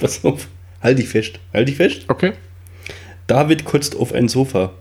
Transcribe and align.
Pass 0.00 0.24
auf. 0.24 0.48
Halt 0.82 0.98
dich 0.98 1.08
fest. 1.08 1.38
Halt 1.52 1.68
dich 1.68 1.76
fest. 1.76 2.04
Okay. 2.08 2.32
David 3.26 3.64
kotzt 3.64 3.94
auf 3.96 4.12
ein 4.12 4.28
Sofa. 4.28 4.72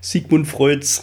Sigmund 0.00 0.46
Freuds. 0.46 1.00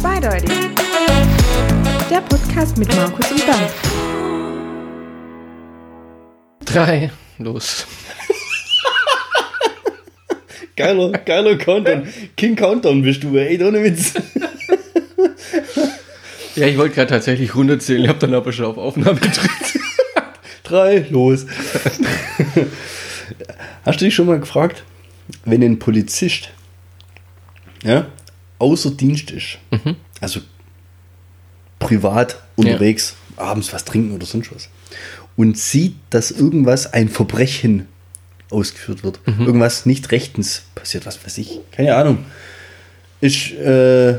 Zweideutig. 0.00 0.50
Der 2.10 2.20
Podcast 2.22 2.78
mit 2.78 2.94
Markus 2.96 3.30
und 3.30 3.46
Bernd. 3.46 3.70
Drei. 6.64 7.10
Los. 7.38 7.86
Geiler, 10.76 11.12
geiler 11.12 11.56
Countdown. 11.56 12.08
King 12.36 12.56
Countdown 12.56 13.02
bist 13.02 13.22
du, 13.22 13.36
ey, 13.36 13.62
ohne 13.62 13.82
Witz. 13.84 14.14
Ja, 16.56 16.66
ich 16.66 16.78
wollte 16.78 16.94
gerade 16.94 17.10
tatsächlich 17.10 17.54
runterzählen. 17.54 18.02
Ich 18.02 18.08
habe 18.08 18.18
dann 18.18 18.34
aber 18.34 18.52
schon 18.52 18.66
auf 18.66 18.78
Aufnahme 18.78 19.18
gedrückt. 19.20 19.78
Drei, 20.62 21.06
los. 21.10 21.46
Hast 23.84 24.00
du 24.00 24.04
dich 24.04 24.14
schon 24.14 24.26
mal 24.26 24.40
gefragt, 24.40 24.84
wenn 25.44 25.62
ein 25.62 25.78
Polizist 25.78 26.50
ja, 27.84 28.06
außer 28.58 28.92
Dienst 28.92 29.30
ist, 29.30 29.58
also 30.20 30.40
privat 31.78 32.40
unterwegs, 32.56 33.14
abends 33.36 33.72
was 33.72 33.84
trinken 33.84 34.14
oder 34.14 34.26
sonst 34.26 34.54
was, 34.54 34.70
und 35.36 35.58
sieht, 35.58 35.96
dass 36.10 36.30
irgendwas, 36.30 36.92
ein 36.92 37.08
Verbrechen 37.08 37.88
ausgeführt 38.50 39.02
wird, 39.04 39.20
irgendwas 39.26 39.86
nicht 39.86 40.12
rechtens 40.12 40.64
passiert, 40.74 41.06
was 41.06 41.24
weiß 41.24 41.38
ich, 41.38 41.60
keine 41.72 41.94
Ahnung, 41.96 42.18
ist 43.20 43.52
äh, 43.52 44.18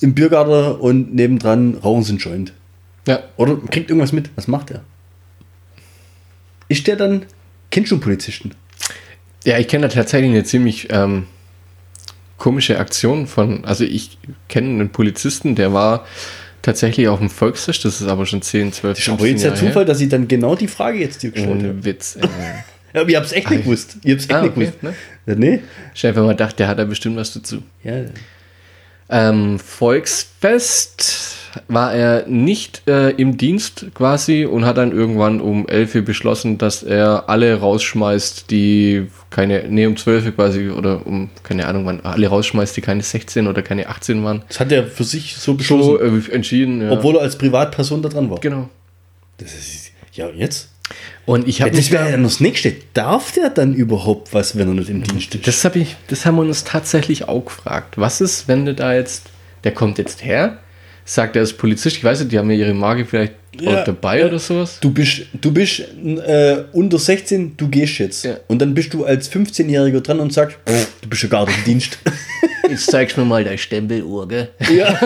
im 0.00 0.14
Biergarten 0.14 0.80
und 0.80 1.14
nebendran 1.14 1.74
rauchen 1.76 2.02
sie 2.02 2.10
einen 2.10 2.18
Joint. 2.18 2.52
Ja. 3.06 3.22
Oder 3.36 3.56
kriegt 3.70 3.90
irgendwas 3.90 4.12
mit. 4.12 4.30
Was 4.34 4.48
macht 4.48 4.70
er? 4.70 4.82
Ist 6.68 6.86
der 6.86 6.96
dann. 6.96 7.26
Kennst 7.70 7.92
du 7.92 7.98
Polizisten? 7.98 8.52
Ja, 9.44 9.58
ich 9.58 9.68
kenne 9.68 9.88
da 9.88 9.94
tatsächlich 9.94 10.30
eine 10.30 10.44
ziemlich 10.44 10.88
ähm, 10.90 11.26
komische 12.36 12.78
Aktion 12.78 13.26
von, 13.26 13.64
also 13.64 13.84
ich 13.84 14.18
kenne 14.48 14.68
einen 14.70 14.90
Polizisten, 14.90 15.54
der 15.54 15.72
war 15.72 16.04
tatsächlich 16.62 17.08
auf 17.08 17.20
dem 17.20 17.30
Volksfest, 17.30 17.84
das 17.84 18.00
ist 18.00 18.08
aber 18.08 18.26
schon 18.26 18.42
10, 18.42 18.72
12, 18.72 18.96
Das 18.98 19.06
ist 19.06 19.12
aber 19.12 19.26
jetzt 19.26 19.44
der 19.44 19.52
Jahre 19.52 19.66
Zufall, 19.66 19.84
dass 19.84 20.00
ich 20.00 20.08
dann 20.08 20.26
genau 20.26 20.56
die 20.56 20.66
Frage 20.66 20.98
jetzt 20.98 21.22
dir 21.22 21.30
gestellt 21.30 21.62
her. 21.62 21.68
habe. 21.68 21.84
Witz. 21.84 22.16
Äh. 22.16 22.26
Aber 22.96 23.08
ich 23.08 23.16
hab's 23.16 23.32
echt 23.32 23.50
nicht 23.50 23.64
gewusst. 23.64 23.96
Ich 24.02 24.12
hab's 24.12 24.24
echt 24.24 24.32
ah, 24.32 24.42
nicht 24.42 24.56
okay, 24.56 24.72
gewusst. 24.72 24.82
ne? 24.82 24.94
Nee? 25.36 25.60
Ich 25.94 26.02
hab 26.04 26.10
einfach 26.10 26.22
mal 26.22 26.32
gedacht, 26.32 26.58
der 26.58 26.68
hat 26.68 26.78
da 26.78 26.84
bestimmt 26.84 27.16
was 27.16 27.32
dazu. 27.32 27.62
Ja. 27.82 28.04
Ähm, 29.08 29.58
Volksfest 29.58 31.36
war 31.68 31.94
er 31.94 32.26
nicht 32.26 32.82
äh, 32.86 33.10
im 33.10 33.36
Dienst 33.36 33.86
quasi 33.94 34.44
und 34.44 34.64
hat 34.64 34.76
dann 34.76 34.92
irgendwann 34.92 35.40
um 35.40 35.66
11 35.68 35.94
Uhr 35.94 36.02
beschlossen, 36.02 36.58
dass 36.58 36.82
er 36.82 37.28
alle 37.28 37.54
rausschmeißt, 37.54 38.50
die 38.50 39.06
keine, 39.30 39.64
nee, 39.68 39.86
um 39.86 39.96
12 39.96 40.26
Uhr 40.26 40.32
quasi 40.32 40.68
oder 40.68 41.06
um, 41.06 41.30
keine 41.42 41.66
Ahnung 41.66 41.86
wann, 41.86 42.00
alle 42.00 42.26
rausschmeißt, 42.28 42.76
die 42.76 42.80
keine 42.80 43.02
16 43.02 43.46
oder 43.46 43.62
keine 43.62 43.88
18 43.88 44.22
waren. 44.24 44.42
Das 44.48 44.60
hat 44.60 44.72
er 44.72 44.86
für 44.86 45.04
sich 45.04 45.36
so 45.36 45.54
beschlossen. 45.54 45.98
So 45.98 46.00
äh, 46.00 46.32
entschieden, 46.34 46.82
ja. 46.82 46.90
Obwohl 46.90 47.16
er 47.16 47.22
als 47.22 47.38
Privatperson 47.38 48.02
da 48.02 48.08
dran 48.08 48.30
war. 48.30 48.38
genau. 48.40 48.68
Das 49.38 49.54
ist, 49.54 49.92
ja, 50.12 50.28
jetzt? 50.30 50.70
Und 51.24 51.48
ich 51.48 51.58
Ja, 51.58 51.66
habe 51.66 51.76
das 51.76 51.90
wäre 51.90 52.04
ja 52.06 52.10
dann 52.12 52.22
das 52.22 52.40
nächste. 52.40 52.74
Darf 52.94 53.32
der 53.32 53.50
dann 53.50 53.74
überhaupt 53.74 54.32
was, 54.32 54.56
wenn 54.56 54.68
er 54.68 54.74
nicht 54.74 54.88
im 54.90 55.02
Dienst 55.02 55.34
ist? 55.34 55.46
Das 55.46 55.64
habe 55.64 55.80
ich, 55.80 55.96
das 56.08 56.24
haben 56.24 56.36
wir 56.36 56.42
uns 56.42 56.62
tatsächlich 56.64 57.26
auch 57.28 57.44
gefragt. 57.44 57.94
Was 57.98 58.20
ist, 58.20 58.46
wenn 58.48 58.64
der 58.64 58.74
da 58.74 58.94
jetzt, 58.94 59.24
der 59.64 59.72
kommt 59.72 59.98
jetzt 59.98 60.24
her, 60.24 60.58
sagt 61.04 61.34
er 61.36 61.42
ist 61.42 61.54
Polizist, 61.58 61.96
ich 61.96 62.04
weiß 62.04 62.20
nicht, 62.20 62.32
die 62.32 62.38
haben 62.38 62.50
ja 62.50 62.56
ihre 62.56 62.74
Marke 62.74 63.04
vielleicht 63.04 63.34
Ja, 63.60 63.80
auch 63.80 63.84
dabei 63.84 64.20
ja. 64.20 64.26
oder 64.26 64.38
sowas. 64.38 64.78
Du 64.80 64.90
bist, 64.92 65.22
du 65.34 65.50
bist 65.52 65.80
äh, 65.80 66.64
unter 66.72 66.98
16, 66.98 67.56
du 67.56 67.68
gehst 67.68 67.98
jetzt. 67.98 68.24
Ja. 68.24 68.36
Und 68.46 68.60
dann 68.60 68.74
bist 68.74 68.92
du 68.94 69.04
als 69.04 69.30
15-Jähriger 69.32 70.00
dran 70.00 70.20
und 70.20 70.32
sagst, 70.32 70.58
du 71.00 71.08
bist 71.08 71.22
ja 71.24 71.28
gar 71.28 71.46
nicht 71.46 71.58
im 71.58 71.64
Dienst. 71.64 71.98
Jetzt 72.68 72.90
zeigst 72.90 73.16
du 73.16 73.20
mir 73.20 73.26
mal 73.28 73.44
deine 73.44 73.58
Stempeluhr, 73.58 74.26
gell? 74.26 74.48
ja. 74.76 74.98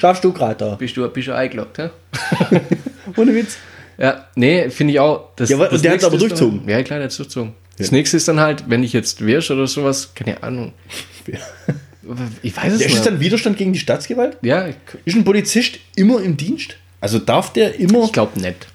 Schaffst 0.00 0.24
du 0.24 0.32
gerade 0.32 0.56
da. 0.56 0.74
Bist 0.74 0.96
du, 0.96 1.06
bist 1.08 1.28
du 1.28 1.34
eingeloggt, 1.34 1.78
hä? 1.78 1.90
Ohne 3.16 3.34
Witz. 3.34 3.56
Ja, 3.98 4.26
nee, 4.34 4.68
finde 4.70 4.92
ich 4.94 5.00
auch. 5.00 5.30
Das, 5.36 5.48
Ja, 5.50 5.56
aber- 5.56 5.66
das 5.66 5.74
und 5.76 5.84
der 5.84 5.92
hat's 5.92 6.02
nächste 6.02 6.06
aber 6.06 6.16
ist 6.16 6.20
durchgezogen. 6.22 6.60
Dann, 6.60 6.68
ja, 6.68 6.82
klar, 6.82 6.98
der 6.98 7.08
hat 7.08 7.18
durchgezogen. 7.18 7.52
Das 7.78 7.90
nächste 7.90 8.16
ist 8.16 8.28
dann 8.28 8.38
halt, 8.40 8.64
wenn 8.68 8.82
ich 8.84 8.92
jetzt 8.92 9.24
wärst 9.24 9.50
oder 9.50 9.66
sowas, 9.66 10.12
keine 10.14 10.42
Ahnung. 10.42 10.72
Ich 12.42 12.54
weiß 12.54 12.72
es 12.74 12.78
Der 12.80 12.86
ist 12.88 12.94
nicht. 12.96 13.06
dann 13.06 13.18
Widerstand 13.20 13.56
gegen 13.56 13.72
die 13.72 13.78
Staatsgewalt? 13.78 14.36
Ja, 14.42 14.68
Ist 15.06 15.16
ein 15.16 15.24
Polizist 15.24 15.78
immer 15.96 16.20
im 16.20 16.36
Dienst? 16.36 16.76
Also 17.00 17.18
darf 17.18 17.54
der 17.54 17.80
immer. 17.80 18.04
ich 18.04 18.12
glaube 18.12 18.38
nicht. 18.40 18.66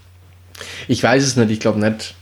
Ich 0.88 1.04
weiß 1.04 1.24
es 1.24 1.36
nicht, 1.36 1.52
ich 1.52 1.60
glaube 1.60 1.80
nicht. 1.80 2.16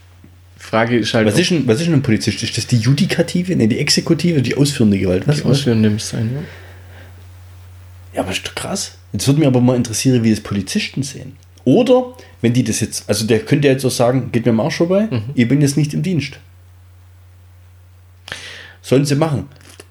Frage 0.58 0.98
ist 0.98 1.14
halt, 1.14 1.26
Was 1.26 1.38
ist, 1.38 1.50
ein, 1.50 1.66
was 1.66 1.78
ist 1.80 1.86
denn 1.86 1.94
ein 1.94 2.02
Polizist? 2.02 2.42
Ist 2.42 2.58
das 2.58 2.66
die 2.66 2.76
Judikative? 2.76 3.56
Ne, 3.56 3.68
die 3.68 3.78
Exekutive, 3.78 4.42
die 4.42 4.54
ausführende 4.54 4.98
Gewalt? 4.98 5.26
Was? 5.26 5.36
die 5.36 5.44
ausführende 5.44 5.88
muss 5.88 6.10
sein, 6.10 6.30
ja. 6.34 6.40
Ja, 8.16 8.20
aber 8.22 8.32
ist 8.32 8.46
doch 8.46 8.54
krass. 8.54 8.92
Jetzt 9.14 9.26
würde 9.26 9.38
mich 9.40 9.46
aber 9.48 9.62
mal 9.62 9.76
interessieren, 9.76 10.22
wie 10.24 10.30
das 10.30 10.40
Polizisten 10.40 11.02
sehen. 11.02 11.36
Oder, 11.68 12.14
wenn 12.40 12.54
die 12.54 12.64
das 12.64 12.80
jetzt, 12.80 13.06
also 13.10 13.26
der 13.26 13.40
könnte 13.40 13.68
ja 13.68 13.74
jetzt 13.74 13.84
auch 13.84 13.90
sagen, 13.90 14.30
geht 14.32 14.46
mir 14.46 14.52
am 14.52 14.60
Arsch 14.60 14.76
vorbei, 14.78 15.06
Mhm. 15.10 15.22
ich 15.34 15.46
bin 15.46 15.60
jetzt 15.60 15.76
nicht 15.76 15.92
im 15.92 16.02
Dienst. 16.02 16.38
Sollen 18.80 19.04
sie 19.04 19.16
machen? 19.16 19.48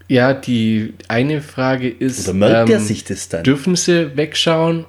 Ja, 0.07 0.33
die 0.33 0.93
eine 1.07 1.41
Frage 1.41 1.87
ist, 1.89 2.27
Oder 2.27 2.33
merkt 2.37 2.69
ähm, 2.71 2.79
sich 2.79 3.03
das 3.03 3.29
dann? 3.29 3.43
dürfen 3.43 3.75
sie 3.75 4.15
wegschauen 4.17 4.85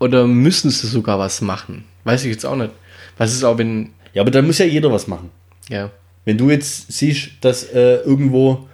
oder 0.00 0.26
müssen 0.26 0.70
sie 0.70 0.86
sogar 0.88 1.18
was 1.20 1.40
machen? 1.40 1.84
Weiß 2.04 2.24
ich 2.24 2.30
jetzt 2.32 2.44
auch 2.46 2.56
nicht. 2.56 2.72
Was 3.18 3.32
ist 3.32 3.44
auch, 3.44 3.58
wenn, 3.58 3.90
Ja, 4.14 4.22
aber 4.22 4.30
dann 4.32 4.46
muss 4.46 4.58
ja 4.58 4.64
jeder 4.66 4.90
was 4.90 5.06
machen. 5.06 5.30
ja, 5.68 5.90
Wenn 6.24 6.36
du 6.38 6.50
jetzt 6.50 6.90
siehst, 6.90 7.30
dass 7.42 7.62
äh, 7.64 7.96
irgendwo 7.98 8.66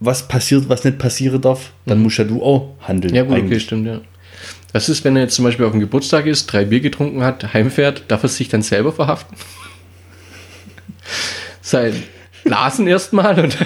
was 0.00 0.26
passiert, 0.26 0.68
was 0.68 0.82
nicht 0.84 0.98
passieren 0.98 1.40
darf, 1.40 1.72
dann 1.86 2.02
musst 2.02 2.18
ja 2.18 2.24
du 2.24 2.42
auch 2.42 2.74
handeln. 2.80 3.12
Mhm. 3.12 3.16
ja 3.16 3.22
gut, 3.22 3.32
okay, 3.32 3.40
eigentlich. 3.42 3.62
stimmt, 3.62 3.86
ja. 3.86 4.00
Was 4.74 4.88
ist, 4.88 5.04
wenn 5.04 5.14
er 5.14 5.22
jetzt 5.22 5.36
zum 5.36 5.44
Beispiel 5.44 5.64
auf 5.66 5.70
dem 5.70 5.80
Geburtstag 5.80 6.26
ist, 6.26 6.46
drei 6.46 6.64
Bier 6.64 6.80
getrunken 6.80 7.22
hat, 7.22 7.54
heimfährt, 7.54 8.02
darf 8.08 8.24
er 8.24 8.28
sich 8.28 8.48
dann 8.48 8.62
selber 8.62 8.92
verhaften? 8.92 9.36
Sein 11.62 12.02
Blasen 12.44 12.86
erstmal 12.86 13.38
und 13.42 13.56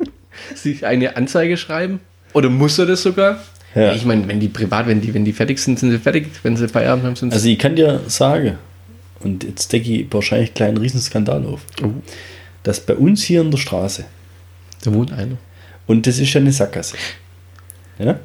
sich 0.54 0.84
eine 0.84 1.16
Anzeige 1.16 1.56
schreiben? 1.56 2.00
Oder 2.32 2.50
muss 2.50 2.78
er 2.78 2.86
das 2.86 3.02
sogar? 3.02 3.42
Ja. 3.74 3.92
Ich 3.94 4.04
meine, 4.04 4.26
wenn 4.28 4.40
die 4.40 4.48
privat, 4.48 4.86
wenn 4.86 5.00
die, 5.00 5.12
wenn 5.14 5.24
die 5.24 5.32
fertig 5.32 5.58
sind, 5.58 5.78
sind 5.78 5.90
sie 5.90 5.98
fertig. 5.98 6.28
Wenn 6.42 6.56
sie 6.56 6.68
Feierabend 6.68 7.04
haben, 7.04 7.16
sind 7.16 7.30
sie. 7.30 7.36
Also 7.36 7.48
ich 7.48 7.58
kann 7.58 7.76
dir 7.76 8.00
sagen, 8.08 8.58
und 9.20 9.44
jetzt 9.44 9.72
decke 9.72 9.90
ich 9.92 10.06
wahrscheinlich 10.12 10.50
einen 10.50 10.54
kleinen 10.54 10.76
Riesenskandal 10.78 11.44
auf, 11.46 11.62
Oh. 11.82 11.90
dass 12.64 12.80
bei 12.80 12.94
uns 12.94 13.22
hier 13.22 13.40
in 13.42 13.50
der 13.50 13.58
Straße, 13.58 14.04
da 14.84 14.92
wohnt 14.92 15.12
einer. 15.12 15.36
und 15.86 16.06
das 16.06 16.18
ist 16.18 16.32
ja 16.32 16.40
eine 16.40 16.52
Sackgasse, 16.52 16.96
ja? 17.98 18.18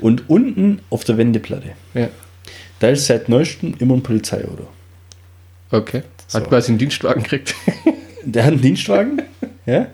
Und 0.00 0.28
unten 0.28 0.80
auf 0.90 1.04
der 1.04 1.16
Wendeplatte, 1.18 1.70
Ja. 1.94 2.08
da 2.80 2.88
ist 2.88 3.06
seit 3.06 3.28
neuestem 3.28 3.74
immer 3.78 3.94
ein 3.94 4.02
Polizeiauto. 4.02 4.66
Okay. 5.70 5.98
Hat 6.32 6.44
So. 6.44 6.48
quasi 6.48 6.72
einen 6.72 6.78
Dienstwagen 6.78 7.22
gekriegt. 7.22 7.54
Der 8.24 8.44
hat 8.44 8.52
einen 8.52 8.60
Dienstwagen, 8.62 9.22
ja? 9.66 9.86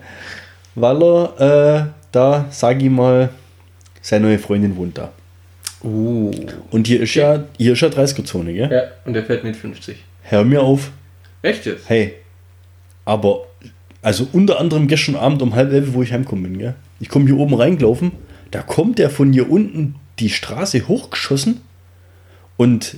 weil 0.75 1.01
er 1.03 1.85
äh, 1.85 1.85
da, 2.11 2.45
sage 2.49 2.83
ich 2.85 2.91
mal, 2.91 3.29
seine 4.01 4.27
neue 4.27 4.39
Freundin 4.39 4.75
wohnt 4.75 4.97
da. 4.97 5.11
Oh. 5.83 6.31
Und 6.71 6.87
hier 6.87 7.01
ist 7.01 7.13
ja, 7.13 7.43
hier 7.57 7.73
ist 7.73 7.81
ja 7.81 7.87
30er-Zone, 7.89 8.53
gell? 8.53 8.69
Ja, 8.71 8.81
und 9.05 9.13
der 9.13 9.23
fährt 9.23 9.43
mit 9.43 9.55
50. 9.55 9.97
Hör 10.23 10.43
mir 10.43 10.61
auf, 10.63 10.91
Echt 11.43 11.65
jetzt? 11.65 11.87
hey, 11.87 12.13
aber, 13.05 13.45
also 14.01 14.27
unter 14.33 14.59
anderem 14.59 14.87
gestern 14.87 15.15
Abend 15.15 15.41
um 15.41 15.53
halb 15.55 15.71
elf, 15.71 15.93
wo 15.93 16.01
ich 16.01 16.11
heimgekommen 16.11 16.43
bin, 16.51 16.57
gell? 16.59 16.75
Ich 16.99 17.07
komme 17.09 17.25
hier 17.25 17.37
oben 17.37 17.53
reingelaufen, 17.53 18.11
da 18.51 18.61
kommt 18.61 18.99
der 18.99 19.09
von 19.09 19.33
hier 19.33 19.49
unten 19.49 19.95
die 20.19 20.29
Straße 20.29 20.87
hochgeschossen 20.87 21.61
und 22.57 22.97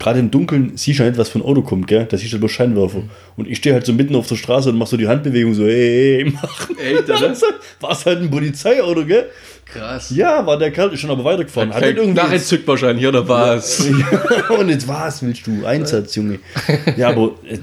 gerade 0.00 0.18
im 0.18 0.32
Dunkeln 0.32 0.72
siehst 0.76 0.98
du 0.98 1.04
nicht, 1.04 1.16
was 1.16 1.28
von 1.28 1.42
Auto 1.42 1.62
kommt, 1.62 1.86
gell? 1.86 2.06
Da 2.10 2.16
siehst 2.16 2.32
du 2.32 2.38
bloß 2.40 2.50
Scheinwerfer. 2.50 3.02
Und 3.36 3.46
ich 3.46 3.58
stehe 3.58 3.72
halt 3.72 3.86
so 3.86 3.92
mitten 3.92 4.16
auf 4.16 4.26
der 4.26 4.34
Straße 4.34 4.68
und 4.70 4.76
mach 4.76 4.88
so 4.88 4.96
die 4.96 5.06
Handbewegung 5.06 5.54
so, 5.54 5.64
hey, 5.64 6.22
hey, 6.24 6.32
mach. 6.32 6.70
Echt, 6.70 7.04
oder? 7.04 7.36
War 7.80 7.90
es 7.92 8.04
halt 8.04 8.20
ein 8.20 8.30
Polizeiauto, 8.30 9.04
gell? 9.04 9.30
Krass. 9.64 10.10
Ja, 10.10 10.44
war 10.44 10.58
der 10.58 10.72
Kerl 10.72 10.92
ist 10.92 11.00
schon 11.00 11.10
aber 11.10 11.24
weitergefahren. 11.24 11.72
Hat 11.72 11.82
nicht 11.82 11.96
irgendwie 11.96 12.20
Nachher 12.20 12.40
zückt 12.40 12.66
wahrscheinlich, 12.66 13.06
oder 13.06 13.28
was? 13.28 13.80
und 14.58 14.68
jetzt 14.68 14.88
was 14.88 15.22
willst 15.22 15.46
du? 15.46 15.64
Einsatz, 15.64 16.14
Junge. 16.16 16.40
Ja, 16.96 17.10
aber 17.10 17.34
äh, 17.48 17.58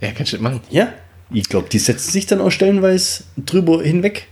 Ja, 0.00 0.12
kannst 0.12 0.32
du 0.32 0.36
nicht 0.36 0.42
machen. 0.42 0.60
ja, 0.70 0.92
ich 1.30 1.48
glaube, 1.48 1.68
die 1.70 1.78
setzen 1.78 2.10
sich 2.10 2.26
dann 2.26 2.40
auch 2.40 2.50
stellenweise 2.50 3.24
drüber 3.38 3.82
hinweg. 3.82 4.28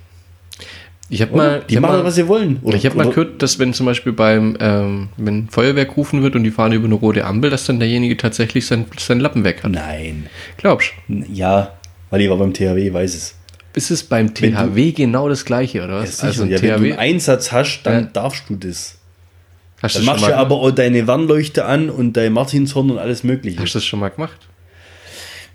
Ich 1.11 1.21
habe 1.21 1.37
mal, 1.37 1.63
die 1.69 1.79
machen, 1.79 1.97
mal, 1.99 2.05
was 2.05 2.15
sie 2.15 2.27
wollen. 2.29 2.59
Oder, 2.63 2.77
ich 2.79 2.87
habe 2.87 2.97
mal 2.97 3.09
gehört, 3.09 3.43
dass 3.43 3.59
wenn 3.59 3.75
zum 3.75 3.85
Beispiel 3.87 4.13
beim, 4.13 4.57
ähm, 4.59 5.09
wenn 5.19 5.49
Feuerwehr 5.49 5.85
gerufen 5.85 6.23
wird 6.23 6.35
und 6.35 6.45
die 6.45 6.51
fahren 6.51 6.73
über 6.73 6.87
eine 6.87 6.95
rote 6.95 7.25
Ampel, 7.27 7.51
dass 7.51 7.67
dann 7.67 7.79
derjenige 7.79 8.17
tatsächlich 8.17 8.67
sein, 8.67 8.87
seinen 8.99 9.21
Lappen 9.21 9.45
weg 9.45 9.63
hat. 9.63 9.71
Nein. 9.71 10.27
Glaubst 10.57 10.93
Ja, 11.09 11.75
weil 12.11 12.23
ich 12.23 12.31
war 12.31 12.39
beim 12.39 12.55
THW, 12.55 12.93
weiß 12.93 13.15
es. 13.15 13.35
ist 13.75 13.91
es 13.91 14.03
beim 14.03 14.31
Wenn 14.41 14.53
du- 14.53 14.59
THW 14.59 14.93
genau 14.93 15.29
das 15.29 15.45
gleiche, 15.45 15.85
oder 15.85 15.97
Ja, 15.97 16.03
was? 16.05 16.17
sicher. 16.17 16.27
also 16.29 16.45
ja, 16.47 16.51
wenn 16.63 16.71
du 16.71 16.77
THW, 16.79 16.91
einen 16.93 16.99
Einsatz 16.99 17.53
hast, 17.53 17.83
dann 17.83 18.05
Ja. 18.05 18.11
darfst 18.13 18.45
du 18.49 18.57
das. 18.57 18.97
hast 19.83 19.97
du 19.97 19.99
Dann 19.99 20.07
das 20.07 20.15
machst 20.15 20.25
du 20.27 20.31
mal, 20.31 20.39
aber 20.39 20.55
auch 20.57 20.71
deine 20.71 21.07
Warnleuchte 21.07 21.67
an 21.67 21.91
und 21.91 22.15
dein 22.17 22.33
Martinshorn 22.33 22.91
und 22.91 22.99
alles 22.99 23.25
mögliche. 23.25 23.61
hast 23.61 23.75
du 23.75 23.79
das 23.79 23.85
schon 23.85 24.01
mal 24.01 24.09
gemacht? 24.09 24.39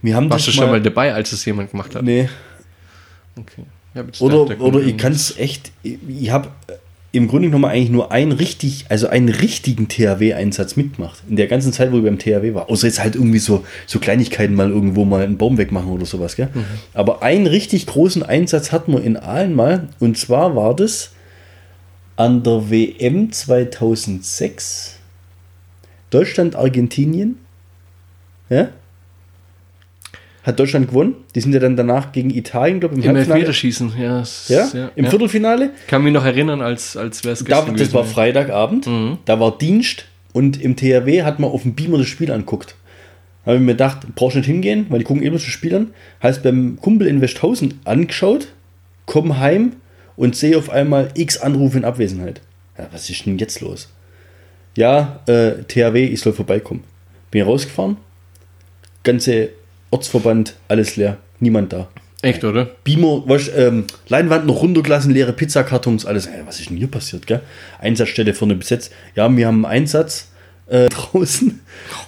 Wir 0.03 0.15
haben 0.15 0.29
Warst 0.29 0.45
du 0.45 0.51
das 0.51 0.55
schon 0.55 0.69
mal 0.69 0.79
dabei, 0.81 1.13
als 1.13 1.31
es 1.31 1.43
jemand 1.45 1.71
gemacht 1.71 1.95
hat? 1.95 2.03
Nee. 2.03 2.29
Okay. 3.37 3.63
Jetzt 3.93 4.21
Oder, 4.21 4.59
oder 4.61 4.79
ich 4.79 4.97
kann 4.97 5.13
es 5.13 5.37
echt, 5.37 5.71
ich 5.83 6.29
habe 6.29 6.49
im 7.11 7.27
Grunde 7.27 7.47
genommen 7.47 7.65
eigentlich 7.65 7.89
nur 7.89 8.11
einen 8.11 8.31
richtig, 8.31 8.85
also 8.89 9.07
einen 9.07 9.29
richtigen 9.29 9.87
THW-Einsatz 9.87 10.75
mitgemacht. 10.75 11.23
In 11.27 11.37
der 11.37 11.47
ganzen 11.47 11.73
Zeit, 11.73 11.91
wo 11.91 11.97
ich 11.97 12.03
beim 12.03 12.19
THW 12.19 12.53
war. 12.53 12.69
Außer 12.69 12.85
jetzt 12.85 13.01
halt 13.01 13.15
irgendwie 13.15 13.39
so, 13.39 13.65
so 13.87 13.99
Kleinigkeiten 13.99 14.53
mal 14.53 14.69
irgendwo 14.69 15.05
mal 15.05 15.23
einen 15.23 15.37
Baum 15.37 15.57
wegmachen 15.57 15.89
oder 15.89 16.05
sowas, 16.05 16.35
gell? 16.35 16.49
Mhm. 16.53 16.65
Aber 16.93 17.23
einen 17.23 17.47
richtig 17.47 17.87
großen 17.87 18.21
Einsatz 18.21 18.71
hatten 18.71 18.93
wir 18.93 19.01
in 19.03 19.17
Aalen 19.17 19.55
mal. 19.55 19.87
Und 19.99 20.19
zwar 20.19 20.55
war 20.55 20.75
das 20.75 21.11
an 22.15 22.43
der 22.43 22.69
WM 22.69 23.31
2006 23.31 24.97
Deutschland, 26.11 26.55
Argentinien. 26.55 27.39
Ja? 28.49 28.69
Hat 30.49 30.59
Deutschland 30.59 30.87
gewonnen. 30.89 31.15
Die 31.35 31.41
sind 31.41 31.53
ja 31.53 31.59
dann 31.59 31.77
danach 31.77 32.11
gegen 32.11 32.29
Italien, 32.31 32.79
glaube 32.79 32.99
ich, 32.99 33.05
Im 33.05 33.15
Elfmeterschießen, 33.15 33.93
ja. 33.99 34.19
es- 34.21 34.49
ja, 34.49 34.89
im 34.95 35.05
ja. 35.05 35.09
Viertelfinale. 35.09 35.71
Kann 35.87 36.03
mich 36.03 36.11
noch 36.13 36.25
erinnern, 36.25 36.61
als, 36.61 36.97
als 36.97 37.23
wäre 37.23 37.33
es 37.33 37.43
Da, 37.43 37.59
gestern 37.59 37.75
das 37.77 37.93
war 37.93 38.01
gewesen. 38.01 38.13
Freitagabend. 38.15 38.89
Da 39.25 39.39
war 39.39 39.57
Dienst 39.57 40.05
und 40.33 40.61
im 40.61 40.75
THW 40.75 41.23
hat 41.23 41.39
man 41.39 41.49
auf 41.51 41.61
dem 41.63 41.75
Beamer 41.75 41.97
das 41.99 42.07
Spiel 42.07 42.31
anguckt. 42.31 42.75
Da 43.45 43.51
habe 43.51 43.57
ich 43.57 43.65
mir 43.65 43.71
gedacht, 43.73 43.99
brauchst 44.15 44.35
nicht 44.37 44.45
hingehen, 44.47 44.85
weil 44.89 44.99
die 44.99 45.05
gucken 45.05 45.23
eben 45.23 45.33
das 45.33 45.43
Spiel 45.43 45.73
an. 45.75 45.91
Heißt 46.21 46.43
beim 46.43 46.77
Kumpel 46.81 47.07
in 47.07 47.21
Westhausen 47.21 47.79
angeschaut, 47.85 48.49
komm 49.05 49.39
heim 49.39 49.73
und 50.15 50.35
sehe 50.35 50.57
auf 50.57 50.69
einmal 50.69 51.09
x 51.15 51.37
Anrufe 51.37 51.77
in 51.77 51.85
Abwesenheit. 51.85 52.41
Ja, 52.77 52.87
was 52.91 53.09
ist 53.09 53.25
denn 53.25 53.37
jetzt 53.37 53.61
los? 53.61 53.89
Ja, 54.75 55.19
äh, 55.27 55.63
THW, 55.67 56.05
ich 56.05 56.19
soll 56.21 56.33
vorbeikommen. 56.33 56.83
Bin 57.31 57.43
rausgefahren, 57.43 57.97
ganze 59.03 59.49
Ortsverband, 59.91 60.55
alles 60.67 60.95
leer, 60.95 61.17
niemand 61.39 61.73
da. 61.73 61.87
Echt, 62.21 62.43
oder? 62.43 62.67
Beamer, 62.83 63.23
weißt, 63.27 63.51
ähm, 63.55 63.85
Leinwand 64.09 64.45
noch 64.45 64.61
runtergelassen, 64.61 65.13
leere 65.13 65.31
Pizzakartons, 65.31 66.05
alles. 66.05 66.25
Ey, 66.25 66.41
was 66.45 66.59
ist 66.59 66.69
denn 66.69 66.77
hier 66.77 66.87
passiert, 66.87 67.27
gell? 67.27 67.41
Einsatzstelle 67.79 68.33
vorne 68.33 68.55
besetzt. 68.55 68.91
Ja, 69.15 69.35
wir 69.35 69.47
haben 69.47 69.65
einen 69.65 69.73
Einsatz 69.83 70.29
äh, 70.67 70.89
draußen. 70.89 71.61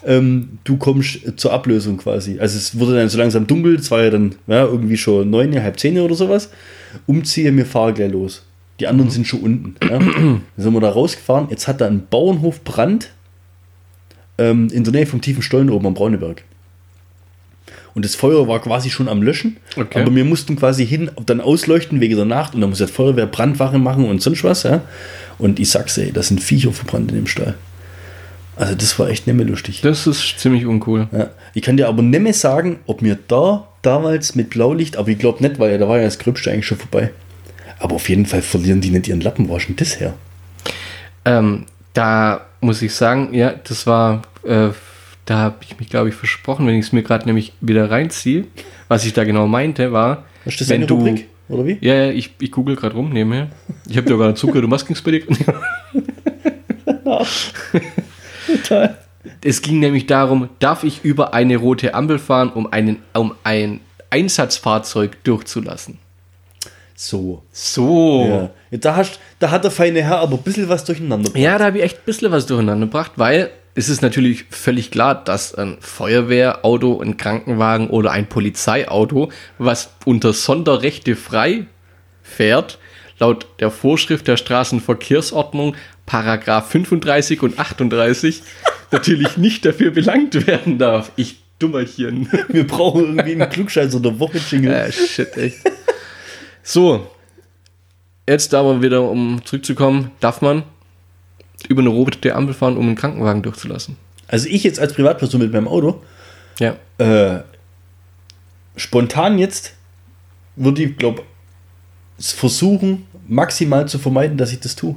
Ähm, 0.06 0.60
du 0.66 0.76
kommst 0.76 1.40
zur 1.40 1.54
Ablösung 1.54 1.98
quasi. 1.98 2.40
Also 2.40 2.58
es 2.58 2.78
wurde 2.78 2.96
dann 2.96 3.08
so 3.08 3.18
langsam 3.18 3.48
dunkel, 3.48 3.76
es 3.76 3.90
war 3.90 4.04
ja 4.04 4.10
dann 4.10 4.36
ja, 4.48 4.66
irgendwie 4.66 4.98
schon 4.98 5.30
neun, 5.30 5.62
halb 5.62 5.80
zehn 5.80 5.98
oder 5.98 6.16
sowas. 6.16 6.50
Umziehe, 7.08 7.56
wir 7.56 7.66
fahren 7.66 7.94
gleich 7.94 8.12
los. 8.12 8.44
Die 8.82 8.88
anderen 8.88 9.12
sind 9.12 9.28
schon 9.28 9.42
unten. 9.42 9.76
Ja. 9.82 10.00
Dann 10.00 10.42
sind 10.58 10.74
wir 10.74 10.82
da 10.82 10.90
rausgefahren. 10.90 11.48
Jetzt 11.50 11.70
hat 11.70 11.80
da 11.80 11.88
ein 11.88 12.08
Bauernhof 12.10 12.64
Brand 12.64 13.12
ähm, 14.38 14.68
in 14.74 14.84
der 14.84 14.92
Nähe 14.92 15.06
vom 15.06 15.22
tiefen 15.22 15.42
Stollen 15.42 15.70
oben 15.70 15.88
am 15.88 15.94
Brauneberg. 15.94 16.44
Und 17.94 18.06
das 18.06 18.16
Feuer 18.16 18.48
war 18.48 18.62
quasi 18.62 18.90
schon 18.90 19.10
am 19.10 19.22
Löschen. 19.22 19.58
Okay. 19.76 20.02
Aber 20.02 20.16
wir 20.16 20.26
mussten 20.26 20.56
quasi 20.56 20.86
hin, 20.86 21.12
dann 21.26 21.42
ausleuchten 21.42 22.00
wegen 22.00 22.16
der 22.16 22.26
Nacht. 22.26 22.56
Und 22.56 22.62
dann 22.62 22.70
muss 22.70 22.80
das 22.80 22.92
Feuerwehr 22.92 23.26
Brandwache 23.26 23.80
machen 23.80 24.06
und 24.06 24.22
sonst 24.22 24.44
was. 24.44 24.64
Ja? 24.64 24.82
Und 25.38 25.60
ich 25.60 25.70
sag's, 25.70 25.98
ey, 25.98 26.12
da 26.12 26.24
sind 26.24 26.42
Viecher 26.42 26.72
verbrannt 26.72 27.12
in 27.12 27.18
dem 27.18 27.28
Stall. 27.28 27.56
Also 28.56 28.76
das 28.76 29.00
war 29.00 29.10
echt 29.10 29.28
nicht 29.28 29.36
mehr 29.36 29.46
lustig. 29.46 29.82
Das 29.82 30.06
ist 30.08 30.40
ziemlich 30.40 30.66
uncool. 30.66 31.08
Ja. 31.12 31.30
Ich 31.54 31.64
kann 31.64 31.78
dir 31.78 31.88
aber 31.88 32.02
nicht 32.02 32.22
mehr 32.22 32.34
sagen, 32.34 32.80
ob 32.86 33.02
mir 33.02 33.18
da 33.28 33.68
damals 33.82 34.36
mit 34.36 34.52
Blaulicht, 34.52 34.98
aber 34.98 35.10
ich 35.10 35.18
glaube 35.18 35.42
nicht, 35.42 35.58
weil 35.60 35.72
ja, 35.72 35.78
da 35.78 35.88
war 35.88 35.98
ja 35.98 36.04
das 36.04 36.20
Gröbste 36.20 36.52
eigentlich 36.52 36.68
schon 36.68 36.78
vorbei. 36.78 37.12
Aber 37.80 37.96
auf 37.96 38.08
jeden 38.10 38.28
Fall 38.28 38.42
verlieren 38.42 38.80
die 38.82 38.92
nicht 38.92 39.08
ihren 39.08 39.22
Lappen. 39.22 39.50
Wo 39.50 39.58
das 39.58 40.00
her? 40.00 40.14
Ähm, 41.26 41.66
da 41.94 42.46
muss 42.62 42.82
ich 42.82 42.94
sagen, 42.94 43.34
ja, 43.34 43.56
das 43.64 43.88
war, 43.88 44.22
äh, 44.44 44.70
da 45.26 45.38
habe 45.38 45.58
ich 45.62 45.80
mich, 45.80 45.90
glaube 45.90 46.10
ich, 46.10 46.16
versprochen, 46.16 46.66
wenn 46.68 46.76
ich 46.76 46.86
es 46.86 46.92
mir 46.92 47.04
gerade 47.04 47.26
nämlich 47.26 47.54
wieder 47.62 47.90
reinziehe. 47.92 48.46
Was 48.88 49.06
ich 49.06 49.14
da 49.14 49.24
genau 49.24 49.48
meinte, 49.48 49.92
war, 49.92 50.26
Was 50.46 50.54
ist 50.54 50.62
das 50.62 50.70
wenn 50.70 50.88
du. 50.88 50.96
Rubrik? 50.96 51.28
Oder 51.50 51.66
wie? 51.66 51.78
Ja, 51.82 51.94
ja, 51.96 52.12
ich, 52.12 52.32
ich 52.40 52.52
google 52.52 52.76
gerade 52.76 52.96
rum 52.96 53.12
nebenher. 53.12 53.50
Ich 53.90 53.98
habe 53.98 54.08
dir 54.08 54.18
gerade 54.18 54.36
zugehört, 54.36 54.64
du 54.64 54.68
machst 54.70 54.88
nichts 54.90 55.04
bei 55.04 55.12
dir. 55.12 55.24
Total. 58.48 58.98
Es 59.44 59.62
ging 59.62 59.80
nämlich 59.80 60.08
darum, 60.08 60.50
darf 60.60 60.84
ich 60.84 61.04
über 61.04 61.34
eine 61.34 61.58
rote 61.58 61.94
Ampel 61.94 62.20
fahren, 62.20 62.50
um, 62.52 62.72
einen, 62.72 62.98
um 63.14 63.34
ein 63.44 63.80
Einsatzfahrzeug 64.10 65.24
durchzulassen? 65.24 65.98
So. 66.96 67.44
So. 67.52 68.50
Ja, 68.72 68.78
Da, 68.78 68.96
hast, 68.96 69.20
da 69.40 69.52
hat 69.52 69.64
der 69.64 69.72
feine 69.72 70.04
Herr 70.04 70.20
aber 70.20 70.38
ein 70.38 70.44
bisschen 70.44 70.70
was 70.70 70.84
durcheinander 70.86 71.30
gebracht. 71.30 71.42
Ja, 71.44 71.58
da 71.58 71.66
habe 71.66 71.80
ich 71.80 71.84
echt 71.84 71.98
ein 71.98 72.06
bisschen 72.06 72.32
was 72.32 72.46
durcheinander 72.46 72.86
gebracht, 72.86 73.14
weil 73.16 73.50
es 73.74 73.90
ist 73.90 74.02
natürlich 74.02 74.46
völlig 74.50 74.92
klar, 74.92 75.24
dass 75.24 75.56
ein 75.56 75.78
Feuerwehrauto, 75.80 77.02
ein 77.02 77.18
Krankenwagen 77.18 77.90
oder 77.90 78.12
ein 78.12 78.28
Polizeiauto, 78.28 79.32
was 79.58 79.94
unter 80.06 80.34
Sonderrechte 80.34 81.16
frei 81.16 81.66
fährt, 82.22 82.80
laut 83.20 83.48
der 83.60 83.72
Vorschrift 83.72 84.28
der 84.28 84.38
Straßenverkehrsordnung, 84.38 85.76
Paragraph 86.06 86.70
35 86.70 87.44
und 87.44 87.60
38, 87.60 88.44
natürlich 88.92 89.38
nicht 89.38 89.64
dafür 89.64 89.92
belangt 89.92 90.48
werden 90.48 90.78
darf. 90.78 91.12
Ich 91.16 91.42
Dummerchen. 91.62 92.28
Wir 92.50 92.66
brauchen 92.66 93.06
irgendwie 93.06 93.34
einen 93.34 93.50
Klugscheißer 93.50 94.00
der 94.00 94.20
Woche 94.20 94.40
Jingle. 94.50 94.74
Äh, 94.74 94.92
shit, 94.92 95.38
echt. 95.38 95.60
So, 96.64 97.08
jetzt 98.28 98.54
aber 98.54 98.82
wieder, 98.82 99.04
um 99.04 99.42
zurückzukommen, 99.46 100.12
darf 100.20 100.42
man 100.42 100.64
über 101.70 101.82
eine 101.82 101.90
rote 101.90 102.36
Ampel 102.36 102.54
fahren, 102.54 102.78
um 102.78 102.86
einen 102.88 102.96
Krankenwagen 102.96 103.42
durchzulassen. 103.42 103.98
Also 104.28 104.48
ich 104.48 104.64
jetzt 104.64 104.80
als 104.80 104.94
Privatperson 104.94 105.42
mit 105.42 105.52
meinem 105.52 105.68
Auto, 105.68 106.02
Ja. 106.60 106.76
äh, 106.98 107.42
spontan 108.76 109.38
jetzt 109.38 109.74
würde 110.56 110.84
ich, 110.84 110.98
glaube 110.98 111.24
versuchen, 112.20 113.06
maximal 113.28 113.88
zu 113.88 113.98
vermeiden, 113.98 114.38
dass 114.38 114.52
ich 114.52 114.60
das 114.60 114.76
tue. 114.76 114.96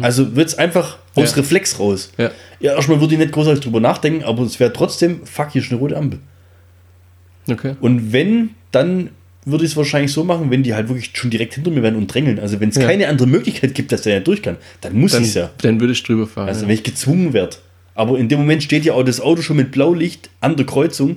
Also 0.00 0.36
wird 0.36 0.46
es 0.48 0.54
einfach 0.56 0.98
aus 1.16 1.30
Ja. 1.32 1.38
Reflex 1.38 1.80
raus. 1.80 2.12
Ja. 2.16 2.30
Ja, 2.60 2.74
erstmal 2.76 3.00
würde 3.00 3.14
ich 3.14 3.18
nicht 3.18 3.32
großartig 3.32 3.64
drüber 3.64 3.80
nachdenken, 3.80 4.22
aber 4.22 4.42
es 4.44 4.60
wäre 4.60 4.72
trotzdem, 4.72 5.26
fuck, 5.26 5.50
hier 5.50 5.60
ist 5.60 5.72
eine 5.72 5.80
rote 5.80 5.96
Ampel. 5.96 6.20
Okay. 7.50 7.74
Und 7.80 8.12
wenn, 8.12 8.50
dann 8.70 9.10
würde 9.44 9.64
ich 9.64 9.72
es 9.72 9.76
wahrscheinlich 9.76 10.12
so 10.12 10.24
machen, 10.24 10.50
wenn 10.50 10.62
die 10.62 10.74
halt 10.74 10.88
wirklich 10.88 11.10
schon 11.14 11.30
direkt 11.30 11.54
hinter 11.54 11.70
mir 11.70 11.82
wären 11.82 11.96
und 11.96 12.06
drängeln. 12.12 12.38
Also 12.38 12.60
wenn 12.60 12.68
es 12.68 12.76
Ja. 12.76 12.86
keine 12.86 13.08
andere 13.08 13.26
Möglichkeit 13.26 13.74
gibt, 13.74 13.90
dass 13.92 14.02
der 14.02 14.16
nicht 14.16 14.26
durch 14.28 14.42
kann, 14.42 14.56
dann 14.80 14.94
muss 14.94 15.14
ich 15.14 15.28
es 15.28 15.34
ja. 15.34 15.50
dann 15.62 15.80
würde 15.80 15.92
ich 15.92 16.02
drüber 16.02 16.26
fahren. 16.26 16.48
Also 16.48 16.62
ja. 16.62 16.68
wenn 16.68 16.74
ich 16.74 16.82
gezwungen 16.84 17.32
werde. 17.32 17.56
Aber 17.94 18.18
in 18.18 18.28
dem 18.28 18.40
Moment 18.40 18.62
steht 18.62 18.84
ja 18.84 18.94
auch 18.94 19.02
das 19.02 19.20
Auto 19.20 19.42
schon 19.42 19.56
mit 19.56 19.72
Blaulicht 19.72 20.30
an 20.40 20.56
der 20.56 20.64
Kreuzung. 20.66 21.16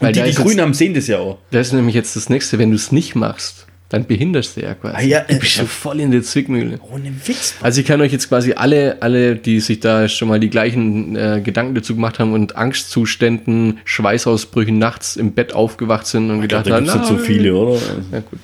Weil 0.00 0.08
Und 0.08 0.16
die, 0.16 0.30
die 0.30 0.34
Grünen 0.36 0.60
haben, 0.60 0.74
sehen 0.74 0.94
das 0.94 1.06
ja 1.06 1.18
auch. 1.18 1.38
Das 1.50 1.68
ist 1.68 1.72
nämlich 1.72 1.94
jetzt 1.94 2.16
das 2.16 2.28
nächste, 2.28 2.58
wenn 2.58 2.70
du 2.70 2.76
es 2.76 2.92
nicht 2.92 3.14
machst, 3.14 3.66
dann 3.88 4.04
behinderst 4.04 4.56
du 4.56 4.62
ja 4.62 4.74
quasi. 4.74 4.96
Ah 4.96 5.00
ja, 5.00 5.20
du 5.20 5.38
bist 5.38 5.56
äh, 5.56 5.58
schon 5.58 5.68
voll 5.68 6.00
in 6.00 6.10
der 6.10 6.22
Zwickmühle. 6.22 6.80
Ohne 6.92 7.12
Witz. 7.24 7.54
Also 7.60 7.80
ich 7.80 7.86
kann 7.86 8.00
euch 8.00 8.12
jetzt 8.12 8.28
quasi 8.28 8.52
alle, 8.52 9.00
alle, 9.00 9.36
die 9.36 9.60
sich 9.60 9.78
da 9.78 10.08
schon 10.08 10.28
mal 10.28 10.40
die 10.40 10.50
gleichen 10.50 11.14
äh, 11.14 11.40
Gedanken 11.42 11.76
dazu 11.76 11.94
gemacht 11.94 12.18
haben 12.18 12.32
und 12.32 12.56
Angstzuständen, 12.56 13.78
Schweißausbrüchen 13.84 14.76
nachts 14.76 15.16
im 15.16 15.32
Bett 15.32 15.54
aufgewacht 15.54 16.06
sind 16.06 16.30
und 16.30 16.42
Ich 16.42 16.48
glaub, 16.48 16.64
gedacht 16.64 16.70
da 16.70 16.76
haben, 16.76 16.84
gibt 16.84 17.04
es 17.04 17.10
nicht 17.10 17.20
so 17.20 17.24
viele, 17.24 17.54
oder? 17.54 17.80
Ja 18.10 18.20
gut. 18.20 18.40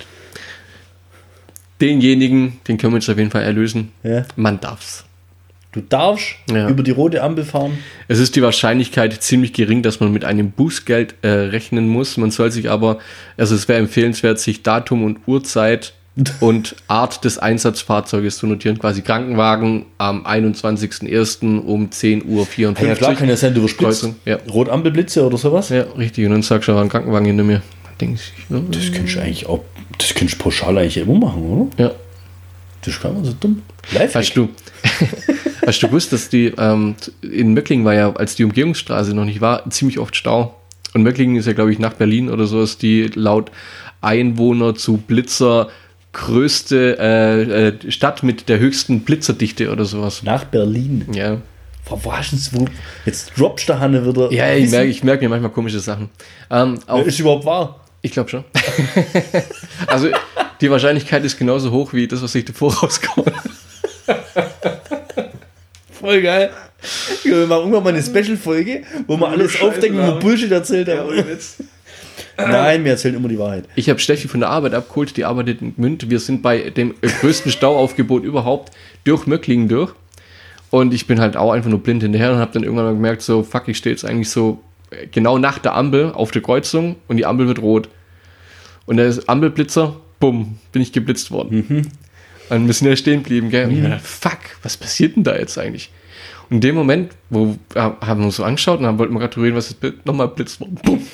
Denjenigen, 1.81 2.61
den 2.69 2.79
können 2.79 2.93
wir 2.93 2.99
jetzt 2.99 3.11
auf 3.11 3.19
jeden 3.19 3.33
Fall 3.33 3.43
erlösen. 3.43 3.91
Ja. 4.05 4.25
Man 4.37 4.61
darf's. 4.61 5.05
Du 5.73 5.81
darfst 5.81 6.35
Ja. 6.52 6.69
über 6.69 6.83
die 6.83 6.91
rote 6.91 7.23
Ampel 7.23 7.45
fahren. 7.45 7.79
Es 8.07 8.19
ist 8.19 8.37
die 8.37 8.43
Wahrscheinlichkeit 8.43 9.23
ziemlich 9.23 9.55
gering, 9.55 9.83
dass 9.83 10.00
man 10.00 10.12
mit 10.12 10.25
einem 10.25 10.50
Bußgeld 10.50 11.14
äh, 11.23 11.29
rechnen 11.29 11.88
muss. 11.88 12.17
Man 12.19 12.31
soll 12.31 12.50
sich 12.50 12.69
aber, 12.71 12.99
also 13.38 13.55
es 13.55 13.69
wäre 13.69 13.79
empfehlenswert, 13.81 14.38
sich 14.38 14.62
Datum 14.62 15.02
und 15.02 15.21
Uhrzeit 15.26 15.95
und 16.41 16.76
Art 16.88 17.25
des 17.25 17.38
Einsatzfahrzeuges 17.38 18.37
zu 18.37 18.47
notieren. 18.47 18.79
Quasi 18.79 19.00
Krankenwagen 19.00 19.87
am 19.97 20.26
21.01. 20.26 21.61
um 21.61 21.88
10.54 21.88 22.26
Uhr. 22.26 22.47
Ja, 22.87 22.95
klar, 22.95 23.14
kann 23.14 23.31
ja 23.31 23.37
sein, 23.37 23.55
du 23.55 23.61
überspritzt. 23.61 24.02
Kreuzung, 24.02 24.17
ja. 24.26 24.37
Rotampelblitze 24.52 25.25
oder 25.26 25.38
sowas. 25.38 25.71
Ja, 25.71 25.85
richtig. 25.97 26.26
Und 26.26 26.33
dann 26.33 26.43
sagst 26.43 26.69
du, 26.69 26.75
war 26.75 26.83
ein 26.83 26.91
Krankenwagen 26.91 27.26
hinter 27.26 27.45
mir. 27.45 27.62
Denke 27.99 28.17
ich, 28.17 28.33
ja, 28.50 28.61
Das 28.71 28.93
kannst 28.93 29.14
du 29.14 29.21
eigentlich 29.23 29.47
auch, 29.47 29.64
das 29.97 30.12
kannst 30.14 30.35
du 30.35 30.38
pauschal 30.38 30.76
eigentlich 30.76 30.99
immer 30.99 31.14
machen, 31.14 31.43
oder? 31.76 31.83
ja. 31.85 31.91
Das 32.85 33.00
kann 33.00 33.14
man 33.14 33.25
so 33.25 33.33
dumm. 33.38 33.62
Live. 33.93 34.14
Hast 34.17 34.35
du, 34.35 34.49
hast 35.66 35.83
du 35.83 35.88
gewusst, 35.88 36.12
dass 36.12 36.28
die, 36.28 36.52
ähm, 36.59 36.95
in 37.23 37.54
Möcklingen 37.54 37.85
war 37.85 37.95
ja, 37.95 38.12
als 38.12 38.35
die 38.35 38.45
Umgehungsstraße 38.45 39.14
noch 39.14 39.25
nicht 39.25 39.40
war, 39.40 39.69
ziemlich 39.71 39.99
oft 39.99 40.16
Stau. 40.16 40.54
Und 40.95 41.02
Möcklingen 41.02 41.37
ist 41.37 41.47
ja, 41.47 41.52
glaube 41.52 41.73
ich, 41.73 41.78
nach 41.78 41.95
Berlin 41.95 42.31
oder 42.31 42.47
so, 42.47 42.62
ist 42.62 42.83
die 42.83 43.11
laut 43.14 43.50
Einwohner 44.00 44.75
zu 44.75 44.99
Blitzer 44.99 45.69
größte 46.12 46.99
äh, 46.99 47.69
äh, 47.69 47.90
Stadt 47.90 48.23
mit 48.23 48.49
der 48.49 48.59
höchsten 48.59 49.00
Blitzerdichte 49.00 49.71
oder 49.73 49.85
sowas. 49.85 50.23
Nach 50.23 50.45
Berlin. 50.45 51.07
Ja, 51.12 51.38
Wo, 51.87 51.99
wo 52.02 52.12
hast 52.12 52.33
du's, 52.33 52.50
wo, 52.52 52.66
jetzt 53.07 53.33
droppst 53.38 53.69
der 53.69 53.81
Hanne 53.81 54.07
wieder. 54.07 54.31
ja 54.31 54.52
ich 54.54 54.71
merke 54.71 54.90
ich 54.90 55.02
merk 55.02 55.23
mir 55.23 55.28
manchmal 55.28 55.50
komische 55.50 55.81
Sachen. 55.81 56.11
Ähm, 56.50 56.78
auch, 56.87 57.04
Ist 57.07 57.19
überhaupt 57.19 57.47
wahr. 57.47 57.81
Ich 58.02 58.12
glaube 58.12 58.28
schon. 58.28 58.45
also 59.87 60.09
die 60.61 60.71
Wahrscheinlichkeit 60.71 61.25
ist 61.25 61.38
genauso 61.38 61.71
hoch 61.71 61.92
wie 61.92 62.07
das, 62.07 62.21
was 62.23 62.35
ich 62.35 62.45
davor 62.45 62.75
rauskomme. 62.75 63.33
Voll 66.02 66.21
geil. 66.21 66.50
Ja, 67.23 67.30
wir 67.30 67.47
machen 67.47 67.61
irgendwann 67.61 67.85
mal 67.85 67.88
eine 67.90 68.02
Special-Folge, 68.02 68.82
wo 69.06 69.16
wir 69.16 69.28
alles 69.28 69.52
Scheiße 69.52 69.64
aufdecken 69.64 69.99
und 70.00 70.04
labern. 70.04 70.18
Bullshit 70.18 70.50
erzählt 70.50 70.88
haben. 70.88 71.11
Nein, 72.37 72.85
wir 72.85 72.90
erzählen 72.90 73.14
immer 73.14 73.28
die 73.28 73.38
Wahrheit. 73.38 73.66
Ich 73.76 73.88
habe 73.88 74.00
Steffi 74.00 74.26
von 74.26 74.40
der 74.40 74.49
Arbeit 74.49 74.75
abgeholt, 74.75 75.16
die 75.16 75.25
arbeitet 75.25 75.62
in 75.62 75.76
Gmünd. 75.76 76.11
Wir 76.11 76.18
sind 76.18 76.42
bei 76.42 76.71
dem 76.71 76.94
größten 77.21 77.52
Stauaufgebot 77.52 78.25
überhaupt 78.25 78.73
durch 79.04 79.28
Möcklingen 79.28 79.68
durch. 79.68 79.94
Und 80.71 80.92
ich 80.92 81.06
bin 81.06 81.21
halt 81.21 81.37
auch 81.37 81.52
einfach 81.52 81.71
nur 81.71 81.78
blind 81.78 82.02
hinterher 82.02 82.32
und 82.32 82.38
habe 82.38 82.52
dann 82.52 82.64
irgendwann 82.64 82.87
mal 82.87 82.94
gemerkt, 82.94 83.23
so, 83.23 83.44
fuck, 83.44 83.68
ich 83.68 83.76
stehe 83.76 83.94
jetzt 83.94 84.04
eigentlich 84.04 84.30
so 84.30 84.61
äh, 84.90 85.06
genau 85.06 85.38
nach 85.38 85.61
der 85.61 85.76
Ampel 85.76 86.11
auf 86.12 86.32
der 86.32 86.42
Kreuzung 86.42 86.97
und 87.06 87.16
die 87.16 87.26
Ampel 87.26 87.47
wird 87.47 87.61
rot. 87.61 87.88
Und 88.87 88.97
der 88.97 89.06
ist 89.06 89.28
Ampelblitzer, 89.28 89.94
bumm, 90.18 90.59
bin 90.73 90.82
ich 90.82 90.92
geblitzt 90.92 91.30
worden. 91.30 91.64
Und 91.68 91.88
wir 92.61 92.73
sind 92.75 92.88
ja 92.88 92.97
stehen 92.97 93.23
geblieben, 93.23 93.50
gell? 93.50 93.64
Und 93.66 93.71
ich 93.73 93.78
hab 93.78 93.85
gedacht, 93.85 94.06
fuck, 94.06 94.38
was 94.62 94.76
passiert 94.76 95.16
denn 95.16 95.25
da 95.25 95.37
jetzt 95.37 95.59
eigentlich? 95.59 95.90
Und 96.50 96.56
in 96.56 96.61
dem 96.61 96.75
Moment, 96.75 97.12
wo 97.30 97.56
ja, 97.75 97.97
haben 98.00 98.21
wir 98.21 98.26
uns 98.26 98.37
so 98.37 98.44
angeschaut 98.44 98.78
und 98.78 98.85
dann 98.85 98.99
wollten 98.99 99.14
wir 99.14 99.21
gratulieren, 99.21 99.56
was 99.56 99.71
ist 99.71 99.78
nochmal 100.04 100.28
blitzt. 100.28 100.59
Bumm. 100.59 100.76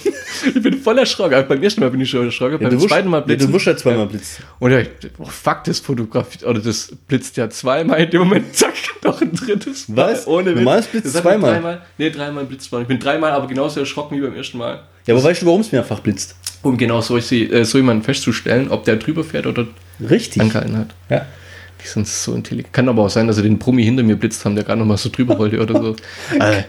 Ich 0.54 0.62
bin 0.62 0.74
voll 0.80 0.96
erschrocken. 0.98 1.34
Also 1.34 1.48
beim 1.48 1.60
ersten 1.62 1.80
Mal 1.80 1.90
bin 1.90 2.00
ich 2.00 2.10
schon 2.10 2.24
erschrocken, 2.26 2.58
beim 2.60 2.70
wirst- 2.70 2.88
zweiten 2.88 3.08
Mal 3.08 3.18
ja, 3.20 3.24
blitzen. 3.24 3.48
du 3.48 3.52
wirst 3.54 3.66
ja 3.66 3.76
zweimal 3.76 4.06
blitz. 4.06 4.38
Und 4.60 4.70
ja, 4.70 4.78
ich, 4.80 4.88
oh 5.18 5.24
fuck, 5.24 5.64
das 5.64 5.80
fotografiert, 5.80 6.44
oder 6.44 6.60
das 6.60 6.94
blitzt 7.08 7.36
ja 7.38 7.48
zweimal, 7.50 8.00
in 8.00 8.10
dem 8.10 8.20
Moment, 8.20 8.54
zack, 8.54 8.74
noch 9.02 9.20
ein 9.20 9.32
drittes 9.32 9.88
Mal. 9.88 10.12
Was? 10.12 10.26
Ohne 10.28 10.50
Witz. 10.50 10.56
Normales 10.58 10.86
blitzt 10.86 11.16
zweimal? 11.16 11.52
Dreimal, 11.54 11.82
nee, 11.96 12.10
dreimal 12.10 12.44
blitzt 12.44 12.70
worden. 12.70 12.82
Ich 12.82 12.88
bin 12.88 13.00
dreimal, 13.00 13.32
aber 13.32 13.46
genauso 13.48 13.80
erschrocken 13.80 14.16
wie 14.16 14.20
beim 14.20 14.34
ersten 14.34 14.58
Mal. 14.58 14.82
Ja, 15.06 15.14
aber 15.14 15.24
weißt 15.24 15.42
du, 15.42 15.46
warum 15.46 15.62
es 15.62 15.72
mehrfach 15.72 16.00
blitzt? 16.00 16.36
Um 16.62 16.76
genau 16.76 17.00
solche, 17.00 17.36
äh, 17.36 17.64
so 17.64 17.78
jemanden 17.78 18.02
festzustellen, 18.02 18.68
ob 18.68 18.84
der 18.84 18.96
drüber 18.96 19.24
fährt 19.24 19.46
oder 19.46 19.66
Richtig. 20.00 20.42
angehalten 20.42 20.76
hat. 20.76 20.94
Ja. 21.08 21.26
Die 21.82 21.86
sind 21.86 22.08
so 22.08 22.34
intelligent. 22.34 22.72
Kann 22.72 22.88
aber 22.88 23.04
auch 23.04 23.10
sein, 23.10 23.26
dass 23.26 23.36
sie 23.36 23.42
den 23.42 23.58
Brummi 23.58 23.84
hinter 23.84 24.02
mir 24.02 24.16
blitzt 24.16 24.44
haben, 24.44 24.56
der 24.56 24.64
gerade 24.64 24.80
noch 24.80 24.86
mal 24.86 24.96
so 24.96 25.08
drüber 25.10 25.38
wollte 25.38 25.60
oder 25.60 25.80
so. 25.80 25.96
äh, 26.38 26.64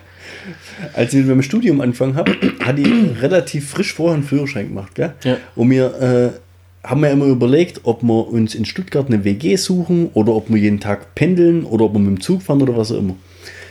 Als 0.93 1.13
ich 1.13 1.21
mit 1.21 1.29
dem 1.29 1.41
Studium 1.41 1.81
angefangen 1.81 2.15
habe, 2.15 2.35
hatte 2.63 2.81
ich 2.81 3.21
relativ 3.21 3.69
frisch 3.69 3.93
vorher 3.93 4.15
einen 4.15 4.23
Führerschein 4.23 4.67
gemacht. 4.67 4.93
Gell? 4.95 5.13
Ja. 5.23 5.37
Und 5.55 5.71
wir 5.71 6.01
äh, 6.01 6.87
haben 6.87 7.01
mir 7.01 7.09
immer 7.09 7.25
überlegt, 7.25 7.81
ob 7.83 8.03
wir 8.03 8.27
uns 8.27 8.55
in 8.55 8.65
Stuttgart 8.65 9.07
eine 9.07 9.23
WG 9.23 9.55
suchen 9.55 10.09
oder 10.13 10.33
ob 10.33 10.49
wir 10.49 10.57
jeden 10.57 10.79
Tag 10.79 11.15
pendeln 11.15 11.63
oder 11.65 11.85
ob 11.85 11.93
wir 11.93 11.99
mit 11.99 12.17
dem 12.17 12.21
Zug 12.21 12.43
fahren 12.43 12.61
oder 12.61 12.77
was 12.77 12.91
auch 12.91 12.99
immer. 12.99 13.15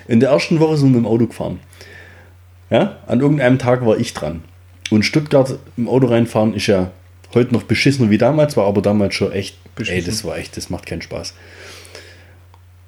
In 0.08 0.20
der 0.20 0.30
ersten 0.30 0.58
Woche 0.60 0.76
sind 0.76 0.90
wir 0.90 1.00
mit 1.00 1.06
dem 1.06 1.06
Auto 1.06 1.26
gefahren. 1.26 1.60
Ja? 2.70 2.98
An 3.06 3.20
irgendeinem 3.20 3.58
Tag 3.58 3.84
war 3.86 3.98
ich 3.98 4.12
dran. 4.14 4.42
Und 4.90 5.04
Stuttgart 5.04 5.58
im 5.76 5.88
Auto 5.88 6.06
reinfahren 6.06 6.54
ist 6.54 6.66
ja 6.66 6.90
heute 7.34 7.52
noch 7.52 7.64
beschissener 7.64 8.10
wie 8.10 8.18
damals, 8.18 8.56
war 8.56 8.66
aber 8.66 8.82
damals 8.82 9.14
schon 9.14 9.32
echt, 9.32 9.54
ey, 9.54 9.70
Beschissen. 9.74 10.06
das 10.06 10.24
war 10.24 10.38
echt, 10.38 10.56
das 10.56 10.70
macht 10.70 10.86
keinen 10.86 11.02
Spaß. 11.02 11.34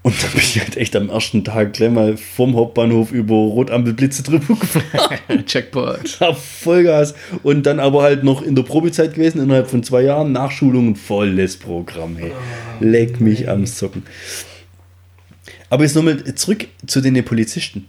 Und 0.02 0.22
dann 0.22 0.30
bin 0.30 0.40
ich 0.40 0.58
halt 0.58 0.78
echt 0.78 0.96
am 0.96 1.10
ersten 1.10 1.44
Tag 1.44 1.74
gleich 1.74 1.90
mal 1.90 2.16
vom 2.16 2.56
Hauptbahnhof 2.56 3.12
über 3.12 3.34
Rotampelblitze 3.34 4.22
drüber 4.22 4.54
gefahren. 4.54 5.44
Checkpoint. 5.46 6.18
Vollgas. 6.38 7.14
Und 7.42 7.66
dann 7.66 7.80
aber 7.80 8.02
halt 8.02 8.24
noch 8.24 8.40
in 8.40 8.54
der 8.54 8.62
Probezeit 8.62 9.12
gewesen, 9.12 9.42
innerhalb 9.42 9.68
von 9.68 9.82
zwei 9.82 10.00
Jahren, 10.00 10.32
Nachschulung, 10.32 10.96
volles 10.96 11.58
Programm, 11.58 12.16
ey. 12.16 12.32
Leck 12.80 13.20
mich 13.20 13.50
am 13.50 13.66
Socken. 13.66 14.04
Aber 15.68 15.82
jetzt 15.84 15.96
nochmal 15.96 16.24
zurück 16.34 16.66
zu 16.86 17.02
den 17.02 17.22
Polizisten. 17.22 17.86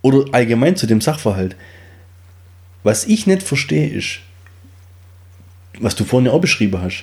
Oder 0.00 0.24
allgemein 0.32 0.76
zu 0.76 0.86
dem 0.86 1.02
Sachverhalt. 1.02 1.54
Was 2.86 3.04
ich 3.04 3.26
nicht 3.26 3.42
verstehe, 3.42 3.88
ist, 3.88 4.20
was 5.80 5.96
du 5.96 6.04
vorhin 6.04 6.26
ja 6.26 6.32
auch 6.32 6.40
beschrieben 6.40 6.80
hast, 6.80 7.02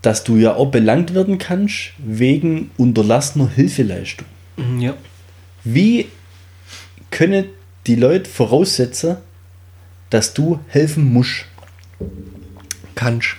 dass 0.00 0.24
du 0.24 0.36
ja 0.38 0.54
auch 0.54 0.70
belangt 0.70 1.12
werden 1.14 1.36
kannst 1.36 1.90
wegen 1.98 2.70
unterlassener 2.78 3.50
Hilfeleistung. 3.50 4.26
Ja. 4.78 4.94
Wie 5.64 6.06
können 7.10 7.44
die 7.86 7.94
Leute 7.96 8.30
voraussetzen, 8.30 9.18
dass 10.08 10.32
du 10.32 10.60
helfen 10.68 11.12
musst? 11.12 11.44
Kannst. 12.94 13.36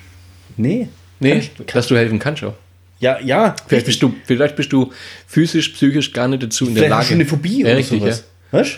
Nee. 0.56 0.90
Nee, 1.20 1.42
Kannst- 1.58 1.76
dass 1.76 1.88
du 1.88 1.96
helfen 1.98 2.20
kannst 2.20 2.44
auch. 2.44 2.54
Ja, 3.00 3.20
ja. 3.20 3.56
Vielleicht 3.68 3.88
bist, 3.88 4.02
du, 4.04 4.14
vielleicht 4.26 4.56
bist 4.56 4.72
du 4.72 4.92
physisch, 5.26 5.70
psychisch 5.70 6.14
gar 6.14 6.28
nicht 6.28 6.44
dazu 6.44 6.68
in 6.68 6.76
der 6.76 6.84
Vielleicht 6.84 6.90
Lage. 6.92 7.02
hast 7.02 7.10
du 7.10 7.16
eine 7.16 7.26
Phobie 7.26 7.62
ja, 7.62 7.66
oder 7.66 7.78
richtig, 7.78 8.00
sowas. 8.00 8.24
Weißt 8.52 8.74
du? 8.74 8.78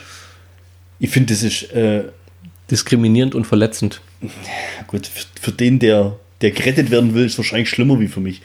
Ich 1.00 1.10
finde, 1.10 1.34
das 1.34 1.44
ist 1.44 1.74
äh, 1.74 1.98
Ja. 1.98 2.04
Diskriminierend 2.72 3.36
und 3.36 3.46
verletzend. 3.46 4.02
gut 4.88 5.08
für, 5.08 5.26
für 5.40 5.52
den, 5.52 5.80
der, 5.80 6.18
der 6.42 6.52
gerettet 6.52 6.92
werden 6.92 7.14
will, 7.14 7.26
ist 7.26 7.38
wahrscheinlich 7.38 7.70
schlimmer 7.70 8.00
wie 8.00 8.08
für 8.08 8.20
mich. 8.20 8.42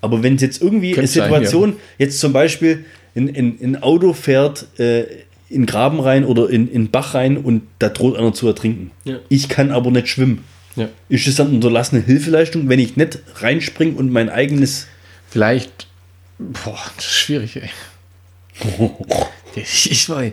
Aber 0.00 0.22
wenn 0.22 0.36
es 0.36 0.42
jetzt 0.42 0.62
irgendwie 0.62 0.92
Könnte 0.92 1.00
eine 1.00 1.08
sein, 1.08 1.42
Situation, 1.42 1.76
jetzt 1.98 2.18
zum 2.18 2.32
Beispiel 2.32 2.84
ein, 3.14 3.28
ein, 3.34 3.58
ein 3.62 3.82
Auto 3.82 4.12
fährt 4.12 4.66
äh, 4.78 5.04
in 5.48 5.66
Graben 5.66 6.00
rein 6.00 6.24
oder 6.24 6.48
in, 6.48 6.70
in 6.70 6.90
Bach 6.90 7.14
rein 7.14 7.36
und 7.36 7.62
da 7.80 7.88
droht 7.88 8.16
einer 8.16 8.32
zu 8.32 8.46
ertrinken. 8.46 8.92
Ja. 9.04 9.18
Ich 9.28 9.48
kann 9.48 9.72
aber 9.72 9.90
nicht 9.90 10.08
schwimmen. 10.08 10.44
Ja. 10.76 10.88
Ist 11.08 11.26
das 11.26 11.34
dann 11.34 11.48
unterlassene 11.48 12.02
Hilfeleistung, 12.02 12.68
wenn 12.68 12.78
ich 12.78 12.96
nicht 12.96 13.18
reinspringe 13.36 13.94
und 13.96 14.10
mein 14.10 14.30
eigenes. 14.30 14.86
Vielleicht. 15.28 15.88
Boah, 16.38 16.78
das 16.96 17.06
ist 17.06 17.18
schwierig, 17.18 17.56
ey. 17.56 17.70
ich, 19.56 19.90
ich 19.90 20.08
weiß. 20.08 20.32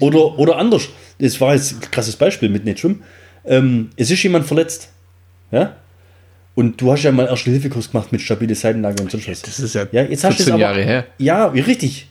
Oder, 0.00 0.38
oder 0.38 0.56
anders. 0.56 0.88
Das 1.18 1.40
war 1.40 1.54
jetzt 1.54 1.72
ein 1.74 1.90
krasses 1.90 2.16
Beispiel 2.16 2.48
mit 2.48 2.64
nicht 2.64 2.80
schwimmen. 2.80 3.02
Ähm, 3.44 3.90
es 3.96 4.10
ist 4.10 4.22
jemand 4.22 4.46
verletzt. 4.46 4.90
Ja? 5.50 5.76
Und 6.54 6.80
du 6.80 6.92
hast 6.92 7.02
ja 7.04 7.12
mal 7.12 7.26
erste 7.26 7.50
Hilfekurs 7.50 7.90
gemacht 7.90 8.12
mit 8.12 8.20
stabile 8.20 8.54
Seitenlage 8.54 9.02
und 9.02 9.10
sonst 9.10 9.28
was. 9.28 9.42
Das 9.42 9.58
ist 9.60 9.74
ja, 9.74 9.86
Ja, 9.92 10.02
jetzt 10.02 10.24
hast 10.24 10.38
du 10.38 10.42
es 10.42 10.48
14 10.48 10.52
aber, 10.54 10.60
Jahre 10.60 10.82
her. 10.84 11.06
Ja, 11.18 11.54
wie 11.54 11.60
richtig. 11.60 12.08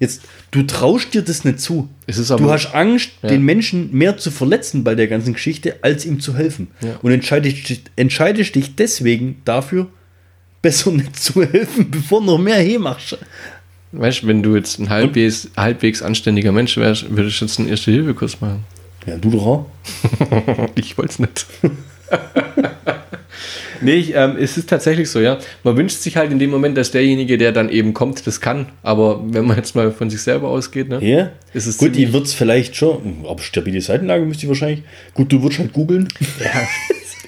Jetzt, 0.00 0.22
du 0.50 0.62
traust 0.64 1.14
dir 1.14 1.22
das 1.22 1.44
nicht 1.44 1.60
zu. 1.60 1.88
Es 2.06 2.18
ist 2.18 2.30
aber- 2.30 2.42
du 2.42 2.50
hast 2.50 2.74
Angst, 2.74 3.10
Ja. 3.22 3.28
den 3.28 3.42
Menschen 3.42 3.92
mehr 3.92 4.16
zu 4.16 4.30
verletzen 4.30 4.82
bei 4.82 4.94
der 4.96 5.06
ganzen 5.06 5.32
Geschichte, 5.34 5.76
als 5.82 6.04
ihm 6.04 6.18
zu 6.20 6.36
helfen. 6.36 6.68
Ja. 6.80 6.96
Und 7.02 7.12
entscheidest, 7.12 7.68
dich- 7.68 7.82
entscheidest 7.96 8.54
dich 8.56 8.74
deswegen 8.74 9.42
dafür, 9.44 9.88
besser 10.60 10.90
nicht 10.90 11.16
zu 11.16 11.42
helfen, 11.52 11.90
bevor 11.90 12.20
noch 12.20 12.38
mehr 12.38 12.58
he 12.60 12.78
machst. 12.78 13.16
Weißt 13.92 14.22
du, 14.22 14.26
wenn 14.26 14.42
du 14.42 14.56
jetzt 14.56 14.78
ein 14.78 14.88
halbwegs, 14.88 15.50
halbwegs 15.56 16.02
anständiger 16.02 16.50
Mensch 16.50 16.76
wärst, 16.78 17.14
würdest 17.14 17.40
du 17.40 17.44
jetzt 17.44 17.58
einen 17.58 17.68
Erste-Hilfe-Kurs 17.68 18.40
machen. 18.40 18.64
Ja, 19.06 19.16
du 19.16 19.30
doch 19.30 19.46
auch. 19.46 19.66
Ich 20.74 20.96
wollte 20.96 21.12
es 21.12 21.18
nicht. 21.18 21.46
nee, 23.82 23.94
ich, 23.94 24.14
ähm, 24.14 24.36
es 24.38 24.56
ist 24.56 24.68
tatsächlich 24.68 25.10
so, 25.10 25.20
ja. 25.20 25.38
Man 25.62 25.76
wünscht 25.76 25.98
sich 25.98 26.16
halt 26.16 26.32
in 26.32 26.38
dem 26.38 26.50
Moment, 26.50 26.76
dass 26.78 26.90
derjenige, 26.90 27.36
der 27.36 27.52
dann 27.52 27.68
eben 27.68 27.92
kommt, 27.92 28.26
das 28.26 28.40
kann. 28.40 28.66
Aber 28.82 29.22
wenn 29.26 29.44
man 29.44 29.56
jetzt 29.56 29.74
mal 29.74 29.92
von 29.92 30.08
sich 30.08 30.22
selber 30.22 30.48
ausgeht, 30.48 30.88
ne? 30.88 31.04
Ja. 31.04 31.30
Es 31.52 31.66
ist 31.66 31.78
Gut, 31.78 31.94
die 31.94 32.12
wird 32.12 32.26
es 32.26 32.32
vielleicht 32.32 32.76
schon, 32.76 33.24
aber 33.28 33.40
stabile 33.42 33.80
Seitenlage 33.80 34.24
müsste 34.24 34.44
ich 34.44 34.48
wahrscheinlich. 34.48 34.84
Gut, 35.14 35.30
du 35.32 35.42
würdest 35.42 35.60
halt 35.60 35.72
googeln. 35.72 36.08
Ja. 36.40 36.68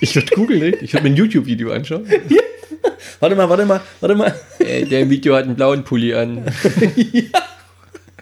Ich 0.01 0.15
würde 0.15 0.35
googeln, 0.35 0.61
ne? 0.61 0.69
Ich 0.81 0.93
würde 0.93 1.05
mir 1.05 1.15
ein 1.15 1.17
YouTube-Video 1.17 1.71
anschauen. 1.71 2.05
Warte 3.21 3.37
mal, 3.37 3.49
warte 3.49 3.65
mal, 3.65 3.81
warte 4.01 4.15
mal. 4.15 4.35
Äh, 4.59 4.85
der 4.85 5.01
im 5.01 5.11
Video 5.11 5.35
hat 5.35 5.45
einen 5.45 5.55
blauen 5.55 5.85
Pulli 5.85 6.15
an. 6.15 6.45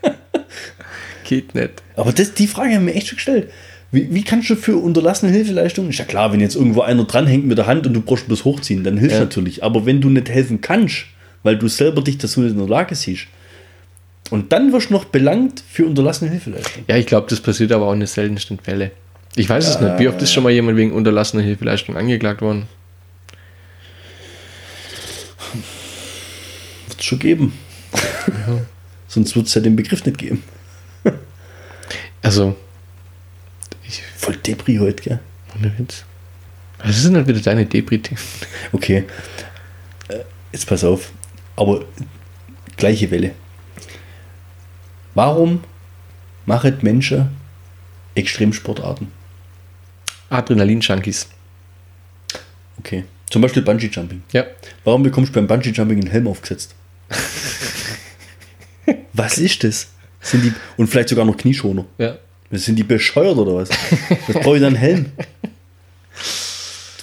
Geht 1.24 1.54
nicht. 1.54 1.82
Aber 1.96 2.12
das, 2.12 2.34
die 2.34 2.46
Frage 2.46 2.74
haben 2.74 2.86
wir 2.86 2.94
echt 2.94 3.08
schon 3.08 3.16
gestellt. 3.16 3.50
Wie, 3.90 4.12
wie 4.14 4.22
kannst 4.22 4.48
du 4.50 4.56
für 4.56 4.76
unterlassene 4.76 5.32
Hilfeleistungen? 5.32 5.90
Ist 5.90 5.98
ja 5.98 6.04
klar, 6.04 6.32
wenn 6.32 6.40
jetzt 6.40 6.56
irgendwo 6.56 6.80
einer 6.82 7.04
dranhängt 7.04 7.46
mit 7.46 7.58
der 7.58 7.66
Hand 7.66 7.86
und 7.86 7.94
du 7.94 8.00
brauchst 8.00 8.26
bloß 8.26 8.44
hochziehen, 8.44 8.84
dann 8.84 8.96
hilft 8.96 9.14
Ja. 9.16 9.20
natürlich. 9.20 9.62
Aber 9.62 9.84
wenn 9.86 10.00
du 10.00 10.08
nicht 10.08 10.30
helfen 10.30 10.60
kannst, 10.60 11.04
weil 11.42 11.56
du 11.56 11.68
selber 11.68 12.02
dich 12.02 12.18
dazu 12.18 12.40
nicht 12.40 12.52
in 12.52 12.58
der 12.58 12.68
Lage 12.68 12.94
siehst, 12.94 13.26
und 14.30 14.50
dann 14.52 14.72
wirst 14.72 14.88
du 14.88 14.94
noch 14.94 15.04
belangt 15.04 15.62
für 15.68 15.84
unterlassene 15.84 16.30
Hilfeleistung. 16.30 16.84
Ja, 16.88 16.96
ich 16.96 17.04
glaube, 17.04 17.26
das 17.28 17.40
passiert 17.40 17.70
aber 17.70 17.86
auch 17.86 17.92
in 17.92 18.00
den 18.00 18.06
seltensten 18.06 18.58
Fälle. 18.58 18.92
Ich 19.36 19.48
weiß 19.48 19.68
es 19.68 19.80
nicht. 19.80 19.98
Wie 19.98 20.08
oft 20.08 20.20
ist 20.22 20.32
schon 20.32 20.42
mal 20.42 20.50
jemand 20.52 20.78
wegen 20.78 20.92
unterlassener 20.92 21.42
Hilfeleistung 21.42 21.96
angeklagt 21.96 22.40
worden? 22.40 22.66
Es 27.02 27.06
schon 27.08 27.18
geben. 27.18 27.52
Sonst 29.08 29.36
wird 29.36 29.46
es 29.46 29.54
ja 29.54 29.60
den 29.60 29.76
Begriff 29.76 30.04
nicht 30.06 30.18
geben. 30.18 30.42
Also, 32.22 32.56
ich, 33.86 34.00
Voll 34.16 34.36
Depri 34.36 34.76
heute, 34.76 35.02
gell? 35.02 35.20
ohne 35.56 35.76
Witz. 35.78 36.04
Was 36.78 36.96
ist 36.96 37.06
denn 37.06 37.14
dann 37.14 37.26
wieder 37.26 37.40
deine 37.40 37.66
Debris? 37.66 38.00
Okay. 38.72 39.04
Äh, 40.08 40.20
Jetzt 40.52 40.66
pass 40.66 40.84
auf. 40.84 41.10
Aber 41.56 41.84
gleiche 42.76 43.10
Welle. 43.10 43.32
Warum 45.14 45.62
machen 46.46 46.78
Menschen 46.82 47.28
Extremsportarten? 48.14 49.08
Adrenalin-Junkies. 50.30 51.26
Okay. 52.78 53.04
Zum 53.30 53.42
Beispiel 53.42 53.62
Bungee 53.62 53.88
Jumping. 53.88 54.22
Ja. 54.32 54.44
Warum 54.84 55.02
bekommst 55.02 55.30
du 55.30 55.34
beim 55.34 55.46
Bungee 55.46 55.70
Jumping 55.70 56.00
einen 56.00 56.10
Helm 56.10 56.26
aufgesetzt? 56.26 56.74
was 59.12 59.38
ist 59.38 59.64
das? 59.64 59.88
Sind 60.20 60.44
die, 60.44 60.52
und 60.76 60.86
vielleicht 60.86 61.08
sogar 61.08 61.24
noch 61.24 61.36
Knieschoner. 61.36 61.84
Ja. 61.98 62.16
Sind 62.50 62.78
die 62.78 62.84
bescheuert 62.84 63.38
oder 63.38 63.54
was? 63.54 63.70
Was 64.28 64.42
brauche 64.42 64.56
ich 64.56 64.62
dann 64.62 64.74
einen 64.74 64.76
Helm? 64.76 65.06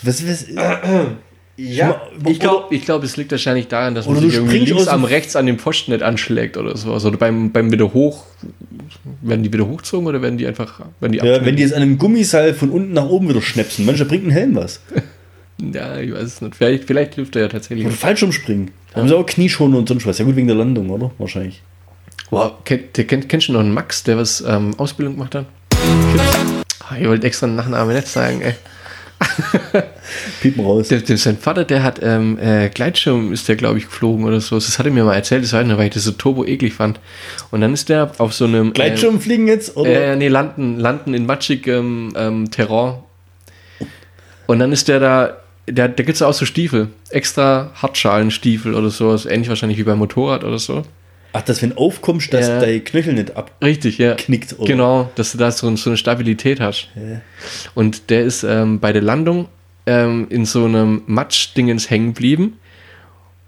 Was, 0.04 0.25
was, 0.25 0.46
Ja, 1.58 2.01
mal, 2.24 2.32
ich 2.32 2.39
glaube, 2.39 2.74
ich 2.74 2.86
glaub, 2.86 3.04
es 3.04 3.18
liegt 3.18 3.32
wahrscheinlich 3.32 3.68
daran, 3.68 3.94
dass 3.94 4.08
man 4.08 4.20
sich 4.20 4.36
irgendwie 4.36 4.58
springst 4.58 4.74
links 4.74 4.88
am 4.88 5.04
rechts 5.04 5.36
an 5.36 5.46
dem 5.46 5.60
Pfosten 5.60 5.92
nicht 5.92 6.04
anschlägt 6.04 6.56
oder 6.56 6.78
sowas. 6.78 7.04
Oder 7.04 7.18
beim, 7.18 7.51
beim 7.51 7.72
wieder 7.72 7.94
hoch, 7.94 8.25
werden 9.22 9.44
die 9.44 9.51
wieder 9.51 9.68
hochgezogen 9.68 10.08
oder 10.08 10.22
werden 10.22 10.38
die 10.38 10.48
einfach, 10.48 10.80
werden 11.01 11.12
die 11.12 11.18
ja, 11.18 11.24
wenn 11.24 11.32
abgeschnitten? 11.32 11.56
die 11.58 11.63
jetzt 11.63 11.74
an 11.74 11.82
einem 11.82 11.98
Gummiseil 11.98 12.54
von 12.54 12.70
unten 12.70 12.94
nach 12.94 13.10
oben 13.10 13.28
wieder 13.28 13.42
schnäpsen, 13.42 13.86
manchmal 13.86 14.08
bringt 14.08 14.28
ein 14.28 14.32
Helm 14.32 14.56
was. 14.56 14.80
Ja, 15.62 15.98
ich 15.98 16.13
weiß 16.13 16.24
es 16.24 16.42
nicht. 16.42 16.56
Vielleicht, 16.56 16.86
vielleicht 16.86 17.16
hilft 17.16 17.36
er 17.36 17.44
ja 17.44 17.48
tatsächlich. 17.48 17.86
Und 17.86 17.94
Fallschirmspringen. 17.94 18.72
Da 18.94 19.01
haben 19.01 19.08
sie 19.08 19.16
auch 19.16 19.25
Knieschoner 19.25 19.78
und 19.78 19.88
sonst 19.88 20.06
was. 20.06 20.18
Ja 20.18 20.25
gut, 20.25 20.36
wegen 20.36 20.48
der 20.48 20.56
Landung, 20.56 20.89
oder? 20.89 21.12
Wahrscheinlich. 21.18 21.62
Wow. 22.30 22.54
Kennt, 22.63 22.96
der, 22.98 23.06
kennt, 23.06 23.28
kennst 23.28 23.48
du 23.48 23.54
noch 23.54 23.60
einen 23.60 23.74
Max, 23.74 24.04
der 24.04 24.18
was 24.18 24.42
ähm, 24.42 24.74
Ausbildung 24.78 25.16
gemacht 25.16 25.36
hat? 25.36 25.46
Ah, 26.80 26.96
ich 27.00 27.08
wollte 27.08 27.28
extra 27.28 27.48
einen 27.48 27.56
Nachnamen 27.56 27.96
nicht 27.96 28.08
sagen, 28.08 28.42
ey. 28.42 28.56
Piepen 30.42 30.63
raus. 30.63 30.88
Der, 30.88 31.01
der, 31.01 31.18
sein 31.18 31.38
Vater, 31.38 31.66
der 31.66 31.84
hat 31.84 32.00
ähm, 32.01 32.38
äh, 32.39 32.70
Gleitschirm, 32.70 33.34
ist 33.34 33.48
der, 33.50 33.58
glaube 33.58 33.78
ich, 33.78 33.86
geflogen 33.86 34.25
oder 34.25 34.39
so. 34.39 34.56
Das 34.56 34.80
hat 34.80 34.86
er 34.86 34.92
mir 34.92 35.04
mal 35.04 35.16
erzählt, 35.16 35.44
das 35.44 35.54
war 35.54 35.63
nicht, 35.63 35.78
weil 35.78 35.88
ich 35.88 35.94
das 35.94 36.04
so 36.04 36.12
turbo 36.12 36.46
eklig 36.46 36.74
fand. 36.74 37.00
Und 37.51 37.62
dann 37.62 37.74
ist 37.74 37.89
der 37.89 38.12
auf 38.18 38.34
so 38.34 38.46
einem. 38.46 38.74
Gleitschirm 38.74 39.20
fliegen 39.20 39.48
jetzt? 39.48 39.75
Oder? 39.75 39.89
Äh, 39.89 40.13
äh, 40.13 40.16
nee, 40.16 40.30
landen, 40.30 40.80
landen 40.80 41.13
in 41.13 41.25
matschigem 41.25 42.13
ähm, 42.16 42.50
Terrain. 42.50 43.00
Und 44.48 44.60
dann 44.60 44.72
ist 44.72 44.88
der 44.88 45.00
da, 45.00 45.38
der, 45.69 45.88
da 45.89 46.03
gibt 46.03 46.15
es 46.15 46.21
auch 46.21 46.33
so 46.33 46.45
Stiefel, 46.45 46.89
extra 47.09 47.71
Hartschalenstiefel 47.75 48.73
oder 48.73 48.89
sowas, 48.89 49.25
ähnlich 49.25 49.49
wahrscheinlich 49.49 49.77
wie 49.77 49.83
beim 49.83 49.97
Motorrad 49.99 50.43
oder 50.43 50.59
so. 50.59 50.83
Ach, 51.33 51.41
dass 51.41 51.61
wenn 51.61 51.77
aufkommst, 51.77 52.33
dass 52.33 52.47
Ja. 52.47 52.59
dein 52.59 52.83
Knöchel 52.83 53.13
nicht 53.13 53.35
ab. 53.38 53.51
Richtig, 53.63 53.99
ja. 53.99 54.15
Knickt, 54.15 54.57
oder? 54.57 54.67
Genau, 54.67 55.11
dass 55.15 55.31
du 55.31 55.38
da 55.38 55.51
so, 55.51 55.73
so 55.75 55.89
eine 55.91 55.97
Stabilität 55.97 56.59
hast. 56.59 56.89
Ja. 56.95 57.21
Und 57.75 58.09
der 58.09 58.23
ist 58.23 58.43
ähm, 58.43 58.79
bei 58.79 58.91
der 58.93 59.03
Landung 59.03 59.47
ähm, 59.85 60.25
in 60.29 60.45
so 60.45 60.65
einem 60.65 61.03
Matschdingens 61.05 61.89
hängen 61.89 62.13
geblieben. 62.13 62.53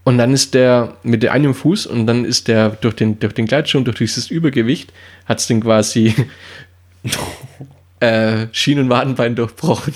Und 0.03 0.17
dann 0.17 0.33
ist 0.33 0.53
der 0.53 0.95
mit 1.03 1.25
einem 1.27 1.53
Fuß 1.53 1.85
und 1.87 2.05
dann 2.07 2.25
ist 2.25 2.47
der 2.47 2.69
durch 2.69 2.95
den, 2.95 3.19
durch 3.19 3.33
den 3.33 3.45
Gleitschirm, 3.45 3.83
durch 3.83 3.97
dieses 3.97 4.29
Übergewicht, 4.31 4.91
hat 5.25 5.39
es 5.39 5.47
den 5.47 5.61
quasi 5.61 6.13
äh, 7.99 8.47
Schien- 8.51 8.79
und 8.79 8.89
Wadenbein 8.89 9.35
durchbrochen. 9.35 9.93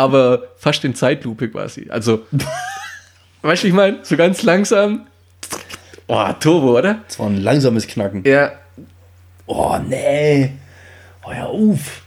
Aber 0.00 0.44
fast 0.56 0.82
in 0.84 0.94
Zeitlupe 0.94 1.50
quasi. 1.50 1.88
Also, 1.90 2.24
weißt 3.42 3.62
du, 3.62 3.68
ich 3.68 3.74
meine, 3.74 3.98
so 4.02 4.16
ganz 4.16 4.42
langsam. 4.42 5.06
Oh, 6.06 6.26
Turbo, 6.40 6.78
oder? 6.78 7.00
Das 7.06 7.18
war 7.18 7.26
ein 7.26 7.36
langsames 7.36 7.86
Knacken. 7.86 8.24
Ja. 8.24 8.52
Oh, 9.46 9.76
nee. 9.86 10.52
Oh, 11.22 11.32
ja, 11.32 11.48
uff. 11.48 12.02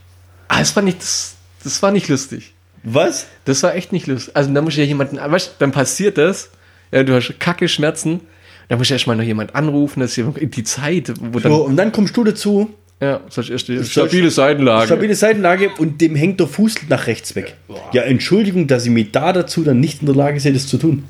Ah, 0.47 0.59
das 0.59 0.75
war 0.75 0.83
nicht, 0.83 1.01
das, 1.01 1.35
das 1.63 1.81
war 1.83 1.91
nicht 1.91 2.07
lustig. 2.09 2.53
Was? 2.83 3.27
Das 3.45 3.63
war 3.63 3.75
echt 3.75 3.91
nicht 3.91 4.07
lustig. 4.07 4.35
Also 4.35 4.51
da 4.51 4.61
muss 4.61 4.73
ich 4.73 4.79
ja 4.79 4.85
jemanden, 4.85 5.17
weißt, 5.17 5.47
du, 5.47 5.51
dann 5.59 5.71
passiert 5.71 6.17
das, 6.17 6.49
ja, 6.91 7.03
du 7.03 7.15
hast 7.15 7.39
kacke 7.39 7.67
Schmerzen, 7.67 8.21
da 8.69 8.75
muss 8.75 8.87
ich 8.87 8.91
erstmal 8.91 9.15
noch 9.15 9.23
jemand 9.23 9.55
anrufen, 9.55 9.99
das 10.01 10.11
ist 10.11 10.17
ja 10.17 10.25
die 10.25 10.63
Zeit, 10.63 11.13
wo 11.19 11.39
dann, 11.39 11.51
So, 11.51 11.63
und 11.63 11.77
dann 11.77 11.91
kommst 11.91 12.17
du 12.17 12.23
dazu, 12.23 12.73
ja, 13.03 13.21
ich 13.29 13.49
erst 13.51 13.67
die 13.67 13.83
stabile 13.83 14.29
Seitenlage. 14.31 14.85
stabile 14.87 15.15
Seitenlage 15.15 15.69
und 15.77 15.99
dem 16.01 16.15
hängt 16.15 16.39
der 16.39 16.47
Fuß 16.47 16.75
nach 16.89 17.07
rechts 17.07 17.35
weg. 17.35 17.55
Ja, 17.91 18.03
Entschuldigung, 18.03 18.67
dass 18.67 18.85
ich 18.85 18.91
mich 18.91 19.11
da 19.11 19.33
dazu 19.33 19.63
dann 19.63 19.79
nicht 19.79 20.01
in 20.01 20.07
der 20.07 20.15
Lage 20.15 20.39
sehe, 20.39 20.53
das 20.53 20.67
zu 20.67 20.77
tun. 20.77 21.03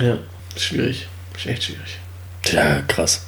Ja, 0.00 0.18
schwierig. 0.56 1.08
Ist 1.36 1.46
echt 1.46 1.64
schwierig. 1.64 1.98
Tja, 2.42 2.82
krass. 2.88 3.24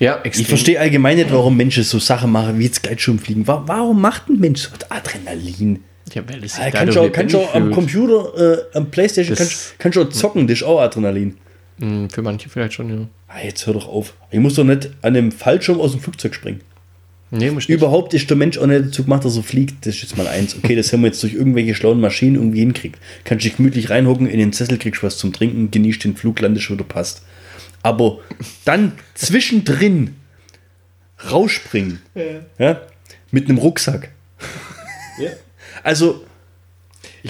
Ja, 0.00 0.20
extrem. 0.24 0.42
Ich 0.42 0.48
verstehe 0.48 0.80
allgemein 0.80 1.16
nicht, 1.16 1.30
warum 1.32 1.56
Menschen 1.56 1.84
so 1.84 1.98
Sachen 1.98 2.30
machen, 2.32 2.58
wie 2.58 2.64
jetzt 2.64 2.82
Gleitschirmfliegen. 2.82 3.46
Wa- 3.46 3.62
Warum 3.66 4.00
macht 4.00 4.28
ein 4.28 4.38
Mensch 4.40 4.62
so 4.62 4.70
Adrenalin? 4.88 5.80
Ja, 6.12 6.22
weil 6.28 6.44
es 6.44 6.54
sich 6.56 6.64
Ah, 6.64 6.70
dadurch 6.70 7.12
kannst 7.12 7.34
du 7.34 7.38
auch, 7.38 7.52
kannst 7.52 7.56
am. 7.56 7.70
Computer, 7.72 8.58
äh, 8.72 8.76
am 8.76 8.90
Playstation, 8.90 9.36
Das- 9.36 9.38
kannst, 9.48 9.78
kannst 9.78 9.96
du 9.96 10.02
auch 10.02 10.08
zocken, 10.10 10.46
das 10.46 10.58
ist 10.58 10.62
auch 10.64 10.80
Adrenalin. 10.80 11.36
Hm, 11.78 12.08
Für 12.10 12.22
manche 12.22 12.48
vielleicht 12.48 12.74
schon, 12.74 12.88
ja. 12.90 13.06
Ah, 13.28 13.44
jetzt 13.44 13.66
hör 13.66 13.74
doch 13.74 13.88
auf. 13.88 14.14
Ich 14.30 14.38
muss 14.38 14.54
doch 14.54 14.64
nicht 14.64 14.90
an 15.02 15.16
einem 15.16 15.32
Fallschirm 15.32 15.80
aus 15.80 15.92
dem 15.92 16.00
Flugzeug 16.00 16.34
springen. 16.34 16.60
Nee, 17.30 17.50
muss 17.50 17.68
nicht. 17.68 17.76
Überhaupt 17.76 18.14
ist 18.14 18.30
der 18.30 18.36
Mensch 18.36 18.58
auch 18.58 18.66
nicht 18.66 18.86
dazu 18.86 19.02
gemacht, 19.02 19.24
dass 19.24 19.36
er 19.36 19.42
fliegt. 19.42 19.84
Das 19.84 19.96
ist 19.96 20.02
jetzt 20.02 20.16
mal 20.16 20.28
eins. 20.28 20.56
Okay, 20.56 20.76
das 20.76 20.92
haben 20.92 21.00
wir 21.00 21.08
jetzt 21.08 21.22
durch 21.22 21.34
irgendwelche 21.34 21.74
schlauen 21.74 22.00
Maschinen 22.00 22.36
irgendwie 22.36 22.60
hinkriegt. 22.60 22.98
Kannst 23.24 23.44
dich 23.44 23.56
gemütlich 23.56 23.90
reinhocken, 23.90 24.28
in 24.28 24.38
den 24.38 24.52
Sessel 24.52 24.78
kriegst 24.78 25.02
was 25.02 25.18
zum 25.18 25.32
Trinken, 25.32 25.70
genießt 25.70 26.04
den 26.04 26.16
Flug, 26.16 26.38
landest 26.40 26.70
wieder 26.70 26.84
passt. 26.84 27.22
Aber 27.82 28.20
dann 28.64 28.92
zwischendrin 29.14 30.14
rausspringen, 31.30 32.02
ja. 32.58 32.80
mit 33.30 33.48
einem 33.48 33.58
Rucksack. 33.58 34.10
Ja. 35.18 35.30
Also, 35.82 36.24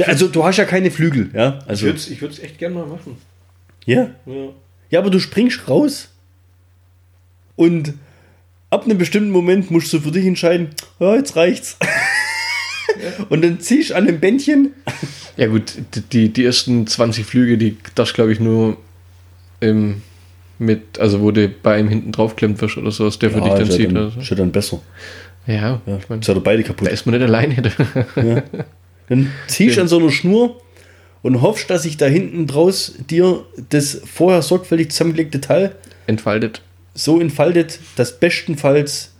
also 0.00 0.28
du 0.28 0.44
hast 0.44 0.56
ja 0.58 0.64
keine 0.64 0.90
Flügel, 0.90 1.30
ja. 1.32 1.60
Ich 1.62 1.68
Also, 1.68 1.86
würde 1.86 1.98
es 1.98 2.08
ich 2.10 2.42
echt 2.42 2.58
gerne 2.58 2.74
mal 2.74 2.86
machen. 2.86 3.16
Ja. 3.86 4.10
Ja. 4.26 4.48
Ja, 4.90 5.00
aber 5.00 5.10
du 5.10 5.18
springst 5.18 5.68
raus 5.68 6.08
und 7.56 7.94
ab 8.70 8.84
einem 8.84 8.98
bestimmten 8.98 9.30
Moment 9.30 9.70
musst 9.70 9.92
du 9.92 10.00
für 10.00 10.10
dich 10.10 10.26
entscheiden, 10.26 10.68
ja, 11.00 11.16
jetzt 11.16 11.36
reicht's. 11.36 11.78
und 13.28 13.42
dann 13.42 13.60
ziehst 13.60 13.90
du 13.90 13.94
an 13.96 14.06
dem 14.06 14.20
Bändchen. 14.20 14.72
Ja 15.36 15.48
gut, 15.48 15.74
die, 16.12 16.28
die 16.28 16.44
ersten 16.44 16.86
20 16.86 17.24
Flüge, 17.26 17.58
die 17.58 17.76
darfst 17.94 18.14
glaube 18.14 18.32
ich 18.32 18.40
nur 18.40 18.76
im, 19.60 20.02
mit, 20.58 20.98
also 20.98 21.20
wo 21.20 21.30
du 21.30 21.48
bei 21.48 21.80
ihm 21.80 21.88
hinten 21.88 22.12
draufklemmt 22.12 22.60
wirst 22.60 22.76
oder 22.76 22.90
sowas, 22.90 23.18
der 23.18 23.30
für 23.30 23.40
dich 23.40 23.52
dann 23.52 23.66
ja 23.66 23.70
zieht. 23.70 23.86
dann, 23.86 23.96
Oder 23.96 24.10
so. 24.10 24.20
ist 24.20 24.30
ja 24.30 24.36
dann 24.36 24.52
besser. 24.52 24.80
Ja, 25.46 25.80
Ja, 25.86 25.96
ich 25.96 26.08
mein, 26.08 26.20
ist 26.20 26.28
ja 26.28 26.34
beide 26.34 26.62
da 26.62 26.68
kaputt. 26.68 26.88
ist 26.88 27.06
man 27.06 27.16
nicht 27.16 27.24
alleine. 27.24 27.56
Dann 29.08 29.30
ziehst 29.48 29.76
du 29.76 29.82
an 29.82 29.88
so 29.88 29.98
einer 29.98 30.10
Schnur 30.10 30.60
und 31.24 31.40
hoffst, 31.40 31.70
dass 31.70 31.82
sich 31.84 31.96
da 31.96 32.06
hinten 32.06 32.46
draus 32.46 32.92
dir 33.10 33.44
das 33.70 34.00
vorher 34.04 34.42
sorgfältig 34.42 34.90
zusammengelegte 34.92 35.40
Teil 35.40 35.74
Entfaltet. 36.06 36.60
so 36.94 37.18
entfaltet, 37.20 37.80
dass 37.96 38.20
bestenfalls 38.20 39.10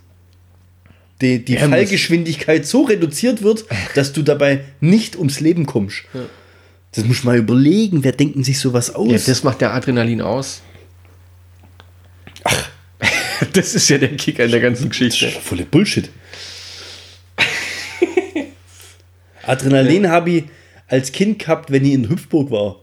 die, 1.21 1.43
die 1.43 1.55
Ja, 1.55 1.67
Fallgeschwindigkeit 1.67 2.65
so 2.67 2.83
reduziert 2.83 3.41
wird, 3.41 3.65
dass 3.95 4.13
du 4.13 4.21
dabei 4.21 4.63
nicht 4.79 5.15
ums 5.17 5.39
Leben 5.39 5.65
kommst. 5.65 6.03
Das 6.91 7.05
muss 7.05 7.23
man 7.23 7.35
mal 7.35 7.39
überlegen, 7.39 8.03
wer 8.03 8.11
denken 8.11 8.43
sich 8.43 8.59
sowas 8.59 8.93
aus? 8.93 9.11
Ja, 9.11 9.17
das 9.17 9.43
macht 9.43 9.61
der 9.61 9.73
Adrenalin 9.73 10.21
aus. 10.21 10.61
Ach. 12.43 12.69
Das 13.51 13.75
ist 13.75 13.89
ja 13.89 13.97
der 13.97 14.15
Kick 14.15 14.39
an 14.39 14.49
der 14.51 14.61
ganzen 14.61 14.87
Das 14.89 14.97
ist 14.97 15.19
Geschichte. 15.19 15.41
volle 15.41 15.65
Bullshit. 15.65 16.09
Adrenalin 19.43 20.07
habe 20.09 20.29
ich 20.31 20.43
als 20.87 21.11
Kind 21.11 21.39
gehabt, 21.39 21.71
wenn 21.71 21.85
ich 21.85 21.93
in 21.93 22.09
Hüpfburg 22.09 22.51
war. 22.51 22.77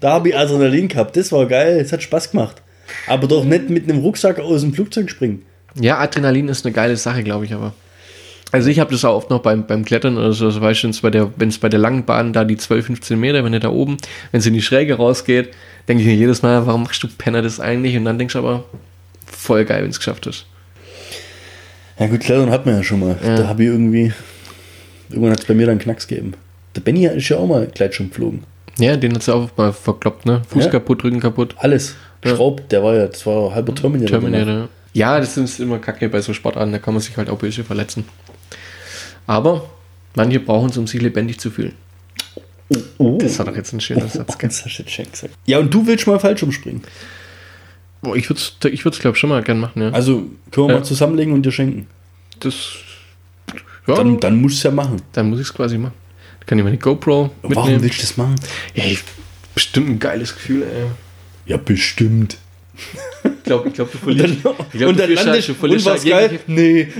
Da 0.00 0.12
habe 0.12 0.30
ich 0.30 0.36
Adrenalin 0.36 0.88
gehabt. 0.88 1.16
Das 1.16 1.32
war 1.32 1.46
geil, 1.46 1.78
es 1.80 1.92
hat 1.92 2.02
Spaß 2.02 2.30
gemacht. 2.30 2.62
Aber 3.06 3.26
doch 3.26 3.44
nicht 3.44 3.70
mit 3.70 3.88
einem 3.88 4.00
Rucksack 4.00 4.38
aus 4.38 4.60
dem 4.60 4.74
Flugzeug 4.74 5.10
springen. 5.10 5.42
Ja, 5.78 5.98
Adrenalin 5.98 6.48
ist 6.48 6.64
eine 6.64 6.74
geile 6.74 6.96
Sache, 6.96 7.22
glaube 7.22 7.44
ich, 7.44 7.52
aber. 7.52 7.74
Also 8.52 8.70
ich 8.70 8.78
habe 8.78 8.92
das 8.92 9.04
auch 9.04 9.16
oft 9.16 9.30
noch 9.30 9.42
beim, 9.42 9.66
beim 9.66 9.84
Klettern 9.84 10.16
oder 10.16 10.32
so, 10.32 10.46
also 10.46 10.60
weißt 10.60 10.82
du, 10.82 10.86
wenn's 10.86 11.00
bei 11.00 11.10
der, 11.10 11.30
wenn 11.36 11.48
es 11.48 11.58
bei 11.58 11.68
der 11.68 11.80
langen 11.80 12.04
Bahn 12.04 12.32
da 12.32 12.44
die 12.44 12.56
12, 12.56 12.86
15 12.86 13.18
Meter, 13.18 13.44
wenn 13.44 13.52
du 13.52 13.60
da 13.60 13.70
oben, 13.70 13.96
wenn 14.30 14.38
es 14.38 14.46
in 14.46 14.54
die 14.54 14.62
Schräge 14.62 14.94
rausgeht, 14.94 15.50
denke 15.88 16.02
ich 16.02 16.08
mir 16.08 16.14
jedes 16.14 16.42
Mal, 16.42 16.64
warum 16.66 16.84
machst 16.84 17.02
du 17.02 17.08
Penner 17.08 17.42
das 17.42 17.58
eigentlich? 17.58 17.96
Und 17.96 18.04
dann 18.04 18.18
denkst 18.18 18.34
du 18.34 18.38
aber, 18.38 18.64
voll 19.26 19.64
geil, 19.64 19.82
wenn 19.82 19.90
es 19.90 19.98
geschafft 19.98 20.26
ist. 20.26 20.46
Ja 21.98 22.06
gut, 22.06 22.20
Klettern 22.20 22.50
hat 22.50 22.66
man 22.66 22.76
ja 22.76 22.82
schon 22.84 23.00
mal. 23.00 23.18
Ja. 23.22 23.36
Da 23.36 23.48
habe 23.48 23.64
ich 23.64 23.68
irgendwie, 23.68 24.12
irgendwann 25.08 25.32
hat 25.32 25.40
es 25.40 25.46
bei 25.46 25.54
mir 25.54 25.66
dann 25.66 25.78
Knacks 25.78 26.06
gegeben. 26.06 26.34
Der 26.76 26.80
Benny 26.82 27.06
ist 27.06 27.28
ja 27.28 27.38
auch 27.38 27.46
mal 27.46 27.66
Gleitschirm 27.66 28.10
geflogen. 28.10 28.44
Ja, 28.78 28.96
den 28.96 29.14
hat 29.14 29.22
sie 29.22 29.34
auch 29.34 29.48
mal 29.56 29.72
verkloppt, 29.72 30.26
ne? 30.26 30.42
Fuß 30.48 30.64
Ja. 30.66 30.70
kaputt, 30.72 31.02
Rücken 31.02 31.20
kaputt. 31.20 31.54
Alles. 31.58 31.96
Ja. 32.24 32.36
Schraubt, 32.36 32.70
der 32.72 32.82
war 32.82 32.94
ja, 32.94 33.06
das 33.06 33.24
war 33.26 33.54
halber 33.54 33.74
Terminator. 33.74 34.20
Terminator. 34.20 34.68
Ja, 34.92 35.18
das 35.18 35.36
ist 35.36 35.60
immer 35.60 35.78
kacke 35.78 36.08
bei 36.08 36.20
so 36.20 36.32
Sportarten, 36.34 36.72
da 36.72 36.78
kann 36.78 36.92
man 36.94 37.00
sich 37.02 37.16
halt 37.16 37.30
auch 37.30 37.38
böse 37.38 37.64
verletzen. 37.64 38.04
Aber 39.26 39.68
manche 40.14 40.40
brauchen 40.40 40.70
es, 40.70 40.76
um 40.78 40.86
sich 40.86 41.00
lebendig 41.00 41.38
zu 41.40 41.50
fühlen. 41.50 41.72
Oh, 42.98 43.16
Das 43.20 43.38
war 43.38 43.46
doch 43.46 43.56
jetzt 43.56 43.72
ein 43.72 43.80
schöner 43.80 44.08
Satz. 44.08 44.36
hast 44.42 44.64
du 44.64 44.68
jetzt 44.82 44.90
schön 44.90 45.10
gesagt. 45.10 45.34
Ja, 45.46 45.58
und 45.58 45.72
du 45.72 45.86
willst 45.86 46.06
mal 46.06 46.18
Fallschirm 46.18 46.52
springen. 46.52 46.82
Boah, 48.02 48.16
ich 48.16 48.28
würde 48.28 48.40
es, 48.40 48.72
ich 48.72 48.84
würd's, 48.84 48.98
glaube 48.98 49.16
schon 49.16 49.30
mal 49.30 49.42
gern 49.42 49.60
machen, 49.60 49.82
ja. 49.82 49.90
Also 49.90 50.24
können 50.50 50.66
wir 50.68 50.74
Ja. 50.74 50.78
mal 50.80 50.84
zusammenlegen 50.84 51.32
und 51.32 51.42
dir 51.44 51.52
schenken. 51.52 51.86
das. 52.40 52.54
Ja, 53.86 53.94
Dann, 53.94 54.08
dann, 54.12 54.20
dann 54.20 54.40
musst 54.40 54.56
du 54.56 54.58
es 54.58 54.62
ja 54.64 54.70
machen. 54.72 55.00
muss 55.30 55.38
ich 55.40 55.46
es 55.46 55.54
quasi 55.54 55.78
machen. 55.78 55.94
Kann 56.46 56.58
ich 56.58 56.64
meine 56.64 56.78
GoPro 56.78 57.30
Warum 57.42 57.64
mitnehmen. 57.64 57.82
willst 57.82 57.98
du 57.98 58.02
das 58.02 58.16
machen? 58.16 58.36
Ja, 58.74 58.84
ich, 58.84 59.00
bestimmt 59.54 59.88
ein 59.90 59.98
geiles 59.98 60.34
Gefühl, 60.34 60.62
ey. 60.62 60.86
Ja, 61.46 61.56
bestimmt. 61.56 62.38
Ich 63.24 63.42
glaube, 63.44 63.68
ich 63.68 63.74
glaub, 63.74 63.90
du 63.90 63.98
Und 63.98 64.04
verlierst. 64.04 64.44
dann, 64.44 64.54
ich 64.72 64.78
glaub, 64.78 64.88
und 64.90 64.98
du 64.98 65.06
dann 65.06 65.14
landest 65.26 65.48
du 65.48 65.52
und 65.52 65.58
verlierst 65.58 65.86
was 65.86 66.04
halt 66.04 66.10
geil? 66.10 66.40
Nee. 66.46 66.88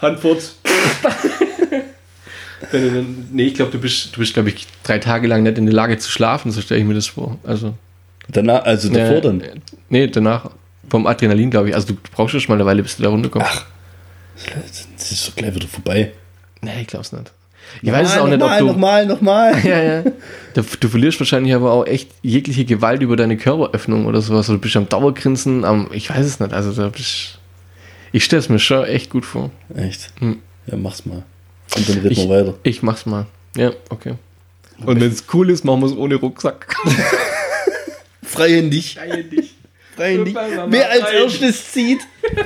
Handfurz. 0.00 0.56
Nee, 3.32 3.44
ich 3.44 3.54
glaube, 3.54 3.70
du 3.70 3.78
bist, 3.78 4.14
du 4.14 4.20
bist, 4.20 4.34
glaube 4.34 4.50
ich, 4.50 4.66
drei 4.82 4.98
Tage 4.98 5.26
lang 5.28 5.42
nicht 5.42 5.58
in 5.58 5.66
der 5.66 5.74
Lage 5.74 5.98
zu 5.98 6.10
schlafen, 6.10 6.50
so 6.50 6.60
stelle 6.60 6.80
ich 6.80 6.86
mir 6.86 6.94
das 6.94 7.06
vor. 7.06 7.38
Also, 7.44 7.74
Danach, 8.28 8.64
also 8.64 8.88
davor 8.88 9.18
äh, 9.18 9.20
dann. 9.20 9.40
äh, 9.40 9.50
Nee, 9.88 10.08
danach. 10.08 10.50
Vom 10.88 11.06
Adrenalin, 11.06 11.50
glaube 11.50 11.68
ich. 11.68 11.74
Also, 11.74 11.94
du 11.94 11.98
brauchst 12.12 12.32
schon 12.40 12.48
mal 12.48 12.54
eine 12.56 12.66
Weile, 12.66 12.82
bis 12.82 12.96
du 12.96 13.02
da 13.04 13.08
runterkommst. 13.08 13.48
Ach. 13.50 13.66
Das 14.96 15.12
ist 15.12 15.28
doch 15.28 15.36
gleich 15.36 15.54
wieder 15.54 15.68
vorbei. 15.68 16.12
Nee, 16.62 16.80
ich 16.82 16.86
glaub's 16.86 17.12
nicht. 17.12 17.32
Ich 17.82 17.90
weiß 17.90 18.08
es 18.12 18.18
auch 18.18 18.26
nicht, 18.26 18.34
ob 18.34 18.40
nochmal, 18.40 18.60
du. 18.60 18.66
nochmal, 18.66 19.06
nochmal. 19.06 19.58
Ja, 19.64 19.82
ja. 19.82 20.02
Du, 20.54 20.62
du 20.80 20.88
verlierst 20.88 21.18
wahrscheinlich 21.20 21.52
aber 21.54 21.72
auch 21.72 21.84
echt 21.86 22.10
jegliche 22.22 22.64
Gewalt 22.64 23.02
über 23.02 23.16
deine 23.16 23.36
Körperöffnung 23.36 24.06
oder 24.06 24.20
sowas. 24.20 24.46
Du 24.46 24.58
bist 24.58 24.76
am 24.76 24.88
Dauergrinsen, 24.88 25.64
am, 25.64 25.88
ich 25.92 26.08
weiß 26.10 26.24
es 26.24 26.38
nicht. 26.40 26.52
Also 26.52 26.72
da 26.72 26.88
bist 26.88 27.38
ich 28.12 28.24
stelle 28.24 28.40
es 28.40 28.48
mir 28.48 28.58
schon 28.58 28.84
echt 28.84 29.10
gut 29.10 29.26
vor. 29.26 29.50
Echt? 29.74 30.10
Hm. 30.20 30.40
Ja, 30.66 30.76
mach's 30.76 31.04
mal. 31.04 31.22
Und 31.76 31.88
dann 31.88 31.96
reden 31.98 32.12
Ich, 32.12 32.18
wir 32.18 32.28
weiter. 32.30 32.54
ich 32.62 32.82
mach's 32.82 33.04
mal. 33.04 33.26
Ja, 33.56 33.72
okay. 33.90 34.14
Und 34.84 35.00
wenn 35.00 35.10
es 35.10 35.24
cool 35.34 35.50
ist, 35.50 35.64
machen 35.64 35.80
wir 35.80 35.86
es 35.86 35.96
ohne 35.96 36.14
Rucksack. 36.14 36.74
Freihändig. 38.22 38.98
Freihändig. 39.96 40.34
Mama, 40.34 40.66
Wer 40.68 40.90
als 40.90 41.10
erstes 41.12 41.72
zieht. 41.72 42.00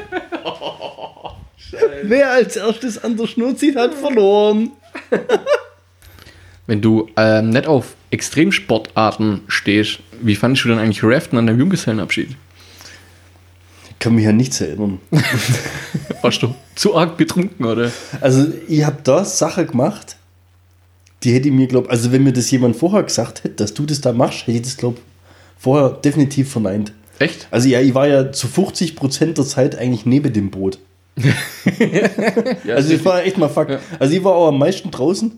Wer 2.02 2.32
als 2.32 2.56
erstes 2.56 3.02
an 3.02 3.16
der 3.16 3.26
Schnur 3.26 3.56
zieht, 3.56 3.76
hat 3.76 3.94
verloren. 3.94 4.72
Wenn 6.66 6.80
du 6.80 7.08
ähm, 7.16 7.50
nicht 7.50 7.66
auf 7.66 7.94
Extremsportarten 8.10 9.42
stehst, 9.48 10.00
wie 10.20 10.36
fandest 10.36 10.64
du 10.64 10.68
dann 10.68 10.78
eigentlich 10.78 11.02
Raften 11.02 11.38
an 11.38 11.46
deinem 11.46 11.58
Junggesellenabschied? 11.60 12.30
Ich 13.88 13.98
kann 13.98 14.14
mich 14.14 14.26
an 14.26 14.36
nichts 14.36 14.60
erinnern. 14.60 15.00
Warst 16.22 16.42
du 16.42 16.54
zu 16.74 16.96
arg 16.96 17.16
betrunken, 17.16 17.66
oder? 17.66 17.90
Also, 18.20 18.46
ich 18.68 18.84
habe 18.84 18.98
da 19.02 19.24
Sache 19.24 19.66
gemacht, 19.66 20.16
die 21.22 21.34
hätte 21.34 21.48
ich 21.48 21.54
mir, 21.54 21.66
glaub, 21.66 21.90
also 21.90 22.12
wenn 22.12 22.22
mir 22.22 22.32
das 22.32 22.50
jemand 22.50 22.76
vorher 22.76 23.02
gesagt 23.02 23.44
hätte, 23.44 23.56
dass 23.56 23.74
du 23.74 23.84
das 23.84 24.00
da 24.00 24.12
machst, 24.12 24.42
hätte 24.46 24.52
ich 24.52 24.62
das, 24.62 24.76
glaub, 24.76 24.98
vorher 25.58 25.90
definitiv 25.90 26.50
verneint. 26.50 26.92
Echt? 27.18 27.46
Also 27.50 27.68
ja, 27.68 27.80
ich 27.80 27.94
war 27.94 28.08
ja 28.08 28.32
zu 28.32 28.46
50% 28.46 29.34
der 29.34 29.44
Zeit 29.44 29.76
eigentlich 29.76 30.06
neben 30.06 30.32
dem 30.32 30.50
Boot. 30.50 30.78
Ja, 32.64 32.74
Also 32.76 32.94
ich 32.94 33.04
war 33.04 33.22
echt 33.24 33.36
mal 33.38 33.48
fuck. 33.48 33.68
Also 33.98 34.14
ich 34.14 34.22
war 34.24 34.32
auch 34.34 34.48
am 34.48 34.58
meisten 34.58 34.90
draußen. 34.90 35.32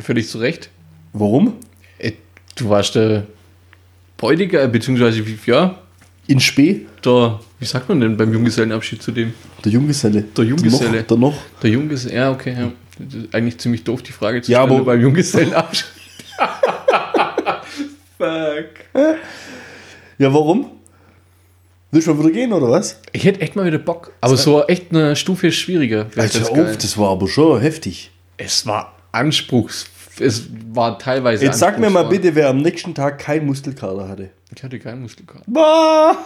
für 0.00 0.14
dich 0.14 0.28
zurecht. 0.28 0.70
Warum? 1.12 1.54
Äh, 1.98 2.12
Du 2.56 2.68
warst 2.68 2.94
der 2.94 3.24
Bräutigam, 4.16 4.72
beziehungsweise, 4.72 5.26
wie- 5.26 5.38
ja, 5.46 5.78
In 6.26 6.40
Spee, 6.40 6.86
der, 7.04 7.38
wie 7.60 7.64
sagt 7.66 7.88
man 7.88 8.00
denn 8.00 8.16
beim 8.16 8.32
Junggesellenabschied 8.32 9.02
zu 9.02 9.12
dem? 9.12 9.32
der 9.64 9.72
Junggeselle. 9.72 10.22
Der 10.22 10.44
Junggeselle. 10.44 11.02
Der 11.02 11.16
noch. 11.16 11.36
Der 11.62 11.70
Junggeselle, 11.70 12.14
ja, 12.16 12.30
okay, 12.32 12.56
ja. 12.58 12.72
Eigentlich 13.32 13.58
ziemlich 13.58 13.84
doof, 13.84 14.02
die 14.02 14.12
Frage 14.12 14.40
zu 14.42 14.50
Ja, 14.50 14.62
stellen 14.62 14.76
aber- 14.80 14.84
beim 14.86 15.00
Junggesellenabschied. 15.00 15.84
Fuck. 18.18 18.70
Ja, 20.18 20.32
warum? 20.32 20.70
Willst 21.96 22.08
du 22.08 22.12
mal 22.12 22.24
wieder 22.24 22.30
gehen 22.34 22.52
oder 22.52 22.70
was? 22.70 23.00
Ich 23.12 23.24
hätte 23.24 23.40
echt 23.40 23.56
mal 23.56 23.64
wieder 23.64 23.78
Bock. 23.78 24.12
Aber 24.20 24.36
so 24.36 24.62
echt 24.66 24.90
eine 24.90 25.16
Stufe 25.16 25.50
schwieriger. 25.50 26.08
Alter, 26.14 26.40
das 26.40 26.50
auf, 26.50 26.76
das 26.76 26.98
war 26.98 27.08
aber 27.12 27.26
schon 27.26 27.58
heftig. 27.58 28.10
Es 28.36 28.66
war 28.66 28.94
anspruchs. 29.12 29.86
Es 30.20 30.42
war 30.74 30.98
teilweise. 30.98 31.46
Jetzt 31.46 31.58
sag 31.58 31.78
mir 31.78 31.88
mal 31.88 32.00
anspruchsvoll. 32.00 32.18
bitte, 32.18 32.34
wer 32.34 32.50
am 32.50 32.58
nächsten 32.58 32.94
Tag 32.94 33.18
keinen 33.18 33.46
Muskelkater 33.46 34.10
hatte. 34.10 34.28
Ich 34.54 34.62
hatte 34.62 34.78
keinen 34.78 35.00
Muskelkater. 35.00 35.44
Bah! 35.46 36.18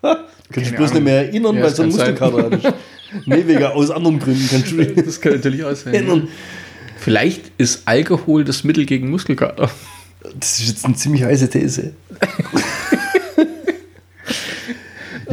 Kannst 0.00 0.24
du 0.54 0.60
dich 0.62 0.70
bloß 0.74 0.92
Ahnung. 0.92 1.02
nicht 1.02 1.12
mehr 1.12 1.26
erinnern, 1.26 1.56
Ja, 1.56 1.62
weil 1.64 1.68
das 1.68 1.76
du 1.76 1.82
einen 1.82 1.92
kann 1.92 1.98
sein. 2.00 2.10
Muskelkater 2.14 2.68
hattest. 2.70 2.74
nee, 3.26 3.46
wegen 3.46 3.64
aus 3.64 3.90
anderen 3.90 4.18
Gründen 4.20 4.48
kannst 4.50 4.72
du 4.72 4.76
dich 4.78 4.94
Das 5.04 5.20
kann 5.20 5.32
natürlich 5.32 5.64
auch 5.64 5.74
sein. 5.76 5.92
erinnern. 5.92 6.28
Vielleicht 6.98 7.52
ist 7.58 7.82
Alkohol 7.84 8.42
das 8.44 8.64
Mittel 8.64 8.86
gegen 8.86 9.10
Muskelkater. 9.10 9.68
Das 10.40 10.60
ist 10.60 10.66
jetzt 10.68 10.84
eine 10.86 10.94
ziemlich 10.94 11.24
heiße 11.24 11.50
These. 11.50 11.92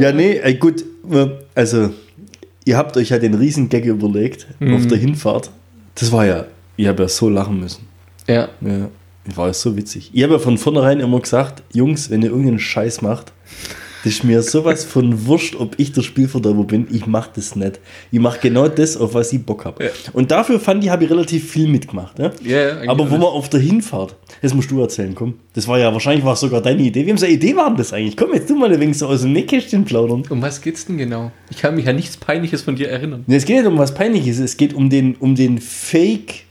ja, 0.02 0.12
nee, 0.12 0.38
ey, 0.42 0.54
gut. 0.54 0.84
äh, 1.10 1.26
Also, 1.54 1.90
ihr 2.64 2.76
habt 2.76 2.96
euch 2.96 3.10
ja 3.10 3.18
den 3.18 3.34
Riesengag 3.34 3.84
überlegt 3.84 4.46
auf 4.60 4.86
der 4.86 4.98
Hinfahrt. 4.98 5.50
Das 5.94 6.10
war 6.12 6.26
ja, 6.26 6.46
ich 6.76 6.86
habe 6.86 7.02
ja 7.02 7.08
so 7.08 7.28
lachen 7.28 7.60
müssen. 7.60 7.86
Ja. 8.28 8.48
Ja, 8.60 8.88
war 9.34 9.48
ja 9.48 9.52
so 9.52 9.76
witzig. 9.76 10.10
Ich 10.12 10.22
habe 10.22 10.34
ja 10.34 10.38
von 10.38 10.58
vornherein 10.58 11.00
immer 11.00 11.20
gesagt, 11.20 11.62
Jungs, 11.72 12.10
wenn 12.10 12.22
ihr 12.22 12.28
irgendeinen 12.30 12.58
Scheiß 12.58 13.02
macht, 13.02 13.32
das 14.04 14.14
ist 14.14 14.24
mir 14.24 14.42
sowas 14.42 14.84
von 14.84 15.26
wurscht, 15.26 15.54
ob 15.54 15.78
ich 15.78 15.92
der 15.92 16.02
Spielverderber 16.02 16.64
bin. 16.64 16.86
Ich 16.90 17.06
mache 17.06 17.30
das 17.36 17.54
nicht. 17.56 17.78
Ich 18.10 18.18
mache 18.18 18.40
genau 18.40 18.66
das, 18.68 18.96
auf 18.96 19.14
was 19.14 19.32
ich 19.32 19.44
Bock 19.44 19.64
habe. 19.64 19.84
Ja. 19.84 19.90
Und 20.12 20.30
dafür 20.30 20.58
fand 20.58 20.82
ich, 20.82 20.90
habe 20.90 21.04
ich 21.04 21.10
relativ 21.10 21.50
viel 21.50 21.68
mitgemacht. 21.68 22.18
Ja? 22.18 22.32
Ja, 22.42 22.82
ja, 22.84 22.90
Aber 22.90 23.08
wo 23.10 23.14
man 23.14 23.28
auf 23.28 23.48
der 23.48 23.60
Hinfahrt, 23.60 24.16
das 24.40 24.54
musst 24.54 24.70
du 24.70 24.80
erzählen, 24.80 25.14
komm. 25.14 25.34
Das 25.54 25.68
war 25.68 25.78
ja, 25.78 25.92
wahrscheinlich 25.92 26.24
war 26.24 26.34
sogar 26.34 26.60
deine 26.60 26.82
Idee. 26.82 27.06
Wem 27.06 27.16
seine 27.18 27.32
Idee 27.34 27.54
war 27.54 27.68
denn 27.68 27.76
das 27.76 27.92
eigentlich? 27.92 28.16
Komm, 28.16 28.34
jetzt 28.34 28.48
tu 28.48 28.56
mal 28.56 28.72
ein 28.72 28.80
wenig 28.80 28.98
so 28.98 29.06
aus 29.06 29.22
dem 29.22 29.32
Nähkästchen 29.32 29.84
plaudern. 29.84 30.24
Um 30.30 30.42
was 30.42 30.60
geht's 30.60 30.84
denn 30.86 30.98
genau? 30.98 31.30
Ich 31.50 31.58
kann 31.58 31.74
mich 31.76 31.88
an 31.88 31.96
nichts 31.96 32.16
Peinliches 32.16 32.62
von 32.62 32.74
dir 32.76 32.88
erinnern. 32.90 33.22
Nee, 33.26 33.36
es 33.36 33.44
geht 33.44 33.56
nicht 33.56 33.66
um 33.66 33.78
was 33.78 33.94
Peinliches, 33.94 34.38
es 34.40 34.56
geht 34.56 34.74
um 34.74 34.90
den, 34.90 35.14
um 35.16 35.34
den 35.34 35.58
Fake 35.60 36.44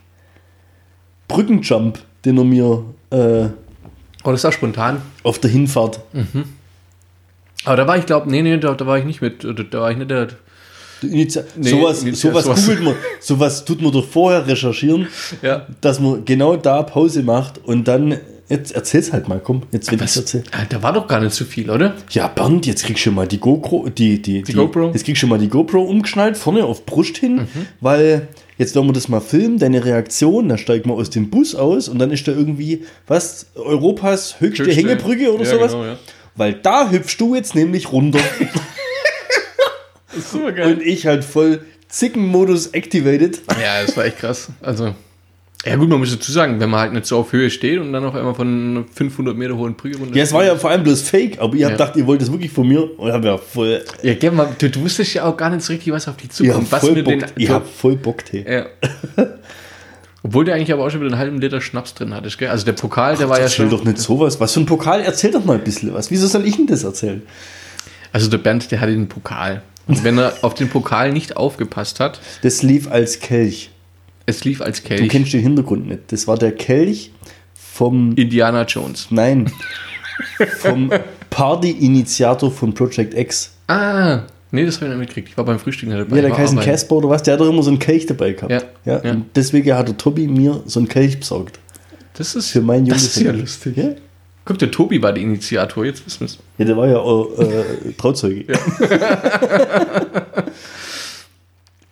Brückenjump, 1.28 2.00
den 2.26 2.38
er 2.38 2.44
mir 2.44 2.84
äh, 3.10 3.48
Oh, 4.24 4.32
das 4.32 4.44
war 4.44 4.52
spontan. 4.52 5.02
auf 5.24 5.40
der 5.40 5.50
Hinfahrt 5.50 6.00
Aber 7.66 7.76
da 7.76 7.88
war 7.88 7.98
ich, 7.98 8.06
glaube 8.06 8.30
nee, 8.30 8.42
nee, 8.42 8.58
da, 8.58 8.74
da 8.74 8.86
war 8.88 8.98
ich 8.98 9.06
nicht 9.06 9.22
mit. 9.22 9.44
Da, 9.44 9.52
da 9.54 9.82
war 9.82 9.92
ich 9.92 9.98
nicht 9.98 10.10
der. 10.12 10.28
Die 11.02 11.08
Initi 11.08 11.40
Nee, 11.58 11.70
sowas, 11.70 12.04
Initi- 12.04 12.16
sowas 12.16 12.44
sowas. 12.46 12.62
googelt 12.66 12.84
man, 12.84 12.96
sowas 13.20 13.66
tut 13.66 13.82
man 13.82 13.92
doch 13.92 14.06
vorher 14.06 14.46
recherchieren, 14.46 15.08
Ja. 15.42 15.66
dass 15.82 16.00
man 16.00 16.26
genau 16.26 16.56
da 16.58 16.84
Pause 16.84 17.24
macht 17.24 17.58
und 17.66 17.88
dann, 17.88 18.18
jetzt 18.50 18.72
erzähl's 18.74 19.12
halt 19.12 19.28
mal, 19.28 19.40
komm, 19.44 19.64
jetzt 19.72 19.92
wenn 19.92 20.00
ich 20.04 20.16
erzähl. 20.16 20.44
Ah, 20.52 20.64
Da 20.70 20.84
war 20.84 20.94
doch 20.94 21.08
gar 21.08 21.20
nicht 21.20 21.34
so 21.34 21.44
viel, 21.44 21.72
oder? 21.72 21.96
Ja, 22.12 22.28
Bernd, 22.28 22.68
jetzt 22.68 22.84
kriegst 22.86 23.00
du 23.00 23.06
schon 23.06 23.16
mal 23.16 23.28
die 23.28 23.40
GoPro, 23.40 23.90
die, 23.90 24.22
die, 24.22 24.44
die, 24.44 24.54
GoPro? 24.54 24.92
Jetzt 24.94 25.06
kriegst 25.06 25.10
du 25.10 25.22
schon 25.22 25.30
mal 25.30 25.40
die 25.40 25.50
GoPro 25.50 25.82
umgeschnallt, 25.82 26.38
vorne 26.38 26.64
auf 26.66 26.86
Brust 26.86 27.18
hin, 27.18 27.48
weil 27.80 28.28
jetzt 28.60 28.76
werden 28.76 28.86
wir 28.88 28.94
das 28.94 29.08
mal 29.08 29.22
filmen, 29.22 29.58
deine 29.58 29.84
Reaktion, 29.84 30.50
dann 30.50 30.60
steigt 30.60 30.86
man 30.86 30.98
aus 30.98 31.10
dem 31.10 31.32
Bus 31.32 31.56
aus 31.56 31.90
und 31.90 31.98
dann 31.98 32.12
ist 32.12 32.28
da 32.28 32.32
irgendwie, 32.32 32.84
was, 33.08 33.48
Europas 33.56 34.40
höchste, 34.40 34.66
Höchste- 34.66 34.76
Hängebrücke 34.80 35.34
oder 35.34 35.46
Ja, 35.46 35.50
sowas? 35.50 35.72
genau, 35.72 35.86
ja. 35.86 35.98
Weil 36.42 36.56
da 36.56 36.90
hüpfst 36.90 37.18
du 37.20 37.36
jetzt 37.36 37.54
nämlich 37.54 37.92
runter 37.92 38.18
Super 40.32 40.66
und 40.66 40.82
ich 40.82 41.06
halt 41.06 41.24
voll 41.24 41.64
Zickenmodus 41.88 42.74
activated. 42.74 43.42
Ja, 43.62 43.84
das 43.86 43.96
war 43.96 44.06
echt 44.06 44.18
krass. 44.18 44.48
Also, 44.60 44.96
ja 45.64 45.76
gut, 45.76 45.88
man 45.88 46.00
muss 46.00 46.10
dazu 46.12 46.32
sagen, 46.32 46.60
wenn 46.60 46.72
man 46.72 46.80
halt 46.80 46.94
nicht 46.94 47.06
so 47.06 47.20
auf 47.20 47.32
Höhe 47.32 47.52
steht 47.52 47.78
und 47.80 47.94
dann 47.94 48.04
auf 48.06 48.16
einmal 48.16 48.34
von 48.34 48.86
500 48.92 49.38
Meter 49.38 49.56
hohen 49.56 49.76
Brücke 49.76 50.00
runter. 50.00 50.16
Ja, 50.18 50.24
es 50.24 50.34
war 50.34 50.44
ja 50.44 50.56
vor 50.56 50.72
allem 50.72 50.82
bloß 50.82 51.04
Fake, 51.04 51.38
aber 51.40 51.54
ihr 51.56 51.68
habt 51.68 51.80
Ja. 51.80 51.86
gedacht, 51.86 51.96
ihr 51.96 52.08
wollt 52.08 52.20
das 52.24 52.32
wirklich 52.32 52.52
von 52.52 52.68
mir 52.68 53.00
und 53.00 53.12
hab 53.12 53.24
ja 53.24 53.38
voll, 53.38 53.86
Ja, 54.02 54.16
gell, 54.16 54.32
man, 54.32 54.48
du, 54.58 54.68
du 54.68 54.82
wusstest 54.82 55.14
ja 55.14 55.26
auch 55.26 55.38
gar 55.38 55.52
nicht 55.52 55.62
so 55.62 55.74
richtig, 55.74 55.94
was 55.94 56.08
auf 56.08 56.18
dich 56.18 56.26
ihr 56.26 56.30
zukommt. 56.32 56.56
habt 56.56 56.72
was 56.72 56.80
voll 56.82 56.94
mit 56.94 57.06
Bock, 57.06 57.20
den, 57.20 57.30
ihr 57.38 57.50
habt 57.50 57.70
voll 57.70 57.96
Bock, 57.98 58.24
hey. 58.32 58.46
ja. 58.52 58.66
Obwohl 60.24 60.46
der 60.46 60.56
eigentlich 60.56 60.72
aber 60.72 60.86
auch 60.86 60.90
schon 60.92 61.00
wieder 61.02 61.12
einen 61.12 61.20
halben 61.20 61.42
Liter 61.42 61.62
Schnaps 61.62 61.94
drin 61.96 62.14
hattest, 62.14 62.38
gell? 62.38 62.50
Also 62.50 62.64
der 62.66 62.74
Pokal, 62.74 63.18
der 63.18 63.28
war 63.30 63.38
ja 63.38 63.44
Erzähl 63.46 63.68
schon. 63.68 63.70
doch 63.72 63.84
nicht 63.84 63.98
sowas. 63.98 64.40
Was 64.40 64.54
für 64.54 64.60
ein 64.60 64.66
Pokal? 64.68 65.02
Erzähl 65.02 65.32
doch 65.32 65.44
mal 65.46 65.58
ein 65.58 65.64
bisschen 65.64 65.94
was. 65.94 66.12
Wieso 66.12 66.28
soll 66.28 66.46
ich 66.46 66.58
denn 66.58 66.68
das 66.68 66.84
erzählen? 66.84 67.24
Also 68.12 68.30
der 68.30 68.38
Bernd, 68.38 68.70
der 68.72 68.82
hatte 68.82 68.92
den 68.92 69.08
Pokal. 69.10 69.64
Und 69.88 70.04
wenn 70.04 70.18
er 70.20 70.34
auf 70.44 70.54
den 70.54 70.70
Pokal 70.70 71.12
nicht 71.12 71.38
aufgepasst 71.38 72.00
hat, 72.00 72.22
Das 72.44 72.62
lief 72.62 72.90
als 72.92 73.20
Kelch. 73.20 73.72
es 74.28 74.44
lief 74.44 74.62
als 74.62 74.84
Du 74.84 74.90
Kelch. 74.90 75.10
kennst 75.10 75.34
den 75.34 75.42
Hintergrund 75.42 75.88
nicht. 75.88 76.02
Das 76.12 76.28
war 76.28 76.38
der 76.38 76.52
Kelch 76.52 77.12
vom. 77.56 78.14
Indiana 78.16 78.64
Jones. 78.66 79.08
Nein. 79.10 79.52
vom 80.60 80.92
Party-Initiator 81.32 82.52
von 82.52 82.74
Project 82.76 83.14
X. 83.16 83.52
Ah, 83.68 84.22
nee, 84.52 84.66
das 84.66 84.76
habe 84.76 84.86
ich 84.86 84.90
nicht 84.92 85.00
mitgekriegt. 85.00 85.30
Ich 85.30 85.38
war 85.38 85.46
beim 85.46 85.60
Frühstück 85.60 85.90
nicht 85.90 86.00
dabei. 86.00 86.16
Ja, 86.18 86.22
der 86.24 86.38
heißt. 86.38 86.60
Casper 86.60 86.96
oder 86.98 87.10
was? 87.10 87.24
Der 87.24 87.34
hat 87.34 87.42
doch 87.42 87.50
immer 87.50 87.64
so 87.64 87.70
einen 87.70 87.80
Kelch 87.80 88.06
dabei 88.06 88.34
gehabt. 88.34 88.52
Ja, 88.52 88.62
ja, 88.86 89.02
ja. 89.04 89.12
Und 89.12 89.26
deswegen 89.36 89.74
hat 89.74 89.88
der 89.88 89.98
Tobi 89.98 90.28
mir 90.28 90.62
so 90.66 90.80
einen 90.80 90.88
Kelch 90.88 91.20
besorgt. 91.20 91.60
Das 92.14 92.36
ist, 92.36 92.50
Für 92.52 92.62
meinen 92.62 92.88
das 92.88 93.04
ist 93.04 93.22
ja 93.22 93.32
lustig. 93.32 93.78
Ja? 93.78 93.90
Guck, 94.44 94.60
der 94.60 94.72
Tobi 94.72 95.02
war 95.02 95.14
der 95.14 95.24
Initiator, 95.24 95.86
jetzt 95.86 96.06
wissen 96.06 96.22
wir 96.22 96.26
es. 96.26 96.38
ja, 96.58 96.66
der 96.66 96.76
war 96.78 96.88
ja 96.88 96.98
auch, 96.98 97.38
äh, 97.40 97.94
Trauzeuge. 97.98 98.46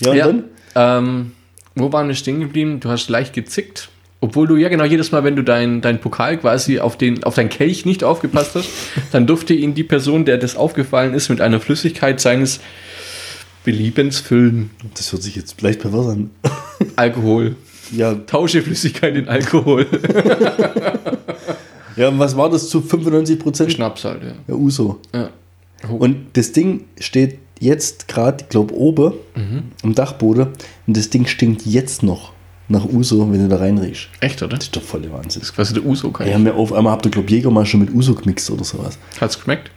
Ja, 0.01 0.11
und 0.11 0.17
Ja. 0.17 0.25
dann? 0.27 0.43
Ähm, 0.75 1.31
wo 1.75 1.91
waren 1.91 2.07
wir 2.07 2.15
stehen 2.15 2.39
geblieben? 2.39 2.79
Du 2.79 2.89
hast 2.89 3.09
leicht 3.09 3.33
gezickt. 3.33 3.89
Obwohl 4.21 4.47
du, 4.47 4.57
ja 4.57 4.67
genau, 4.67 4.83
jedes 4.83 5.11
Mal, 5.11 5.23
wenn 5.23 5.37
du 5.37 5.43
deinen 5.43 5.79
dein 5.79 6.01
Pokal 6.01 6.37
quasi 6.37 6.79
auf, 6.79 6.97
den, 6.97 7.23
auf 7.23 7.35
dein 7.35 7.47
Kelch 7.47 7.85
nicht 7.85 8.03
aufgepasst 8.03 8.55
hast, 8.55 8.69
dann 9.11 9.27
durfte 9.27 9.53
ihn 9.53 9.73
die 9.73 9.83
Person, 9.83 10.25
der 10.25 10.37
das 10.37 10.57
aufgefallen 10.57 11.13
ist, 11.13 11.29
mit 11.29 11.39
einer 11.39 11.61
Flüssigkeit 11.61 12.19
seines 12.19 12.59
Beliebens 13.63 14.19
füllen. 14.19 14.71
Das 14.95 15.13
hört 15.13 15.23
sich 15.23 15.35
jetzt 15.35 15.61
leicht 15.61 15.79
pervers 15.79 16.07
an. 16.07 16.31
Alkohol. 16.97 17.55
Ja, 17.91 18.13
Tausche 18.13 18.61
Flüssigkeit 18.61 19.15
in 19.15 19.29
Alkohol. 19.29 19.87
ja, 21.95 22.09
und 22.09 22.19
was 22.19 22.35
war 22.35 22.49
das 22.49 22.69
zu 22.69 22.81
95 22.81 23.39
Prozent? 23.39 23.71
Schnaps 23.71 24.03
halt, 24.03 24.23
ja. 24.23 24.33
Ja, 24.47 24.53
Uso. 24.53 24.99
ja. 25.13 25.29
Und 25.87 26.27
das 26.33 26.51
Ding 26.51 26.85
steht 26.99 27.39
jetzt 27.59 28.09
gerade, 28.09 28.43
ich 28.43 28.49
glaube, 28.49 28.75
oben 28.75 29.13
am 29.81 29.95
Dachboden. 29.95 30.49
Und 30.85 30.97
das 30.97 31.09
Ding 31.09 31.25
stinkt 31.25 31.65
jetzt 31.65 32.03
noch 32.03 32.33
nach 32.69 32.85
Uso, 32.85 33.31
wenn 33.31 33.41
du 33.41 33.47
da 33.49 33.57
reinriechst. 33.57 34.07
Echt, 34.21 34.41
oder? 34.41 34.55
Das 34.57 34.65
ist 34.65 34.75
doch 34.75 34.81
voll 34.81 35.01
der 35.01 35.11
Wahnsinn. 35.11 35.41
Das 35.41 35.49
ist 35.49 35.55
quasi 35.55 35.73
der 35.73 35.85
Uso, 35.85 36.11
kann 36.11 36.27
Ja, 36.27 36.37
mir 36.37 36.53
auf 36.53 36.71
einmal 36.71 36.93
habt 36.93 37.05
ihr, 37.05 37.11
glaube 37.11 37.29
Jäger 37.29 37.49
mal 37.51 37.65
schon 37.65 37.79
mit 37.81 37.93
Uso 37.93 38.13
gemixt 38.13 38.49
oder 38.51 38.63
sowas. 38.63 38.97
Hat's 39.19 39.35
geschmeckt? 39.37 39.71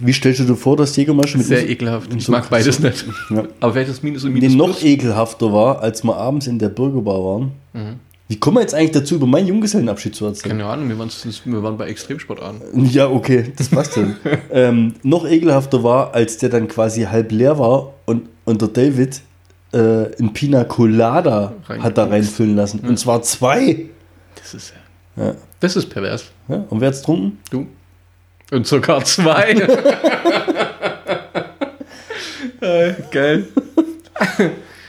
Wie 0.00 0.12
stellst 0.12 0.40
du 0.40 0.44
dir 0.44 0.56
vor, 0.56 0.76
dass 0.76 0.96
Jägermeister 0.96 1.38
mit 1.38 1.46
Sehr 1.46 1.60
uns- 1.62 1.70
ekelhaft. 1.70 2.12
Ich 2.14 2.24
so- 2.24 2.32
mag 2.32 2.48
beides 2.50 2.78
nicht. 2.80 3.04
Ja. 3.30 3.44
Aber 3.60 3.74
welches 3.74 4.02
Minus 4.02 4.24
und 4.24 4.32
Nee, 4.32 4.40
Minus 4.40 4.56
noch 4.56 4.66
Plus? 4.78 4.82
ekelhafter 4.84 5.52
war, 5.52 5.80
als 5.80 6.02
wir 6.04 6.16
abends 6.16 6.46
in 6.46 6.58
der 6.58 6.68
Bürgerbar 6.70 7.22
waren. 7.24 7.52
Wie 8.26 8.36
kommen 8.36 8.56
wir 8.56 8.60
jetzt 8.62 8.74
eigentlich 8.74 8.90
dazu, 8.90 9.14
über 9.14 9.26
meinen 9.26 9.46
Junggesellenabschied 9.46 10.14
zu 10.14 10.26
erzählen? 10.26 10.58
Keine 10.58 10.66
Ahnung, 10.68 10.88
wir 10.88 10.98
waren, 10.98 11.08
wir 11.44 11.62
waren 11.62 11.76
bei 11.78 11.86
Extremsportarten. 11.88 12.84
Ja, 12.90 13.08
okay, 13.08 13.52
das 13.56 13.68
passt 13.68 13.96
dann. 13.96 14.16
ähm, 14.52 14.94
noch 15.02 15.26
ekelhafter 15.26 15.82
war, 15.82 16.14
als 16.14 16.38
der 16.38 16.48
dann 16.48 16.66
quasi 16.68 17.02
halb 17.04 17.30
leer 17.32 17.58
war 17.58 17.94
und, 18.06 18.28
und 18.44 18.60
der 18.60 18.68
David 18.68 19.20
äh, 19.72 20.06
ein 20.18 20.32
Pina 20.32 20.64
Colada 20.64 21.52
hat 21.68 21.98
da 21.98 22.04
reinfüllen 22.06 22.56
lassen. 22.56 22.80
Und 22.80 22.98
zwar 22.98 23.22
zwei. 23.22 23.86
Das 24.36 24.54
ist 24.54 24.72
Ja. 25.16 25.34
Das 25.60 25.76
ist 25.76 25.86
pervers. 25.90 26.24
Ja, 26.48 26.64
und 26.70 26.80
wer 26.80 26.88
hat's 26.88 27.00
getrunken? 27.00 27.38
Du. 27.50 27.66
Und 28.50 28.66
sogar 28.66 29.04
zwei. 29.04 29.50
äh, 32.60 32.94
geil. 33.10 33.46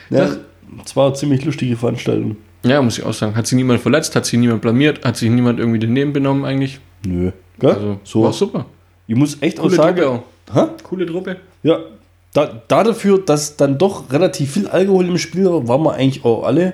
Ja, 0.10 0.20
Das- 0.26 0.38
das 0.84 0.96
war 0.96 1.08
eine 1.08 1.16
ziemlich 1.16 1.44
lustige 1.46 1.76
Veranstaltung. 1.76 2.38
Ja, 2.64 2.82
muss 2.82 2.98
ich 2.98 3.04
auch 3.06 3.14
sagen. 3.14 3.36
Hat 3.36 3.48
sich 3.48 3.56
niemand 3.56 3.82
verletzt, 3.82 4.16
hat 4.16 4.26
sich 4.26 4.40
niemand 4.40 4.62
blamiert, 4.62 5.04
hat 5.06 5.18
sich 5.18 5.30
niemand 5.30 5.60
irgendwie 5.60 5.80
daneben 5.80 6.14
benommen 6.14 6.46
eigentlich. 6.46 6.80
Nö. 7.06 7.32
Gell? 7.60 7.70
Also, 7.72 8.00
so. 8.04 8.24
war 8.24 8.34
super. 8.34 8.66
Ich 9.08 9.16
muss 9.16 9.38
echt 9.42 9.60
auch 9.60 9.64
Coole 9.64 9.76
sagen. 9.76 9.98
Truppe 9.98 10.24
auch. 10.54 10.56
Hä? 10.56 10.68
Coole 10.84 11.06
Truppe. 11.06 11.38
Ja, 11.64 11.80
da, 12.34 12.62
da 12.68 12.84
dafür, 12.84 13.20
dass 13.20 13.56
dann 13.58 13.78
doch 13.78 14.12
relativ 14.12 14.54
viel 14.54 14.68
Alkohol 14.68 15.08
im 15.08 15.18
Spiel 15.18 15.46
war, 15.46 15.68
waren 15.68 15.82
wir 15.84 15.94
eigentlich 15.94 16.24
auch 16.26 16.44
alle 16.44 16.74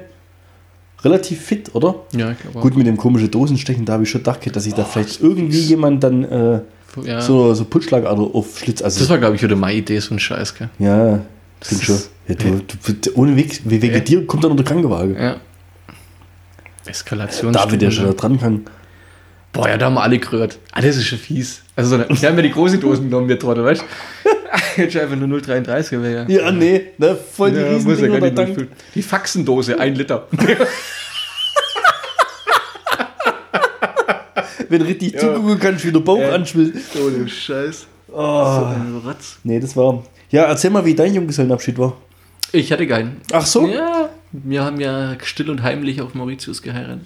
relativ 1.03 1.41
fit, 1.41 1.73
oder? 1.75 1.95
Ja, 2.15 2.31
ich 2.31 2.39
glaube 2.39 2.59
Gut, 2.59 2.75
mit 2.75 2.87
dem 2.87 2.97
komischen 2.97 3.29
Dosenstechen, 3.31 3.85
da 3.85 3.93
habe 3.93 4.03
ich 4.03 4.09
schon 4.09 4.21
gedacht, 4.21 4.53
dass 4.55 4.63
sich 4.63 4.73
da 4.73 4.83
vielleicht 4.83 5.21
irgendwie 5.21 5.59
jemand 5.59 6.03
dann 6.03 6.23
äh, 6.23 6.59
Ja. 7.03 7.21
so, 7.21 7.53
so 7.53 7.63
Putschlagader 7.65 8.21
aufschlitzt. 8.33 8.83
Also, 8.83 8.99
Das 8.99 9.09
war, 9.09 9.17
glaube 9.17 9.35
ich, 9.35 9.43
wieder 9.43 9.55
meine 9.55 9.77
Idee, 9.77 9.99
so 9.99 10.13
ein 10.15 10.19
Scheiß, 10.19 10.55
gell? 10.55 10.69
ja, 10.79 11.19
das 11.59 11.69
denk 11.69 11.83
schon. 11.83 11.97
Ja, 12.27 12.35
du, 12.35 12.61
du, 12.93 13.11
ohne 13.15 13.35
Weg, 13.35 13.61
wie 13.65 13.81
wegen 13.81 13.93
Ja. 13.93 13.99
dir 13.99 14.25
kommt 14.25 14.43
dann 14.43 14.57
der 14.57 14.65
Krankenwagen. 14.65 15.15
Ja. 15.15 15.35
Eskalation. 16.85 17.53
David, 17.53 17.81
der 17.81 17.91
schon 17.91 18.05
da 18.05 18.13
dran 18.13 18.39
kann. 18.39 18.65
Boah, 19.53 19.69
ja, 19.69 19.77
da 19.77 19.85
haben 19.85 19.95
wir 19.95 20.03
alle 20.03 20.19
gerührt. 20.19 20.59
Ah, 20.71 20.81
das 20.81 20.97
ist 20.97 21.05
schon 21.05 21.17
fies. 21.19 21.61
Also, 21.75 21.89
so 21.89 21.95
eine, 21.95 22.07
wir 22.09 22.29
haben 22.29 22.35
ja 22.37 22.41
die 22.41 22.51
große 22.51 22.77
Dosen 22.77 23.09
genommen, 23.09 23.27
wir 23.27 23.37
Trottel, 23.37 23.65
weißt 23.65 23.81
du? 23.81 23.85
Jetzt 24.81 24.93
schon 24.93 25.01
einfach 25.01 25.15
nur 25.17 25.27
0,33 25.39 25.91
wäre 26.01 26.27
ja. 26.29 26.43
Ja, 26.45 26.51
nee, 26.51 26.91
ne, 26.97 27.15
voll 27.15 27.51
die 27.51 27.57
Ja, 27.59 27.67
riesen 27.67 27.89
muss 27.91 27.99
ja 27.99 28.07
durchfüllen. 28.29 28.69
Die 28.93 29.01
Faxendose, 29.01 29.79
ein 29.79 29.95
Liter. 29.95 30.27
Wenn 34.69 34.79
du 34.79 34.85
richtig 34.87 35.13
Ja. 35.13 35.19
zugucken 35.19 35.59
kannst, 35.59 35.85
wie 35.85 35.91
der 35.91 35.99
Bauch 35.99 36.17
Ja. 36.19 36.31
anschwillt. 36.31 36.75
Ohne 36.95 37.27
Scheiß. 37.27 37.87
Oh. 38.11 38.65
ein 38.67 39.01
Rotz. 39.05 39.37
Nee, 39.43 39.59
das 39.59 39.75
war. 39.75 40.03
Ja, 40.29 40.43
erzähl 40.43 40.69
mal, 40.71 40.85
wie 40.85 40.95
dein 40.95 41.13
Junggesellenabschied 41.13 41.77
war. 41.77 41.97
Ich 42.51 42.71
hatte 42.71 42.87
keinen. 42.87 43.21
Ach 43.33 43.45
so? 43.45 43.67
Ja, 43.67 44.09
wir 44.31 44.63
haben 44.63 44.79
ja 44.79 45.17
still 45.23 45.49
und 45.49 45.61
heimlich 45.63 46.01
auf 46.01 46.13
Mauritius 46.13 46.61
geheiratet. 46.61 47.05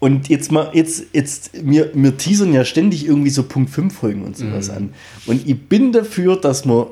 Und 0.00 0.28
jetzt 0.28 0.52
mal, 0.52 0.70
jetzt, 0.74 1.06
jetzt, 1.12 1.50
wir, 1.54 1.90
wir 1.92 2.16
teasern 2.16 2.52
ja 2.54 2.64
ständig 2.64 3.04
irgendwie 3.06 3.30
so 3.30 3.42
Punkt 3.42 3.70
5 3.70 3.92
Folgen 3.92 4.22
und 4.24 4.36
sowas 4.36 4.70
an. 4.70 4.90
Und 5.26 5.46
ich 5.46 5.58
bin 5.60 5.90
dafür, 5.92 6.36
dass 6.36 6.64
wir 6.66 6.90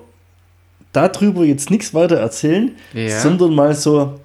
darüber 0.92 1.44
jetzt 1.44 1.70
nichts 1.70 1.94
weiter 1.94 2.16
erzählen, 2.16 2.72
Ja. 2.94 3.20
sondern 3.20 3.54
mal 3.54 3.74
so, 3.76 4.18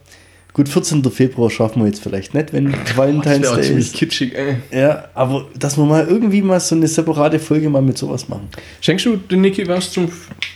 gut, 0.54 0.67
14. 0.67 1.04
Februar 1.12 1.52
schaffen 1.52 1.82
wir 1.84 1.88
jetzt 1.88 2.02
vielleicht 2.02 2.34
nicht, 2.34 2.54
wenn 2.54 2.74
Valentine's 2.96 3.52
Day 3.54 3.62
ziemlich 3.62 3.86
ist. 3.88 3.96
kitschig, 3.96 4.34
ey. 4.36 4.56
Ja, 4.72 5.10
aber 5.13 5.46
dass 5.60 5.78
wir 5.78 5.86
mal 5.86 6.08
irgendwie 6.08 6.41
mal 6.41 6.60
so 6.60 6.74
eine 6.74 6.88
separate 6.88 7.38
Folge 7.39 7.70
mal 7.70 7.84
mit 7.84 8.00
sowas 8.00 8.28
machen. 8.30 8.48
Schenkst 8.80 9.06
du 9.06 9.15
den 9.17 9.41
Niki 9.41 9.67
was 9.67 9.91
zum 9.91 10.12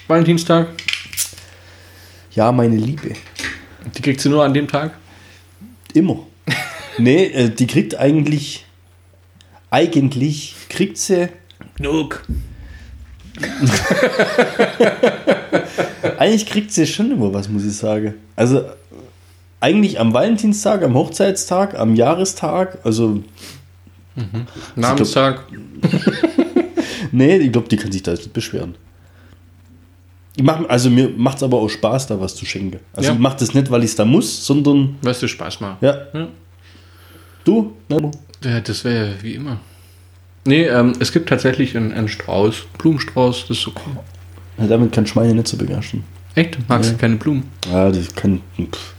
Valentinstag? 0.07 0.69
Ja, 2.31 2.51
meine 2.51 2.75
Liebe. 2.75 3.11
Die 3.95 4.01
kriegt 4.01 4.19
sie 4.19 4.29
nur 4.29 4.43
an 4.43 4.53
dem 4.53 4.67
Tag? 4.67 4.97
Immer. 5.93 6.25
Nee, 6.97 7.25
äh, 7.25 7.49
die 7.49 7.67
kriegt 7.67 7.95
eigentlich, 7.97 8.65
eigentlich 9.69 10.55
kriegt 10.69 10.97
sie 10.97 11.29
Genug. 11.77 12.23
Eigentlich 16.17 16.45
kriegt 16.45 16.71
sie 16.71 16.87
schon 16.87 17.11
immer 17.11 17.33
was, 17.33 17.49
muss 17.49 17.65
ich 17.65 17.75
sagen. 17.75 18.13
Also 18.35 18.63
eigentlich 19.59 19.99
am 19.99 20.13
Valentinstag, 20.13 20.83
am 20.83 20.93
Hochzeitstag, 20.93 21.77
am 21.77 21.95
Jahrestag, 21.95 22.77
also 22.83 23.23
Namenstag. 24.75 25.43
nee, 27.11 27.37
ich 27.37 27.51
glaube, 27.51 27.67
die 27.67 27.75
kann 27.77 27.91
sich 27.91 28.03
da 28.03 28.11
jetzt 28.11 28.21
nicht 28.21 28.33
beschweren. 28.33 28.75
Ich 30.37 30.43
mach, 30.43 30.67
also 30.69 30.89
mir 30.89 31.09
macht 31.09 31.37
es 31.37 31.43
aber 31.43 31.57
auch 31.57 31.69
Spaß, 31.69 32.07
da 32.07 32.19
was 32.19 32.35
zu 32.35 32.45
schenken. 32.45 32.79
Also 32.93 33.09
Ja. 33.09 33.13
ich 33.15 33.19
mache 33.19 33.37
das 33.39 33.53
nicht, 33.53 33.71
weil 33.71 33.83
ich 33.83 33.91
es 33.91 33.95
da 33.95 34.05
muss, 34.05 34.45
sondern 34.45 34.95
Weißt 35.01 35.21
du, 35.23 35.27
Spaß 35.27 35.59
machen. 35.61 35.77
ja. 35.81 35.97
Ja. 36.13 36.27
Du? 37.45 37.73
Ne? 37.87 38.11
Ja, 38.43 38.59
das 38.59 38.83
wäre 38.83 39.07
ja 39.07 39.13
wie 39.21 39.35
immer. 39.35 39.59
Nee, 40.45 40.65
ähm, 40.65 40.93
es 40.99 41.11
gibt 41.11 41.29
tatsächlich 41.29 41.75
einen, 41.77 41.93
einen 41.93 42.07
Strauß, 42.07 42.65
Blumenstrauß, 42.77 43.47
das 43.47 43.57
ist 43.57 43.67
okay. 43.67 43.89
Ja, 44.57 44.67
damit 44.67 44.91
kann 44.91 45.07
Schweine 45.07 45.33
nicht 45.33 45.47
so 45.47 45.57
begeistern. 45.57 46.03
Echt? 46.35 46.57
Magst 46.67 46.91
du 46.91 46.97
keine 46.97 47.15
Blumen? 47.15 47.43
Ja, 47.71 47.89
das 47.89 48.13
kann. 48.13 48.41
pff. 48.57 48.93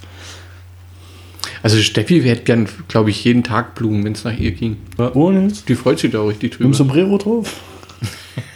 Also 1.62 1.78
Steffi 1.78 2.22
hätte 2.22 2.44
gern, 2.44 2.68
glaube 2.88 3.10
ich, 3.10 3.24
jeden 3.24 3.42
Tag 3.42 3.74
Blumen, 3.74 4.04
wenn 4.04 4.12
es 4.12 4.24
nach 4.24 4.38
ihr 4.38 4.52
ging. 4.52 4.76
Ohne 5.14 5.44
jetzt. 5.44 5.68
Die 5.68 5.74
freut 5.74 5.98
sich 5.98 6.12
da 6.12 6.20
auch 6.20 6.28
richtig 6.28 6.52
Mit 6.52 6.60
dem 6.60 6.62
drüber. 6.64 6.74
Sombrero 6.76 7.18
drauf. 7.18 7.60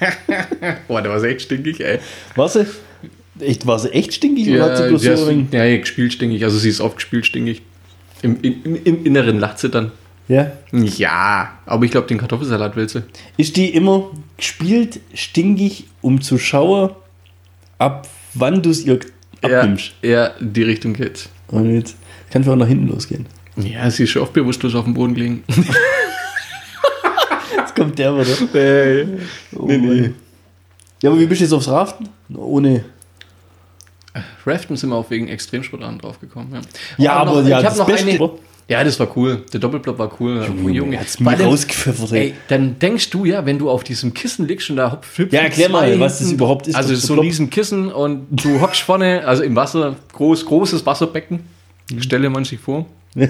Boah, 0.88 1.02
der 1.02 1.10
war 1.10 1.22
echt 1.24 1.42
stinkig, 1.42 1.80
ey. 1.80 1.98
War 2.36 2.48
sie? 2.48 2.66
Echt, 3.40 3.66
war 3.66 3.78
sie 3.78 3.90
echt 3.92 4.14
stinkig 4.14 4.48
oder 4.50 4.64
hat 4.64 4.76
sie 4.76 4.82
Ja, 4.84 4.88
bloß 4.88 5.04
ja, 5.04 5.16
so 5.16 5.30
ja, 5.30 5.64
ja, 5.64 5.78
gespielt 5.78 6.12
stinkig. 6.12 6.44
Also 6.44 6.58
sie 6.58 6.68
ist 6.68 6.80
oft 6.80 6.96
gespielt 6.96 7.26
stinkig. 7.26 7.62
Im, 8.22 8.40
im, 8.42 8.76
im 8.84 9.04
Inneren 9.04 9.38
lacht 9.38 9.58
sie 9.58 9.68
dann. 9.70 9.92
Ja. 10.28 10.52
Ja, 10.72 11.58
aber 11.66 11.84
ich 11.84 11.90
glaube, 11.90 12.06
den 12.06 12.18
Kartoffelsalat 12.18 12.76
will 12.76 12.88
sie. 12.88 13.02
Ist 13.36 13.56
die 13.56 13.70
immer 13.70 14.10
gespielt 14.36 15.00
stinkig, 15.14 15.86
um 16.02 16.20
zu 16.20 16.38
schauen, 16.38 16.90
ab 17.78 18.06
wann 18.34 18.62
du 18.62 18.70
es 18.70 18.84
ihr 18.84 19.00
abnimmst? 19.42 19.92
Ja, 20.02 20.10
ja, 20.10 20.30
die 20.38 20.62
Richtung 20.62 20.92
geht's. 20.92 21.28
Und 21.48 21.74
jetzt 21.74 21.96
kann 22.30 22.42
es 22.42 22.48
auch 22.48 22.54
nach 22.56 22.68
hinten 22.68 22.86
losgehen. 22.88 23.26
Ja, 23.56 23.90
sie 23.90 24.04
ist 24.04 24.10
schon 24.10 24.22
oft 24.22 24.32
bewusstlos 24.32 24.74
auf 24.76 24.84
dem 24.84 24.94
Boden 24.94 25.14
gelegen. 25.14 25.42
Jetzt 27.56 27.74
kommt 27.74 27.98
der 27.98 28.14
wieder. 28.16 29.06
nee, 29.06 29.18
Oh, 29.56 29.66
nee. 29.66 30.10
Ja, 31.02 31.10
aber 31.10 31.18
wie 31.18 31.26
bist 31.26 31.40
du 31.40 31.44
jetzt 31.44 31.52
aufs 31.52 31.68
Raften? 31.68 32.08
Ohne. 32.34 32.84
Raften 34.46 34.76
sind 34.76 34.90
wir 34.90 34.96
auch 34.96 35.10
wegen 35.10 35.28
Extremsportarten 35.28 35.98
draufgekommen. 35.98 36.48
Ja, 36.52 36.60
Ja, 36.98 37.12
aber 37.14 37.42
noch, 37.42 37.48
ja, 37.48 37.58
ich 37.58 37.64
das 37.64 37.78
habe 37.78 37.78
noch 37.80 37.86
Beste- 37.86 38.08
eine. 38.10 38.30
Ja, 38.68 38.84
das 38.84 39.00
war 39.00 39.16
cool. 39.16 39.42
Der 39.52 39.58
Doppelblock 39.58 39.98
war 39.98 40.12
cool. 40.20 40.46
Junge, 40.72 41.00
hat's 41.00 41.18
mir 41.18 41.24
Vor 41.30 41.38
allem- 41.38 41.48
rausgepfiffert, 41.48 42.12
ey. 42.12 42.34
Dann 42.46 42.78
denkst 42.78 43.10
du 43.10 43.24
ja, 43.24 43.44
wenn 43.44 43.58
du 43.58 43.68
auf 43.68 43.82
diesem 43.82 44.14
Kissen 44.14 44.46
liegst 44.46 44.70
und 44.70 44.76
da 44.76 44.92
hüpfen 44.92 45.28
Ja, 45.32 45.40
erklär 45.40 45.68
mal, 45.70 45.92
zwei 45.92 45.98
was 46.00 46.12
das 46.12 46.18
hinten- 46.28 46.34
überhaupt 46.36 46.68
ist, 46.68 46.76
Also 46.76 46.92
es 46.94 47.02
so 47.02 47.14
ein 47.14 47.18
riesen 47.20 47.50
Kissen 47.50 47.90
und 47.90 48.26
du 48.30 48.60
hockst 48.60 48.82
vorne, 48.82 49.26
also 49.26 49.42
im 49.42 49.56
Wasser, 49.56 49.96
groß, 50.12 50.46
großes 50.46 50.86
Wasserbecken. 50.86 51.40
Mhm. 51.90 52.00
Stelle 52.02 52.30
man 52.30 52.44
sich 52.44 52.60
vor. 52.60 52.86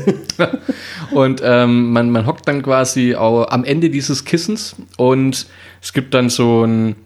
und 1.12 1.40
ähm, 1.42 1.92
man, 1.92 2.10
man 2.10 2.26
hockt 2.26 2.46
dann 2.46 2.62
quasi 2.62 3.14
auch 3.14 3.48
am 3.50 3.64
Ende 3.64 3.90
dieses 3.90 4.24
Kissens 4.26 4.76
und 4.98 5.46
es 5.82 5.92
gibt 5.94 6.12
dann 6.14 6.28
so 6.28 6.64
ein, 6.64 6.96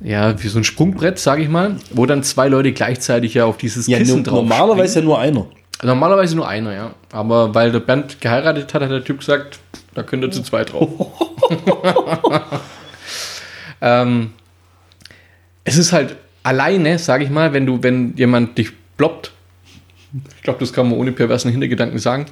ja, 0.00 0.42
wie 0.42 0.48
so 0.48 0.58
ein 0.58 0.64
Sprungbrett, 0.64 1.18
sage 1.18 1.42
ich 1.42 1.48
mal, 1.48 1.76
wo 1.90 2.06
dann 2.06 2.22
zwei 2.22 2.48
Leute 2.48 2.72
gleichzeitig 2.72 3.34
ja 3.34 3.46
auf 3.46 3.56
dieses 3.56 3.86
Ja, 3.86 3.98
Kissen 3.98 4.24
drauf 4.24 4.34
normalerweise 4.42 5.00
ja 5.00 5.04
nur 5.04 5.18
einer. 5.18 5.46
Normalerweise 5.82 6.36
nur 6.36 6.48
einer, 6.48 6.74
ja. 6.74 6.94
Aber 7.12 7.54
weil 7.54 7.70
der 7.70 7.80
Bernd 7.80 8.20
geheiratet 8.20 8.72
hat, 8.72 8.82
hat 8.82 8.90
der 8.90 9.04
Typ 9.04 9.18
gesagt, 9.18 9.58
da 9.94 10.02
könnt 10.02 10.22
ihr 10.22 10.30
zu 10.30 10.42
zweit 10.42 10.72
drauf. 10.72 10.88
ähm, 13.80 14.30
es 15.64 15.76
ist 15.76 15.92
halt 15.92 16.16
alleine, 16.42 16.98
sage 16.98 17.24
ich 17.24 17.30
mal, 17.30 17.52
wenn 17.52 17.66
du, 17.66 17.82
wenn 17.82 18.14
jemand 18.16 18.56
dich 18.56 18.72
bloppt. 18.96 19.32
Ich 20.36 20.42
glaube, 20.42 20.60
das 20.60 20.72
kann 20.72 20.88
man 20.88 20.98
ohne 20.98 21.12
perversen 21.12 21.50
Hintergedanken 21.50 21.98
sagen. 21.98 22.26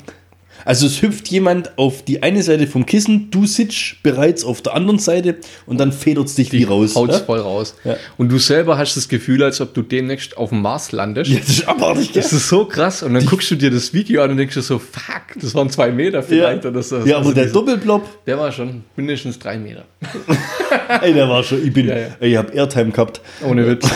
Also 0.64 0.87
es 0.87 1.03
hüpft 1.03 1.29
jemand 1.29 1.77
auf 1.79 2.03
die 2.05 2.22
eine 2.22 2.42
Seite 2.42 2.66
vom 2.66 2.87
Kissen, 2.87 3.31
du 3.31 3.46
sitzt 3.46 4.03
bereits 4.03 4.44
auf 4.44 4.62
der 4.62 4.74
anderen 4.74 4.98
Seite 4.98 5.37
und 5.66 5.79
dann 5.79 5.92
federt 5.92 6.27
es 6.27 6.35
dich 6.35 6.53
wie 6.53 6.64
raus. 6.64 6.94
Haut's 6.94 7.18
Ja? 7.18 7.24
voll 7.24 7.40
raus. 7.40 7.74
Ja. 7.85 7.96
Und 8.16 8.31
du 8.31 8.38
selber 8.38 8.79
hast 8.79 8.96
das 8.96 9.09
Gefühl, 9.09 9.42
als 9.42 9.61
ob 9.61 9.74
du 9.74 9.83
demnächst 9.83 10.37
auf 10.37 10.48
dem 10.50 10.62
Mars 10.62 10.92
landest. 10.92 11.31
Ja, 11.31 11.38
das 11.40 11.48
ist 11.48 11.68
abartig? 11.68 12.12
Das 12.12 12.33
ist 12.33 12.48
so 12.48 12.64
krass. 12.64 13.03
Und 13.03 13.14
dann 13.14 13.27
guckst 13.27 13.50
du 13.50 13.57
dir 13.57 13.70
das 13.70 13.92
Video 13.92 14.22
an 14.22 14.31
und 14.31 14.37
denkst 14.38 14.55
dir 14.55 14.62
so, 14.62 14.79
fuck, 14.79 15.22
das 15.40 15.55
waren 15.55 15.68
zwei 15.70 15.90
Meter 15.90 16.22
vielleicht. 16.22 16.64
Oder 16.64 16.83
so. 16.83 16.96
ja, 16.98 17.16
aber 17.16 17.18
Also 17.18 17.33
der 17.33 17.44
diese- 17.44 17.55
Doppelblob, 17.55 18.24
Der 18.27 18.38
war 18.38 18.50
schon 18.53 18.85
mindestens 18.96 19.38
drei 19.38 19.59
Meter. 19.59 19.85
ey, 21.03 21.12
der 21.12 21.29
war 21.29 21.42
schon, 21.42 21.64
ich 21.66 21.72
bin, 21.72 21.88
Ja, 21.88 21.98
ja. 21.98 22.07
ey, 22.20 22.31
ich 22.33 22.37
hab 22.37 22.55
Airtime 22.55 22.90
gehabt. 22.90 23.20
Ohne 23.46 23.66
Witz. 23.66 23.87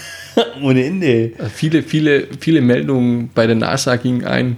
Ohne 0.62 0.84
Ende. 0.84 1.32
viele, 1.54 1.82
viele, 1.82 2.28
viele 2.38 2.60
Meldungen 2.60 3.30
bei 3.34 3.46
der 3.46 3.56
NASA 3.56 3.96
gingen 3.96 4.24
ein. 4.24 4.56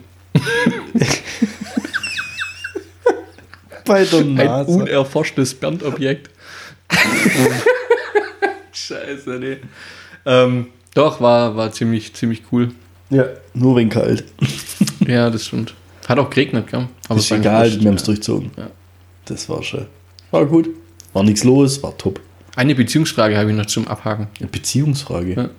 Bei 3.87 4.05
der 4.05 4.21
Ein 4.21 4.35
NASA. 4.35 4.73
unerforschtes 4.73 5.55
Bandobjekt. 5.55 6.31
Scheiße, 8.73 9.31
nee. 9.38 9.57
Ähm, 10.25 10.66
doch, 10.95 11.21
war, 11.21 11.57
war 11.57 11.73
ziemlich, 11.73 12.14
ziemlich 12.14 12.42
cool. 12.53 12.71
Ja, 13.11 13.27
nur 13.55 13.77
wegen 13.77 13.90
kalt. 13.90 14.25
Ja, 15.07 15.31
das 15.31 15.47
stimmt. 15.47 15.75
Hat 16.07 16.18
auch 16.21 16.31
geregnet, 16.31 16.68
gell? 16.68 16.87
Aber 17.09 17.18
ist 17.18 17.31
egal, 17.33 17.81
wir 17.81 17.88
haben 17.88 17.97
es 17.97 18.05
durchzogen. 18.05 18.53
Ja. 18.57 18.71
Das 19.25 19.49
war 19.49 19.61
schön. 19.62 19.87
War 20.31 20.47
gut. 20.47 20.68
War 21.12 21.25
nichts 21.25 21.42
los, 21.42 21.83
war 21.83 21.97
top. 21.99 22.21
Eine 22.55 22.77
Beziehungsfrage 22.77 23.37
habe 23.37 23.51
ich 23.51 23.57
noch 23.57 23.66
zum 23.66 23.88
Abhaken. 23.88 24.29
Eine 24.38 24.49
Beziehungsfrage. 24.49 25.35
Ja. 25.35 25.51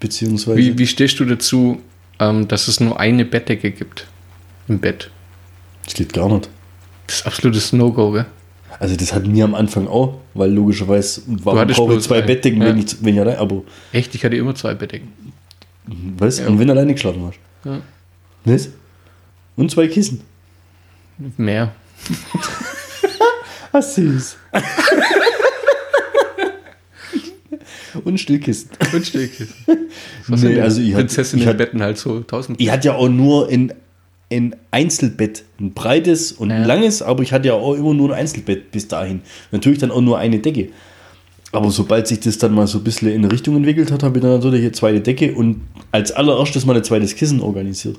Beziehungsweise. 0.00 0.58
Wie, 0.58 0.78
wie 0.78 0.86
stehst 0.86 1.20
du 1.20 1.24
dazu, 1.24 1.80
ähm, 2.18 2.48
dass 2.48 2.66
es 2.66 2.80
nur 2.80 2.98
eine 2.98 3.24
Bettdecke 3.24 3.70
gibt 3.70 4.06
im 4.66 4.80
Bett? 4.80 5.10
Das 5.84 5.94
geht 5.94 6.12
gar 6.12 6.28
nicht. 6.28 6.48
Das 7.08 7.16
ist 7.16 7.26
absolutes 7.26 7.72
No-Go, 7.72 8.12
gell? 8.12 8.26
Also 8.78 8.94
das 8.94 9.12
hatten 9.12 9.34
wir 9.34 9.42
am 9.44 9.56
Anfang 9.56 9.88
auch, 9.88 10.18
weil 10.34 10.52
logischerweise 10.52 11.22
warum 11.26 11.58
hattest 11.58 11.80
brauche 11.80 11.94
ich 11.96 12.02
zwei 12.04 12.18
eine. 12.18 12.26
Bettdecken, 12.26 12.60
Ja. 12.62 12.68
wenn 12.68 12.78
ich, 12.78 12.96
wenn 13.02 13.14
ich 13.14 13.20
allein, 13.20 13.36
aber 13.38 13.62
Echt, 13.92 14.14
ich 14.14 14.24
hatte 14.24 14.36
immer 14.36 14.54
zwei 14.54 14.74
Bettdecken. 14.74 15.08
was? 16.16 16.38
Ja. 16.38 16.46
Und 16.46 16.60
wenn 16.60 16.68
du 16.68 16.74
alleine 16.74 16.92
geschlafen 16.92 17.24
hast. 17.26 17.38
Ja. 17.64 17.80
Was? 18.44 18.68
Und 19.56 19.72
zwei 19.72 19.88
Kissen. 19.88 20.20
Mehr. 21.36 21.72
Ah, 23.70 23.82
süß. 23.82 24.38
Und 28.04 28.18
Stillkissen. 28.18 28.70
Und 28.92 29.06
Stillkissen. 29.06 29.54
Nee, 30.28 30.60
also 30.60 30.80
ich 30.80 30.88
hatte- 30.94 31.04
Prinzessin 31.04 31.40
in 31.40 31.46
hatte- 31.46 31.58
Betten 31.58 31.82
halt 31.82 31.98
so 31.98 32.20
tausend. 32.20 32.60
Ich 32.60 32.70
hatte 32.70 32.88
ja 32.88 32.94
auch 32.94 33.08
nur 33.08 33.48
ein, 33.48 33.72
ein 34.30 34.54
Einzelbett, 34.70 35.44
ein 35.58 35.72
breites 35.72 36.32
und 36.32 36.50
ein 36.50 36.62
Ja. 36.62 36.66
langes, 36.66 37.00
aber 37.02 37.22
ich 37.22 37.32
hatte 37.32 37.48
ja 37.48 37.54
auch 37.54 37.74
immer 37.74 37.94
nur 37.94 38.12
ein 38.12 38.20
Einzelbett 38.20 38.70
bis 38.70 38.86
dahin. 38.88 39.22
Natürlich 39.52 39.78
dann 39.78 39.90
auch 39.90 40.00
nur 40.02 40.18
eine 40.18 40.38
Decke. 40.38 40.68
Aber 41.52 41.70
sobald 41.70 42.06
sich 42.06 42.20
das 42.20 42.36
dann 42.36 42.52
mal 42.52 42.66
so 42.66 42.78
ein 42.78 42.84
bisschen 42.84 43.08
in 43.08 43.24
eine 43.24 43.32
Richtung 43.32 43.56
entwickelt 43.56 43.90
hat, 43.90 44.02
habe 44.02 44.18
ich 44.18 44.22
dann 44.22 44.34
natürlich 44.34 44.60
eine 44.60 44.72
zweite 44.72 45.00
Decke 45.00 45.34
und 45.34 45.62
als 45.92 46.12
allererstes 46.12 46.66
mal 46.66 46.76
ein 46.76 46.84
zweites 46.84 47.16
Kissen 47.16 47.40
organisiert. 47.40 47.98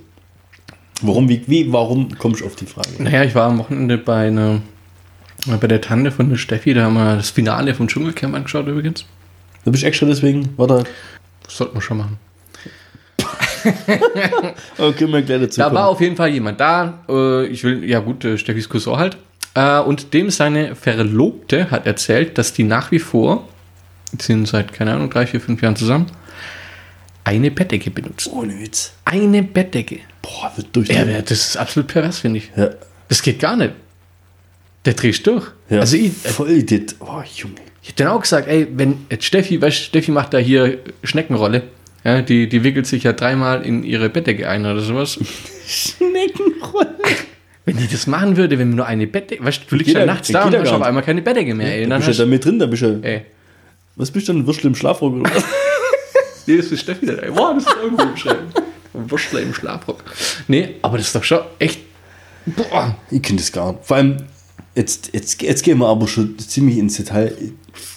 Warum, 1.02 1.30
wie, 1.30 1.42
wie 1.48 1.72
warum 1.72 2.10
kommst 2.18 2.42
du 2.42 2.46
auf 2.46 2.56
die 2.56 2.66
Frage? 2.68 2.90
Naja, 3.00 3.24
ich 3.24 3.34
war 3.34 3.50
am 3.50 3.58
Wochenende 3.58 3.98
bei 3.98 4.28
einer, 4.28 4.62
bei 5.60 5.66
der 5.68 5.82
Tante 5.82 6.12
von 6.12 6.30
der 6.30 6.36
Steffi, 6.38 6.74
da 6.76 6.84
haben 6.84 6.94
wir 6.94 7.16
das 7.16 7.32
Finale 7.32 7.74
vom 7.74 7.88
Dschungelcamp 7.88 8.36
angeschaut 8.36 8.68
übrigens. 8.68 9.06
Du 9.66 9.72
bist 9.72 9.84
extra 9.84 10.06
deswegen, 10.06 10.50
warte, 10.58 10.84
Das 11.44 11.58
sollten 11.58 11.76
wir 11.76 11.82
schon 11.82 11.98
machen. 11.98 12.18
okay, 14.78 15.08
wir 15.08 15.22
gleich 15.22 15.42
dazu 15.42 15.60
Da 15.60 15.66
kommen. 15.66 15.76
war 15.76 15.88
auf 15.90 16.02
jeden 16.02 16.16
Fall 16.16 16.30
jemand 16.30 16.60
da. 16.60 17.00
Äh, 17.10 17.46
ich 17.48 17.64
will, 17.64 17.84
ja 17.84 18.00
gut, 18.00 18.24
äh, 18.26 18.38
Steffis 18.38 18.70
Cousin 18.70 18.98
halt. 18.98 19.18
Äh, 19.56 19.80
und 19.80 20.14
dem 20.14 20.30
seine 20.30 20.76
Verlobte 20.76 21.72
hat 21.72 21.86
erzählt, 21.86 22.38
dass 22.38 22.54
die 22.54 22.64
nach 22.64 22.92
wie 22.92 23.00
vor, 23.00 23.48
die 24.14 24.24
sind 24.24 24.48
seit, 24.48 24.74
keine 24.74 24.94
Ahnung, 24.94 25.10
drei, 25.10 25.26
vier, 25.28 25.42
fünf 25.42 25.62
Jahren 25.62 25.76
zusammen, 25.76 26.08
eine 27.24 27.52
Bettdecke 27.52 27.92
benutzen. 27.92 28.32
Ohne 28.34 28.60
Witz. 28.60 28.94
Eine 29.06 29.44
Bettdecke. 29.44 30.00
Boah, 30.22 30.52
wird 30.56 30.68
durch. 30.76 30.90
Ja, 30.90 31.04
das 31.06 31.32
ist 31.32 31.58
absolut 31.58 31.88
pervers, 31.88 32.20
finde 32.20 32.40
ich. 32.40 32.52
ja. 32.56 32.70
Das 33.08 33.22
geht 33.24 33.40
gar 33.40 33.56
nicht. 33.56 33.74
Der 34.86 34.94
drehst 34.94 35.26
durch. 35.28 35.48
ja. 35.70 35.80
Also 35.80 35.98
ich, 35.98 36.12
voll 36.14 36.64
das. 36.64 36.96
Oh, 37.00 37.22
Junge. 37.36 37.56
Ich 37.82 37.90
hab 37.90 37.96
dann 37.98 38.08
auch 38.10 38.22
gesagt, 38.22 38.48
ey, 38.48 38.68
wenn 38.72 39.06
jetzt 39.10 39.26
Steffi, 39.26 39.60
weißt, 39.62 39.78
Steffi 39.78 40.12
macht 40.12 40.34
da 40.34 40.38
hier 40.38 40.78
Schneckenrolle, 41.04 41.64
ja, 42.04 42.22
die, 42.22 42.48
die 42.50 42.64
wickelt 42.64 42.88
sich 42.88 43.04
ja 43.04 43.14
dreimal 43.14 43.64
in 43.66 43.84
ihre 43.84 44.10
Bettdecke 44.10 44.48
ein 44.50 44.66
oder 44.66 44.80
sowas. 44.82 45.20
Schneckenrolle. 45.68 46.96
Wenn 47.66 47.78
die 47.78 47.88
das 47.88 48.08
machen 48.08 48.36
würde, 48.38 48.58
wenn 48.58 48.70
wir 48.70 48.76
nur 48.78 48.86
eine 48.86 49.06
Bettdecke, 49.08 49.44
weißt 49.44 49.62
du, 49.64 49.66
du 49.70 49.76
liegst 49.76 49.94
ja 49.94 50.06
nachts 50.06 50.30
da 50.30 50.46
und 50.46 50.56
hast 50.58 50.72
auf 50.72 50.82
einmal 50.82 51.04
keine 51.04 51.22
Bettdecke 51.22 51.54
mehr, 51.54 51.76
ey. 51.76 51.84
Da 51.84 51.90
Dann 51.90 52.00
bist 52.06 52.08
du 52.20 52.24
ja 52.24 52.26
da 52.26 52.30
mit 52.30 52.44
drin, 52.46 52.60
da 52.60 52.66
bist 52.66 52.82
du. 52.82 53.00
ey, 53.04 53.26
Was 53.96 54.10
bist 54.12 54.28
du 54.28 54.34
denn? 54.34 54.48
Würstel 54.48 54.68
im 54.68 54.76
Schlafrock 54.76 55.14
oder 55.14 55.30
was? 55.36 55.44
nee, 56.48 56.58
das 56.58 56.68
ist 56.68 56.82
Steffi 56.82 57.08
ey. 57.10 57.30
Boah, 57.32 57.54
das 57.54 57.64
ist 57.66 57.76
irgendwo 57.82 58.06
beschreiben. 58.08 58.48
Wurstler 58.94 59.42
im 59.42 59.54
Schlafrock. 59.54 60.04
Nee, 60.48 60.76
aber 60.82 60.98
das 60.98 61.08
ist 61.08 61.16
doch 61.16 61.24
schon 61.24 61.40
echt, 61.60 61.80
boah. 62.48 62.98
Ich 63.12 63.22
kenne 63.22 63.38
das 63.38 63.52
gar 63.52 63.74
nicht. 63.74 63.86
Vor 63.86 63.98
allem, 63.98 64.18
jetzt, 64.74 65.12
jetzt, 65.14 65.42
jetzt 65.42 65.64
gehen 65.64 65.78
wir 65.78 65.88
aber 65.88 66.08
schon 66.08 66.38
ziemlich 66.40 66.78
ins 66.78 66.98
Detail. 66.98 67.36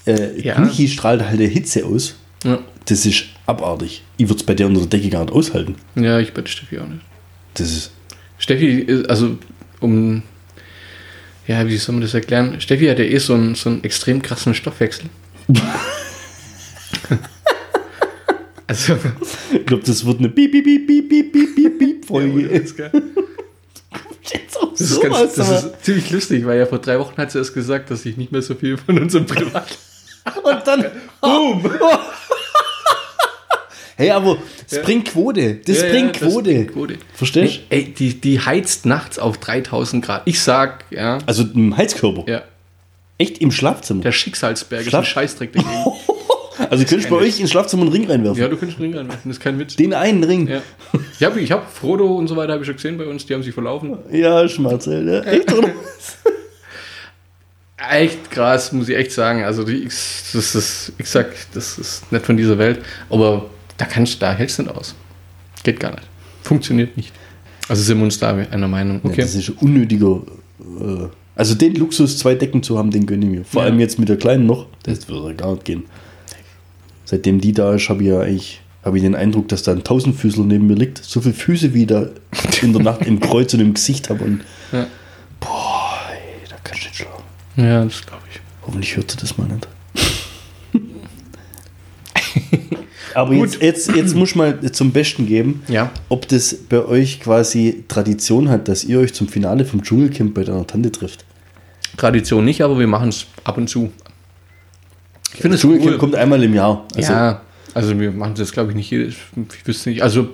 Äh, 0.07 0.41
Ja. 0.41 0.61
Niki 0.61 0.87
strahlt 0.88 1.23
halt 1.23 1.41
eine 1.41 1.49
Hitze 1.49 1.85
aus. 1.87 2.15
Ja, 2.45 2.59
Das 2.85 3.07
ist 3.07 3.25
abartig. 3.46 4.02
Ich 4.16 4.26
würde 4.28 4.40
es 4.40 4.46
bei 4.46 4.55
der 4.55 4.66
unter 4.66 4.81
der 4.81 4.88
Decke 4.88 5.09
gar 5.11 5.22
nicht 5.24 5.33
aushalten. 5.33 5.76
ja 5.94 6.18
ich 6.20 6.33
bitte 6.33 6.50
Steffi 6.50 6.78
auch 6.78 6.87
nicht. 6.87 7.02
Das 7.55 7.70
ist. 7.70 7.90
Steffi, 8.38 8.78
ist- 8.81 9.09
also 9.11 9.37
um, 9.81 10.22
ja, 11.46 11.66
wie 11.66 11.76
soll 11.76 11.94
man 11.94 12.02
das 12.02 12.14
erklären? 12.14 12.61
Steffi 12.61 12.87
hat 12.87 12.98
ja 12.98 13.05
eh 13.05 13.18
so 13.18 13.35
einen, 13.35 13.55
so 13.55 13.68
einen 13.70 13.85
extrem 13.85 14.22
krassen 14.22 14.55
Stoffwechsel. 14.55 15.07
also, 18.66 18.96
Ich 19.52 19.66
glaube, 19.66 19.83
das 19.85 20.05
wird 20.05 20.18
eine 20.18 20.28
Piep, 20.28 20.52
Piep, 20.52 20.64
Piep, 20.64 20.87
Piep, 20.87 21.09
Piep, 21.09 21.33
Piep, 21.33 21.55
Piep, 21.57 21.78
Piep 21.78 22.05
Folge. 22.05 22.48
das 22.61 22.74
Jetzt 24.33 24.57
auch 24.59 24.72
ist, 24.72 25.00
ganz, 25.02 25.35
das 25.35 25.64
ist 25.64 25.85
ziemlich 25.85 26.11
lustig, 26.11 26.46
weil 26.46 26.59
ja 26.59 26.66
vor 26.66 26.78
drei 26.78 26.98
Wochen 26.98 27.16
hat 27.18 27.31
sie 27.33 27.38
erst 27.38 27.52
gesagt, 27.55 27.90
dass 27.90 28.07
ich 28.07 28.16
nicht 28.16 28.33
mehr 28.33 28.40
so 28.42 28.55
viel 28.55 28.76
von 28.78 28.98
unserem 28.98 29.26
Privat. 29.26 29.76
Und 30.42 30.66
dann. 30.66 30.87
Boom! 31.20 31.64
hey, 33.96 34.11
aber 34.11 34.38
es 34.70 34.81
bringt 34.83 35.09
Quote. 35.09 35.55
Das 35.66 35.81
Ja, 35.81 35.87
ja, 35.87 35.92
bringt 35.92 36.20
das 36.20 36.28
Quote. 36.33 36.50
bringt 36.55 36.72
Quote. 36.72 36.94
Verstehst 37.14 37.61
Nee, 37.70 37.76
ey, 37.76 37.85
die, 37.92 38.20
die 38.20 38.40
heizt 38.40 38.87
nachts 38.87 39.18
auf 39.18 39.38
3000 39.38 40.05
Grad. 40.05 40.22
Ich 40.24 40.40
sag, 40.40 40.85
ja, 40.90 41.18
Also 41.26 41.44
im 41.55 41.76
Heizkörper. 41.76 42.24
ja, 42.31 42.42
Echt 43.18 43.38
im 43.38 43.52
Schlafzimmer. 43.52 44.02
der 44.02 44.12
Schicksalsberg 44.12 44.83
ist 44.83 44.88
Schlaf- 44.88 45.00
ein 45.02 45.07
Scheißdreck 45.07 45.52
dagegen. 45.52 45.70
Also 46.70 46.85
könntest 46.85 47.11
du 47.11 47.16
bei 47.16 47.22
euch 47.22 47.40
ins 47.40 47.50
Schlafzimmer 47.50 47.83
einen 47.83 47.92
Ring 47.92 48.07
reinwerfen. 48.09 48.40
ja, 48.40 48.46
du 48.46 48.57
kannst 48.59 48.76
einen 48.76 48.85
Ring 48.90 48.96
reinwerfen, 48.96 49.22
das 49.31 49.38
ist 49.38 49.42
kein 49.42 49.59
Witz. 49.59 49.74
Den 49.74 49.94
einen 49.94 50.22
Ring. 50.22 50.46
Ja. 50.48 50.61
Ich 51.18 51.24
habe 51.24 51.40
ich 51.40 51.50
hab 51.50 51.68
Frodo 51.74 52.14
und 52.14 52.28
so 52.28 52.37
weiter 52.37 52.52
habe 52.52 52.62
ich 52.62 52.66
schon 52.66 52.76
gesehen 52.76 52.98
bei 52.98 53.07
uns, 53.07 53.24
die 53.26 53.33
haben 53.35 53.42
sich 53.42 53.55
verlaufen. 53.55 53.96
Ja, 54.12 54.46
Schmerzel, 54.48 55.09
ja. 55.09 55.20
Echt, 55.22 55.50
oder? 55.52 55.70
Echt 57.90 58.31
krass, 58.31 58.70
muss 58.72 58.88
ich 58.88 58.96
echt 58.96 59.12
sagen. 59.12 59.42
Also 59.44 59.64
die, 59.64 59.85
das 59.85 60.55
ist, 60.55 60.92
ich 60.98 61.09
sag, 61.09 61.26
das 61.52 61.78
ist 61.78 62.12
nicht 62.12 62.24
von 62.24 62.37
dieser 62.37 62.59
Welt, 62.59 62.81
aber 63.11 63.46
da 63.83 63.88
kannst 63.88 64.23
da 64.23 64.33
hältst 64.33 64.59
du 64.59 64.62
nicht 64.62 64.75
aus. 64.77 64.95
Geht 65.64 65.81
gar 65.81 65.90
nicht. 65.90 66.05
Funktioniert 66.42 66.97
nicht. 66.97 67.12
Also 67.68 67.83
sind 67.83 67.99
wir 67.99 68.05
uns 68.05 68.18
da 68.18 68.35
einer 68.35 68.68
Meinung. 68.68 69.01
Ja, 69.05 69.11
Okay. 69.11 69.23
das 69.23 69.35
ist 69.35 69.49
unnötiger. 69.51 70.21
Äh, 70.61 71.09
also 71.35 71.55
den 71.55 71.75
Luxus, 71.77 72.18
zwei 72.18 72.35
Decken 72.35 72.62
zu 72.62 72.79
haben, 72.79 72.90
den 72.90 73.07
gönne 73.07 73.25
ich 73.27 73.31
mir. 73.33 73.45
Vor 73.45 73.62
Ja. 73.62 73.68
allem 73.68 73.81
jetzt 73.81 73.99
mit 73.99 74.09
der 74.09 74.16
Kleinen 74.18 74.47
noch. 74.47 74.66
Das 74.85 75.09
würde 75.09 75.35
gar 75.35 75.53
nicht 75.53 75.64
gehen. 75.64 75.85
Seitdem 77.05 77.40
die 77.40 77.53
da 77.53 77.75
ist, 77.75 77.88
habe 77.88 78.03
ich 78.03 78.09
ja 78.11 78.21
eigentlich 78.21 78.59
habe 78.85 78.97
ich 78.97 79.05
den 79.05 79.14
Eindruck, 79.14 79.47
dass 79.49 79.62
da 79.62 79.71
ein 79.73 79.85
Tausendfüßler 79.85 80.42
neben 80.45 80.66
mir 80.66 80.75
liegt. 80.75 80.99
So 81.05 81.21
viele 81.21 81.35
Füße 81.35 81.73
wie 81.73 81.87
da 81.87 82.09
in 82.62 82.73
der 82.73 82.83
Nacht 82.83 83.03
im 83.07 83.21
Kreuz 83.21 83.55
und 83.55 83.61
im 83.61 83.75
Gesicht 83.75 84.11
habe. 84.11 84.25
Und 84.25 84.40
Ja. 84.73 84.87
boah, 85.38 86.01
ey, 86.12 86.49
da 86.49 86.57
kannst 86.64 86.83
du 86.83 86.87
nicht 86.88 86.97
schlafen. 86.97 87.23
ja, 87.57 87.85
das 87.85 88.05
glaube 88.05 88.23
ich. 88.33 88.40
Hoffentlich 88.66 88.97
hört 88.97 89.11
sie 89.11 89.16
das 89.18 89.38
mal 89.38 89.47
nicht. 89.49 89.68
Aber 93.14 93.33
jetzt, 93.35 93.61
jetzt, 93.62 93.94
jetzt 93.94 94.14
muss 94.14 94.31
ich 94.31 94.37
mal 94.37 94.59
zum 94.72 94.90
Besten 94.92 95.27
geben, 95.27 95.62
Ja. 95.68 95.90
ob 96.09 96.29
das 96.29 96.55
bei 96.68 96.85
euch 96.85 97.20
quasi 97.20 97.85
Tradition 97.88 98.48
hat, 98.48 98.68
dass 98.68 98.85
ihr 98.85 98.98
euch 99.01 99.14
zum 99.14 99.29
Finale 99.29 99.64
vom 99.64 99.83
Dschungelcamp 99.83 100.35
bei 100.35 100.44
deiner 100.44 100.66
Tante 100.66 100.90
trifft. 100.92 101.25
Tradition 101.96 102.44
nicht, 102.44 102.62
aber 102.62 102.79
wir 102.79 102.87
machen 102.87 103.09
es 103.11 103.27
ab 103.44 103.59
und 103.59 103.68
zu. 103.68 103.92
Ich 105.35 105.40
finde 105.40 105.51
Das 105.51 105.57
es 105.57 105.61
Dschungelcamp 105.62 105.92
cool. 105.92 105.98
kommt 105.98 106.14
einmal 106.14 106.42
im 106.42 106.55
Jahr. 106.55 106.87
Also, 106.96 107.12
ja, 107.12 107.40
also 107.75 107.98
wir 107.98 108.11
machen 108.12 108.33
es 108.35 108.38
jetzt, 108.40 108.53
glaube 108.53 108.70
ich, 108.70 108.77
nicht 108.77 108.90
jedes. 108.90 109.14
Ich 109.59 109.66
wüsste 109.66 109.90
nicht. 109.90 110.03
Also 110.03 110.29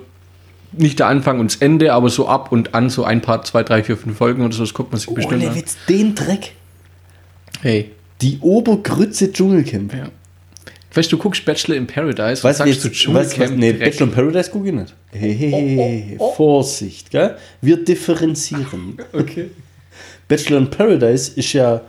nicht 0.71 0.99
der 0.99 1.07
Anfang 1.07 1.39
und 1.39 1.51
das 1.51 1.61
Ende, 1.61 1.93
aber 1.93 2.09
so 2.09 2.27
ab 2.27 2.51
und 2.51 2.75
an 2.75 2.89
so 2.89 3.03
ein 3.03 3.21
paar, 3.21 3.43
zwei, 3.43 3.63
drei, 3.63 3.83
vier, 3.83 3.97
fünf 3.97 4.17
Folgen 4.17 4.43
oder 4.45 4.53
so, 4.53 4.63
das 4.63 4.73
guckt 4.73 4.91
man 4.91 4.99
sich 4.99 5.09
bestimmt 5.13 5.41
ohne 5.41 5.49
an. 5.49 5.55
Witz, 5.55 5.75
den 5.87 6.13
Dreck. 6.15 6.51
Hey, 7.61 7.91
Die 8.21 8.37
Obergrütze 8.39 9.31
Dschungelcamp. 9.31 9.93
ja. 9.93 10.09
Weißt 10.93 11.11
du, 11.11 11.17
du 11.17 11.21
guckst 11.21 11.45
Bachelor 11.45 11.75
in 11.75 11.85
Paradise 11.85 12.43
Was, 12.43 12.59
und 12.59 12.67
sagst 12.67 12.83
jetzt, 12.83 13.05
du 13.05 13.13
was, 13.13 13.27
was, 13.27 13.33
Dschungelcamp 13.33 13.59
nee. 13.59 13.73
Bachelor 13.73 14.07
in 14.07 14.13
Paradise 14.13 14.49
gucke 14.49 14.67
ich 14.69 14.73
nicht. 14.73 14.93
Hey, 15.11 15.35
hey, 15.35 15.51
hey, 15.51 16.15
Oh, 16.17 16.33
Vorsicht, 16.33 17.11
gell? 17.11 17.37
Wir 17.61 17.83
differenzieren. 17.83 18.97
Okay. 19.13 19.51
Bachelor 20.27 20.59
in 20.59 20.69
Paradise 20.69 21.31
ist 21.35 21.53
ja 21.53 21.81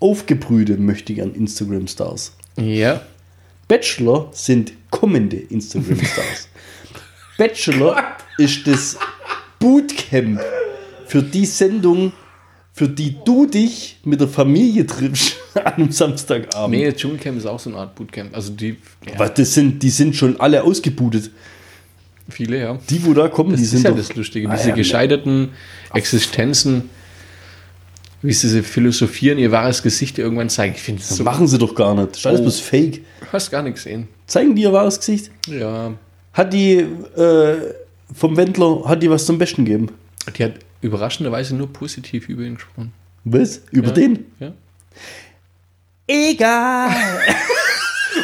aufgebrühte, 0.00 0.76
möchte 0.76 1.12
ich 1.12 1.22
an 1.22 1.34
Instagram-Stars. 1.34 2.32
Ja. 2.56 3.00
Bachelor 3.66 4.28
sind 4.32 4.72
kommende 4.90 5.36
Instagram-Stars. 5.36 6.48
Bachelor 7.38 8.16
ist 8.38 8.66
das 8.66 8.96
Bootcamp 9.58 10.40
für 11.06 11.22
die 11.22 11.46
Sendung, 11.46 12.12
für 12.72 12.88
die 12.88 13.16
du 13.24 13.46
dich 13.46 13.98
mit 14.04 14.20
der 14.20 14.28
Familie 14.28 14.86
triffst 14.86 15.36
an 15.66 15.74
einem 15.74 15.90
Samstagabend. 15.92 16.76
Nee, 16.76 16.92
Dschungelcamp 16.92 17.38
ist 17.38 17.46
auch 17.46 17.58
so 17.60 17.70
eine 17.70 17.78
Art 17.78 17.94
Bootcamp. 17.94 18.34
Also 18.34 18.52
die, 18.52 18.76
ja, 19.06 19.18
Was, 19.18 19.34
das 19.34 19.54
sind, 19.54 19.82
die 19.82 19.90
sind 19.90 20.14
schon 20.16 20.38
alle 20.40 20.62
ausgebootet. 20.64 21.30
viele, 22.28 22.58
ja. 22.60 22.78
Die, 22.90 23.04
wo 23.04 23.14
da 23.14 23.28
kommen, 23.28 23.50
Das 23.50 23.60
die 23.60 23.64
ist 23.64 23.70
sind 23.72 23.84
ja 23.84 23.90
doch, 23.90 23.96
das 23.98 24.14
Lustige. 24.14 24.48
Ah, 24.48 24.56
Diese 24.56 24.70
ja, 24.70 24.74
gescheiterten 24.74 25.50
Existenzen. 25.94 26.90
wie 28.22 28.32
sie 28.32 28.62
philosophieren, 28.62 29.38
ihr 29.38 29.52
wahres 29.52 29.82
Gesicht 29.82 30.18
irgendwann 30.18 30.48
zeigen. 30.50 30.74
Ich 30.74 30.82
finde 30.82 31.00
das 31.00 31.08
Das 31.10 31.18
so. 31.18 31.24
machen 31.24 31.46
sie 31.46 31.56
doch 31.58 31.74
gar 31.74 31.94
nicht. 31.94 32.10
Das 32.10 32.18
ist 32.18 32.26
alles 32.26 32.40
Oh. 32.40 32.44
bloß 32.44 32.60
Fake. 32.60 33.00
Hast 33.32 33.50
gar 33.50 33.62
nicht 33.62 33.74
gesehen. 33.74 34.08
Zeigen 34.26 34.54
die 34.56 34.62
ihr 34.62 34.72
wahres 34.72 34.98
Gesicht? 34.98 35.30
Ja. 35.46 35.92
Hat 36.32 36.52
die 36.52 36.76
äh, 36.78 37.56
vom 38.14 38.36
Wendler, 38.36 38.82
hat 38.86 39.02
die 39.02 39.10
was 39.10 39.24
zum 39.26 39.38
Besten 39.38 39.64
gegeben? 39.64 39.90
Die 40.36 40.44
hat 40.44 40.52
überraschenderweise 40.82 41.54
nur 41.56 41.72
positiv 41.72 42.28
über 42.28 42.42
ihn 42.42 42.54
gesprochen. 42.56 42.92
Was? 43.24 43.62
Über 43.70 43.88
Ja. 43.88 43.92
den? 43.94 44.24
Ja. 44.40 44.52
Egal. 46.08 46.90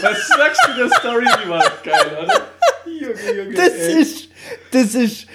Was 0.01 0.27
sagst 0.29 0.61
du 0.69 0.77
der 0.79 0.89
Story? 0.99 1.27
Die 1.45 1.49
war 1.49 1.63
geil, 1.85 2.19
oder? 2.23 2.47
Junge, 2.87 3.43
Junge. 3.45 3.55
Das 3.55 3.69
ist, 3.75 4.29
das 4.71 4.95
ist 4.95 5.27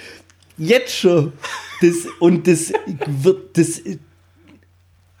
jetzt 0.58 0.94
schon. 0.94 1.32
Das, 1.80 1.94
und 2.18 2.46
das 2.46 2.72
wird, 3.06 3.56
das, 3.56 3.80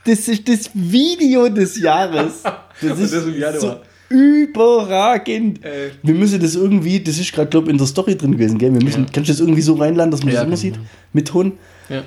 das 0.04 0.28
ist 0.28 0.48
das 0.48 0.70
Video 0.74 1.48
des 1.48 1.78
Jahres. 1.80 2.42
Das 2.82 2.98
ist 2.98 3.12
das 3.12 3.60
so 3.60 3.76
überragend. 4.08 5.62
Ey. 5.62 5.90
Wir 6.02 6.14
müssen 6.14 6.40
das 6.40 6.54
irgendwie, 6.54 6.98
das 6.98 7.18
ist 7.18 7.30
gerade, 7.30 7.50
glaube 7.50 7.66
ich, 7.66 7.72
in 7.72 7.76
der 7.78 7.86
Story 7.86 8.16
drin 8.16 8.32
gewesen, 8.32 8.56
gell? 8.56 8.72
Wir 8.72 8.82
müssen, 8.82 9.04
Ja. 9.04 9.10
kannst 9.12 9.28
du 9.28 9.32
das 9.34 9.40
irgendwie 9.40 9.60
so 9.60 9.74
reinladen, 9.74 10.10
dass 10.10 10.20
man 10.24 10.32
Ja, 10.32 10.44
das 10.44 10.46
immer 10.46 10.56
genau. 10.56 10.76
sieht? 10.82 10.86
Mit 11.12 11.28
Ton? 11.28 11.58
Ja. 11.90 12.02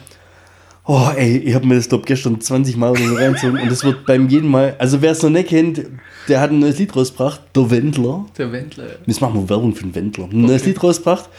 Oh, 0.86 1.08
ey, 1.16 1.38
ich 1.38 1.56
habe 1.56 1.66
mir 1.66 1.76
das, 1.76 1.88
glaube 1.88 2.04
gestern 2.06 2.42
20 2.42 2.76
Mal 2.76 2.92
oder 2.92 3.08
so 3.08 3.16
reingezogen 3.16 3.58
und 3.58 3.72
das 3.72 3.86
wird 3.86 4.06
beim 4.06 4.28
jeden 4.28 4.50
Mal, 4.50 4.76
also 4.80 5.02
wer 5.02 5.14
es 5.14 5.24
noch 5.24 5.30
nicht 5.30 5.48
kennt, 5.48 5.82
der 6.28 6.42
hat 6.42 6.52
ein 6.52 6.60
neues 6.60 6.78
Lied 6.78 6.94
rausgebracht, 6.94 7.42
der 7.56 7.72
Wendler. 7.72 8.26
Der 8.38 8.52
Wendler. 8.52 8.88
Jetzt 9.06 9.22
machen 9.22 9.36
wir 9.36 9.50
Werbung 9.50 9.74
für 9.74 9.84
den 9.84 9.96
Wendler. 9.96 10.26
Ein 10.26 10.42
neues 10.42 10.66
Lied 10.66 10.84
rausgebracht. 10.84 11.30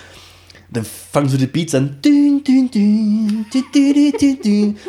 Dann 0.71 0.85
fangen 0.85 1.29
so 1.29 1.37
die 1.37 1.47
Beats 1.47 1.75
an. 1.75 1.99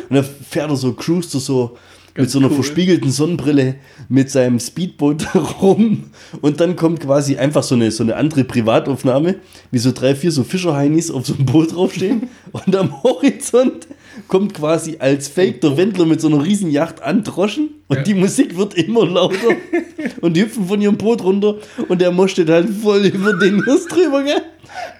Und 0.08 0.16
dann 0.16 0.24
fährt 0.24 0.70
er 0.70 0.76
so, 0.76 0.94
cruist 0.94 1.34
er 1.34 1.40
so 1.40 1.76
mit 2.16 2.30
so 2.30 2.38
einer 2.38 2.48
cool. 2.48 2.54
verspiegelten 2.54 3.10
Sonnenbrille 3.10 3.76
mit 4.08 4.30
seinem 4.30 4.58
Speedboot 4.58 5.34
rum. 5.60 6.04
Und 6.40 6.60
dann 6.60 6.76
kommt 6.76 7.00
quasi 7.00 7.36
einfach 7.36 7.62
so 7.62 7.74
eine, 7.74 7.90
so 7.90 8.02
eine 8.02 8.16
andere 8.16 8.44
Privataufnahme, 8.44 9.36
wie 9.70 9.78
so 9.78 9.92
drei, 9.92 10.14
vier 10.14 10.32
so 10.32 10.44
Fischerheinis 10.44 11.10
auf 11.10 11.26
so 11.26 11.34
einem 11.34 11.44
Boot 11.44 11.74
draufstehen. 11.74 12.28
Und 12.52 12.74
am 12.74 13.02
Horizont 13.02 13.86
kommt 14.28 14.54
quasi 14.54 14.96
als 14.98 15.28
Fake 15.28 15.60
der 15.60 15.76
Wendler 15.76 16.06
mit 16.06 16.20
so 16.20 16.28
einer 16.28 16.42
riesen 16.44 16.70
Yacht 16.70 17.02
androschen. 17.02 17.70
Und 17.88 17.96
Ja. 17.98 18.02
die 18.02 18.14
Musik 18.14 18.56
wird 18.56 18.74
immer 18.74 19.06
lauter. 19.06 19.36
und 20.20 20.34
die 20.36 20.42
hüpfen 20.42 20.66
von 20.68 20.80
ihrem 20.80 20.96
Boot 20.96 21.22
runter. 21.22 21.56
Und 21.88 22.00
der 22.00 22.10
Mosch 22.12 22.32
steht 22.32 22.48
halt 22.50 22.68
voll 22.70 23.04
über 23.06 23.34
den 23.34 23.56
Nuss 23.58 23.86
drüber, 23.86 24.22
gell? 24.22 24.42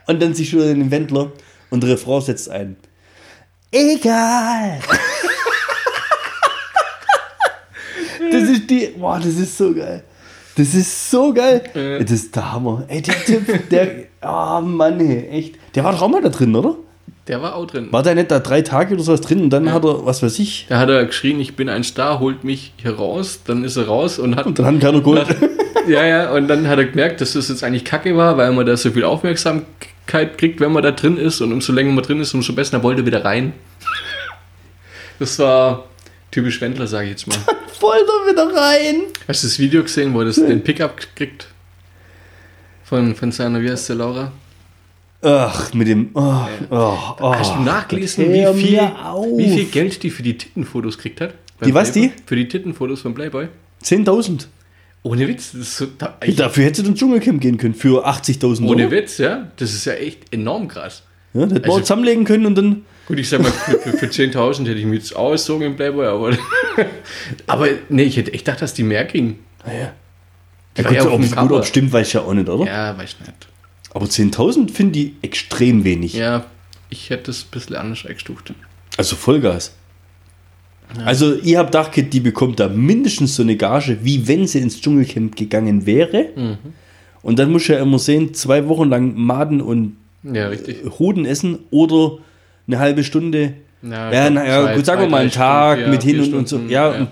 Und 0.07 0.23
dann 0.23 0.35
sich 0.35 0.51
schon 0.51 0.61
den 0.61 0.91
Wendler. 0.91 1.33
Und 1.71 1.83
der 1.83 1.91
Refrain 1.91 2.21
setzt 2.21 2.49
ein. 2.51 2.77
Egal. 3.73 4.79
Das 8.33 8.43
ist 8.49 8.69
die. 8.71 8.89
Boah, 8.99 9.19
das 9.19 9.35
ist 9.37 9.57
so 9.57 9.73
geil. 9.75 10.03
Das 10.57 10.75
ist 10.75 11.11
so 11.11 11.33
geil. 11.33 11.63
Das 12.03 12.11
ist 12.11 12.35
der 12.35 12.53
Hammer. 12.53 12.85
Ey, 12.89 13.03
der 13.03 13.15
Typ, 13.25 13.69
der. 13.69 14.05
Oh 14.23 14.61
Mann, 14.63 14.99
ey, 15.01 15.29
echt. 15.29 15.55
Der 15.75 15.85
war 15.85 15.93
doch 15.93 16.03
auch 16.03 16.09
mal 16.09 16.23
da 16.23 16.29
drin, 16.31 16.55
oder? 16.57 16.77
Der 17.29 17.43
war 17.43 17.57
auch 17.57 17.67
drin. 17.67 17.89
War 17.91 18.05
der 18.05 18.15
nicht 18.15 18.31
da 18.31 18.39
drei 18.39 18.63
Tage 18.63 18.95
oder 18.95 19.03
sowas 19.03 19.21
drin 19.21 19.43
und 19.43 19.51
dann 19.51 19.73
hat 19.73 19.85
er, 19.85 20.07
was 20.07 20.23
weiß 20.23 20.39
ich. 20.39 20.67
Da 20.69 20.79
hat 20.79 20.89
er 20.89 21.05
geschrien, 21.07 21.41
ich 21.41 21.57
bin 21.57 21.69
ein 21.69 21.83
Star, 21.83 22.21
holt 22.21 22.45
mich 22.45 22.73
hier 22.77 22.95
raus. 22.95 23.41
Dann 23.45 23.65
ist 23.65 23.77
er 23.77 23.87
raus 23.87 24.21
und 24.21 24.37
hat. 24.37 24.47
Und 24.47 24.59
dann 24.59 24.67
hat 24.67 24.81
keiner 24.81 25.01
geholt. 25.01 25.27
ja, 25.89 26.07
ja, 26.07 26.33
und 26.33 26.47
dann 26.47 26.69
hat 26.69 26.79
er 26.79 26.85
gemerkt, 26.85 27.21
dass 27.21 27.33
das 27.33 27.49
jetzt 27.49 27.65
eigentlich 27.65 27.85
kacke 27.85 28.17
war, 28.17 28.37
weil 28.37 28.53
man 28.53 28.65
da 28.65 28.77
so 28.77 28.93
viel 28.93 29.03
Aufmerksamkeit 29.03 30.39
kriegt, 30.39 30.61
wenn 30.61 30.71
man 30.71 30.85
da 30.85 30.93
drin 30.93 31.17
ist. 31.17 31.41
Und 31.41 31.53
umso 31.53 31.73
länger 31.73 31.93
man 31.93 32.05
drin 32.05 32.21
ist, 32.21 32.33
umso 32.33 32.53
besser. 32.53 32.77
Er 32.79 32.83
wollte 32.85 33.05
wieder 33.05 33.25
rein. 33.25 33.55
Das 35.19 35.37
war 35.41 35.87
typisch 36.31 36.61
Wendler, 36.61 36.87
sage 36.87 37.07
ich 37.07 37.11
jetzt 37.11 37.27
mal. 37.27 37.39
Voll 37.81 37.99
da 38.07 38.31
wieder 38.31 38.57
rein. 38.57 39.03
Hast 39.27 39.43
du 39.43 39.49
das 39.49 39.59
Video 39.59 39.83
gesehen, 39.83 40.15
wo 40.15 40.21
er 40.21 40.27
das, 40.27 40.37
den 40.37 40.63
Pickup 40.63 40.97
kriegt? 41.17 41.49
Von, 42.85 43.17
von 43.17 43.33
seiner, 43.33 43.61
wie 43.61 43.71
heißt 43.71 43.89
der, 43.89 43.97
Laura? 43.97 44.33
Ach, 45.23 45.73
mit 45.75 45.89
dem. 45.89 46.11
Oh, 46.15 46.35
oh, 46.71 46.97
oh. 47.21 47.35
Hast 47.35 47.55
du 47.55 47.61
nachgelesen, 47.61 48.25
wie 48.33 48.47
viel, 48.61 48.81
mir 48.81 48.93
wie 49.37 49.49
viel 49.51 49.65
Geld 49.67 50.03
die 50.03 50.11
für 50.11 50.23
die 50.23 50.37
Tittenfotos 50.37 50.99
kriegt 50.99 51.21
hat? 51.21 51.35
Die 51.65 51.73
was, 51.75 51.93
Playboy? 51.93 52.13
die? 52.17 52.23
Für 52.27 52.37
die 52.37 52.49
Tittenfotos 52.49 53.01
von 53.01 53.15
Playboy. 53.15 53.49
10.000. 53.83 54.47
Ohne 55.03 55.29
Witz. 55.29 55.53
Das 55.53 55.61
ist 55.63 55.77
so, 55.77 55.87
da, 55.99 56.19
Dafür 56.37 56.65
hätte 56.65 56.77
sie 56.79 56.83
den 56.83 56.95
Dschungelcamp 56.97 57.41
gehen 57.41 57.57
können. 57.57 57.75
Für 57.75 58.07
80.000 58.07 58.67
ohne 58.67 58.83
Euro. 58.83 58.91
Witz, 58.93 59.19
ja. 59.19 59.51
Das 59.57 59.73
ist 59.73 59.85
ja 59.85 59.93
echt 59.95 60.33
enorm 60.33 60.69
krass. 60.69 61.03
Ja, 61.33 61.43
das 61.43 61.51
hätte 61.53 61.55
man 61.55 61.65
Also- 61.65 61.73
auch 61.77 61.81
zusammenlegen 61.83 62.25
können 62.25 62.47
und 62.47 62.55
dann. 62.59 62.85
Gut, 63.07 63.19
ich 63.21 63.29
sag 63.29 63.41
mal, 63.41 63.53
für, 63.53 63.79
für, 63.79 63.97
für 63.97 64.07
10.000 64.07 64.63
hätte 64.67 64.73
ich 64.81 64.85
mich 64.85 64.99
jetzt 64.99 65.15
ausgezogen 65.17 65.67
im 65.69 65.77
Playboy, 65.77 66.07
aber. 66.07 66.37
aber 67.47 67.69
nee, 67.89 68.03
ich 68.03 68.17
hätte 68.17 68.33
echt 68.33 68.45
gedacht, 68.45 68.61
dass 68.63 68.75
die 68.75 68.83
mehr 68.83 69.07
kriegen. 69.07 69.39
Naja. 69.65 69.93
Die 70.77 70.83
Ja, 70.83 70.85
war 70.85 70.93
gut, 70.93 71.03
ja 71.05 71.09
auf 71.11 71.37
ob, 71.37 71.49
gut, 71.49 71.59
ob 71.59 71.65
stimmt, 71.65 71.93
weiß 71.93 72.07
ich 72.09 72.13
ja 72.15 72.23
auch 72.23 72.35
nicht, 72.35 72.49
oder? 72.49 72.67
Ja, 72.67 72.99
weiß 72.99 73.17
nicht. 73.21 73.33
Aber 73.97 74.05
10.000 74.05 74.71
finde 74.71 74.99
ich 74.99 75.13
extrem 75.23 75.83
wenig. 75.83 76.13
Ja, 76.13 76.45
ich 76.91 77.09
hätte 77.09 77.31
es 77.31 77.45
ein 77.45 77.51
bisschen 77.51 77.77
anders 77.77 78.05
eingestuft. 78.05 78.53
Also 78.99 79.17
Vollgas. 79.17 79.73
Also 81.07 81.35
ich 81.43 81.57
habe 81.57 81.67
gedacht, 81.69 81.93
die 82.13 82.21
bekommt 82.21 82.61
da 82.61 82.69
mindestens 82.69 83.35
so 83.37 83.43
eine 83.43 83.57
Gage, 83.57 83.99
wie 84.03 84.29
wenn 84.29 84.47
sie 84.47 84.59
ins 84.61 84.83
Dschungelcamp 84.83 85.35
gegangen 85.35 85.87
wäre. 85.87 86.27
Mhm. 86.37 86.59
Und 87.23 87.39
dann 87.39 87.51
muss 87.51 87.67
ja 87.69 87.79
immer 87.79 87.99
sehen, 87.99 88.35
zwei 88.35 88.69
Wochen 88.69 88.91
lang 88.91 89.15
Maden 89.17 89.63
und 89.63 89.97
Ja, 90.23 90.49
richtig. 90.49 90.77
Hoden 90.99 91.25
essen 91.25 91.61
oder 91.71 92.19
eine 92.67 92.79
halbe 92.79 93.03
Stunde. 93.03 93.55
Ja, 93.83 94.13
Ja, 94.13 94.27
ich 94.27 94.33
glaub, 94.33 94.45
naja, 94.45 94.63
zwei- 94.63 94.75
gut, 94.77 94.85
sagen 94.87 95.01
wir 95.01 95.09
mal 95.09 95.21
einen 95.23 95.31
Tag 95.31 95.79
Stunden, 95.79 95.91
mit 95.91 96.05
ja, 96.05 96.11
hin 96.11 96.21
und, 96.21 96.35
und 96.35 96.49
so. 96.49 96.61
Ja, 96.69 96.89
Und, 96.91 97.03
äh, 97.03 97.09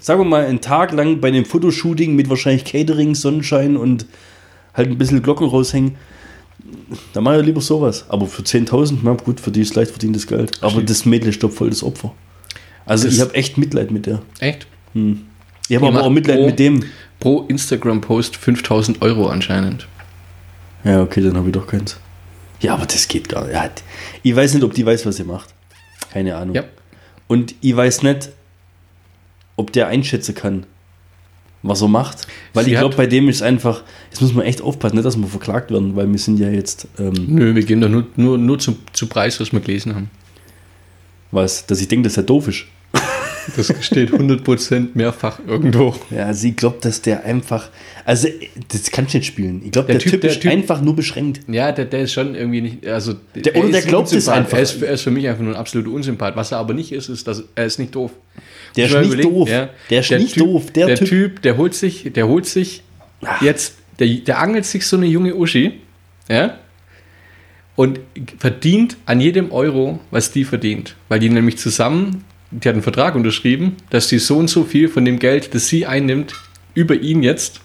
sagen 0.00 0.20
wir 0.20 0.24
mal 0.24 0.44
einen 0.46 0.60
Tag 0.60 0.92
lang 0.92 1.20
bei 1.20 1.30
dem 1.30 1.44
Fotoshooting 1.44 2.16
mit 2.16 2.28
wahrscheinlich 2.28 2.64
Catering, 2.64 3.14
Sonnenschein 3.14 3.76
und 3.76 4.04
halt 4.76 4.88
ein 4.90 4.98
bisschen 4.98 5.22
Glocken 5.22 5.48
raushängen. 5.48 5.96
Da 7.12 7.20
mache 7.20 7.40
ich 7.40 7.46
lieber 7.46 7.60
sowas. 7.60 8.04
Aber 8.08 8.26
für 8.26 8.42
10.000, 8.42 8.98
na 9.02 9.12
gut, 9.14 9.40
für 9.40 9.50
die 9.50 9.60
ist 9.60 9.74
leicht 9.74 9.90
verdientes 9.90 10.26
Geld. 10.26 10.58
Aber 10.60 10.70
Stimmt. 10.72 10.90
das 10.90 11.04
Mädel 11.04 11.28
ist 11.28 11.42
doch 11.42 11.50
voll 11.52 11.70
das 11.70 11.82
Opfer. 11.82 12.12
Also 12.84 13.04
Das- 13.06 13.14
ich 13.14 13.20
habe 13.20 13.34
echt 13.34 13.58
Mitleid 13.58 13.90
mit 13.90 14.06
der. 14.06 14.22
Echt? 14.40 14.66
Ich 15.68 15.76
habe 15.76 15.88
aber 15.88 16.02
auch 16.02 16.10
Mitleid 16.10 16.38
pro- 16.38 16.46
mit 16.46 16.58
dem. 16.58 16.84
Pro 17.20 17.42
Instagram-Post 17.48 18.36
5000 18.36 19.00
Euro 19.02 19.28
anscheinend. 19.28 19.86
Ja, 20.84 21.02
okay, 21.02 21.22
dann 21.22 21.36
habe 21.36 21.48
ich 21.48 21.54
doch 21.54 21.66
keins. 21.66 21.98
Ja, 22.60 22.74
aber 22.74 22.84
das 22.86 23.08
geht 23.08 23.28
gar 23.28 23.44
nicht. 23.44 23.54
Ja, 23.54 23.70
ich 24.22 24.36
weiß 24.36 24.54
nicht, 24.54 24.62
ob 24.64 24.74
die 24.74 24.84
weiß, 24.84 25.06
was 25.06 25.16
sie 25.16 25.24
macht. 25.24 25.52
Keine 26.12 26.36
Ahnung. 26.36 26.54
Ja. 26.54 26.64
Und 27.26 27.54
ich 27.60 27.74
weiß 27.74 28.02
nicht, 28.02 28.30
ob 29.56 29.72
der 29.72 29.88
einschätzen 29.88 30.34
kann, 30.34 30.66
was 31.68 31.82
er 31.82 31.88
macht. 31.88 32.26
Weil 32.54 32.64
Sie 32.64 32.72
ich 32.72 32.78
glaube, 32.78 32.96
bei 32.96 33.06
dem 33.06 33.28
ist 33.28 33.42
einfach, 33.42 33.82
jetzt 34.10 34.20
muss 34.20 34.32
man 34.34 34.44
echt 34.44 34.60
aufpassen, 34.62 34.96
nicht, 34.96 35.04
dass 35.04 35.16
wir 35.16 35.26
verklagt 35.26 35.70
werden, 35.70 35.96
weil 35.96 36.10
wir 36.10 36.18
sind 36.18 36.38
ja 36.38 36.48
jetzt, 36.48 36.88
ähm, 36.98 37.12
Nö, 37.28 37.54
wir 37.54 37.62
gehen 37.64 37.80
doch 37.80 37.88
nur, 37.88 38.06
nur, 38.16 38.38
nur 38.38 38.58
zum, 38.58 38.76
zu 38.92 39.06
Preis, 39.06 39.40
was 39.40 39.52
wir 39.52 39.60
gelesen 39.60 39.94
haben. 39.94 40.10
was, 41.30 41.66
dass 41.66 41.80
ich 41.80 41.88
denke, 41.88 42.08
dass 42.08 42.16
er 42.16 42.22
doof 42.22 42.48
ist. 42.48 42.64
Das 43.54 43.72
steht 43.84 44.10
100% 44.10 44.88
mehrfach 44.94 45.38
irgendwo. 45.46 45.94
Ja, 46.10 46.32
sie 46.34 46.52
glaubt, 46.56 46.84
dass 46.84 47.02
der 47.02 47.24
einfach, 47.24 47.68
also 48.04 48.28
das 48.68 48.90
kannst 48.90 49.14
du 49.14 49.18
nicht 49.18 49.26
spielen. 49.26 49.62
Ich 49.64 49.70
glaube, 49.72 49.86
Der 49.86 49.96
der, 49.98 50.00
Typ- 50.02 50.10
Typ, 50.12 50.20
der 50.22 50.30
ist 50.30 50.40
Typ- 50.42 50.50
einfach 50.50 50.80
nur 50.80 50.96
beschränkt. 50.96 51.40
Ja, 51.48 51.70
der, 51.72 51.84
der 51.84 52.00
ist 52.02 52.12
schon 52.12 52.34
irgendwie 52.34 52.60
nicht. 52.62 52.86
Also, 52.86 53.14
Der- 53.34 53.54
er 53.54 53.62
oder 53.62 53.72
der 53.72 53.82
glaubt 53.82 54.10
es 54.12 54.28
einfach. 54.28 54.56
Er 54.56 54.62
ist, 54.62 54.82
er 54.82 54.92
ist 54.94 55.02
für 55.02 55.10
mich 55.10 55.28
einfach 55.28 55.42
nur 55.42 55.52
ein 55.54 55.58
absoluter 55.60 55.90
Unsympath. 55.90 56.34
Was 56.34 56.50
er 56.52 56.58
aber 56.58 56.74
nicht 56.74 56.90
ist, 56.92 57.08
ist, 57.08 57.28
dass 57.28 57.44
er 57.54 57.66
ist 57.66 57.78
nicht 57.78 57.94
doof. 57.94 58.10
Der 58.76 58.86
ist 58.86 59.10
nicht 59.10 59.24
doof. 59.24 59.48
Der 59.90 60.00
ist 60.00 60.10
nicht 60.10 60.34
typ, 60.34 60.42
doof. 60.44 60.70
Der 60.72 60.86
Der, 60.86 60.96
Typ- 60.96 61.08
typ, 61.08 61.42
der 61.42 61.56
holt 61.56 61.74
sich, 61.74 62.10
der 62.12 62.26
holt 62.26 62.46
sich 62.46 62.82
jetzt, 63.40 63.76
der, 63.98 64.08
der 64.08 64.38
angelt 64.40 64.64
sich 64.66 64.86
so 64.86 64.96
eine 64.96 65.06
junge 65.06 65.34
Uschi, 65.36 65.72
ja, 66.28 66.58
und 67.76 68.00
verdient 68.38 68.96
an 69.06 69.20
jedem 69.20 69.52
Euro, 69.52 70.00
was 70.10 70.30
die 70.32 70.44
verdient. 70.44 70.96
Weil 71.08 71.20
die 71.20 71.28
nämlich 71.28 71.58
zusammen, 71.58 72.24
die 72.62 72.68
hat 72.68 72.74
einen 72.74 72.82
Vertrag 72.82 73.14
unterschrieben, 73.14 73.76
dass 73.90 74.08
die 74.08 74.18
so 74.18 74.38
und 74.38 74.48
so 74.48 74.64
viel 74.64 74.88
von 74.88 75.04
dem 75.04 75.18
Geld, 75.18 75.54
das 75.54 75.68
sie 75.68 75.86
einnimmt, 75.86 76.34
über 76.74 76.94
ihn 76.94 77.22
jetzt 77.22 77.60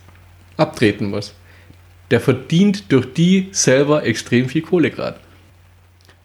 abtreten 0.58 1.10
muss. 1.10 1.34
Der 2.10 2.20
verdient 2.20 2.92
durch 2.92 3.14
die 3.14 3.50
selber 3.52 4.04
extrem 4.04 4.50
viel 4.50 4.62
Kohle 4.62 4.92
gerade. 4.92 5.20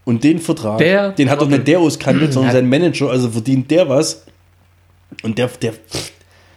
Und 0.05 0.25
den 0.25 0.41
Vertrag, 0.41 0.79
Der 0.79 1.11
den 1.11 1.31
hat 1.31 1.41
doch 1.41 1.49
nicht 1.49 1.67
der 1.67 1.79
ausgehandelt, 1.79 2.33
sondern 2.33 2.53
sein 2.53 2.69
Manager, 2.69 3.11
also 3.11 3.31
verdient 3.31 3.71
der 3.71 3.89
was. 3.89 4.25
Und 5.23 5.39
der, 5.39 5.49
der, 5.49 5.75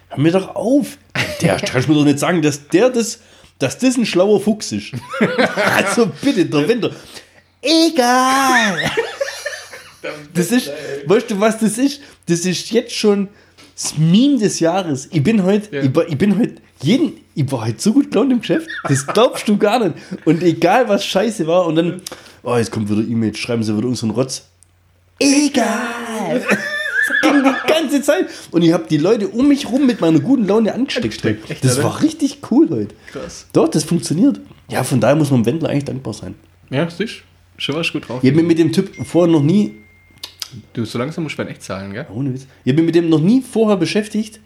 hör 0.10 0.20
mir 0.20 0.32
doch 0.32 0.56
auf. 0.56 0.98
Der 1.42 1.58
kannst 1.66 1.88
du 1.88 1.92
mir 1.92 2.00
doch 2.00 2.06
nicht 2.06 2.20
sagen, 2.20 2.42
dass 2.42 2.68
der 2.70 2.90
das, 2.90 3.20
dass 3.60 3.78
das 3.78 3.98
ein 3.98 4.06
schlauer 4.06 4.40
Fuchs 4.42 4.72
ist. 4.72 4.94
also 5.76 6.12
bitte, 6.22 6.46
der 6.46 6.68
Winter. 6.68 6.92
Egal. 7.62 8.92
Das 10.34 10.52
ist, 10.52 10.72
weißt 11.06 11.32
du, 11.32 11.40
was 11.40 11.58
das 11.60 11.78
ist? 11.78 12.02
Das 12.28 12.42
ist 12.46 12.72
jetzt 12.72 12.94
schon 12.94 13.28
das 13.76 13.98
Meme 13.98 14.38
des 14.40 14.60
Jahres. 14.60 15.08
Ich 15.12 15.24
bin 15.24 15.44
heute, 15.44 15.76
Ja. 15.76 15.84
ich, 15.84 15.96
war- 15.96 16.08
ich 16.08 16.18
bin 16.18 16.38
heute 16.40 16.56
jeden, 16.82 17.14
ich 17.36 17.52
war 17.52 17.66
heute 17.66 17.80
so 17.82 17.94
gut 17.94 18.12
gelaunt 18.12 18.32
im 18.32 18.40
Geschäft. 18.42 18.68
Das 18.88 19.06
glaubst 19.06 19.48
du 19.48 19.58
gar 19.58 19.80
nicht. 19.80 19.96
Und 20.26 20.42
egal 20.44 20.88
was 20.88 21.06
scheiße 21.06 21.46
war, 21.48 21.66
und 21.66 21.76
dann, 21.76 22.02
oh, 22.44 22.56
jetzt 22.58 22.72
kommt 22.72 22.90
wieder 22.90 23.02
E-Mail, 23.02 23.36
schreiben 23.36 23.64
sie 23.64 23.76
wieder 23.78 23.88
unseren 23.88 24.12
Rotz. 24.12 24.44
Egal. 25.20 26.42
Das 26.42 27.32
ging 27.34 27.44
ganze 27.68 28.02
Zeit. 28.02 28.28
Und 28.52 28.62
ich 28.62 28.72
habe 28.72 28.86
die 28.90 28.98
Leute 28.98 29.28
um 29.28 29.48
mich 29.48 29.70
rum 29.70 29.86
mit 29.86 30.00
meiner 30.00 30.20
guten 30.20 30.46
Laune 30.48 30.74
angesteckt. 30.74 31.26
Echt, 31.50 31.64
das 31.66 31.82
war 31.84 32.02
richtig 32.02 32.40
cool 32.52 32.70
heute. 32.70 32.96
Krass. 33.12 33.48
Doch, 33.52 33.68
das 33.68 33.84
funktioniert. 33.84 34.40
Ja, 34.70 34.84
von 34.84 35.02
daher 35.02 35.16
muss 35.16 35.32
man 35.32 35.42
dem 35.42 35.46
Wendler 35.48 35.70
eigentlich 35.70 35.86
dankbar 35.86 36.14
sein. 36.14 36.36
Ja, 36.70 36.86
du? 36.86 37.06
Schon 37.58 37.76
was 37.76 37.92
gut 37.92 38.08
drauf. 38.08 38.20
Ich 38.24 38.30
habe 38.30 38.38
mich 38.38 38.48
mit 38.48 38.60
dem 38.60 38.72
Typ 38.72 38.92
vorher 39.06 39.32
noch 39.32 39.42
nie, 39.44 39.76
Du, 40.74 40.86
so 40.86 40.98
langsam 40.98 41.24
musst 41.24 41.38
du 41.38 41.44
echt 41.44 41.64
zahlen, 41.64 41.94
gell? 41.94 42.06
ohne 42.14 42.34
Witz, 42.34 42.48
ich 42.64 42.72
habe 42.72 42.82
mich 42.82 42.88
mit 42.88 42.96
dem 42.96 43.10
noch 43.10 43.20
nie 43.20 43.42
vorher 43.42 43.78
beschäftigt. 43.78 44.40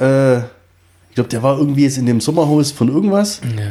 Äh, 0.00 0.38
ich 0.38 1.14
glaube, 1.14 1.30
der 1.30 1.42
war 1.42 1.58
irgendwie 1.58 1.82
jetzt 1.84 1.98
in 1.98 2.06
dem 2.06 2.20
Sommerhaus 2.20 2.70
von 2.70 2.88
irgendwas. 2.88 3.40
Ja, 3.56 3.62
ja. 3.64 3.70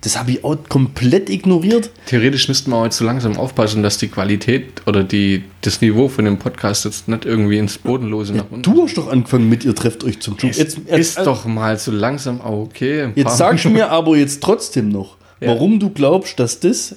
Das 0.00 0.16
habe 0.18 0.30
ich 0.30 0.44
auch 0.44 0.56
komplett 0.68 1.28
ignoriert. 1.28 1.90
Theoretisch 2.06 2.46
müssten 2.48 2.70
wir 2.70 2.76
auch 2.76 2.84
jetzt 2.84 2.98
so 2.98 3.04
langsam 3.04 3.36
aufpassen, 3.36 3.82
dass 3.82 3.98
die 3.98 4.06
Qualität 4.08 4.82
oder 4.86 5.02
die, 5.02 5.42
das 5.62 5.80
Niveau 5.80 6.08
von 6.08 6.24
dem 6.24 6.38
Podcast 6.38 6.84
jetzt 6.84 7.08
nicht 7.08 7.24
irgendwie 7.24 7.58
ins 7.58 7.78
Bodenlose 7.78 8.32
nach 8.32 8.44
unten. 8.48 8.62
Du 8.62 8.82
hast 8.82 8.96
doch 8.96 9.08
angefangen 9.08 9.48
mit, 9.48 9.64
ihr 9.64 9.74
trefft 9.74 10.04
euch 10.04 10.20
zum 10.20 10.36
Job. 10.36 10.50
Ist, 10.50 10.58
Jetzt, 10.58 10.78
ist 10.78 10.88
jetzt, 10.88 11.18
doch 11.26 11.44
mal 11.46 11.76
so 11.78 11.90
langsam 11.90 12.40
auch 12.40 12.62
okay. 12.62 13.10
Jetzt 13.16 13.38
sagst 13.38 13.64
du 13.64 13.70
mir 13.70 13.90
aber 13.90 14.16
jetzt 14.16 14.40
trotzdem 14.40 14.88
noch, 14.88 15.16
Ja. 15.40 15.48
warum 15.48 15.80
du 15.80 15.90
glaubst, 15.90 16.38
dass 16.38 16.60
das 16.60 16.94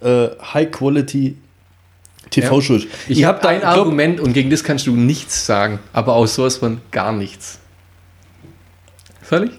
äh, 0.00 0.28
High-Quality 0.54 1.34
TV-Show 1.34 1.51
ist. 2.36 2.86
Ich 3.08 3.24
habe 3.24 3.40
da- 3.42 3.48
ein 3.48 3.60
glaub- 3.60 3.76
Argument 3.78 4.20
und 4.20 4.32
gegen 4.32 4.50
das 4.50 4.64
kannst 4.64 4.86
du 4.86 4.96
nichts 4.96 5.46
sagen, 5.46 5.78
aber 5.92 6.14
aus 6.14 6.34
sowas 6.34 6.56
von 6.56 6.80
gar 6.90 7.12
nichts. 7.12 7.58
Soll 9.28 9.44
ich? 9.44 9.52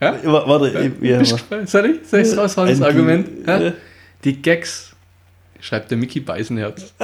Ja? 0.00 0.14
Wa- 0.24 0.44
Warte, 0.46 0.92
ich- 1.00 1.08
ja? 1.08 1.24
Soll 1.66 1.86
ich? 1.86 2.08
Soll 2.08 2.20
ich 2.20 2.36
raushauen, 2.36 2.68
das 2.68 2.82
Argument? 2.82 3.28
Ja? 3.46 3.72
Die 4.24 4.40
Gags 4.40 4.92
schreibt 5.60 5.90
der 5.90 5.98
Mickey 5.98 6.20
Beisenherz. 6.20 6.92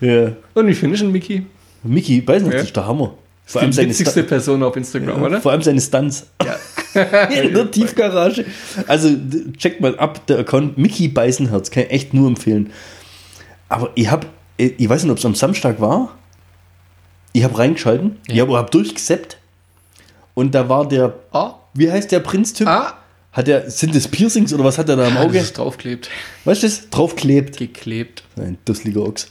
ja. 0.00 0.32
Und 0.54 0.66
wie 0.66 0.74
findest 0.74 1.02
du 1.02 1.06
Mickey? 1.08 1.46
Mickey, 1.82 2.20
nicht, 2.26 2.52
Ja. 2.52 2.60
ist 2.60 2.76
der 2.76 2.86
Hammer. 2.86 3.14
Vor 3.50 3.60
Die 3.62 3.64
allem, 3.64 3.72
seine 3.72 3.88
witzigste 3.88 4.20
Sta- 4.20 4.28
Person 4.28 4.62
auf 4.62 4.76
Instagram, 4.76 5.22
oder? 5.22 5.40
vor 5.40 5.52
allem 5.52 5.62
seine 5.62 5.80
Stunts. 5.80 6.26
In 7.42 7.54
der 7.54 7.70
Tiefgarage. 7.70 8.44
Also 8.86 9.08
checkt 9.56 9.80
mal 9.80 9.98
ab, 9.98 10.26
der 10.26 10.40
Account 10.40 10.76
Mickey 10.76 11.08
Beisenherz, 11.08 11.70
kann 11.70 11.84
ich 11.84 11.90
echt 11.90 12.12
nur 12.14 12.28
empfehlen. 12.28 12.70
Aber 13.70 13.90
ich 13.94 14.10
habe, 14.10 14.26
ich 14.58 14.86
weiß 14.88 15.02
nicht, 15.04 15.12
ob 15.12 15.16
es 15.18 15.24
am 15.24 15.34
Samstag 15.34 15.80
war. 15.80 16.14
Ich 17.32 17.42
habe 17.44 17.58
reingeschalten, 17.58 18.18
ich 18.26 18.38
habe 18.40 18.54
hab 18.56 18.70
durchgeseppt. 18.70 19.38
Und 20.34 20.54
da 20.54 20.68
war 20.68 20.86
der, 20.86 21.14
Ah, 21.32 21.54
wie 21.74 21.90
heißt 21.90 22.12
der 22.12 22.20
Prinztyp? 22.20 22.66
ah. 22.68 22.94
Hat 23.32 23.46
der, 23.46 23.70
sind 23.70 23.94
das 23.94 24.08
Piercings 24.08 24.52
oder 24.52 24.64
was 24.64 24.78
hat 24.78 24.88
er 24.88 24.96
da 24.96 25.06
im 25.06 25.14
Das 25.14 25.24
Auge? 25.24 25.38
ist 25.38 25.56
draufklebt. 25.58 26.10
Weißt 26.44 26.62
du 26.62 26.66
das? 26.66 26.88
Draufklebt. 26.90 27.56
Geklebt. 27.58 28.24
Ein 28.36 28.58
dusseliger 28.64 29.02
Ochs. 29.02 29.30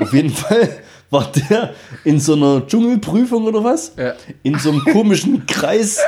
Auf 0.00 0.12
jeden 0.12 0.30
Fall 0.34 0.68
war 1.10 1.30
der 1.32 1.74
in 2.04 2.18
so 2.20 2.34
einer 2.34 2.66
Dschungelprüfung 2.66 3.44
oder 3.44 3.62
was? 3.62 3.92
Ja. 3.96 4.14
In 4.42 4.58
so 4.58 4.70
einem 4.70 4.80
komischen 4.84 5.46
Kreis 5.46 5.98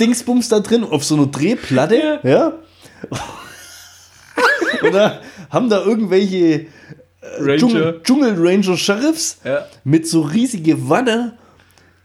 Dingsbums 0.00 0.48
da 0.48 0.60
drin, 0.60 0.84
auf 0.84 1.04
so 1.04 1.14
einer 1.16 1.26
Drehplatte. 1.26 2.20
Ja. 2.22 2.52
Und 4.82 4.92
da 4.94 5.20
haben 5.50 5.68
da 5.68 5.82
irgendwelche 5.84 6.66
Ranger. 7.38 7.56
Dschungel, 7.56 8.00
Dschungel-Ranger 8.04 8.76
Sheriffs 8.76 9.38
Ja. 9.44 9.66
mit 9.84 10.06
so 10.06 10.22
riesige 10.22 10.88
Wanne, 10.88 11.36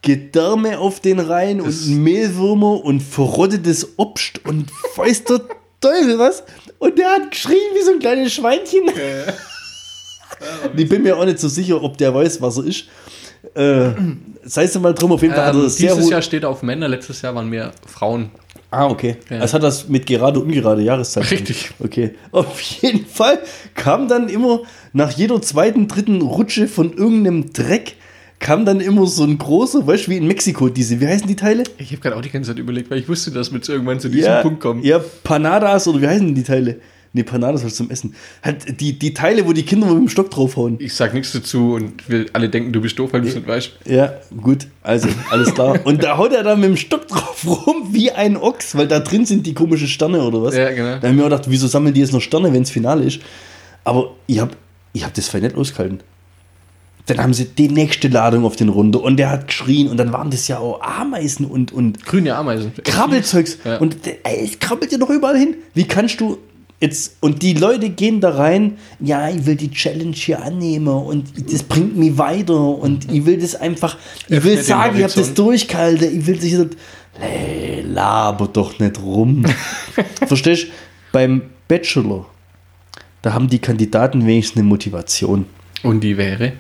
Gedärme 0.02 0.80
auf 0.80 1.00
den 1.00 1.20
Reihen 1.20 1.62
und 1.62 1.88
Mehlwürmer 1.90 2.84
und 2.84 3.02
verrottetes 3.02 3.94
Obst 3.98 4.44
und 4.46 4.72
weiß 4.96 5.26
der 5.26 5.42
Teufel 5.80 6.18
was. 6.18 6.44
Und 6.80 6.98
der 6.98 7.08
hat 7.12 7.30
geschrien 7.32 7.60
wie 7.76 7.84
so 7.84 7.92
ein 7.92 8.00
kleines 8.00 8.34
Schweinchen. 8.34 8.90
Ich 10.76 10.90
bin 10.90 11.04
mir 11.04 11.18
auch 11.18 11.26
nicht 11.26 11.40
so 11.40 11.48
sicher, 11.48 11.82
ob 11.82 11.98
der 11.98 12.14
weiß, 12.14 12.42
was 12.42 12.58
er 12.58 12.66
ist. 12.66 12.86
Äh, 13.56 13.90
sei 14.44 14.64
es 14.64 14.80
mal 14.80 14.94
drum, 14.94 15.12
auf 15.12 15.22
jeden 15.22 15.34
Fall 15.34 15.46
hat 15.46 15.54
er 15.54 15.60
Ähm, 15.60 15.64
das 15.64 15.76
sehr 15.78 15.96
dieses 15.96 16.10
Jahr 16.10 16.22
steht 16.22 16.46
auf 16.46 16.64
Männer, 16.64 16.88
letztes 16.88 17.22
Jahr 17.22 17.36
waren 17.36 17.50
mehr 17.50 17.72
Frauen. 17.88 18.30
Ah, 18.70 18.88
okay. 18.88 19.18
Ja. 19.30 19.40
Also 19.40 19.56
hat 19.56 19.64
das 19.64 19.90
mit 19.90 20.06
gerade 20.06 20.40
ungerade 20.40 20.82
Jahreszeit. 20.82 21.30
Richtig. 21.30 21.72
Okay. 21.80 22.16
Auf 22.32 22.60
jeden 22.62 23.06
Fall 23.06 23.40
kam 23.76 24.08
dann 24.08 24.30
immer 24.30 24.62
nach 24.94 25.12
jeder 25.12 25.42
zweiten, 25.42 25.88
dritten 25.88 26.22
Rutsche 26.22 26.68
von 26.68 26.94
irgendeinem 26.94 27.52
Dreck 27.52 27.96
kam 28.40 28.66
dann 28.66 28.80
immer 28.82 29.06
so 29.06 29.24
ein 29.24 29.38
großer, 29.38 29.86
weißt 29.86 30.08
du, 30.08 30.12
wie 30.12 30.18
in 30.18 30.26
Mexiko 30.26 30.68
diese, 30.68 31.00
wie 31.00 31.08
heißen 31.08 31.28
die 31.28 31.36
Teile? 31.36 31.64
Ich 31.78 31.92
habe 31.92 32.02
gerade 32.02 32.16
auch 32.16 32.22
die 32.22 32.32
ganze 32.32 32.50
Zeit 32.50 32.60
überlegt, 32.60 32.90
weil 32.90 32.98
ich 32.98 33.08
wusste, 33.08 33.30
dass 33.30 33.54
wir 33.54 33.62
irgendwann 33.70 34.00
zu 34.00 34.10
diesem 34.10 34.42
Punkt 34.42 34.60
kommen. 34.60 34.84
Ja, 34.84 35.00
Panadas 35.24 35.88
oder 35.88 36.02
wie 36.02 36.08
heißen 36.08 36.34
die 36.34 36.44
Teile? 36.44 36.78
Nee, 37.14 37.24
Panadas 37.24 37.66
was 37.66 37.76
zum 37.76 37.90
Essen. 37.90 38.16
Halt 38.42 38.80
die, 38.80 38.98
die 38.98 39.14
Teile, 39.14 39.46
wo 39.46 39.52
die 39.52 39.64
Kinder 39.64 39.88
mit 39.88 39.98
dem 39.98 40.08
Stock 40.08 40.32
draufhauen. 40.32 40.78
Ich 40.80 40.94
sag 40.94 41.14
nichts 41.14 41.34
dazu 41.34 41.74
und 41.74 42.08
wir 42.10 42.28
alle 42.32 42.48
denken, 42.48 42.72
du 42.72 42.80
bist 42.80 42.98
doof, 42.98 43.12
weil 43.12 43.22
du 43.22 43.28
es 43.28 43.36
nicht 43.36 43.48
weißt. 43.48 43.72
Ja, 43.86 44.14
gut, 44.42 44.68
also, 44.82 45.10
alles 45.30 45.54
klar. 45.54 45.78
Und 45.86 46.04
da 46.04 46.18
haut 46.18 46.32
er 46.32 46.44
da 46.44 46.56
mit 46.56 46.70
dem 46.70 46.78
Stock 46.78 47.08
drauf 47.10 47.46
rum 47.46 47.90
wie 47.92 48.12
ein 48.12 48.38
Ochs, 48.38 48.76
weil 48.76 48.88
da 48.88 49.00
drin 49.00 49.26
sind 49.26 49.46
die 49.46 49.54
komischen 49.54 49.88
Sterne 49.88 50.24
oder 50.24 50.42
was. 50.42 50.56
Ja, 50.56 50.72
genau. 50.72 51.00
Da 51.00 51.08
haben 51.10 51.18
wir 51.18 51.26
auch 51.26 51.30
gedacht, 51.30 51.46
wieso 51.48 51.68
sammeln 51.68 51.94
die 51.94 52.00
jetzt 52.00 52.14
noch 52.14 52.22
Sterne, 52.22 52.54
wenn 52.54 52.64
es 52.64 52.72
Finale 52.72 53.04
ist? 53.04 53.20
Aber 53.84 54.16
ich 54.28 54.40
habe 54.40 54.52
ich 54.94 55.04
hab 55.04 55.14
das 55.14 55.28
voll 55.28 55.42
nicht 55.42 55.56
ausgehalten. 55.56 56.00
Dann 57.08 57.20
haben 57.20 57.34
sie 57.34 57.46
die 57.46 57.68
nächsteLadung 57.68 58.46
auf 58.46 58.56
den 58.56 58.70
runter 58.70 59.02
und 59.02 59.18
der 59.18 59.32
hat 59.32 59.48
geschrien 59.48 59.90
und 59.90 59.98
dann 59.98 60.14
waren 60.14 60.30
das 60.30 60.48
ja 60.48 60.60
auch 60.60 60.82
Ameisen 60.82 61.46
und, 61.46 61.72
und 61.74 62.06
Grüne 62.06 62.36
Ameisen. 62.36 62.72
Krabbelzeugs. 62.84 63.58
Ja. 63.66 63.78
Und 63.78 63.98
ey, 64.06 64.46
es 64.46 64.60
krabbelt 64.60 64.92
ja 64.92 64.98
doch 64.98 65.10
überall 65.10 65.38
hin. 65.38 65.56
Wie 65.74 65.86
kannst 65.86 66.22
du 66.22 66.38
jetzt, 66.82 67.16
und 67.22 67.42
die 67.42 67.54
Leute 67.54 67.90
gehen 67.90 68.20
da 68.20 68.32
rein, 68.32 68.78
ja, 69.00 69.30
ich 69.30 69.46
will 69.46 69.56
die 69.56 69.72
Challenge 69.72 70.12
hier 70.14 70.42
annehmen 70.44 70.88
und 70.90 71.30
das 71.54 71.64
bringt 71.64 71.96
mich 71.96 72.18
weiter 72.18 72.60
und 72.60 73.10
ich 73.12 73.26
will 73.26 73.40
das 73.40 73.56
einfach, 73.56 73.98
ich 74.28 74.44
will 74.44 74.62
sagen, 74.62 74.98
ich 74.98 75.04
habe 75.04 75.14
das 75.14 75.34
durchgehalten, 75.34 76.20
ich 76.20 76.28
will 76.28 76.42
sich 76.42 76.56
so, 76.56 76.66
hey, 77.20 77.82
laber 77.88 78.48
doch 78.52 78.78
nicht 78.80 79.00
rum. 79.02 79.46
Verstehst? 80.28 80.68
Beim 81.14 81.44
Bachelor, 81.68 82.26
da 83.22 83.34
haben 83.34 83.48
die 83.48 83.60
Kandidaten 83.60 84.26
wenigstens 84.26 84.58
eine 84.58 84.68
Motivation. 84.68 85.46
Und 85.84 86.02
die 86.02 86.18
wäre, 86.18 86.54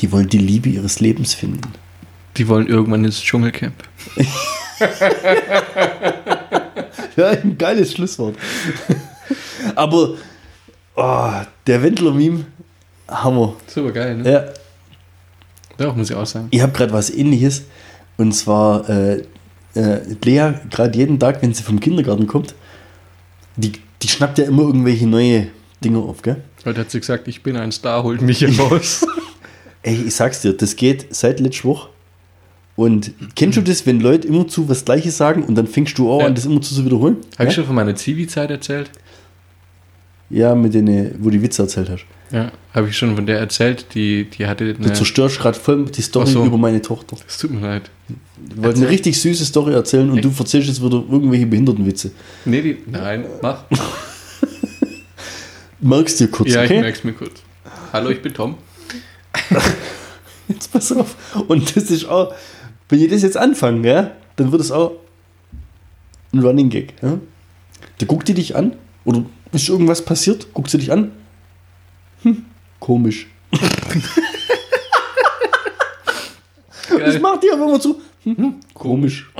Die 0.00 0.10
wollen 0.12 0.28
die 0.28 0.38
Liebe 0.38 0.68
ihres 0.68 1.00
Lebens 1.00 1.34
finden. 1.34 1.72
die 2.36 2.46
wollen 2.48 2.66
irgendwann 2.68 3.04
ins 3.04 3.20
Dschungelcamp. 3.22 3.74
Ja, 7.16 7.30
ein 7.30 7.58
geiles 7.58 7.92
Schlusswort. 7.94 8.36
Aber 9.74 10.14
oh, 10.96 11.30
der 11.66 11.82
Wendler-Meme, 11.82 12.44
Hammer. 13.08 13.54
Super 13.66 13.92
geil, 13.92 14.16
ne? 14.16 14.30
Ja, 14.30 14.44
Doch, 15.76 15.94
muss 15.96 16.10
ich 16.10 16.16
auch 16.16 16.26
sagen. 16.26 16.48
ich 16.50 16.60
habe 16.60 16.72
gerade 16.72 16.92
was 16.92 17.10
ähnliches. 17.10 17.62
Und 18.16 18.32
zwar, 18.32 18.88
äh, 18.90 19.22
äh, 19.74 20.00
Lea, 20.24 20.54
gerade 20.70 20.96
jeden 20.98 21.18
Tag, 21.18 21.40
wenn 21.42 21.54
sie 21.54 21.62
vom 21.62 21.78
Kindergarten 21.80 22.26
kommt, 22.26 22.54
die, 23.56 23.72
die 24.02 24.08
schnappt 24.08 24.38
ja 24.38 24.44
immer 24.44 24.62
irgendwelche 24.62 25.06
neue 25.06 25.48
Dinge 25.82 25.98
auf, 25.98 26.22
gell? 26.22 26.42
Heute 26.64 26.80
hat 26.80 26.90
sie 26.90 26.98
gesagt, 27.00 27.28
ich 27.28 27.42
bin 27.42 27.56
ein 27.56 27.70
Star, 27.72 28.02
holt 28.02 28.20
mich 28.20 28.38
hier 28.40 28.58
raus. 28.58 29.06
Ey, 29.82 30.02
ich 30.08 30.14
sag's 30.16 30.42
dir, 30.42 30.52
das 30.52 30.74
geht 30.74 31.14
seit 31.14 31.38
letzter 31.40 31.68
Woche. 31.68 31.88
Und 32.74 33.12
kennst 33.34 33.56
du 33.56 33.62
das, 33.62 33.86
wenn 33.86 34.00
Leute 34.00 34.28
immer 34.28 34.46
zu 34.46 34.68
was 34.68 34.84
Gleiches 34.84 35.16
sagen 35.16 35.42
und 35.44 35.54
dann 35.54 35.66
fängst 35.66 35.96
du 35.98 36.10
auch 36.10 36.20
Ja. 36.20 36.26
an, 36.26 36.34
das 36.34 36.44
immer 36.46 36.60
zu 36.60 36.84
wiederholen? 36.84 37.16
Habe 37.34 37.44
ja? 37.44 37.48
ich 37.50 37.54
schon 37.54 37.64
von 37.64 37.74
meiner 37.74 37.94
Zivi-Zeit 37.94 38.50
erzählt? 38.50 38.90
Ja, 40.30 40.54
mit 40.54 40.74
denen, 40.74 41.14
wo 41.18 41.24
du 41.24 41.30
die 41.38 41.42
Witze 41.42 41.62
erzählt 41.62 41.88
hast. 41.90 42.04
Ja, 42.30 42.52
habe 42.74 42.88
ich 42.88 42.96
schon 42.96 43.14
von 43.14 43.24
der 43.24 43.38
erzählt. 43.38 43.86
Die, 43.94 44.24
die 44.24 44.46
hatte 44.46 44.74
Du 44.74 44.92
zerstörst 44.92 45.38
gerade 45.38 45.58
voll 45.58 45.86
die 45.86 46.02
Story 46.02 46.26
so. 46.30 46.44
über 46.44 46.58
meine 46.58 46.82
Tochter. 46.82 47.16
Es 47.26 47.38
tut 47.38 47.50
mir 47.50 47.60
leid. 47.60 47.90
Ich 48.50 48.62
wollte 48.62 48.80
eine 48.80 48.90
richtig 48.90 49.18
süße 49.20 49.44
Story 49.46 49.72
erzählen 49.72 50.10
und 50.10 50.22
du 50.22 50.30
erzählst 50.38 50.68
jetzt 50.68 50.84
wieder 50.84 51.02
irgendwelche 51.10 51.46
Behindertenwitze. 51.46 52.10
Nee, 52.44 52.60
die, 52.62 52.78
nein, 52.86 53.24
mach. 53.40 53.64
Merkst 55.80 56.20
dir 56.20 56.28
kurz, 56.28 56.52
Ja, 56.52 56.64
ich 56.64 56.70
okay? 56.70 56.80
merk's 56.80 57.04
mir 57.04 57.12
kurz. 57.12 57.42
Hallo, 57.92 58.10
ich 58.10 58.20
bin 58.20 58.34
Tom. 58.34 58.56
Jetzt 60.48 60.72
pass 60.72 60.90
auf. 60.92 61.14
Und 61.46 61.76
das 61.76 61.90
ist 61.90 62.06
auch, 62.08 62.34
wenn 62.88 63.00
ich 63.00 63.10
das 63.10 63.22
jetzt 63.22 63.36
anfange, 63.36 63.86
ja, 63.86 64.10
dann 64.36 64.50
wird 64.50 64.62
es 64.62 64.72
auch 64.72 64.92
ein 66.32 66.40
Running 66.40 66.70
Gag. 66.70 66.94
Ja? 67.02 67.18
Da 67.98 68.06
guckt 68.06 68.28
die 68.28 68.34
dich 68.34 68.56
an 68.56 68.74
oder 69.04 69.24
ist 69.52 69.68
irgendwas 69.68 70.04
passiert, 70.04 70.52
guckt 70.52 70.70
sie 70.70 70.78
dich 70.78 70.90
an. 70.92 71.12
Hm, 72.22 72.44
komisch. 72.80 73.26
Das 76.88 76.98
Geil. 76.98 77.20
macht 77.20 77.42
die 77.42 77.50
aber 77.52 77.64
immer 77.64 77.80
zu. 77.80 78.00
Hm, 78.24 78.36
hm, 78.36 78.54
komisch. 78.74 79.30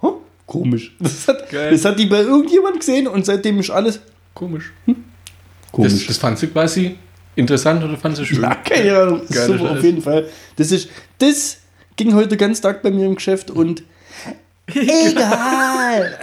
Hm, 0.00 0.12
komisch. 0.46 0.92
Das 0.98 1.28
hat, 1.28 1.50
Geil. 1.50 1.70
das 1.72 1.84
hat 1.84 1.98
die 1.98 2.06
bei 2.06 2.20
irgendjemand 2.20 2.78
gesehen 2.80 3.06
und 3.06 3.26
seitdem 3.26 3.58
ist 3.60 3.70
alles 3.70 4.00
Komisch. 4.34 4.72
komisch. 5.72 5.92
Das, 5.92 6.06
das 6.06 6.18
fand 6.18 6.38
sie 6.38 6.46
quasi 6.46 6.96
interessant 7.36 7.82
oder 7.84 7.96
fand 7.96 8.16
sie 8.16 8.24
schön? 8.24 8.40
Ja, 8.42 8.54
keine 8.54 8.96
Ahnung. 8.96 9.22
Geile 9.28 9.46
Super, 9.46 9.58
Scheiße. 9.58 9.70
auf 9.78 9.84
jeden 9.84 10.02
Fall. 10.02 10.28
Das 10.56 10.70
ist, 10.72 10.88
das 11.18 11.58
ging 11.96 12.14
heute 12.14 12.36
ganzen 12.36 12.62
Tag 12.62 12.82
bei 12.82 12.90
mir 12.90 13.06
im 13.06 13.16
Geschäft 13.16 13.50
und 13.50 13.82
egal. 14.74 16.18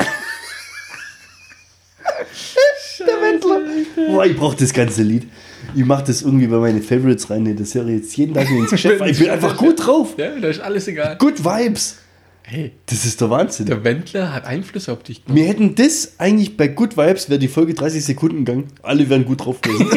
Der 2.99 3.21
Wendler. 3.21 3.61
Boah, 4.09 4.25
ich 4.25 4.35
brauche 4.37 4.55
das 4.57 4.73
ganze 4.73 5.03
Lied. 5.03 5.27
Ich 5.75 5.83
mache 5.85 6.03
das 6.05 6.21
irgendwie 6.21 6.47
bei 6.47 6.57
meinen 6.57 6.81
Favorites 6.83 7.29
rein 7.29 7.45
in 7.45 7.57
der 7.57 7.65
Serie 7.65 7.95
jetzt 7.97 8.15
jeden 8.17 8.33
Tag 8.33 8.49
ins 8.49 8.69
Geschäft. 8.71 9.01
Ich 9.05 9.19
bin 9.19 9.29
einfach 9.29 9.57
gut 9.57 9.85
drauf. 9.85 10.15
Ja, 10.17 10.29
da 10.39 10.47
ist 10.47 10.59
alles 10.61 10.87
egal. 10.87 11.17
Good 11.17 11.43
Vibes. 11.43 11.97
Hey, 12.43 12.73
Das 12.85 13.05
ist 13.05 13.19
der 13.21 13.29
Wahnsinn. 13.31 13.65
der 13.65 13.83
Wendler 13.83 14.31
hat 14.31 14.45
Einfluss 14.45 14.87
auf 14.87 15.01
dich. 15.01 15.23
Wir 15.25 15.45
hätten 15.45 15.73
das 15.73 16.13
eigentlich 16.19 16.55
bei 16.57 16.67
Good 16.67 16.95
Vibes, 16.95 17.27
wäre 17.29 17.39
die 17.39 17.47
Folge 17.47 17.73
30 17.73 18.05
Sekunden 18.05 18.45
gegangen. 18.45 18.67
Alle 18.83 19.09
wären 19.09 19.25
gut 19.25 19.43
drauf 19.43 19.61
gewesen. 19.61 19.89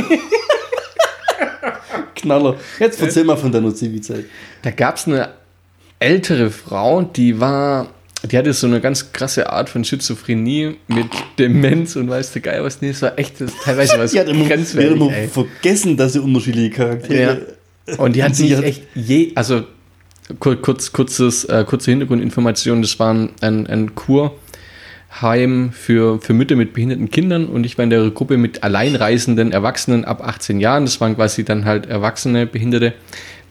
Knaller. 2.14 2.57
Jetzt 2.78 3.01
erzähl 3.01 3.24
mal 3.24 3.36
von 3.36 3.53
deiner 3.53 3.74
Zivi-Zeit. 3.74 4.24
Da 4.62 4.70
gab 4.70 4.97
es 4.97 5.07
eine 5.07 5.30
ältere 5.99 6.51
Frau, 6.51 7.03
die 7.03 7.39
war, 7.41 7.89
die 8.25 8.37
hatte 8.37 8.53
so 8.53 8.66
eine 8.66 8.81
ganz 8.81 9.12
krasse 9.12 9.51
Art 9.53 9.69
von 9.69 9.85
Schizophrenie 9.85 10.77
mit 10.89 11.07
Demenz 11.39 11.95
und 11.97 12.09
weißt 12.11 12.35
du 12.35 12.41
geil 12.41 12.64
was, 12.64 12.81
nee, 12.83 12.89
es 12.91 13.03
war 13.03 13.19
echt 13.19 13.41
das, 13.41 13.53
teilweise 13.64 13.99
was 13.99 14.11
Die 14.12 14.19
hat 14.21 14.27
immer, 14.29 14.39
die 14.39 14.43
hat 14.45 14.53
grenzwertig, 14.55 14.93
immer 14.93 15.12
ey. 15.12 15.29
vergessen, 15.29 15.97
dass 15.97 16.14
sie 16.14 16.21
unterschiedliche 16.21 16.71
Charaktere. 16.71 17.47
Und 17.99 18.16
die 18.16 18.23
hat 18.25 18.35
sich 18.35 18.53
echt 18.59 18.83
je, 18.95 19.33
also 19.37 19.62
kur- 20.41 20.61
kurz, 20.61 20.93
kurzes, 20.93 21.45
äh, 21.45 21.64
kurze 21.66 21.91
Hintergrundinformation, 21.93 22.83
das 22.83 22.99
war 22.99 23.14
ein, 23.14 23.31
ein, 23.41 23.66
ein 23.69 23.95
Kurheim 23.95 25.71
für, 25.73 26.21
für 26.21 26.33
Mütter 26.33 26.57
mit 26.57 26.73
behinderten 26.75 27.11
Kindern 27.11 27.47
und 27.47 27.64
ich 27.64 27.79
war 27.79 27.85
in 27.85 27.91
der 27.91 28.11
Gruppe 28.11 28.37
mit 28.37 28.62
alleinreisenden 28.64 29.53
Erwachsenen 29.53 30.05
ab 30.05 30.23
18 30.27 30.61
Jahren, 30.61 30.85
das 30.85 31.01
waren 31.01 31.14
quasi 31.14 31.45
dann 31.45 31.64
halt 31.64 31.87
erwachsene 31.87 32.47
Behinderte, 32.47 32.95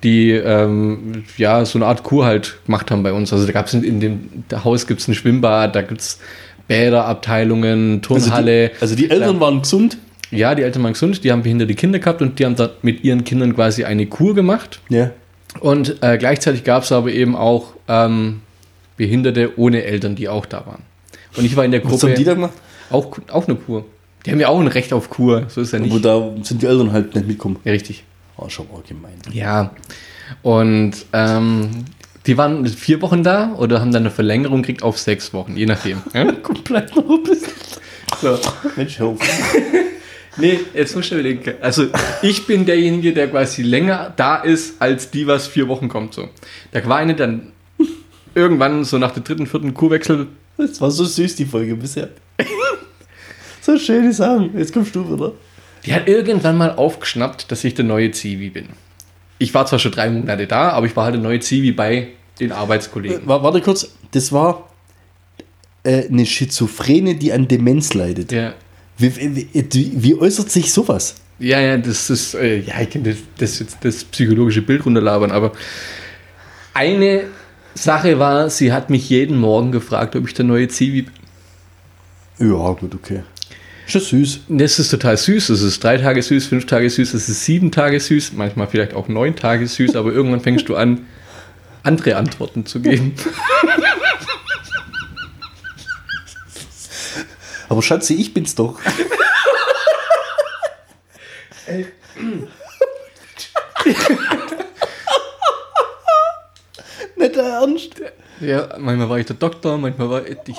die 0.03 0.31
ähm, 0.31 1.23
ja 1.37 1.65
so 1.65 1.77
eine 1.79 1.85
Art 1.87 2.03
Kur 2.03 2.25
halt 2.25 2.57
gemacht 2.65 2.91
haben 2.91 3.03
bei 3.03 3.13
uns. 3.13 3.33
Also 3.33 3.45
da 3.45 3.51
gab 3.51 3.67
es 3.67 3.73
in, 3.73 3.83
in 3.83 3.99
dem 3.99 4.29
Haus 4.63 4.87
gibt 4.87 5.01
es 5.01 5.07
ein 5.07 5.15
Schwimmbad, 5.15 5.75
da 5.75 5.81
gibt 5.81 6.01
es 6.01 6.19
Bäderabteilungen, 6.67 8.01
Also 8.07 8.19
Turnhalle. 8.19 8.69
die, 8.69 8.81
also 8.81 8.95
die 8.95 9.09
Eltern 9.09 9.39
waren 9.39 9.61
gesund. 9.61 9.97
Ja, 10.31 10.55
die 10.55 10.63
Eltern 10.63 10.83
waren 10.83 10.93
gesund, 10.93 11.23
die 11.23 11.31
haben 11.31 11.41
behinderte 11.43 11.73
Kinder 11.73 11.99
gehabt 11.99 12.21
und 12.21 12.37
die 12.39 12.45
haben 12.45 12.55
da 12.55 12.69
mit 12.81 13.03
ihren 13.03 13.23
Kindern 13.23 13.55
quasi 13.55 13.85
eine 13.85 14.05
Kur 14.07 14.35
gemacht. 14.35 14.81
Ja. 14.89 15.11
Und 15.61 16.03
äh, 16.03 16.17
gleichzeitig 16.17 16.63
gab 16.63 16.83
es 16.83 16.91
aber 16.91 17.11
eben 17.11 17.35
auch 17.35 17.73
ähm, 17.87 18.41
Behinderte 18.97 19.57
ohne 19.57 19.83
Eltern, 19.83 20.15
die 20.15 20.27
auch 20.27 20.45
da 20.45 20.65
waren. 20.65 20.81
Und 21.37 21.45
ich 21.45 21.55
war 21.55 21.63
in 21.63 21.71
der 21.71 21.83
Was 21.85 22.03
haben 22.03 22.15
die 22.15 22.23
da 22.23 22.33
Gruppe 22.33 22.35
gemacht? 22.35 22.53
auch, 22.89 23.17
auch 23.31 23.47
eine 23.47 23.55
Kur. 23.55 23.85
Die 24.25 24.31
haben 24.31 24.39
ja 24.41 24.49
auch 24.49 24.59
ein 24.59 24.67
Recht 24.67 24.91
auf 24.91 25.09
Kur, 25.09 25.45
so 25.47 25.61
ist 25.61 25.71
ja 25.71 25.79
nicht. 25.79 25.93
Wo 25.93 25.99
da 25.99 26.31
sind 26.41 26.61
die 26.61 26.65
Eltern 26.65 26.91
halt 26.91 27.15
nicht 27.15 27.27
mitgekommen. 27.27 27.57
Ja, 27.63 27.71
richtig. 27.71 28.03
Oh, 28.37 28.49
schon 28.49 28.67
mal 28.71 28.81
gemein. 28.87 29.19
Ja. 29.31 29.71
Und 30.43 30.93
ähm, 31.13 31.85
die 32.25 32.37
waren 32.37 32.65
vier 32.67 33.01
Wochen 33.01 33.23
da 33.23 33.53
oder 33.53 33.79
haben 33.79 33.91
dann 33.91 34.03
eine 34.03 34.11
Verlängerung 34.11 34.61
gekriegt 34.61 34.83
auf 34.83 34.99
sechs 34.99 35.33
Wochen, 35.33 35.55
je 35.55 35.65
nachdem. 35.65 36.01
Ja? 36.13 36.31
Bleib 36.63 36.95
noch 36.95 37.09
ein 37.09 37.23
bisschen. 37.23 37.53
So. 38.21 38.37
Mensch. 38.75 38.99
Nee, 40.39 40.59
jetzt 40.75 40.95
muss 40.95 41.05
ich 41.05 41.11
überlegen. 41.13 41.55
Also 41.61 41.87
ich 42.21 42.45
bin 42.45 42.67
derjenige, 42.67 43.11
der 43.11 43.27
quasi 43.27 43.63
länger 43.63 44.13
da 44.15 44.35
ist, 44.37 44.79
als 44.79 45.09
die, 45.09 45.25
was 45.25 45.47
vier 45.47 45.67
Wochen 45.67 45.89
kommt. 45.89 46.13
So. 46.13 46.29
Da 46.71 46.87
war 46.87 46.97
eine 46.97 47.15
dann 47.15 47.53
irgendwann 48.35 48.83
so 48.83 48.99
nach 48.99 49.11
der 49.11 49.23
dritten, 49.23 49.47
vierten 49.47 49.73
Kurwechsel. 49.73 50.27
Das 50.57 50.79
war 50.79 50.91
so 50.91 51.05
süß, 51.05 51.35
die 51.37 51.45
Folge 51.45 51.75
bisher. 51.75 52.09
so 53.61 53.79
schöne 53.79 54.13
Sachen. 54.13 54.55
Jetzt 54.55 54.73
kommst 54.73 54.95
du 54.95 55.11
wieder. 55.11 55.33
Die 55.87 55.93
hat 55.93 56.07
irgendwann 56.07 56.57
mal 56.57 56.71
aufgeschnappt, 56.75 57.51
dass 57.51 57.63
ich 57.63 57.73
der 57.73 57.85
neue 57.85 58.11
Zivi 58.11 58.49
bin. 58.51 58.67
Ich 59.39 59.53
war 59.53 59.65
zwar 59.65 59.79
schon 59.79 59.91
drei 59.91 60.09
Monate 60.09 60.45
da, 60.47 60.69
aber 60.69 60.85
ich 60.85 60.95
war 60.95 61.05
halt 61.05 61.15
der 61.15 61.21
neue 61.21 61.39
Zivi 61.39 61.71
bei 61.71 62.09
den 62.39 62.51
Arbeitskollegen. 62.51 63.21
Wa- 63.25 63.41
Warte 63.41 63.61
kurz. 63.61 63.89
Das 64.11 64.31
war 64.31 64.69
äh, 65.83 66.07
eine 66.07 66.25
Schizophrene, 66.25 67.15
die 67.15 67.31
an 67.33 67.47
Demenz 67.47 67.93
leidet. 67.93 68.31
Ja, 68.31 68.53
Wie, 68.97 69.15
wie, 69.15 69.47
wie, 69.53 69.91
wie 69.95 70.15
äußert 70.15 70.51
sich 70.51 70.71
sowas? 70.73 71.15
ja, 71.39 71.59
ja 71.59 71.77
das 71.77 72.09
ist, 72.09 72.33
äh, 72.33 72.57
ja, 72.59 72.81
ich 72.81 72.89
kann 72.89 73.03
das, 73.03 73.17
das, 73.37 73.59
jetzt 73.59 73.77
das 73.81 74.03
psychologische 74.05 74.61
Bild 74.63 74.85
runterlabern, 74.85 75.31
aber 75.31 75.51
eine 76.73 77.25
Sache 77.75 78.17
war, 78.19 78.49
sie 78.49 78.71
hat 78.73 78.89
mich 78.89 79.09
jeden 79.09 79.37
Morgen 79.37 79.71
gefragt, 79.71 80.15
ob 80.15 80.27
ich 80.27 80.33
der 80.33 80.45
neue 80.45 80.67
Zivi 80.67 81.03
bin. 81.03 81.13
Ja, 82.51 82.71
gut, 82.73 82.93
okay. 82.95 83.21
Ist 83.87 83.95
das 83.95 84.09
süß. 84.09 84.39
Das 84.49 84.79
ist 84.79 84.89
total 84.89 85.15
süß. 85.15 85.47
Es 85.47 85.61
ist 85.61 85.81
drei 85.81 85.97
Tage 85.97 86.21
süß, 86.21 86.47
fünf 86.47 86.65
Tage 86.65 86.89
süß, 86.89 87.13
es 87.13 87.29
ist 87.29 87.45
sieben 87.45 87.71
Tage 87.71 88.01
süß, 88.01 88.33
manchmal 88.33 88.67
vielleicht 88.67 88.93
auch 88.93 89.07
neun 89.07 89.37
Tage 89.37 89.65
süß, 89.65 89.95
aber 89.95 90.11
irgendwann 90.11 90.41
fängst 90.41 90.67
du 90.67 90.75
an, 90.75 91.07
andere 91.83 92.17
Antworten 92.17 92.65
zu 92.65 92.81
geben. 92.81 93.15
Aber 97.69 97.81
Schatzi, 97.81 98.15
ich 98.15 98.33
bin's 98.33 98.55
doch. 98.55 98.79
Nicht 107.15 107.35
der 107.35 107.43
Ernst. 107.43 108.01
Ja, 108.39 108.77
manchmal 108.77 109.09
war 109.09 109.19
ich 109.19 109.25
der 109.25 109.35
Doktor, 109.35 109.77
manchmal 109.77 110.09
war 110.09 110.25
ich. 110.25 110.37
ich 110.47 110.55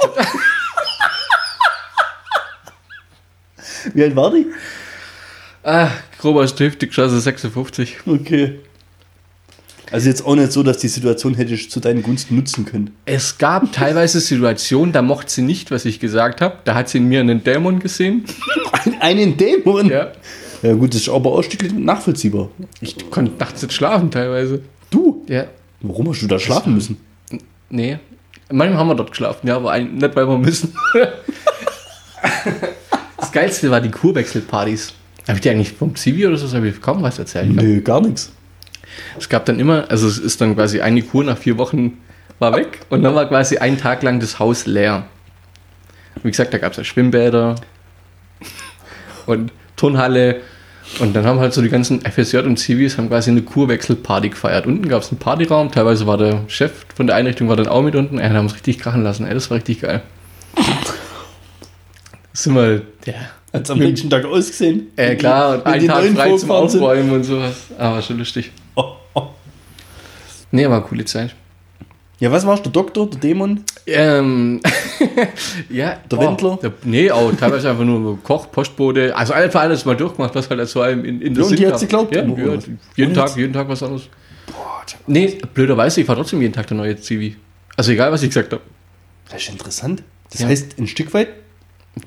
Wie 3.94 4.02
alt 4.02 4.16
war 4.16 4.32
die? 4.32 4.46
ah, 5.64 5.88
grober 6.20 6.46
Stift, 6.48 6.82
die 6.82 6.86
Klasse 6.86 7.20
56. 7.20 7.98
Okay. 8.06 8.58
Also 9.90 10.08
jetzt 10.10 10.24
auch 10.26 10.34
nicht 10.34 10.52
so, 10.52 10.62
dass 10.62 10.76
die 10.78 10.88
Situation 10.88 11.34
hättest 11.34 11.70
zu 11.70 11.80
deinen 11.80 12.02
Gunsten 12.02 12.36
nutzen 12.36 12.66
können. 12.66 12.90
Es 13.06 13.38
gab 13.38 13.72
teilweise 13.72 14.20
Situationen, 14.20 14.92
da 14.92 15.00
mochte 15.00 15.30
sie 15.32 15.40
nicht, 15.42 15.70
was 15.70 15.86
ich 15.86 15.98
gesagt 15.98 16.42
habe. 16.42 16.58
Da 16.64 16.74
hat 16.74 16.90
sie 16.90 16.98
in 16.98 17.04
mir 17.08 17.20
einen 17.20 17.42
Dämon 17.42 17.78
gesehen. 17.78 18.24
Ein- 18.72 19.00
Einen 19.00 19.36
Dämon? 19.38 19.88
Ja. 19.88 20.12
Ja 20.62 20.74
gut, 20.74 20.92
das 20.92 21.02
ist 21.02 21.08
aber 21.08 21.30
auch 21.32 21.38
ein 21.38 21.44
Stück 21.44 21.72
nachvollziehbar. 21.78 22.50
Ich 22.82 23.08
konnte 23.10 23.32
nachts 23.38 23.62
nicht 23.62 23.72
schlafen 23.72 24.10
teilweise. 24.10 24.60
Du? 24.90 25.24
Ja. 25.28 25.46
Warum 25.80 26.08
hast 26.10 26.20
du 26.20 26.26
da 26.26 26.38
schlafen 26.38 26.74
müssen? 26.74 26.98
Nee. 27.70 27.98
Manchmal 28.50 28.78
haben 28.78 28.88
wir 28.88 28.94
dort 28.94 29.10
geschlafen, 29.12 29.46
ja, 29.46 29.56
aber 29.56 29.78
nicht, 29.78 30.16
weil 30.16 30.26
wir 30.28 30.36
müssen. 30.38 30.74
das 33.28 33.32
Geilste 33.34 33.70
war 33.70 33.82
die 33.82 33.90
Kurwechselpartys. 33.90 34.94
Habe 35.26 35.36
ich 35.36 35.42
dir 35.42 35.52
eigentlich 35.52 35.74
vom 35.74 35.94
Zivi 35.94 36.26
oder 36.26 36.38
so, 36.38 36.50
habe 36.56 36.68
ich 36.68 36.80
kaum 36.80 37.02
was 37.02 37.18
erzählt. 37.18 37.54
Nö, 37.54 37.82
gar 37.82 38.00
nichts. 38.00 38.32
Es 39.18 39.28
gab 39.28 39.44
dann 39.44 39.60
immer, 39.60 39.84
also 39.90 40.08
es 40.08 40.16
ist 40.16 40.40
dann 40.40 40.54
quasi 40.54 40.80
eine 40.80 41.02
Kur 41.02 41.24
nach 41.24 41.36
vier 41.36 41.58
Wochen 41.58 41.98
war 42.38 42.56
weg 42.56 42.80
und 42.88 43.02
dann 43.02 43.14
war 43.14 43.28
quasi 43.28 43.58
ein 43.58 43.76
Tag 43.76 44.02
lang 44.02 44.18
das 44.18 44.38
Haus 44.38 44.64
leer. 44.64 45.04
Wie 46.22 46.30
gesagt, 46.30 46.54
da 46.54 46.58
gab 46.58 46.72
es 46.72 46.78
ja 46.78 46.84
Schwimmbäder 46.84 47.56
und 49.26 49.52
Turnhalle 49.76 50.40
und 50.98 51.14
dann 51.14 51.26
haben 51.26 51.38
halt 51.38 51.52
so 51.52 51.60
die 51.60 51.68
ganzen 51.68 52.00
FSJ 52.00 52.38
und 52.38 52.56
Zivis 52.56 52.96
haben 52.96 53.08
quasi 53.10 53.30
eine 53.30 53.42
Kurwechselparty 53.42 54.30
gefeiert. 54.30 54.66
Unten 54.66 54.88
gab 54.88 55.02
es 55.02 55.10
einen 55.10 55.18
Partyraum, 55.18 55.70
teilweise 55.70 56.06
war 56.06 56.16
der 56.16 56.44
Chef 56.48 56.72
von 56.96 57.06
der 57.06 57.16
Einrichtung 57.16 57.50
war 57.50 57.56
dann 57.56 57.68
auch 57.68 57.82
mit 57.82 57.94
unten. 57.94 58.16
Da 58.16 58.24
haben 58.30 58.38
uns 58.46 58.54
richtig 58.54 58.78
krachen 58.78 59.02
lassen, 59.02 59.26
ey, 59.26 59.34
das 59.34 59.50
war 59.50 59.56
richtig 59.58 59.82
geil. 59.82 60.00
Sind 62.39 62.55
wir, 62.55 62.82
ja, 63.05 63.14
Hat's 63.53 63.68
am 63.68 63.78
nächsten 63.80 64.09
Tag 64.09 64.24
ausgesehen? 64.24 64.93
äh, 64.95 65.16
klar, 65.16 65.57
und 65.57 65.66
einen 65.66 65.89
Tag 65.89 66.03
neuen 66.03 66.14
frei 66.16 66.36
zum? 66.36 66.51
Aufräumen 66.53 67.11
und 67.11 67.24
sowas. 67.24 67.57
Aber 67.76 68.01
schon 68.01 68.18
lustig. 68.18 68.53
Oh, 68.76 68.93
oh. 69.14 69.26
Nee, 70.53 70.66
war 70.68 70.76
eine 70.76 70.84
coole 70.86 71.05
Zeit. 71.05 71.34
Ja, 72.20 72.30
was 72.30 72.47
warst 72.47 72.64
du? 72.64 72.70
Der 72.70 72.80
Doktor, 72.80 73.11
der 73.11 73.18
Dämon? 73.18 73.64
Ähm, 73.86 74.61
ja. 75.68 75.97
Der 76.09 76.18
Wendler? 76.20 76.59
Der, 76.62 76.72
nee, 76.84 77.11
auch 77.11 77.32
teilweise 77.32 77.70
einfach 77.70 77.84
nur 77.84 78.22
Koch, 78.22 78.51
Postbote. 78.53 79.16
Also 79.16 79.32
einfach 79.32 79.62
alles 79.62 79.84
mal 79.84 79.97
durchgemacht, 79.97 80.32
was 80.36 80.49
halt 80.49 80.68
so 80.68 80.80
einem 80.80 81.05
in, 81.05 81.20
in 81.20 81.34
der 81.34 81.43
Ja, 81.43 81.51
und 81.51 81.59
die 81.59 81.66
hat 81.66 81.78
sie 81.80 81.86
geglaubt, 81.86 82.14
Ja, 82.14 82.22
ja, 82.22 82.59
jeden 82.97 83.14
Tag, 83.14 83.26
jetzt- 83.26 83.36
jeden 83.36 83.53
Tag 83.53 83.68
was 83.68 83.82
anderes. 83.82 84.09
Nee, 85.09 85.39
blöderweise, 85.55 86.01
ich 86.03 86.09
war 86.09 86.14
trotzdem 86.14 86.41
jeden 86.41 86.55
Tag 86.55 86.68
der 86.68 86.76
neue 86.76 86.97
Zivi. 86.97 87.36
Also 87.76 87.91
egal, 87.93 88.12
was 88.12 88.22
ich 88.22 88.30
gesagt 88.30 88.53
habe. 88.53 88.62
Das 89.28 89.43
ist 89.43 89.51
interessant. 89.51 90.05
Das 90.30 90.41
Ja. 90.41 90.47
heißt, 90.49 90.78
ein 90.78 90.86
Stück 90.86 91.12
weit, 91.14 91.28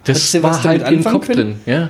Das 0.03 0.31
du 0.31 0.43
war 0.43 0.51
was 0.51 0.61
damit 0.61 0.83
halt 0.83 0.93
im 0.93 1.03
Kopf 1.03 1.27
drin. 1.27 1.55
Ja. 1.65 1.89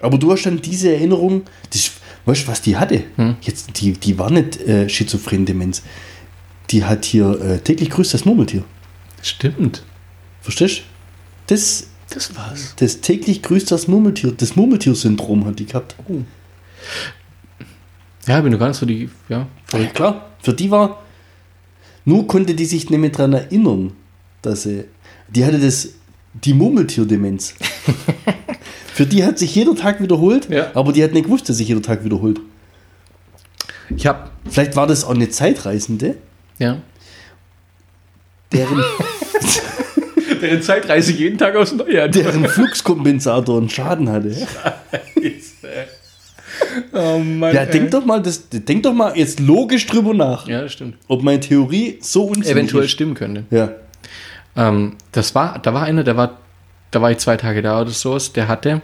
aber 0.00 0.18
du 0.18 0.32
hast 0.32 0.44
dann 0.44 0.60
diese 0.60 0.92
Erinnerung, 0.94 1.42
das, 1.72 1.90
weißt 2.24 2.44
du, 2.44 2.48
was 2.48 2.62
die 2.62 2.76
hatte? 2.76 3.04
Hm. 3.16 3.36
Jetzt, 3.42 3.80
die, 3.80 3.92
die 3.92 4.18
war 4.18 4.30
nicht 4.30 4.60
äh, 4.60 4.88
schizophren 4.88 5.44
Demenz. 5.46 5.82
Die 6.70 6.84
hat 6.84 7.04
hier 7.04 7.40
äh, 7.40 7.58
täglich 7.58 7.90
grüßt 7.90 8.12
das 8.14 8.24
Murmeltier. 8.24 8.62
Stimmt. 9.22 9.82
Verstehst 10.42 10.78
du? 10.78 10.82
Das, 11.54 11.86
Das 12.10 12.36
war's. 12.36 12.74
das 12.78 13.00
täglich 13.00 13.42
grüßt 13.42 13.70
das 13.70 13.88
Murmeltier. 13.88 14.32
Das 14.32 14.54
Murmeltier-Syndrom 14.56 15.46
hat 15.46 15.58
die 15.58 15.66
gehabt. 15.66 15.96
Ja, 18.26 18.40
bin 18.42 18.52
du 18.52 18.58
gar 18.58 18.68
nicht 18.68 18.76
so 18.76 18.86
die, 18.86 19.08
ja. 19.28 19.46
Ja, 19.72 19.84
klar. 19.86 20.26
Für 20.42 20.52
die 20.52 20.70
war. 20.70 21.02
Nur 22.04 22.26
konnte 22.26 22.54
die 22.54 22.64
sich 22.66 22.88
nicht 22.90 22.98
mehr 22.98 23.10
daran 23.10 23.32
erinnern, 23.32 23.92
dass 24.42 24.62
sie. 24.64 24.84
Die 25.28 25.44
hatte 25.44 25.58
das. 25.58 25.88
Die 26.44 26.54
Murmeltier-Demenz. 26.54 27.54
Für 28.94 29.06
die 29.06 29.24
hat 29.24 29.38
sich 29.38 29.54
jeder 29.54 29.74
Tag 29.74 30.00
wiederholt, 30.02 30.48
Ja. 30.50 30.70
aber 30.74 30.92
die 30.92 31.02
hat 31.04 31.12
nicht 31.12 31.24
gewusst, 31.24 31.48
dass 31.48 31.56
sich 31.58 31.68
jeder 31.68 31.82
Tag 31.82 32.04
wiederholt. 32.04 32.40
Ich 33.96 34.06
hab, 34.06 34.32
Vielleicht 34.48 34.76
war 34.76 34.86
das 34.86 35.04
auch 35.04 35.14
eine 35.14 35.28
Zeitreisende, 35.30 36.16
ja. 36.58 36.78
deren, 38.52 38.82
Der 40.42 40.60
Zeitreise 40.62 41.12
jeden 41.12 41.36
Tag 41.38 41.56
aufs 41.56 41.72
Neue. 41.72 42.08
deren 42.08 42.46
Fluxkompensator 42.48 43.58
einen 43.58 43.68
Schaden 43.70 44.08
hatte. 44.08 44.34
Oh 46.92 47.18
Mann. 47.18 47.54
Ja, 47.54 47.66
denk 47.66 47.90
doch 47.90 48.04
mal, 48.04 48.22
das, 48.22 48.48
denk 48.48 48.82
doch 48.82 48.92
mal 48.94 49.16
jetzt 49.16 49.40
logisch 49.40 49.86
drüber 49.86 50.14
nach, 50.14 50.46
Ja, 50.48 50.62
das 50.62 50.72
stimmt. 50.72 50.96
ob 51.08 51.22
meine 51.22 51.40
Theorie 51.40 51.98
so 52.00 52.24
unsinnig 52.24 52.50
Eventuell 52.50 52.88
stimmen 52.88 53.14
könnte. 53.14 53.44
Ja. 53.50 53.70
Ähm, 54.56 54.96
das 55.12 55.34
war, 55.34 55.58
da 55.58 55.74
war 55.74 55.82
einer, 55.82 56.04
der 56.04 56.16
war, 56.16 56.38
da 56.90 57.00
war 57.02 57.10
ich 57.10 57.18
zwei 57.18 57.36
Tage 57.36 57.62
da 57.62 57.80
oder 57.80 57.90
so, 57.90 58.18
der 58.18 58.48
hatte 58.48 58.80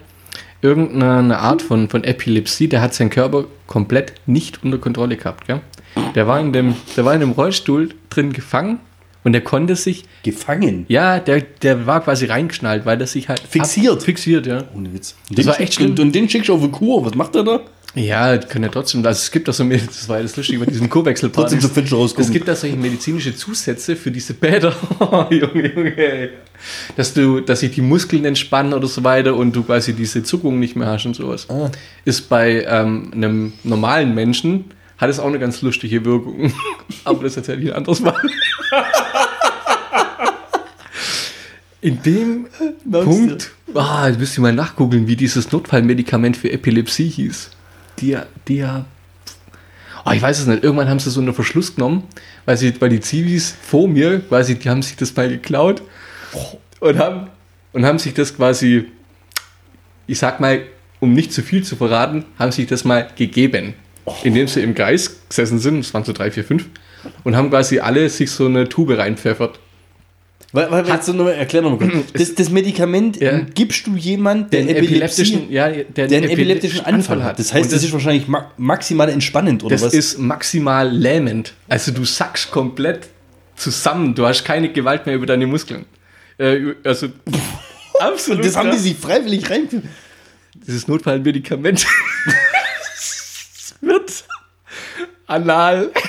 irgendeine 0.62 1.38
Art 1.38 1.62
von, 1.62 1.88
von 1.88 2.04
Epilepsie, 2.04 2.68
der 2.68 2.80
hat 2.80 2.94
seinen 2.94 3.10
Körper 3.10 3.44
komplett 3.66 4.14
nicht 4.26 4.62
unter 4.64 4.78
Kontrolle 4.78 5.16
gehabt, 5.16 5.46
gell? 5.46 5.60
Der 6.14 6.26
war 6.26 6.40
in 6.40 6.52
dem, 6.52 6.74
der 6.96 7.04
war 7.04 7.14
in 7.14 7.20
dem 7.20 7.32
Rollstuhl 7.32 7.90
drin 8.10 8.32
gefangen 8.32 8.80
und 9.22 9.32
der 9.32 9.42
konnte 9.42 9.76
sich, 9.76 10.04
Gefangen. 10.22 10.86
ja, 10.88 11.18
der, 11.20 11.40
der 11.62 11.86
war 11.86 12.00
quasi 12.02 12.26
reingeschnallt, 12.26 12.84
weil 12.84 12.98
der 12.98 13.06
sich 13.06 13.28
halt 13.28 13.40
Fixiert. 13.40 13.98
Ab, 13.98 14.02
fixiert, 14.02 14.46
ja. 14.46 14.64
Ohne 14.74 14.92
Witz. 14.92 15.14
Das 15.30 15.46
war 15.46 15.54
schick- 15.54 15.60
echt 15.62 15.74
schlimm. 15.74 15.90
Und, 15.90 16.00
und 16.00 16.14
den 16.14 16.28
schickst 16.28 16.48
du 16.48 16.54
auf 16.54 16.62
eine 16.62 16.70
Kur. 16.70 17.04
Was 17.04 17.14
macht 17.14 17.36
er 17.36 17.44
da? 17.44 17.60
Ja, 17.94 18.36
können 18.38 18.64
ja 18.64 18.70
trotzdem, 18.70 19.06
also 19.06 19.18
es 19.18 19.30
gibt 19.30 19.46
doch 19.46 19.54
so, 19.54 19.62
das 19.62 20.08
war 20.08 20.16
ja 20.16 20.22
das 20.22 20.36
Lustige 20.36 20.58
bei 20.58 20.66
diesen. 20.66 20.90
Trotzdem 20.90 21.60
Fenster 21.60 21.96
rausgucken. 21.96 22.24
Es 22.24 22.32
gibt 22.32 22.48
da 22.48 22.56
solche 22.56 22.76
medizinische 22.76 23.36
Zusätze 23.36 23.94
für 23.94 24.10
diese 24.10 24.34
Bäder. 24.34 24.74
Junge, 25.30 25.72
Junge, 25.72 25.96
ey. 25.96 26.30
Dass 26.96 27.14
du, 27.14 27.40
dass 27.40 27.60
sich 27.60 27.70
die 27.70 27.82
Muskeln 27.82 28.24
entspannen 28.24 28.72
oder 28.74 28.88
so 28.88 29.04
weiter 29.04 29.36
und 29.36 29.54
du 29.54 29.62
quasi 29.62 29.92
diese 29.92 30.24
Zuckung 30.24 30.58
nicht 30.58 30.74
mehr 30.74 30.88
hast 30.88 31.06
und 31.06 31.14
sowas. 31.14 31.48
Ah. 31.48 31.70
Ist 32.04 32.28
bei 32.28 32.64
ähm, 32.68 33.12
einem 33.14 33.52
normalen 33.62 34.12
Menschen, 34.12 34.64
hat 34.98 35.08
es 35.08 35.20
auch 35.20 35.26
eine 35.26 35.38
ganz 35.38 35.62
lustige 35.62 36.04
Wirkung. 36.04 36.52
Aber 37.04 37.22
das 37.22 37.36
erzähle 37.36 37.62
ich 37.62 37.70
ein 37.70 37.76
anderes 37.76 38.00
Mal. 38.00 38.16
In 41.80 42.02
dem 42.02 42.46
Merkst 42.84 43.08
Punkt, 43.08 43.50
ah, 43.74 44.08
jetzt 44.08 44.18
müsst 44.18 44.36
ihr 44.38 44.40
mal 44.40 44.52
nachgoogeln, 44.54 45.06
wie 45.06 45.16
dieses 45.16 45.52
Notfallmedikament 45.52 46.36
für 46.36 46.50
Epilepsie 46.50 47.10
hieß. 47.10 47.50
Dia, 48.00 48.26
Dia, 48.46 48.84
Oh, 50.06 50.10
ich 50.12 50.20
weiß 50.20 50.38
es 50.38 50.46
nicht. 50.46 50.62
Irgendwann 50.62 50.88
haben 50.88 50.98
sie 50.98 51.10
so 51.10 51.20
einen 51.20 51.32
Verschluss 51.32 51.74
genommen, 51.74 52.04
weil, 52.44 52.56
sie, 52.56 52.78
weil 52.80 52.90
die 52.90 53.00
Zivis 53.00 53.54
vor 53.62 53.88
mir 53.88 54.20
quasi, 54.20 54.58
die 54.58 54.68
haben 54.68 54.82
sich 54.82 54.96
das 54.96 55.16
mal 55.16 55.28
geklaut 55.28 55.82
und 56.80 56.98
haben, 56.98 57.28
und 57.72 57.86
haben 57.86 57.98
sich 57.98 58.12
das 58.12 58.36
quasi, 58.36 58.86
ich 60.06 60.18
sag 60.18 60.40
mal, 60.40 60.62
um 61.00 61.12
nicht 61.14 61.32
zu 61.32 61.42
viel 61.42 61.64
zu 61.64 61.76
verraten, 61.76 62.26
haben 62.38 62.52
sich 62.52 62.66
das 62.66 62.84
mal 62.84 63.08
gegeben. 63.16 63.74
Indem 64.22 64.46
sie 64.46 64.60
im 64.60 64.74
Kreis 64.74 65.20
gesessen 65.28 65.58
sind, 65.58 65.78
es 65.78 65.94
waren 65.94 66.04
so 66.04 66.12
drei, 66.12 66.30
vier, 66.30 66.44
fünf, 66.44 66.66
und 67.24 67.36
haben 67.36 67.48
quasi 67.48 67.78
alle 67.78 68.10
sich 68.10 68.30
so 68.30 68.44
eine 68.44 68.68
Tube 68.68 68.98
reinpfeffert. 68.98 69.58
Weil, 70.54 70.70
weil, 70.70 70.86
jetzt 70.86 71.08
noch 71.08 71.24
mal, 71.24 71.32
erklär 71.32 71.62
mal 71.62 71.76
kurz. 71.76 72.12
Das, 72.12 72.32
das 72.36 72.48
Medikament 72.48 73.20
Ja. 73.20 73.40
gibst 73.40 73.88
du 73.88 73.96
jemand, 73.96 74.52
der, 74.52 74.60
Epilepsie, 74.60 74.86
epileptischen, 74.86 75.50
ja, 75.50 75.68
der, 75.68 76.06
der 76.06 76.18
einen 76.18 76.30
epileptischen 76.30 76.84
Anfall 76.86 77.24
hat. 77.24 77.40
Das 77.40 77.52
heißt, 77.52 77.64
Und 77.64 77.72
das 77.72 77.82
ist 77.82 77.92
wahrscheinlich 77.92 78.28
ma 78.28 78.52
maximal 78.56 79.08
entspannend, 79.08 79.64
oder 79.64 79.74
Das 79.74 79.82
was? 79.82 79.92
ist 79.92 80.16
maximal 80.20 80.88
lähmend. 80.88 81.54
Also 81.68 81.90
du 81.90 82.04
sackst 82.04 82.52
komplett 82.52 83.08
zusammen. 83.56 84.14
Du 84.14 84.24
hast 84.26 84.44
keine 84.44 84.70
Gewalt 84.70 85.06
mehr 85.06 85.16
über 85.16 85.26
deine 85.26 85.48
Muskeln. 85.48 85.86
Äh, 86.38 86.74
also 86.84 87.08
absolut. 87.98 88.44
das 88.44 88.54
haben 88.56 88.70
die 88.70 88.78
sich 88.78 88.94
freiwillig 88.96 89.50
reingeführt. 89.50 89.82
Dieses 90.54 90.86
Notfallmedikament 90.86 91.84
wird 93.80 94.24
anal. 95.26 95.90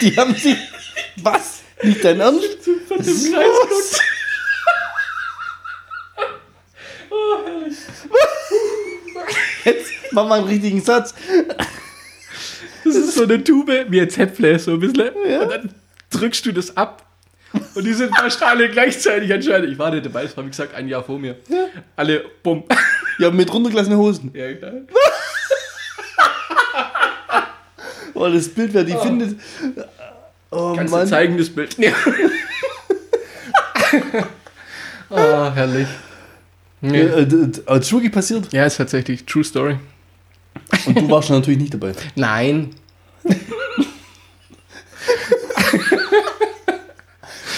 Die 0.00 0.16
haben 0.16 0.34
sich. 0.34 0.56
Was? 1.16 1.62
Nicht 1.82 2.04
dein 2.04 2.20
Ernst? 2.20 2.58
Das 2.88 3.06
ist 3.06 3.32
was? 3.32 4.00
Jetzt 9.64 9.90
mach 10.12 10.26
mal 10.26 10.40
einen 10.40 10.48
richtigen 10.48 10.82
Satz. 10.82 11.14
Das 12.84 12.94
ist 12.94 13.14
so 13.14 13.24
eine 13.24 13.42
Tube 13.42 13.86
wie 13.88 14.00
ein 14.00 14.10
Zäpfle, 14.10 14.58
so 14.58 14.72
ein 14.72 14.80
bisschen. 14.80 15.08
Und 15.10 15.50
dann 15.50 15.74
drückst 16.10 16.44
du 16.46 16.52
das 16.52 16.76
ab. 16.76 17.06
Und 17.74 17.84
die 17.84 17.92
sind 17.94 18.14
fast 18.16 18.42
alle 18.42 18.68
gleichzeitig 18.68 19.32
anscheinend. 19.32 19.70
Ich 19.70 19.78
war 19.78 19.90
nicht 19.90 20.04
dabei, 20.04 20.24
das 20.24 20.36
war 20.36 20.44
wie 20.44 20.50
gesagt 20.50 20.74
ein 20.74 20.88
Jahr 20.88 21.04
vor 21.04 21.18
mir. 21.18 21.36
Alle, 21.96 22.24
bumm. 22.42 22.64
Ja, 23.18 23.30
mit 23.30 23.52
runtergelassenen 23.52 23.98
Hosen. 23.98 24.32
Ja, 24.34 24.52
klar. 24.54 24.72
Oh, 28.14 28.28
das 28.28 28.48
Bild, 28.48 28.72
wer 28.74 28.84
die 28.84 28.96
findet. 28.96 29.38
Oh 30.50 30.74
Kannst 30.76 30.92
du 30.92 30.98
Mann. 30.98 31.06
zeigen, 31.08 31.36
das 31.36 31.50
Bild? 31.50 31.76
Ja. 31.78 31.92
oh, 35.10 35.16
herrlich. 35.54 35.88
Nee. 36.80 37.00
äh, 37.00 37.26
d- 37.26 37.60
aber 37.66 37.78
ist 37.80 37.92
wirklich 37.92 38.12
passiert. 38.12 38.52
Ja, 38.52 38.64
ist 38.66 38.76
tatsächlich 38.76 39.24
True 39.24 39.42
Story. 39.44 39.76
Und 40.86 40.96
du 40.98 41.10
warst 41.10 41.30
natürlich 41.30 41.58
nicht 41.60 41.74
dabei. 41.74 41.92
Nein. 42.14 42.70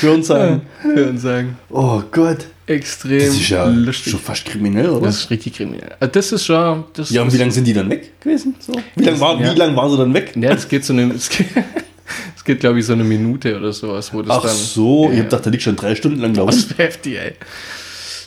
Hören 0.00 0.22
sagen. 0.22 0.62
Hören 0.82 1.18
sagen. 1.18 1.59
Oh 1.70 2.02
Gott. 2.11 2.46
Extrem 2.67 3.19
Das 3.21 3.29
ist 3.29 3.49
ja 3.49 3.64
lustig. 3.67 4.11
schon 4.12 4.21
fast 4.21 4.45
kriminell, 4.45 4.89
oder? 4.91 5.07
Das 5.07 5.17
ist 5.21 5.31
richtig 5.31 5.55
kriminell. 5.55 5.91
Also 6.01 6.12
das 6.12 6.33
ist 6.33 6.47
schon. 6.47 6.85
Das, 6.95 7.11
ja, 7.11 7.23
und 7.23 7.33
wie 7.33 7.37
lange 7.37 7.53
sind 7.53 7.64
die 7.64 7.73
dann 7.73 7.89
weg 7.89 8.21
gewesen? 8.21 8.55
So? 8.59 8.73
Wie 8.97 9.05
lange 9.05 9.21
war, 9.21 9.41
Ja. 9.41 9.53
wie 9.55 9.59
lang 9.59 9.77
waren 9.77 9.91
sie 9.91 9.97
dann 9.99 10.12
weg? 10.14 10.33
Ja, 10.37 10.51
es 10.53 10.69
geht 10.69 10.85
so 10.85 10.93
eine. 10.93 11.12
Es 11.14 11.29
geht, 11.29 11.47
es 12.37 12.45
geht 12.45 12.61
glaube 12.61 12.79
ich, 12.79 12.87
so 12.87 12.93
eine 12.93 13.03
Minute 13.03 13.57
oder 13.57 13.73
sowas, 13.73 14.12
wo 14.14 14.23
das 14.23 14.37
Ach 14.37 14.43
dann. 14.43 14.55
so, 14.55 15.07
ja, 15.07 15.12
ich 15.14 15.19
hab 15.19 15.25
gedacht, 15.27 15.47
da 15.47 15.51
liegt 15.51 15.62
schon 15.64 15.75
drei 15.75 15.97
Stunden 15.97 16.21
lang 16.21 16.35
da 16.35 16.45
Das 16.47 16.57
rum. 16.57 16.64
wäre 16.79 16.89
heftig, 16.89 17.17
ey. 17.19 17.33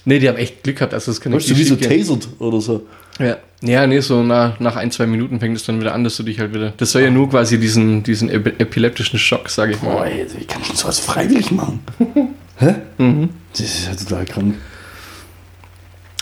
Nee, 0.04 0.20
die 0.20 0.28
haben 0.28 0.38
echt 0.38 0.64
Glück 0.64 0.76
gehabt. 0.78 0.94
Also, 0.94 1.12
das 1.12 1.22
kann 1.22 1.32
Weißt 1.34 1.50
du, 1.50 1.58
wie 1.58 1.64
so 1.64 1.76
tasert 1.78 2.28
oder 2.40 2.60
so. 2.60 2.86
Ja, 3.20 3.38
ja 3.62 3.88
nee, 3.88 4.00
so 4.02 4.22
nach, 4.24 4.60
nach 4.60 4.76
ein, 4.76 4.92
zwei 4.92 5.06
Minuten 5.06 5.40
fängt 5.40 5.56
es 5.56 5.64
dann 5.66 5.80
wieder 5.80 5.94
an, 5.94 6.04
dass 6.04 6.18
du 6.18 6.24
dich 6.24 6.40
halt 6.40 6.54
wieder. 6.54 6.74
Das 6.76 6.92
soll 6.92 7.04
ja 7.04 7.10
nur 7.10 7.30
quasi 7.30 7.58
diesen, 7.60 8.04
diesen 8.04 8.30
ep 8.30 8.60
epileptischen 8.60 9.18
Schock, 9.20 9.50
sage 9.50 9.74
ich 9.74 9.78
Boah, 9.80 10.00
mal. 10.00 10.08
ey, 10.08 10.26
wie 10.38 10.44
kann 10.46 10.62
schon 10.64 10.76
sowas 10.76 11.00
freiwillig 11.00 11.52
machen? 11.52 11.80
Hä? 12.60 12.76
Mhm. 12.98 13.30
Das 13.52 13.62
ist 13.62 13.88
ja 13.88 13.96
total 13.96 14.26
krank. 14.26 14.56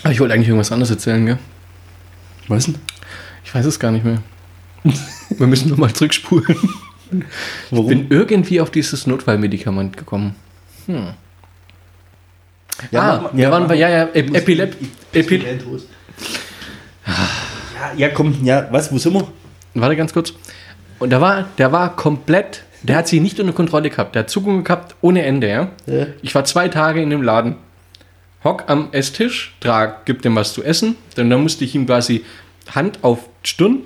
Aber 0.03 0.11
ich 0.13 0.19
wollte 0.19 0.33
eigentlich 0.33 0.47
irgendwas 0.47 0.71
anderes 0.71 0.91
erzählen, 0.91 1.25
gell? 1.25 1.39
Was 2.47 2.65
denn? 2.65 2.75
Ich 3.43 3.53
weiß 3.53 3.65
es 3.65 3.79
gar 3.79 3.91
nicht 3.91 4.05
mehr. 4.05 4.21
Wir 5.29 5.47
müssen 5.47 5.69
nochmal 5.69 5.91
zurückspulen. 5.93 6.57
Warum? 7.71 7.88
Bin 7.88 8.07
irgendwie 8.09 8.61
auf 8.61 8.69
dieses 8.69 9.07
Notfallmedikament 9.07 9.97
gekommen. 9.97 10.35
Hm. 10.85 11.13
Ja, 12.91 13.01
ah, 13.01 13.21
mal- 13.21 13.29
wir 13.33 13.43
ja, 13.43 13.51
waren 13.51 13.67
mal. 13.67 13.75
ja, 13.75 13.89
ja, 13.89 14.03
Ep 14.13 14.35
Epilep 14.35 14.75
Epi 15.11 15.43
Ja, 17.05 17.93
ja, 17.97 18.09
komm, 18.09 18.43
ja, 18.43 18.67
was, 18.71 18.91
wo 18.91 18.97
sind 18.97 19.13
wir? 19.13 19.27
Warte 19.73 19.95
ganz 19.95 20.13
kurz. 20.13 20.33
Und 20.99 21.09
der 21.09 21.21
war, 21.21 21.47
der 21.57 21.71
war 21.71 21.95
komplett, 21.95 22.63
der 22.84 22.97
hat 22.97 23.07
sich 23.07 23.21
nicht 23.21 23.39
unter 23.39 23.53
Kontrolle 23.53 23.89
gehabt. 23.89 24.15
Der 24.15 24.21
hat 24.23 24.30
Zuckungen 24.30 24.63
gehabt 24.63 24.95
ohne 25.01 25.23
Ende, 25.23 25.49
ja. 25.49 25.69
Ja. 25.86 26.07
Ich 26.21 26.34
war 26.36 26.45
zwei 26.45 26.67
Tage 26.67 27.01
in 27.01 27.09
dem 27.09 27.21
Laden. 27.21 27.55
Hock 28.43 28.65
am 28.67 28.89
Esstisch, 28.91 29.55
trag, 29.59 30.05
gib 30.05 30.21
dem 30.21 30.36
was 30.36 30.53
zu 30.53 30.63
essen. 30.63 30.95
Dann, 31.15 31.30
dann 31.30 31.41
musste 31.41 31.65
ich 31.65 31.73
ihm 31.75 31.86
quasi 31.86 32.23
Hand 32.73 32.99
auf 33.03 33.28
Stirn. 33.43 33.80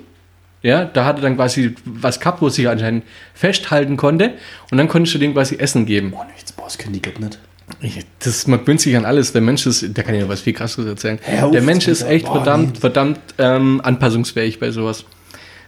Ja, 0.62 0.84
da 0.84 1.04
hatte 1.04 1.20
dann 1.22 1.34
quasi 1.36 1.74
was 1.84 2.20
gehabt, 2.20 2.40
wo 2.40 2.48
sich 2.48 2.68
anscheinend 2.68 3.04
festhalten 3.34 3.96
konnte. 3.96 4.34
Und 4.70 4.78
dann 4.78 4.86
konntest 4.88 5.14
du 5.14 5.18
dem 5.18 5.32
quasi 5.32 5.56
Essen 5.56 5.86
geben. 5.86 6.12
Boah, 6.12 6.26
jetzt 6.38 6.56
boah, 6.56 6.64
das 6.64 6.78
können 6.78 6.92
die 6.92 7.02
nicht. 7.18 7.38
Ich- 7.80 8.06
Das, 8.20 8.46
man 8.46 8.60
gewöhnt 8.60 8.80
sich 8.80 8.96
an 8.96 9.04
alles. 9.04 9.32
Der 9.32 9.40
Mensch 9.40 9.66
ist, 9.66 9.96
der 9.96 10.04
kann 10.04 10.14
ja 10.14 10.28
was 10.28 10.42
viel 10.42 10.52
krasseres 10.52 10.86
erzählen. 10.86 11.18
Auf, 11.40 11.50
der 11.50 11.62
Mensch 11.62 11.88
ist 11.88 12.02
echt 12.02 12.26
boah, 12.26 12.34
verdammt, 12.36 12.74
nee. 12.74 12.80
verdammt 12.80 13.18
ähm, 13.38 13.80
anpassungsfähig 13.82 14.60
bei 14.60 14.70
sowas. 14.70 15.04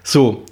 So, 0.04 0.44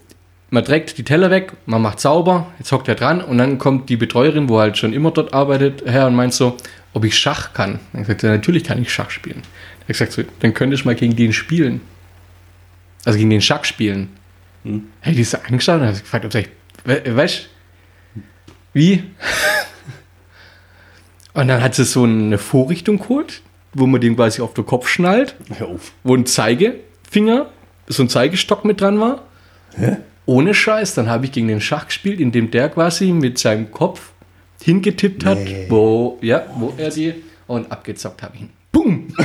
man 0.52 0.66
trägt 0.66 0.98
die 0.98 1.02
Teller 1.02 1.30
weg, 1.30 1.54
man 1.64 1.80
macht 1.80 1.98
sauber, 1.98 2.46
jetzt 2.58 2.70
hockt 2.72 2.86
er 2.86 2.94
dran 2.94 3.22
und 3.22 3.38
dann 3.38 3.56
kommt 3.56 3.88
die 3.88 3.96
Betreuerin, 3.96 4.50
wo 4.50 4.60
halt 4.60 4.76
schon 4.76 4.92
immer 4.92 5.10
dort 5.10 5.32
arbeitet, 5.32 5.82
her 5.86 6.06
und 6.06 6.14
meint 6.14 6.34
so, 6.34 6.58
ob 6.92 7.06
ich 7.06 7.16
Schach 7.16 7.54
kann. 7.54 7.80
Dann 7.94 8.04
sagt 8.04 8.22
er, 8.22 8.32
natürlich 8.32 8.62
kann 8.64 8.80
ich 8.80 8.92
Schach 8.92 9.08
spielen. 9.10 9.40
Er 9.80 9.94
gesagt, 9.94 10.12
so, 10.12 10.22
dann 10.40 10.52
könnte 10.52 10.74
ich 10.74 10.84
mal 10.84 10.94
gegen 10.94 11.16
den 11.16 11.32
spielen. 11.32 11.80
Also 13.06 13.18
gegen 13.18 13.30
den 13.30 13.40
Schach 13.40 13.64
spielen. 13.64 14.10
Hm. 14.64 14.88
Hey, 15.00 15.14
die 15.14 15.22
ist 15.22 15.30
so 15.30 15.38
angeschaut 15.38 15.80
und 15.80 15.86
hat 15.86 15.98
gefragt, 16.00 16.26
ob 16.26 16.34
ich, 16.34 16.48
we 16.84 17.16
weißt 17.16 17.48
wie? 18.74 19.04
Und 21.34 21.48
dann 21.48 21.62
hat 21.62 21.74
sie 21.74 21.84
so 21.84 22.04
eine 22.04 22.36
Vorrichtung 22.36 22.98
geholt, 22.98 23.40
wo 23.72 23.86
man 23.86 24.02
den 24.02 24.16
quasi 24.16 24.42
auf 24.42 24.52
den 24.52 24.66
Kopf 24.66 24.86
schnallt, 24.86 25.34
Hör 25.56 25.68
auf. 25.68 25.92
wo 26.04 26.14
ein 26.14 26.26
Zeigefinger, 26.26 27.46
so 27.86 28.02
ein 28.02 28.10
Zeigestock 28.10 28.66
mit 28.66 28.82
dran 28.82 29.00
war. 29.00 29.22
Hä? 29.74 29.96
Ohne 30.26 30.54
Scheiß, 30.54 30.94
dann 30.94 31.08
habe 31.10 31.24
ich 31.26 31.32
gegen 31.32 31.48
den 31.48 31.60
Schach 31.60 31.86
gespielt, 31.86 32.20
indem 32.20 32.50
der 32.50 32.68
quasi 32.68 33.06
mit 33.12 33.38
seinem 33.38 33.70
Kopf 33.72 34.12
hingetippt 34.62 35.24
hat, 35.24 35.38
Nee. 35.38 35.66
wo, 35.68 36.18
ja, 36.22 36.44
wo 36.56 36.72
er 36.76 36.90
die 36.90 37.14
und 37.48 37.70
abgezockt 37.72 38.22
habe 38.22 38.36
ich 38.36 38.42
ihn. 38.42 38.50
Boom! 38.70 39.08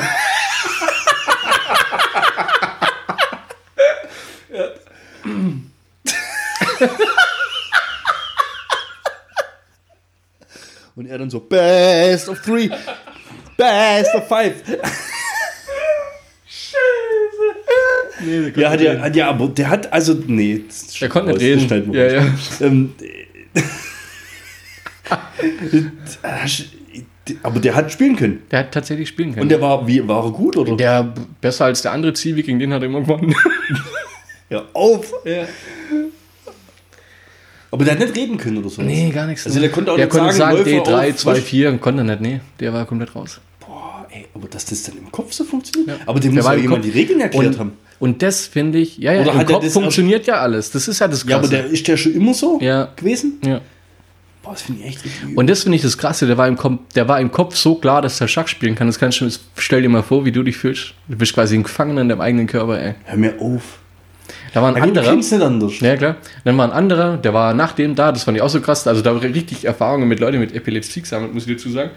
Und 10.96 11.06
er 11.08 11.18
dann 11.18 11.30
so, 11.30 11.40
best 11.40 12.28
of 12.28 12.42
three. 12.42 12.70
Best 13.56 14.14
of 14.16 14.28
five. 14.28 14.56
Nee, 18.26 18.52
Ja, 18.56 18.70
hat 18.72 18.82
ja, 18.82 19.00
hat 19.00 19.16
ja, 19.16 19.30
aber 19.30 19.48
der 19.48 19.70
hat, 19.70 19.94
also, 19.94 20.16
nee. 20.28 20.62
Der 21.00 21.10
konnte 21.10 21.34
nicht 21.34 21.72
reden. 21.72 21.94
wir 21.94 22.12
Ja, 22.12 22.22
ja. 22.22 22.28
Ähm, 22.62 22.94
aber 27.44 27.60
der 27.60 27.76
hat 27.76 27.92
spielen 27.92 28.16
können. 28.16 28.42
Der 28.52 28.60
hat 28.60 28.72
tatsächlich 28.72 29.10
spielen 29.10 29.32
können. 29.34 29.44
Und 29.44 29.50
der 29.50 29.62
war, 29.62 29.88
wie, 29.88 30.08
war 30.08 30.26
er 30.26 30.32
gut, 30.32 30.58
oder? 30.58 30.76
der 30.76 31.14
besser 31.42 31.66
als 31.66 31.82
der 31.82 31.92
andere 31.92 32.14
Zivi, 32.14 32.44
gegen 32.44 32.60
den 32.60 32.74
hat 32.74 32.82
er 32.82 32.88
immer 32.88 33.02
gewonnen. 33.02 33.36
ja, 34.50 34.64
auf. 34.74 35.14
Ja. 35.26 35.46
Aber 37.70 37.84
der 37.84 37.94
hat 37.94 38.00
nicht 38.00 38.16
reden 38.16 38.38
können 38.38 38.58
oder 38.58 38.70
so. 38.70 38.82
Nee, 38.82 39.10
gar 39.10 39.28
nichts. 39.28 39.46
Also 39.46 39.60
der 39.60 39.70
konnte 39.70 39.92
auch 39.92 39.98
der 39.98 40.06
nicht 40.06 40.16
konnte 40.16 40.34
sagen, 40.34 40.58
sagen, 40.58 40.72
Läufer 40.76 40.92
D3, 40.92 41.10
auf, 41.10 41.16
2, 41.18 41.36
frisch. 41.36 41.44
4, 41.44 41.78
konnte 41.78 42.02
er 42.02 42.06
nicht. 42.06 42.22
Nee, 42.22 42.40
der 42.60 42.74
war 42.74 42.86
komplett 42.86 43.14
raus. 43.14 43.42
Boah, 43.60 44.08
ey, 44.10 44.26
aber 44.34 44.48
dass 44.48 44.66
das 44.66 44.84
dann 44.84 44.98
im 44.98 45.12
Kopf 45.12 45.34
so 45.34 45.44
funktioniert? 45.44 46.00
Ja. 46.00 46.04
Aber 46.06 46.20
dem 46.20 46.34
Der 46.34 46.44
muss 46.44 46.52
ja 46.52 46.58
jemand 46.58 46.84
Kopf. 46.84 46.92
die 46.94 46.98
Regeln 46.98 47.20
erklärt 47.20 47.46
und, 47.46 47.60
haben. 47.60 47.74
Und 48.00 48.22
das 48.22 48.46
finde 48.46 48.78
ich, 48.78 48.98
ja, 48.98 49.14
ja, 49.14 49.22
Oder 49.22 49.34
im 49.34 49.46
Kopf 49.46 49.72
funktioniert 49.74 50.28
ja 50.28 50.36
alles. 50.36 50.70
Das 50.72 50.88
ist 50.88 51.00
ja 51.00 51.08
das 51.08 51.26
Krasse. 51.26 51.32
Ja, 51.32 51.38
aber 51.38 51.48
der, 51.48 51.66
ist 51.66 51.88
der 51.88 51.98
schon 51.98 52.14
immer 52.14 52.34
so 52.34 52.60
Ja. 52.62 52.90
gewesen? 52.96 53.40
ja. 53.46 53.62
Boah, 54.44 54.52
das 54.52 54.62
finde 54.62 54.82
ich 54.82 54.88
echt 54.90 55.04
richtig 55.04 55.24
übel. 55.24 55.36
Und 55.38 55.50
das 55.50 55.64
finde 55.64 55.76
ich 55.76 55.82
das 55.82 55.98
Krasse, 55.98 56.26
der 56.28 56.38
war, 56.38 56.48
im 56.48 56.56
Kom 56.56 56.80
der 56.96 57.08
war 57.08 57.20
im 57.20 57.32
Kopf 57.32 57.56
so 57.56 57.76
klar, 57.76 58.02
dass 58.02 58.22
er 58.22 58.28
Schach 58.28 58.48
spielen 58.48 58.76
kann. 58.76 58.88
Das 58.88 58.98
kannst 59.00 59.20
du, 59.20 59.30
stell 59.58 59.82
dir 59.82 59.90
mal 59.90 60.04
vor, 60.04 60.24
wie 60.26 60.32
du 60.32 60.42
dich 60.44 60.56
fühlst. 60.58 60.94
Du 61.08 61.18
bist 61.18 61.34
quasi 61.34 61.56
ein 61.56 61.64
Gefangener 61.64 62.02
in 62.02 62.10
deinem 62.10 62.22
eigenen 62.22 62.48
Körper, 62.48 62.80
ey. 62.82 62.94
Hör 63.06 63.18
mir 63.18 63.34
auf. 63.42 63.80
Da 64.54 64.62
war 64.62 64.70
ein 64.70 64.78
Ja, 64.78 64.84
anderer. 64.84 65.16
nicht 65.16 65.34
anders. 65.34 65.80
Ja, 65.82 65.98
klar. 65.98 66.16
Dann 66.46 66.58
war 66.58 66.66
ein 66.66 66.72
anderer, 66.72 67.18
der 67.18 67.34
war 67.34 67.54
nach 67.54 67.74
dem 67.74 67.96
da, 67.96 68.12
das 68.12 68.24
fand 68.24 68.38
ich 68.38 68.42
auch 68.44 68.50
so 68.50 68.62
krass. 68.62 68.88
Also 68.88 69.02
da 69.02 69.14
war 69.14 69.22
richtig 69.22 69.66
Erfahrungen 69.66 70.08
mit 70.08 70.20
Leuten 70.20 70.40
mit 70.40 70.54
Epilepsie 70.56 71.02
gesammelt, 71.02 71.34
muss 71.34 71.46
ich 71.48 71.56
dazu 71.58 71.70
sagen. 71.70 71.90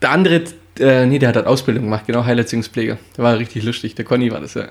Der 0.00 0.10
andere, 0.12 0.42
äh, 0.78 1.06
nee, 1.06 1.18
der 1.18 1.30
hat 1.30 1.36
halt 1.36 1.46
Ausbildung 1.46 1.84
gemacht, 1.84 2.06
genau, 2.06 2.24
Heilerziehungspfleger. 2.24 2.98
Der 3.16 3.24
war 3.24 3.38
richtig 3.38 3.64
lustig, 3.64 3.94
der 3.94 4.04
Conny 4.04 4.30
war 4.30 4.40
das 4.40 4.54
ja. 4.54 4.68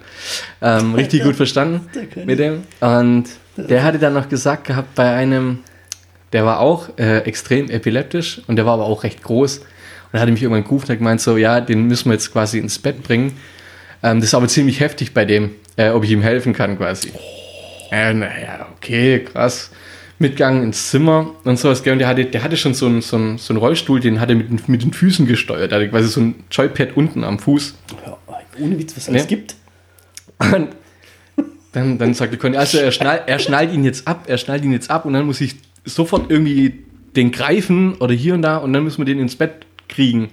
Ähm, 0.62 0.93
richtig 0.95 1.24
gut 1.24 1.36
verstanden 1.36 1.88
mit 2.26 2.39
dem. 2.39 2.64
Und 2.80 3.26
der 3.58 3.84
hatte 3.84 4.00
dann 4.00 4.14
noch 4.14 4.30
gesagt 4.30 4.66
gehabt, 4.66 4.95
bei 4.95 5.14
einem, 5.14 5.60
der 6.34 6.45
war 6.45 6.60
auch 6.60 6.89
äh, 6.97 7.20
extrem 7.20 7.70
epileptisch 7.70 8.41
und 8.47 8.56
der 8.56 8.66
war 8.66 8.74
aber 8.74 8.86
auch 8.86 9.04
recht 9.04 9.22
groß. 9.24 9.60
Und 9.60 9.66
er 10.14 10.22
hatte 10.22 10.32
mich 10.32 10.41
irgendwann 10.41 10.64
gerufen 10.64 10.86
und 10.86 10.89
hat 10.89 10.97
gemeint 10.97 11.22
so, 11.22 11.38
ja, 11.38 11.62
den 11.62 11.84
müssen 11.86 12.10
wir 12.10 12.14
jetzt 12.14 12.32
quasi 12.32 12.58
ins 12.58 12.80
Bett 12.80 13.04
bringen. 13.04 13.38
Ähm, 14.02 14.20
das 14.20 14.30
ist 14.30 14.34
aber 14.34 14.47
ziemlich 14.47 14.80
heftig 14.80 15.14
bei 15.14 15.26
dem, 15.26 15.52
äh, 15.76 15.89
ob 15.89 16.04
ich 16.04 16.12
ihm 16.12 16.22
helfen 16.22 16.54
kann 16.54 16.78
quasi. 16.78 17.12
Äh, 17.91 18.14
naja, 18.14 18.68
okay, 18.78 19.20
krass. 19.20 19.72
Mitgang 20.20 20.63
ins 20.63 20.89
Zimmer 20.89 21.34
und 21.45 21.57
sowas. 21.57 21.84
gell, 21.84 21.93
Und 21.93 21.99
der 21.99 22.07
hatte, 22.09 22.26
der 22.26 22.43
hatte 22.43 22.57
schon 22.57 22.74
so 22.74 22.86
einen, 22.88 23.01
so, 23.01 23.15
einen, 23.15 23.38
so 23.38 23.53
einen 23.53 23.59
Rollstuhl, 23.59 23.99
den 24.01 24.20
hat 24.20 24.30
er 24.30 24.36
mit, 24.36 24.49
den- 24.49 24.61
mit 24.67 24.82
den 24.84 24.91
Füßen 24.93 25.26
gesteuert. 25.26 25.72
Der 25.72 25.80
hatte 25.80 25.89
quasi 25.89 26.09
so 26.09 26.20
ein 26.22 26.36
Joypad 26.51 26.97
unten 26.97 27.24
am 27.24 27.39
Fuß. 27.39 27.76
Ja, 28.05 28.17
ohne 28.59 28.78
Witz, 28.78 28.93
was 28.95 29.03
es 29.03 29.09
alles 29.09 29.24
Nee. 29.24 29.30
gibt. 29.30 29.55
Und 30.39 30.70
dann, 31.72 31.97
dann 31.97 32.13
sagte 32.13 32.38
Conny, 32.38 32.57
also 32.57 32.80
er, 32.80 32.91
schnall, 32.91 33.22
er 33.28 33.39
schnallt 33.39 33.72
ihn 33.74 33.84
jetzt 33.84 34.07
ab, 34.07 34.26
er 34.28 34.38
schnallt 34.38 34.63
ihn 34.65 34.74
jetzt 34.74 34.89
ab 34.89 35.05
und 35.05 35.13
dann 35.13 35.26
muss 35.26 35.39
ich 35.39 35.55
sofort 35.86 36.30
irgendwie 36.30 36.84
den 37.15 37.32
greifen 37.32 37.95
oder 37.95 38.13
hier 38.13 38.34
und 38.34 38.41
da 38.41 38.57
und 38.57 38.74
dann 38.74 38.84
müssen 38.84 38.97
wir 38.99 39.05
den 39.05 39.20
ins 39.20 39.36
Bett 39.36 39.65
kriegen. 39.88 40.30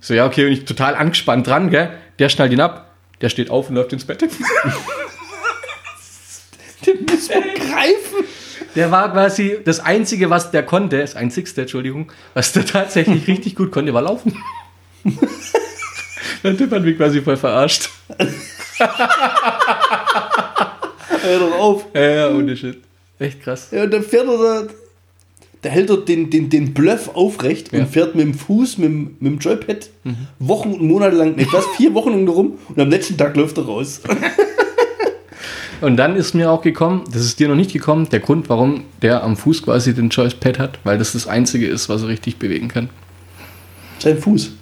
So, 0.00 0.14
ja, 0.14 0.26
okay, 0.26 0.46
und 0.46 0.52
ich 0.52 0.64
total 0.64 0.94
angespannt 0.96 1.46
dran, 1.46 1.70
gell? 1.70 1.90
Der 2.18 2.28
schnallt 2.28 2.52
ihn 2.52 2.60
ab, 2.60 2.92
der 3.20 3.28
steht 3.28 3.50
auf 3.50 3.68
und 3.68 3.76
läuft 3.76 3.92
ins 3.92 4.04
Bett. 4.04 4.22
Den 6.86 7.04
muss 7.08 7.28
man 7.28 7.42
greifen. 7.54 8.24
Der 8.76 8.90
war 8.90 9.10
quasi 9.12 9.58
das 9.64 9.80
Einzige, 9.80 10.30
was 10.30 10.50
der 10.50 10.62
konnte, 10.64 10.98
das 11.00 11.16
Einzigste, 11.16 11.62
Entschuldigung, 11.62 12.10
was 12.34 12.52
der 12.52 12.64
tatsächlich 12.64 13.26
richtig 13.26 13.56
gut 13.56 13.72
konnte, 13.72 13.92
war 13.94 14.02
laufen. 14.02 14.36
Der 16.42 16.56
Typ 16.56 16.70
hat 16.72 16.82
mich 16.82 16.96
quasi 16.96 17.20
voll 17.20 17.36
verarscht. 17.36 17.90
Hör 21.22 21.38
doch 21.38 21.58
auf. 21.58 21.84
Ja, 21.94 22.00
ja, 22.00 22.30
ohne 22.30 22.56
Shit. 22.56 22.78
Echt 23.18 23.42
krass. 23.42 23.68
Ja, 23.72 23.82
und 23.84 23.90
dann 23.92 24.02
fährt 24.02 24.26
er 24.26 24.38
da. 24.38 24.66
Der 25.62 25.70
hält 25.70 25.90
dort 25.90 26.08
den, 26.08 26.30
den, 26.30 26.48
den 26.48 26.72
Bluff 26.72 27.10
aufrecht 27.14 27.70
Ja. 27.74 27.80
und 27.80 27.88
fährt 27.90 28.14
mit 28.14 28.24
dem 28.24 28.32
Fuß, 28.32 28.78
mit, 28.78 28.88
dem- 28.88 29.16
mit 29.20 29.32
dem 29.34 29.38
Joypad 29.38 29.90
Wochen 30.38 30.72
und 30.72 30.82
Monate 30.82 31.16
lang, 31.16 31.36
nicht 31.36 31.52
was, 31.52 31.66
vier 31.76 31.92
Wochen 31.92 32.10
lang 32.12 32.26
rum 32.28 32.58
und 32.68 32.80
am 32.80 32.88
letzten 32.88 33.18
Tag 33.18 33.36
läuft 33.36 33.58
er 33.58 33.66
raus. 33.66 34.00
Und 35.80 35.96
dann 35.96 36.16
ist 36.16 36.34
mir 36.34 36.50
auch 36.50 36.62
gekommen, 36.62 37.04
das 37.12 37.24
ist 37.24 37.40
dir 37.40 37.48
noch 37.48 37.54
nicht 37.54 37.72
gekommen, 37.72 38.08
der 38.10 38.20
Grund, 38.20 38.48
warum 38.48 38.84
der 39.02 39.22
am 39.22 39.36
Fuß 39.36 39.62
quasi 39.62 39.94
den 39.94 40.10
Joypad 40.10 40.58
hat, 40.58 40.78
weil 40.84 40.98
das 40.98 41.12
das 41.12 41.26
Einzige 41.26 41.66
ist, 41.66 41.88
was 41.88 42.02
er 42.02 42.08
richtig 42.08 42.36
bewegen 42.38 42.68
kann. 42.68 42.90
Sein 43.98 44.18
Fuß. 44.18 44.52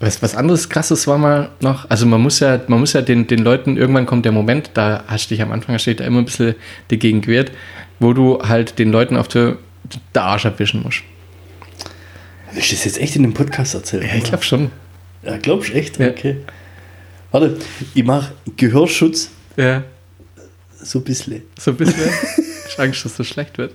Was, 0.00 0.22
was 0.22 0.34
anderes 0.34 0.70
krasses 0.70 1.06
war 1.06 1.18
mal 1.18 1.50
noch, 1.60 1.88
also 1.90 2.06
man 2.06 2.22
muss 2.22 2.40
ja, 2.40 2.58
man 2.68 2.80
muss 2.80 2.94
ja 2.94 3.02
den, 3.02 3.26
den 3.26 3.40
Leuten, 3.40 3.76
irgendwann 3.76 4.06
kommt 4.06 4.24
der 4.24 4.32
Moment, 4.32 4.70
da 4.72 5.04
hast 5.06 5.30
du 5.30 5.34
dich 5.34 5.42
am 5.42 5.52
Anfang 5.52 5.78
steht 5.78 6.00
da 6.00 6.04
immer 6.04 6.20
ein 6.20 6.24
bisschen 6.24 6.54
dagegen 6.88 7.20
gewehrt, 7.20 7.52
wo 7.98 8.14
du 8.14 8.40
halt 8.42 8.78
den 8.78 8.90
Leuten 8.90 9.16
auf 9.16 9.28
der, 9.28 9.58
der 10.14 10.22
Arsch 10.22 10.46
abwischen 10.46 10.82
musst. 10.82 11.02
Willst 12.52 12.72
du 12.72 12.76
das 12.76 12.84
jetzt 12.86 12.98
echt 12.98 13.14
in 13.16 13.22
dem 13.22 13.34
Podcast 13.34 13.74
erzählen? 13.74 14.04
Ja, 14.04 14.14
ich 14.14 14.24
glaube 14.24 14.42
schon. 14.42 14.70
Ja, 15.22 15.36
glaubst 15.36 15.68
du 15.68 15.74
echt? 15.74 15.98
Ja. 15.98 16.08
Warte, 17.30 17.56
ich 17.94 18.04
mache 18.04 18.32
Gehörschutz 18.56 19.30
Ja, 19.56 19.84
so 20.82 20.98
ein 20.98 21.04
bisschen. 21.04 21.42
so 21.58 21.70
ein 21.72 21.76
bisschen. 21.76 22.10
ich 22.66 22.72
hab 22.72 22.80
Angst, 22.80 23.04
dass 23.04 23.16
das 23.16 23.26
schlecht 23.26 23.58
wird. 23.58 23.72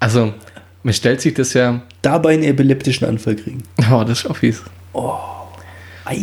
Also, 0.00 0.34
man 0.82 0.94
stellt 0.94 1.20
sich 1.20 1.34
das 1.34 1.52
ja, 1.54 1.82
Dabei 2.02 2.34
einen 2.34 2.44
epileptischen 2.44 3.06
Anfall 3.06 3.36
kriegen. 3.36 3.62
oh, 3.92 4.04
das 4.04 4.20
ist 4.20 4.30
auch 4.30 4.36
fies. 4.36 4.62
Ei. 6.04 6.18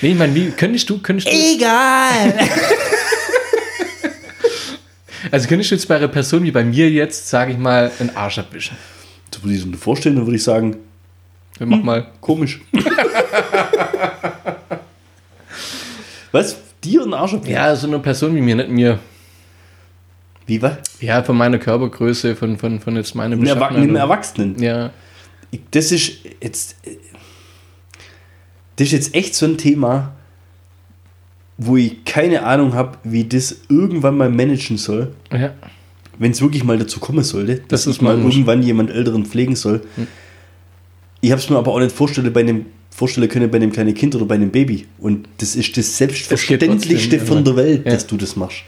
Nee, 0.00 0.12
ich 0.12 0.18
meine, 0.18 0.34
wie, 0.34 0.50
könntest 0.50 0.88
du, 0.90 0.98
könntest 0.98 1.26
du, 1.26 1.32
Egal. 1.32 2.34
also 5.32 5.48
könntest 5.48 5.70
du 5.70 5.74
jetzt 5.74 5.88
bei 5.88 5.96
einer 5.96 6.08
Person 6.08 6.44
wie 6.44 6.52
bei 6.52 6.62
mir 6.62 6.88
jetzt, 6.90 7.28
sage 7.28 7.52
ich 7.52 7.58
mal, 7.58 7.90
einen 7.98 8.14
Arsch 8.14 8.38
abwischen? 8.38 8.76
so 9.34 9.42
würde 9.42 9.56
ich 9.56 9.62
so 9.62 9.72
vorstellen, 9.72 10.16
dann 10.16 10.26
würde 10.26 10.36
ich 10.36 10.44
sagen, 10.44 10.76
Dann 11.58 11.68
mach 11.68 11.82
mal. 11.82 12.06
komisch. 12.20 12.60
Was? 16.32 16.56
Dir 16.84 17.02
einen 17.02 17.14
Arsch? 17.14 17.34
Ja, 17.44 17.74
so 17.74 17.86
eine 17.88 17.98
Person 17.98 18.34
wie 18.36 18.40
mir, 18.40 18.54
nicht 18.56 18.68
mir. 18.70 18.98
Wie 20.46 20.62
was? 20.62 20.76
Ja, 21.00 21.22
von 21.22 21.36
meiner 21.36 21.58
Körpergröße, 21.58 22.36
von, 22.36 22.56
von, 22.56 22.80
von 22.80 22.96
jetzt 22.96 23.14
meiner 23.14 23.34
Einem, 23.34 23.44
Erwa 23.44 23.54
Beschaffenheit. 23.54 23.82
einem 23.82 23.96
Erwachsenen. 23.96 24.62
Ja, 24.62 24.90
Das 25.72 25.92
ist 25.92 26.12
jetzt. 26.40 26.76
Das 28.76 28.86
ist 28.86 28.92
jetzt 28.92 29.14
echt 29.14 29.34
so 29.34 29.44
ein 29.46 29.58
Thema, 29.58 30.12
wo 31.56 31.76
ich 31.76 32.04
keine 32.04 32.44
Ahnung 32.44 32.74
habe, 32.74 32.96
wie 33.02 33.24
das 33.24 33.62
irgendwann 33.68 34.16
mal 34.16 34.30
managen 34.30 34.78
soll, 34.78 35.12
ja. 35.32 35.52
wenn 36.18 36.30
es 36.30 36.40
wirklich 36.40 36.62
mal 36.62 36.78
dazu 36.78 37.00
kommen 37.00 37.24
sollte, 37.24 37.56
dass 37.66 37.84
Das 37.84 37.96
ich 37.96 38.00
mal 38.00 38.16
irgendwann 38.16 38.62
jemand 38.62 38.90
Älteren 38.90 39.26
pflegen 39.26 39.56
soll. 39.56 39.82
Ich 41.20 41.30
habe 41.30 41.40
es 41.40 41.50
mir 41.50 41.56
aber 41.56 41.72
auch 41.72 41.80
nicht 41.80 41.92
vorstellen, 41.92 42.32
bei 42.32 42.40
einem 42.40 42.66
vorstellen 42.90 43.28
können 43.28 43.50
bei 43.50 43.56
einem 43.56 43.72
kleinen 43.72 43.94
Kind 43.94 44.14
oder 44.16 44.24
bei 44.24 44.34
einem 44.34 44.50
Baby. 44.50 44.86
Und 44.98 45.28
das 45.38 45.54
ist 45.56 45.76
das 45.76 45.96
Selbstverständlichste 45.96 47.20
von 47.20 47.38
ja. 47.38 47.42
der 47.44 47.56
Welt, 47.56 47.86
Ja. 47.86 47.92
dass 47.92 48.06
du 48.06 48.16
das 48.16 48.36
machst. 48.36 48.62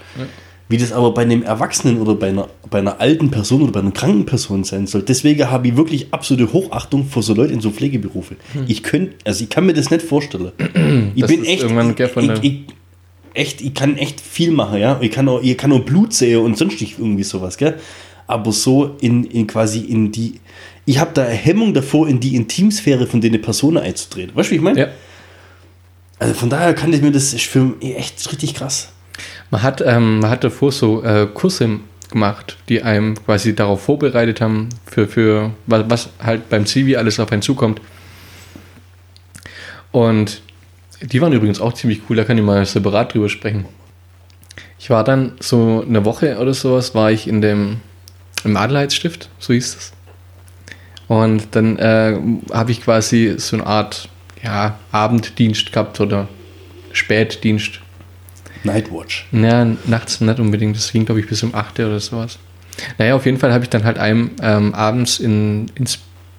Wie 0.68 0.76
das 0.76 0.92
aber 0.92 1.12
bei 1.12 1.22
einem 1.22 1.42
Erwachsenen 1.42 2.00
oder 2.00 2.14
bei 2.14 2.28
einer, 2.28 2.48
bei 2.70 2.78
einer 2.78 3.00
alten 3.00 3.32
Person 3.32 3.62
oder 3.62 3.72
bei 3.72 3.80
einer 3.80 3.90
kranken 3.90 4.24
Person 4.24 4.62
sein 4.62 4.86
soll. 4.86 5.02
Deswegen 5.02 5.50
habe 5.50 5.66
ich 5.66 5.76
wirklich 5.76 6.08
absolute 6.12 6.52
Hochachtung 6.52 7.06
vor 7.06 7.24
so 7.24 7.34
Leuten 7.34 7.54
in 7.54 7.60
so 7.60 7.70
Pflegeberufe. 7.70 8.36
Ich 8.68 8.84
könnte, 8.84 9.14
also 9.24 9.42
ich 9.42 9.50
kann 9.50 9.66
mir 9.66 9.72
das 9.72 9.90
nicht 9.90 10.02
vorstellen. 10.02 10.52
ich 10.58 10.74
Hm. 10.74 11.12
Das 11.16 11.30
bin 11.30 11.44
echt, 11.44 11.64
ich, 12.42 12.60
echt, 13.34 13.60
ich 13.62 13.74
kann 13.74 13.96
echt 13.96 14.20
viel 14.20 14.52
machen, 14.52 14.78
ja. 14.78 14.98
Ich 15.00 15.10
kann 15.10 15.28
auch, 15.28 15.42
ich 15.42 15.56
kann 15.58 15.72
auch 15.72 15.80
Blut 15.80 16.12
sehen 16.12 16.40
und 16.40 16.56
sonst 16.56 16.80
nicht 16.80 17.00
irgendwie 17.00 17.24
sowas, 17.24 17.56
gell. 17.56 17.74
Aber 18.30 18.52
so 18.52 18.96
in, 19.00 19.24
in 19.24 19.46
quasi 19.46 19.80
in 19.80 20.12
die, 20.12 20.40
ich 20.86 20.98
habe 20.98 21.10
da 21.14 21.24
Hemmung 21.24 21.74
davor, 21.74 22.08
in 22.08 22.20
die 22.20 22.36
Intimsphäre 22.36 23.06
von 23.06 23.20
den 23.20 23.40
Personen 23.42 23.78
einzutreten. 23.78 24.34
Weißt 24.34 24.48
du, 24.48 24.52
wie 24.52 24.56
ich 24.56 24.62
meine? 24.62 24.80
ja. 24.80 24.88
Also 26.20 26.34
von 26.34 26.50
daher 26.50 26.74
kann 26.74 26.92
ich 26.92 27.00
mir 27.00 27.10
das 27.10 27.32
ist 27.32 27.46
für 27.46 27.74
echt 27.80 28.30
richtig 28.30 28.54
krass. 28.54 28.92
Man 29.50 29.62
hat, 29.62 29.82
ähm, 29.84 30.20
man 30.20 30.30
hat 30.30 30.44
davor 30.44 30.70
so 30.70 31.02
äh, 31.02 31.26
Kurse 31.32 31.80
gemacht, 32.10 32.58
die 32.68 32.82
einem 32.82 33.14
quasi 33.24 33.54
darauf 33.54 33.82
vorbereitet 33.82 34.40
haben, 34.40 34.68
für, 34.84 35.08
für 35.08 35.52
was, 35.66 35.84
was 35.88 36.10
halt 36.22 36.50
beim 36.50 36.66
Zivi 36.66 36.96
alles 36.96 37.18
auf 37.18 37.32
einen 37.32 37.40
zukommt. 37.40 37.80
Und 39.92 40.42
die 41.00 41.20
waren 41.22 41.32
übrigens 41.32 41.60
auch 41.60 41.72
ziemlich 41.72 42.02
cool, 42.08 42.16
da 42.16 42.24
kann 42.24 42.36
ich 42.36 42.44
mal 42.44 42.64
separat 42.66 43.14
drüber 43.14 43.28
sprechen. 43.28 43.64
Ich 44.78 44.90
war 44.90 45.04
dann 45.04 45.32
so 45.40 45.84
eine 45.86 46.04
Woche 46.04 46.38
oder 46.38 46.54
sowas, 46.54 46.94
war 46.94 47.10
ich 47.10 47.26
in 47.26 47.40
dem 47.40 47.80
im 48.44 48.56
Adelheidsstift, 48.56 49.28
so 49.38 49.52
hieß 49.52 49.76
es. 49.76 49.92
Und 51.08 51.48
dann 51.56 51.76
äh, 51.78 52.16
habe 52.52 52.70
ich 52.70 52.82
quasi 52.82 53.34
so 53.38 53.56
eine 53.56 53.66
Art 53.66 54.08
ja, 54.42 54.78
Abenddienst 54.92 55.72
gehabt 55.72 56.00
oder 56.00 56.28
Spätdienst. 56.92 57.80
Nightwatch. 58.62 59.26
Ja, 59.32 59.64
nachts 59.86 60.20
nicht 60.20 60.38
unbedingt. 60.38 60.76
Das 60.76 60.92
ging, 60.92 61.06
glaube 61.06 61.20
ich, 61.20 61.26
bis 61.26 61.42
um 61.42 61.54
8 61.54 61.80
oder 61.80 62.00
sowas. 62.00 62.38
Naja, 62.98 63.14
auf 63.14 63.26
jeden 63.26 63.38
Fall 63.38 63.52
habe 63.52 63.64
ich 63.64 63.70
dann 63.70 63.84
halt 63.84 63.98
einem 63.98 64.30
ähm, 64.42 64.74
abends 64.74 65.18
in, 65.18 65.70
ins 65.74 65.98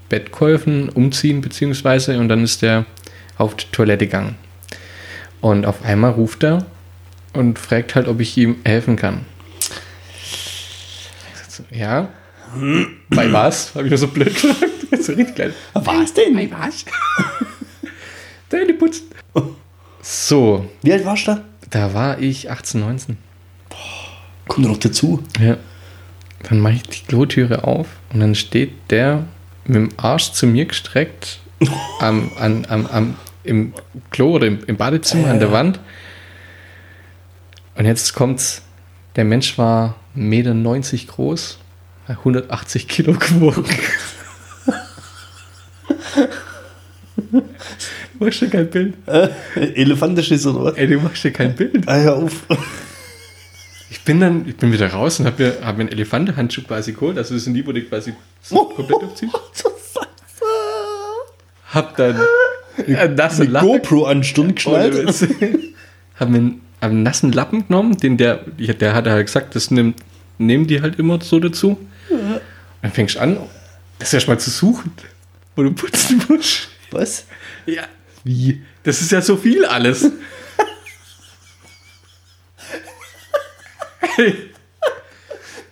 Bett 0.10 0.32
geholfen, 0.32 0.90
umziehen 0.90 1.42
beziehungsweise 1.42 2.20
und 2.20 2.30
dann 2.30 2.44
ist 2.44 2.62
der 2.62 2.86
auf 3.38 3.56
die 3.56 3.66
Toilette 3.72 4.06
gegangen. 4.06 4.36
Und 5.40 5.66
auf 5.66 5.84
einmal 5.84 6.12
ruft 6.12 6.44
er 6.44 6.66
und 7.34 7.58
fragt 7.58 7.96
halt, 7.96 8.08
ob 8.08 8.20
ich 8.20 8.38
ihm 8.38 8.58
helfen 8.64 8.96
kann. 8.96 9.26
So, 11.70 11.76
Ja. 11.76 12.10
Bei 13.10 13.32
was? 13.32 13.74
Habe 13.76 13.86
ich 13.86 13.92
nur 13.92 13.98
so 13.98 14.08
blöd 14.08 14.34
gesagt. 14.34 14.58
so 15.04 15.14
richtig 15.14 15.36
klein. 15.36 15.54
Was 15.74 16.14
denn? 16.14 16.36
Bei 16.36 16.50
was? 16.52 16.86
Zähne 18.50 18.74
putzen. 18.74 19.08
So, 20.02 20.70
Wie 20.82 20.92
alt 20.92 21.06
warst 21.06 21.28
du 21.28 21.32
da? 21.32 21.42
da 21.70 21.94
war 21.94 22.20
ich 22.20 22.50
18, 22.52 22.82
19. 22.82 23.18
Kommt 24.48 24.68
noch 24.68 24.78
dazu. 24.78 25.24
Ja. 25.40 25.58
Dann 26.50 26.60
mache 26.60 26.74
ich 26.74 26.84
die 26.84 27.06
Klotüre 27.06 27.64
auf 27.64 27.88
und 28.12 28.20
dann 28.20 28.36
steht 28.36 28.74
der 28.90 29.26
mit 29.66 29.76
dem 29.76 29.90
Arsch 29.98 30.32
zu 30.32 30.48
mir 30.48 30.66
gestreckt 30.66 31.40
am, 32.00 32.32
an, 32.40 32.66
am, 32.68 32.86
am, 32.88 33.16
im 33.44 33.74
Klo 34.10 34.32
oder 34.34 34.48
im, 34.48 34.60
im 34.66 34.76
Badezimmer 34.76 35.30
an 35.30 35.40
der 35.40 35.52
Wand. 35.52 35.80
Und 37.76 37.86
jetzt 37.86 38.14
kommt's. 38.14 38.64
Der 39.16 39.24
Mensch 39.26 39.58
war 39.58 39.96
1,90 40.16 40.20
Meter 40.20 40.54
groß, 41.08 41.60
180 42.08 42.88
Kilo 42.88 43.14
gewogen. 43.14 43.66
Du 48.22 48.26
machst 48.26 48.42
dir 48.42 48.50
kein 48.50 48.70
Bild. 48.70 48.94
Äh, 49.08 49.30
Elefantisches 49.56 50.46
oder 50.46 50.66
was? 50.66 50.76
Ey, 50.76 50.88
du 50.88 51.00
machst 51.00 51.24
dir 51.24 51.32
kein 51.32 51.56
Bild. 51.56 51.88
Ah, 51.88 51.96
hör 51.96 52.16
auf. 52.18 52.46
Ich 53.90 54.02
bin 54.04 54.20
dann, 54.20 54.48
ich 54.48 54.58
bin 54.58 54.72
wieder 54.72 54.88
raus 54.88 55.20
und 55.20 55.26
habe 55.26 55.44
mir, 55.44 55.66
hab 55.66 55.78
mir 55.78 55.82
einen 55.82 55.92
Elefantenhandschuh 55.92 56.64
quasi 56.64 56.94
geholt. 56.94 57.18
Also 57.18 57.34
das 57.34 57.44
sind 57.44 57.54
die, 57.54 57.66
wo 57.66 57.72
du 57.72 57.82
quasi 57.82 58.14
so 58.42 58.66
komplett 58.66 59.02
durchziehst. 59.02 59.34
Hab 61.74 61.96
dann 61.96 62.20
Eine 62.88 63.46
Lappen, 63.46 63.68
GoPro 63.68 64.06
an 64.06 64.24
Stirn 64.24 64.56
geschnallt. 64.56 64.96
Hab 66.20 66.30
mir 66.30 66.38
einen, 66.38 66.62
einen 66.82 67.04
nassen 67.04 67.32
Lappen 67.32 67.68
genommen, 67.68 67.98
den 67.98 68.18
der, 68.18 68.38
der 68.58 68.94
hat 68.94 69.08
halt 69.08 69.28
gesagt, 69.28 69.56
das 69.56 69.72
nimmt, 69.72 70.02
nehmen 70.38 70.68
die 70.68 70.82
halt 70.82 71.00
immer 71.00 71.22
so 71.22 71.40
dazu. 71.40 71.78
Dann 72.82 72.92
fängst 72.92 73.16
du 73.16 73.20
an, 73.20 73.38
das 74.00 74.14
erstmal 74.14 74.40
zu 74.40 74.50
suchen, 74.50 74.92
wo 75.56 75.64
du 75.64 75.72
putzen 75.72 76.22
musst. 76.28 76.70
Was? 76.92 77.26
Ja. 77.66 77.84
Wie? 78.24 78.62
Das 78.84 79.02
ist 79.02 79.12
ja 79.12 79.22
so 79.22 79.38
viel 79.38 79.66
alles. 79.66 80.12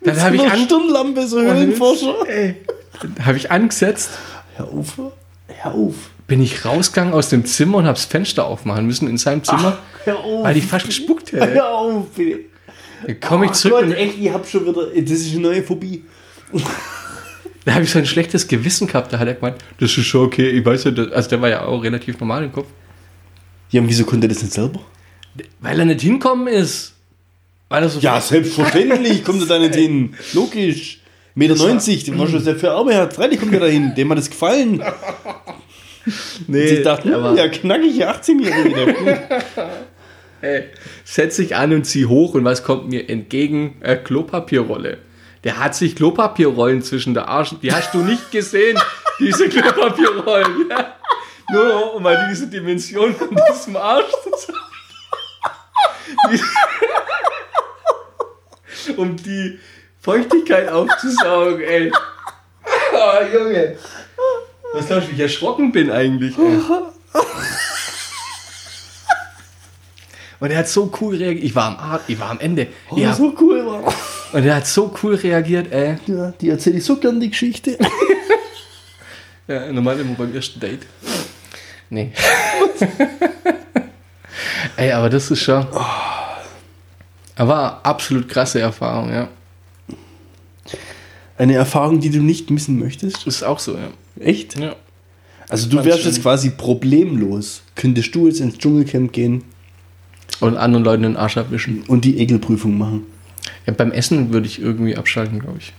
Dann 0.02 0.22
habe 0.22 0.38
ich, 0.38 0.42
an, 0.50 0.60
Stirnlampe, 0.60 1.28
so 1.28 1.42
Höhlenforscher. 1.42 2.28
ey, 2.28 2.56
dann 3.02 3.26
hab 3.26 3.36
ich 3.36 3.52
angesetzt, 3.52 4.12
Hör 4.56 4.68
auf. 4.68 5.00
Hör 5.48 5.74
auf. 5.74 5.96
Bin 6.30 6.42
ich 6.42 6.64
rausgegangen 6.64 7.14
aus 7.14 7.28
dem 7.28 7.44
Zimmer 7.44 7.80
und 7.80 7.86
habe 7.86 7.96
das 7.96 8.06
Fenster 8.06 8.46
aufmachen 8.46 8.86
müssen 8.86 9.10
in 9.10 9.18
seinem 9.18 9.44
Zimmer, 9.44 9.78
Hör 10.06 10.20
auf. 10.20 10.44
weil 10.46 10.56
ich 10.56 10.66
fast 10.66 10.86
gespuckt 10.86 11.34
hätte. 11.34 11.48
Hör 11.54 11.68
auf, 11.70 12.10
bitte. 12.12 12.40
Dann 13.06 13.20
komme 13.20 13.46
ich 13.46 13.52
Oh 13.52 13.56
zurück 13.56 13.74
Gott, 13.80 13.84
und 13.86 13.94
echt, 13.94 14.18
ich 14.18 14.32
hab 14.32 14.48
schon 14.48 14.66
wieder. 14.66 14.88
Das 14.96 15.12
ist 15.12 15.32
eine 15.34 15.42
neue 15.42 15.64
Phobie. 15.64 16.04
da 17.66 17.74
habe 17.74 17.84
ich 17.84 17.92
so 17.92 18.00
ein 18.00 18.06
schlechtes 18.06 18.48
Gewissen 18.48 18.88
gehabt. 18.88 19.12
Da 19.12 19.20
hat 19.20 19.28
er 19.28 19.34
gemeint, 19.34 19.58
das 19.80 19.98
ist 19.98 20.06
schon 20.06 20.26
okay, 20.26 20.50
ich 20.50 20.66
weiß 20.66 20.86
ja, 20.86 20.92
das, 20.92 21.12
also 21.12 21.30
der 21.30 21.42
war 21.42 21.50
ja 21.50 21.66
auch 21.66 21.84
relativ 21.84 22.20
normal 22.20 22.44
im 22.46 22.52
Kopf. 22.52 22.68
Ja, 23.72 23.82
und 23.82 23.90
wieso 23.90 24.06
konnte 24.06 24.28
er 24.28 24.30
das 24.30 24.42
nicht 24.42 24.54
selber? 24.54 24.80
Weil 25.60 25.80
er 25.80 25.86
nicht 25.86 26.02
hinkommen 26.02 26.48
ist. 26.48 26.94
Weil 27.70 27.84
er 27.84 27.90
so 27.90 28.00
Ja, 28.00 28.20
selbstverständlich 28.20 29.24
kommt 29.26 29.42
er 29.42 29.48
da 29.48 29.60
nicht 29.60 29.76
hin. 29.76 30.16
Logisch. 30.34 31.00
Meter 31.36 31.56
90, 31.56 32.04
den 32.04 32.18
war 32.18 32.28
schon 32.28 32.44
sehr 32.44 32.72
Arme 32.72 32.96
hat. 32.96 33.14
Freilich 33.14 33.40
kommt 33.40 33.54
er 33.54 33.62
da 33.62 33.68
hin. 33.68 33.94
Dem 33.96 34.10
hat 34.12 34.18
es 34.18 34.30
gefallen. 34.30 34.84
nee, 36.48 36.64
Ich 36.66 36.84
dachte, 36.84 37.16
aber- 37.16 37.36
ja, 37.36 37.48
knackige 37.48 38.10
18-Jährige 38.10 38.88
wieder. 39.02 39.18
Ey, 40.42 40.70
setz 41.04 41.36
dich 41.36 41.56
an 41.56 41.74
und 41.74 41.84
zieh 41.84 42.06
hoch 42.06 42.34
und 42.34 42.46
was 42.46 42.64
kommt 42.64 42.88
mir 42.90 43.10
entgegen? 43.10 43.76
Äh, 43.82 43.98
Klopapierrolle. 43.98 45.00
Der 45.44 45.60
hat 45.60 45.76
sich 45.76 45.96
Klopapierrollen 45.98 46.82
zwischen 46.82 47.14
der 47.14 47.28
Arsch. 47.28 47.56
Die 47.62 47.74
hast 47.74 47.94
du 47.94 48.00
nicht 48.00 48.32
gesehen, 48.32 48.80
diese 49.20 49.50
Klopapierrollen. 49.50 50.70
Ja? 50.70 50.96
Nur 51.52 51.96
um 51.96 52.04
mal 52.04 52.28
diese 52.32 52.48
Dimension 52.48 53.14
von 53.16 53.30
diesem 53.52 53.76
Arsch 53.76 54.12
zu 54.24 54.32
zeigen. 54.32 54.60
Die- 56.32 56.42
um 58.98 59.16
die 59.18 59.60
Feuchtigkeit 60.02 60.70
aufzusaugen, 60.70 61.62
ey. 61.62 61.92
Oh, 62.94 63.24
Junge. 63.34 63.76
Was 64.74 64.88
glaubst 64.88 65.08
du, 65.08 65.12
wie 65.12 65.16
ich 65.16 65.22
erschrocken 65.22 65.72
bin 65.72 65.90
eigentlich, 65.92 66.38
ey? 66.38 66.60
Und 70.40 70.52
er 70.52 70.60
hat 70.60 70.70
so 70.70 70.92
cool 71.02 71.16
reagiert. 71.18 71.44
Ich 71.44 71.54
war 71.56 71.66
am, 71.66 71.78
Ar 71.78 72.00
ich 72.08 72.18
war 72.20 72.30
am 72.30 72.40
Ende. 72.40 72.68
Oh, 72.90 72.98
ja. 72.98 73.14
so 73.14 73.34
cool 73.42 73.66
war. 73.66 73.94
Und 74.32 74.46
er 74.46 74.56
hat 74.56 74.68
so 74.68 74.94
cool 75.04 75.16
reagiert, 75.16 75.72
ey. 75.72 75.98
Ja, 76.06 76.32
die 76.32 76.50
erzähle 76.50 76.78
ich 76.78 76.86
so 76.86 76.96
gern, 76.98 77.20
die 77.20 77.30
Geschichte. 77.30 77.78
Ja, 79.48 79.72
normal 79.72 80.00
immer 80.00 80.14
beim 80.14 80.36
ersten 80.36 80.60
Date. 80.60 80.86
Nee. 81.90 82.12
ey, 84.78 84.92
aber 84.92 85.10
das 85.10 85.32
ist 85.32 85.42
schon. 85.42 85.66
Aber 87.36 87.84
absolut 87.84 88.30
krasse 88.30 88.60
Erfahrung, 88.60 89.12
ja. 89.12 89.28
Eine 91.36 91.56
Erfahrung, 91.56 92.00
die 92.00 92.12
du 92.12 92.20
nicht 92.20 92.52
missen 92.52 92.78
möchtest? 92.78 93.26
Ist 93.26 93.42
auch 93.42 93.58
so, 93.58 93.74
ja. 93.74 93.90
Echt? 94.20 94.58
ja. 94.60 94.76
Also 95.50 95.68
du 95.68 95.84
wärst 95.84 96.06
jetzt 96.06 96.22
quasi 96.22 96.52
problemlos. 96.52 97.64
Könntest 97.76 98.14
du 98.14 98.28
jetzt 98.28 98.40
ins 98.40 98.58
Dschungelcamp 98.60 99.12
gehen 99.12 99.44
Und 100.42 100.58
anderen 100.58 100.84
Leuten 100.86 101.02
den 101.04 101.18
Arsch 101.18 101.38
abwischen. 101.38 101.82
und 101.88 102.06
die 102.06 102.20
Ekelprüfung 102.20 102.78
machen? 102.78 103.04
Ja, 103.66 103.74
beim 103.74 103.92
Essen 103.92 104.32
würde 104.32 104.46
ich 104.46 104.62
irgendwie 104.62 104.96
abschalten, 104.96 105.40
glaube 105.40 105.58
ich. 105.60 105.74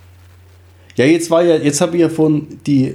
Ja, 0.96 1.04
jetzt 1.04 1.30
war 1.30 1.44
ja, 1.44 1.56
jetzt 1.56 1.80
habe 1.80 1.96
ich 1.96 2.00
ja 2.02 2.08
von 2.08 2.46
die. 2.66 2.94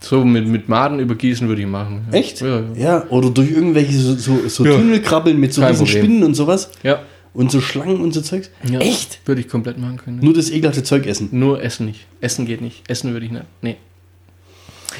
So 0.00 0.22
mit, 0.24 0.46
mit 0.46 0.68
Maden 0.68 1.00
übergießen 1.00 1.48
würde 1.48 1.62
ich 1.62 1.66
machen. 1.66 2.06
Ja. 2.12 2.18
Echt? 2.18 2.42
Ja, 2.42 2.60
ja. 2.60 2.64
Ja, 2.76 3.06
oder 3.08 3.30
durch 3.30 3.50
irgendwelche 3.50 3.94
so, 3.98 4.14
so, 4.16 4.48
so 4.48 4.64
Ja. 4.66 4.76
Tunnelkrabbeln 4.76 5.40
mit 5.40 5.54
so 5.54 5.62
Kein 5.62 5.70
riesen 5.70 5.86
Problem. 5.86 6.04
Spinnen 6.04 6.22
und 6.24 6.34
sowas. 6.34 6.70
ja. 6.82 7.02
Und 7.32 7.50
so 7.50 7.60
Schlangen 7.60 8.00
und 8.00 8.12
so 8.14 8.20
Zeugs. 8.22 8.50
ja. 8.70 8.78
Echt? 8.80 9.20
Würde 9.26 9.40
ich 9.42 9.48
komplett 9.48 9.76
machen 9.78 9.96
können. 9.98 10.20
Nur 10.22 10.32
das 10.34 10.50
ekelhafte 10.50 10.82
Zeug 10.82 11.06
essen. 11.06 11.28
Nur 11.32 11.62
Essen 11.62 11.84
nicht. 11.86 12.06
Essen 12.22 12.46
geht 12.46 12.60
nicht. 12.62 12.88
Essen 12.88 13.12
würde 13.12 13.26
ich 13.26 13.32
nicht. 13.32 13.44
Nee. 13.60 13.76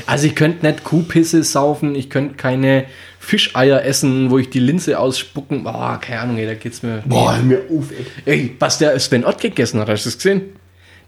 Also 0.07 0.27
ich 0.27 0.35
könnte 0.35 0.67
nicht 0.67 0.85
Kuhpisse 0.85 1.43
saufen, 1.43 1.95
ich 1.95 2.11
könnte 2.11 2.35
keine 2.37 2.85
Fischeier 3.19 3.83
essen, 3.85 4.31
wo 4.31 4.39
ich 4.39 4.51
die 4.51 4.59
Linse 4.61 4.99
ausspucken. 4.99 5.65
Boah, 5.65 5.99
keine 6.01 6.21
Ahnung, 6.21 6.39
ey, 6.39 6.47
da 6.47 6.55
geht's 6.55 6.83
mir. 6.83 7.03
Boah, 7.07 7.37
hör 7.37 7.43
mir 7.43 7.63
auf, 7.71 7.87
ey. 8.27 8.33
Ey, 8.33 8.57
was 8.59 8.79
der 8.79 8.99
Sven 9.01 9.25
Ott 9.25 9.41
gegessen 9.41 9.81
hat, 9.81 9.89
hast 9.89 10.05
du 10.05 10.09
das 10.11 10.17
gesehen? 10.19 10.43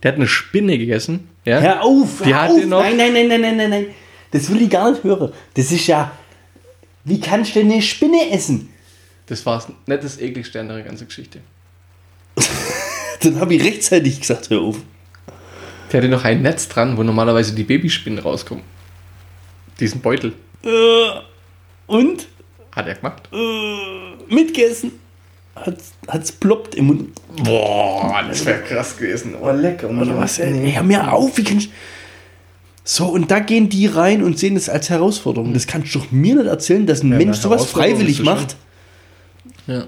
Der 0.03 0.13
hat 0.13 0.17
eine 0.17 0.27
Spinne 0.29 0.79
gegessen. 0.79 1.29
Ja? 1.45 1.61
Hör 1.61 1.83
auf, 1.83 2.23
Die 2.25 2.33
hör 2.35 2.43
hat 2.43 2.51
auf. 2.51 2.65
noch- 2.67 2.83
Nein, 2.83 2.97
nein, 2.97 3.13
nein, 3.13 3.29
nein, 3.29 3.41
nein, 3.41 3.57
nein, 3.57 3.71
nein. 3.71 3.87
Das 4.31 4.49
will 4.51 4.63
ich 4.63 4.71
gar 4.71 4.91
nicht 4.91 5.03
hören. 5.05 5.33
Das 5.55 5.71
ist 5.73 5.87
ja. 5.87 6.13
Wie 7.05 7.21
kannst 7.21 7.55
du 7.55 7.61
denn 7.61 7.73
eine 7.73 7.83
Spinne 7.83 8.31
essen? 8.31 8.69
Das 9.27 9.45
war 9.47 9.65
nicht 9.87 10.03
das 10.05 10.19
ekligste 10.21 10.61
an 10.61 10.69
der 10.69 10.83
ganzen 10.83 11.07
Geschichte. 11.09 11.41
Dann 13.23 13.41
habe 13.41 13.55
ich 13.55 13.65
rechtzeitig 13.65 14.21
gesagt, 14.21 14.51
hör 14.51 14.61
auf. 14.61 14.77
Der 15.93 16.01
hatte 16.01 16.09
noch 16.11 16.25
ein 16.25 16.43
Netz 16.43 16.69
dran, 16.69 16.97
wo 16.97 17.03
normalerweise 17.03 17.55
die 17.55 17.65
Babyspinnen 17.65 18.19
rauskommen. 18.19 18.63
Diesen 19.81 20.01
Beutel 20.01 20.33
Äh, 20.65 20.69
und? 21.87 22.27
hat 22.73 22.87
er 22.89 22.95
gemacht. 22.95 23.29
Äh, 23.33 24.35
mitgegessen. 24.35 24.93
Hat's, 25.57 25.93
hat's 26.07 26.31
ploppt 26.31 26.75
im 26.77 26.87
Mund. 26.87 27.09
Boah, 27.43 28.25
das 28.29 28.45
wäre 28.45 28.63
krass 28.63 28.97
gewesen. 28.97 29.35
Oh, 29.41 29.51
lecker. 29.51 29.89
Oder 29.91 30.17
was? 30.17 30.39
Ey, 30.39 30.73
hör 30.73 30.83
mir 30.85 31.13
auf, 31.13 31.37
wie 31.37 31.43
kannst 31.45 31.71
So, 32.85 33.07
und 33.07 33.31
da 33.31 33.41
gehen 33.41 33.69
die 33.69 33.87
rein 33.87 34.23
und 34.23 34.39
sehen 34.39 34.55
das 34.55 34.69
als 34.69 34.91
Herausforderung. 34.91 35.53
Das 35.55 35.67
kannst 35.67 35.95
du 35.95 35.99
doch 36.01 36.11
mir 36.13 36.37
nicht 36.37 36.47
erzählen, 36.47 36.87
dass 36.87 37.03
ein 37.03 37.11
Ja, 37.13 37.19
Mensch 37.19 37.39
sowas 37.39 37.67
freiwillig 37.67 38.23
macht. 38.23 38.57
Ja. 39.67 39.85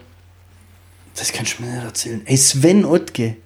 Das 1.14 1.32
kannst 1.32 1.59
du 1.59 1.62
mir 1.62 1.72
nicht 1.74 1.84
erzählen. 1.84 2.22
Ey, 2.24 2.36
Sven 2.36 2.84
Ottke. 2.84 3.36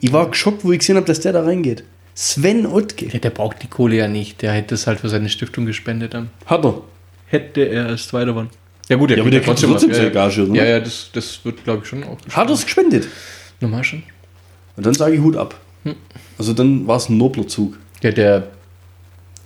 Ich 0.00 0.12
war 0.12 0.28
geschockt, 0.28 0.64
wo 0.64 0.72
ich 0.72 0.80
gesehen 0.80 0.96
habe, 0.96 1.06
dass 1.06 1.20
der 1.20 1.32
da 1.32 1.42
reingeht. 1.44 1.84
Sven 2.14 2.66
Ottke. 2.66 3.06
Ja, 3.06 3.18
der 3.18 3.30
braucht 3.30 3.62
die 3.62 3.66
Kohle 3.68 3.96
ja 3.96 4.08
nicht. 4.08 4.42
Der 4.42 4.52
hätte 4.52 4.74
es 4.74 4.86
halt 4.86 5.00
für 5.00 5.08
seine 5.08 5.28
Stiftung 5.28 5.66
gespendet 5.66 6.14
dann. 6.14 6.30
Hat 6.46 6.64
er. 6.64 6.82
Hätte 7.26 7.62
er 7.62 7.86
als 7.86 8.06
Zweiter 8.08 8.26
gewonnen. 8.26 8.50
Ja 8.88 8.96
gut, 8.96 9.10
Ja, 9.10 9.20
aber 9.20 9.30
der 9.30 9.40
kriegt 9.40 9.58
trotzdem 9.58 9.74
was. 9.74 9.82
seine 9.82 9.96
ja, 10.04 10.10
Gage, 10.10 10.42
oder? 10.46 10.54
ja, 10.54 10.64
ja, 10.64 10.80
das, 10.80 11.10
das 11.12 11.44
wird, 11.44 11.64
glaube 11.64 11.80
ich, 11.82 11.88
schon 11.88 12.04
auch 12.04 12.18
Hat 12.30 12.48
er 12.48 12.54
es 12.54 12.64
gespendet. 12.64 13.08
Normal 13.60 13.82
schon. 13.82 14.02
Und 14.76 14.84
dann 14.86 14.94
sage 14.94 15.14
ich 15.14 15.20
Hut 15.20 15.36
ab. 15.36 15.58
Hm. 15.84 15.94
Also 16.38 16.52
dann 16.52 16.86
war 16.86 16.96
es 16.96 17.08
ein 17.08 17.16
nobler 17.16 17.46
Zug. 17.48 17.78
Ja, 18.02 18.10
der, 18.10 18.48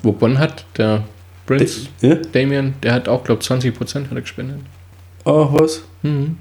wo 0.03 0.13
gewonnen 0.13 0.39
hat, 0.39 0.65
der 0.77 1.05
Prince 1.47 1.89
Ja? 2.01 2.17
Damien, 2.17 2.75
der 2.83 2.93
hat 2.93 3.09
auch, 3.09 3.23
glaube 3.25 3.41
ich, 3.43 3.49
20% 3.49 4.05
hat 4.05 4.13
er 4.13 4.21
gespendet. 4.21 4.59
Ach, 5.25 5.49
was? 5.53 5.83
Mhm. 6.03 6.37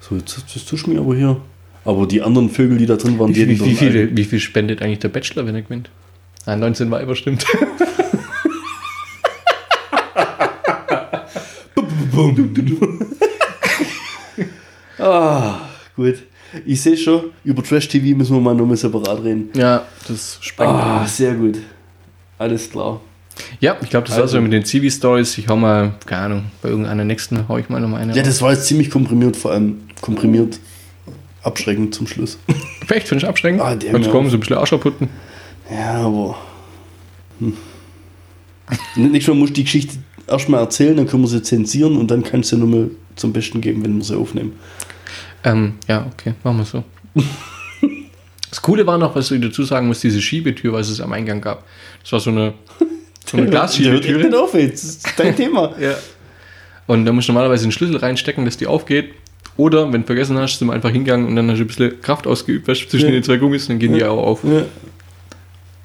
So, 0.00 0.16
jetzt 0.16 0.42
das 0.54 0.64
tust 0.64 0.86
du 0.86 0.90
mir 0.90 1.00
aber 1.00 1.14
hier. 1.14 1.40
Aber 1.84 2.06
die 2.06 2.22
anderen 2.22 2.48
Vögel, 2.50 2.78
die 2.78 2.86
da 2.86 2.96
drin 2.96 3.18
waren, 3.18 3.30
Wie, 3.30 3.44
die 3.46 3.48
wie, 3.60 3.64
wie, 3.64 3.74
viel, 3.74 4.16
wie 4.16 4.24
viel 4.24 4.38
spendet 4.40 4.82
eigentlich 4.82 5.00
der 5.00 5.08
Bachelor, 5.08 5.46
wenn 5.46 5.54
er 5.54 5.62
gewinnt? 5.62 5.90
Ah, 6.46 6.56
19 6.56 6.90
war 6.90 7.00
überstimmt. 7.02 7.44
Ah, 14.98 15.60
gut. 15.96 16.16
Ich 16.66 16.80
sehe 16.82 16.96
schon, 16.96 17.24
über 17.44 17.62
Trash 17.62 17.88
TV 17.88 18.16
müssen 18.16 18.34
wir 18.36 18.40
mal 18.40 18.54
nochmal 18.54 18.76
separat 18.76 19.24
reden. 19.24 19.48
ja, 19.54 19.86
das 20.06 20.38
sprengt. 20.42 20.70
Ah, 20.70 21.06
sehr 21.06 21.34
gut. 21.34 21.58
Alles 22.38 22.70
klar. 22.70 23.00
Ja, 23.60 23.76
ich 23.80 23.88
glaube, 23.88 24.06
das 24.06 24.16
war 24.16 24.24
Also- 24.24 24.36
so 24.36 24.42
mit 24.42 24.52
den 24.52 24.64
CV-Stories. 24.64 25.38
Ich 25.38 25.48
hau 25.48 25.56
mal, 25.56 25.94
keine 26.04 26.22
Ahnung, 26.22 26.44
bei 26.60 26.68
irgendeiner 26.68 27.04
nächsten 27.04 27.48
hau 27.48 27.56
ich 27.56 27.70
mal 27.70 27.80
noch 27.80 27.88
mal 27.88 27.96
eine. 27.98 28.12
Ja, 28.12 28.18
raus. 28.20 28.28
das 28.28 28.42
war 28.42 28.52
jetzt 28.52 28.66
ziemlich 28.66 28.90
komprimiert, 28.90 29.36
vor 29.36 29.52
allem 29.52 29.78
komprimiert 30.02 30.58
abschreckend 31.42 31.94
zum 31.94 32.06
Schluss. 32.06 32.38
Vielleicht 32.86 33.08
finde 33.08 33.24
ich 33.24 33.28
abschreckend. 33.28 33.60
Ah, 33.60 33.74
der 33.74 33.92
Jetzt 33.92 34.10
kommen 34.10 34.30
so 34.30 34.36
ein 34.36 34.40
bisschen 34.40 34.56
Arschaputten. 34.56 35.08
Ja, 35.70 36.06
aber. 36.06 36.36
Hm. 37.38 37.56
Nicht 38.96 39.24
schon 39.24 39.38
musst 39.38 39.50
du 39.50 39.54
die 39.54 39.64
Geschichte 39.64 39.96
erstmal 40.26 40.60
erzählen, 40.60 40.96
dann 40.96 41.06
können 41.06 41.22
wir 41.22 41.28
sie 41.28 41.42
zensieren 41.42 41.96
und 41.96 42.10
dann 42.10 42.22
kannst 42.22 42.52
du 42.52 42.56
sie 42.56 42.62
nochmal 42.62 42.90
zum 43.16 43.32
Besten 43.32 43.60
geben, 43.60 43.84
wenn 43.84 43.96
wir 43.96 44.04
sie 44.04 44.16
aufnehmen. 44.16 44.52
Ähm, 45.44 45.74
ja, 45.88 46.06
okay, 46.12 46.34
machen 46.42 46.58
wir 46.58 46.64
so. 46.64 46.84
das 48.48 48.62
Coole 48.62 48.86
war 48.86 48.98
noch, 48.98 49.14
was 49.14 49.30
ich 49.30 49.40
dazu 49.40 49.64
sagen 49.64 49.88
muss, 49.88 50.00
diese 50.00 50.22
Schiebetür, 50.22 50.72
was 50.72 50.88
es 50.88 51.00
am 51.00 51.12
Eingang 51.12 51.40
gab. 51.40 51.64
Das 52.02 52.12
war 52.12 52.20
so 52.20 52.30
eine, 52.30 52.54
so 53.26 53.36
eine 53.36 53.42
hört 53.42 53.50
Glasschiebetür. 53.50 54.18
nicht 54.18 54.34
auf 54.34 54.54
jetzt. 54.54 54.84
Das 54.84 54.90
ist 55.10 55.18
dein 55.18 55.36
Thema. 55.36 55.74
Ja. 55.78 55.94
Und 56.86 57.04
da 57.04 57.12
musst 57.12 57.28
du 57.28 57.32
normalerweise 57.32 57.64
einen 57.64 57.72
Schlüssel 57.72 57.96
reinstecken, 57.96 58.44
dass 58.44 58.56
die 58.56 58.66
aufgeht. 58.66 59.14
Oder, 59.56 59.92
wenn 59.92 60.00
du 60.02 60.06
vergessen 60.06 60.38
hast, 60.38 60.58
sind 60.58 60.68
wir 60.68 60.72
einfach 60.74 60.90
hingegangen 60.90 61.26
und 61.26 61.36
dann 61.36 61.50
hast 61.50 61.58
du 61.58 61.64
ein 61.64 61.66
bisschen 61.66 62.00
Kraft 62.00 62.26
ausgeübt, 62.26 62.66
weißt 62.68 62.90
zwischen 62.90 63.06
Ja. 63.06 63.12
den 63.12 63.22
zwei 63.22 63.36
Gummis, 63.36 63.66
dann 63.68 63.78
gehen 63.78 63.92
die 63.94 64.02
auch 64.04 64.22
auf. 64.22 64.44
Ja. 64.44 64.64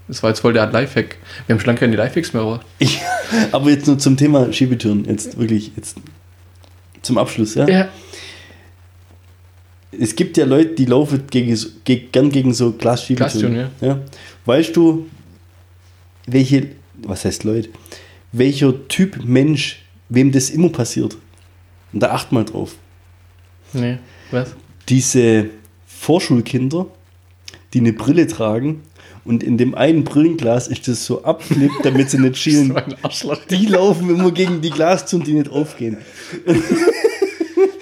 Das 0.08 0.24
war 0.24 0.30
jetzt 0.30 0.40
voll 0.40 0.54
der 0.54 0.62
Art 0.64 0.72
Lifehack. 0.74 1.18
Wir 1.46 1.54
haben 1.54 1.60
schon 1.60 1.68
lange 1.68 1.80
keine 1.80 1.96
Lifehacks 1.98 2.32
mehr, 2.34 2.44
aber. 2.44 2.62
Ich, 2.80 3.02
aber 3.52 3.70
jetzt 3.70 3.88
nur 3.88 4.00
zum 4.00 4.16
Thema 4.16 4.52
Schiebetüren. 4.54 5.04
Jetzt 5.06 5.38
wirklich, 5.38 5.72
jetzt 5.76 5.98
zum 7.02 7.18
Abschluss, 7.18 7.56
ja? 7.56 7.68
Ja. 7.68 7.90
Es 9.92 10.16
gibt 10.16 10.38
ja 10.38 10.46
Leute, 10.46 10.76
die 10.76 10.86
laufen 10.86 11.24
gegen, 11.30 11.56
so- 11.56 11.70
ge- 11.84 12.08
gern 12.12 12.30
gegen 12.30 12.54
so 12.54 12.72
Glasschiebetüren. 12.74 13.54
Glastüren, 13.54 13.70
ja. 13.82 14.00
Weißt 14.46 14.76
du, 14.76 15.08
welche, 16.26 16.68
was 17.04 17.26
heißt 17.26 17.44
Leute, 17.46 17.70
welcher 18.32 18.88
Typ 18.90 19.24
Mensch, 19.26 19.82
wem 20.10 20.32
das 20.32 20.50
immer 20.50 20.70
passiert? 20.70 21.18
Und 21.94 22.02
da 22.02 22.12
acht 22.12 22.32
mal 22.32 22.44
drauf. 22.46 22.76
Nee, 23.74 23.98
was? 24.32 24.56
Diese 24.90 25.50
Vorschulkinder, 25.86 26.88
die 27.74 27.80
eine 27.80 27.94
Brille 27.94 28.28
tragen 28.28 28.84
und 29.26 29.44
in 29.44 29.58
dem 29.58 29.76
einen 29.76 30.04
Brillenglas 30.04 30.68
ist 30.68 30.88
das 30.88 31.06
so 31.06 31.24
abklippt, 31.24 31.84
damit 31.84 32.10
sie 32.10 32.18
nicht 32.20 32.38
schielen. 32.42 32.74
So. 33.12 33.34
Die 33.50 33.66
laufen 33.66 34.10
immer 34.10 34.32
gegen 34.32 34.62
die 34.62 34.70
Glastüren, 34.70 35.24
die 35.24 35.34
nicht 35.34 35.50
aufgehen. 35.50 35.98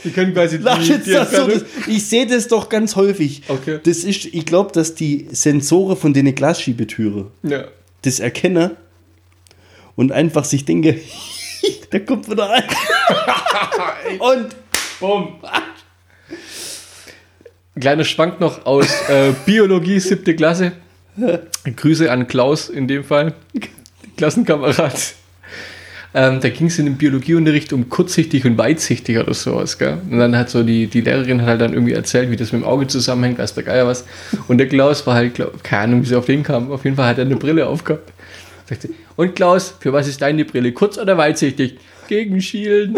Die 0.04 0.12
können 0.12 0.34
quasi 0.36 0.58
Lach 0.58 0.84
jetzt 0.84 1.08
das 1.12 1.32
so, 1.32 1.48
das, 1.48 1.66
ich 1.88 2.06
sehe 2.06 2.28
das 2.28 2.48
doch 2.48 2.70
ganz 2.70 2.96
häufig. 2.96 3.42
Okay. 3.48 3.80
Das 3.84 4.04
ist, 4.04 4.26
ich 4.26 4.46
glaube, 4.46 4.72
dass 4.72 4.94
die 4.94 5.28
Sensoren 5.32 5.98
von 5.98 6.14
den 6.14 6.34
Glasschiebetüren 6.36 7.32
Ja. 7.42 7.66
das 8.04 8.20
erkennen 8.20 8.72
und 9.96 10.12
einfach 10.12 10.46
sich 10.46 10.64
denken, 10.64 10.96
da 11.90 11.98
kommt 12.00 12.30
wieder 12.30 12.52
ein. 12.52 12.64
und 14.20 14.56
Bumm. 15.06 15.36
Kleiner 17.80 18.06
Schwank 18.06 18.40
noch 18.40 18.66
aus 18.66 18.88
äh, 19.08 19.34
Biologie, 19.46 20.00
siebte 20.00 20.36
Klasse. 20.36 20.72
Grüße 21.76 22.12
an 22.12 22.28
Klaus 22.28 22.70
in 22.70 22.88
dem 22.88 23.04
Fall, 23.04 23.36
Klassenkamerad. 24.18 25.14
Ähm, 26.16 26.40
da 26.40 26.50
ging 26.50 26.68
es 26.68 26.80
in 26.80 26.86
dem 26.86 26.96
Biologieunterricht 26.96 27.72
um 27.72 27.88
kurzsichtig 27.88 28.46
und 28.46 28.58
weitsichtig 28.58 29.20
oder 29.20 29.36
sowas. 29.36 29.78
Gell? 29.78 30.00
Und 30.10 30.18
dann 30.18 30.36
hat 30.36 30.50
so 30.50 30.64
die, 30.64 30.88
die 30.88 31.02
Lehrerin 31.02 31.42
hat 31.42 31.50
halt 31.50 31.62
dann 31.62 31.74
irgendwie 31.74 31.94
erzählt, 31.94 32.32
wie 32.32 32.36
das 32.36 32.52
mit 32.52 32.64
dem 32.64 32.66
Auge 32.66 32.88
zusammenhängt, 32.88 33.38
weiß 33.38 33.54
der 33.54 33.64
Geier 33.64 33.86
was. 33.86 34.06
Und 34.48 34.58
der 34.58 34.68
Klaus 34.68 35.06
war 35.06 35.14
halt, 35.14 35.36
glaub, 35.36 35.64
keine 35.64 35.84
Ahnung, 35.84 36.02
wie 36.02 36.08
sie 36.08 36.16
auf 36.16 36.26
den 36.26 36.42
kam. 36.42 36.72
Auf 36.72 36.84
jeden 36.84 36.96
Fall 36.96 37.10
hat 37.10 37.20
er 37.20 37.26
eine 37.26 37.36
Brille 37.36 37.68
aufgehabt. 37.68 38.12
Und 39.18 39.36
Klaus, 39.36 39.76
für 39.80 39.94
was 39.94 40.08
ist 40.08 40.22
deine 40.22 40.46
Brille? 40.46 40.72
Kurz 40.72 40.98
oder 40.98 41.16
weitsichtig? 41.16 41.78
Gegen 42.08 42.42
Schielen. 42.42 42.98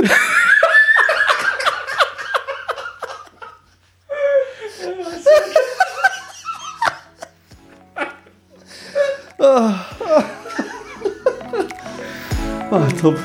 Ah, 12.78 12.90
top. 13.00 13.18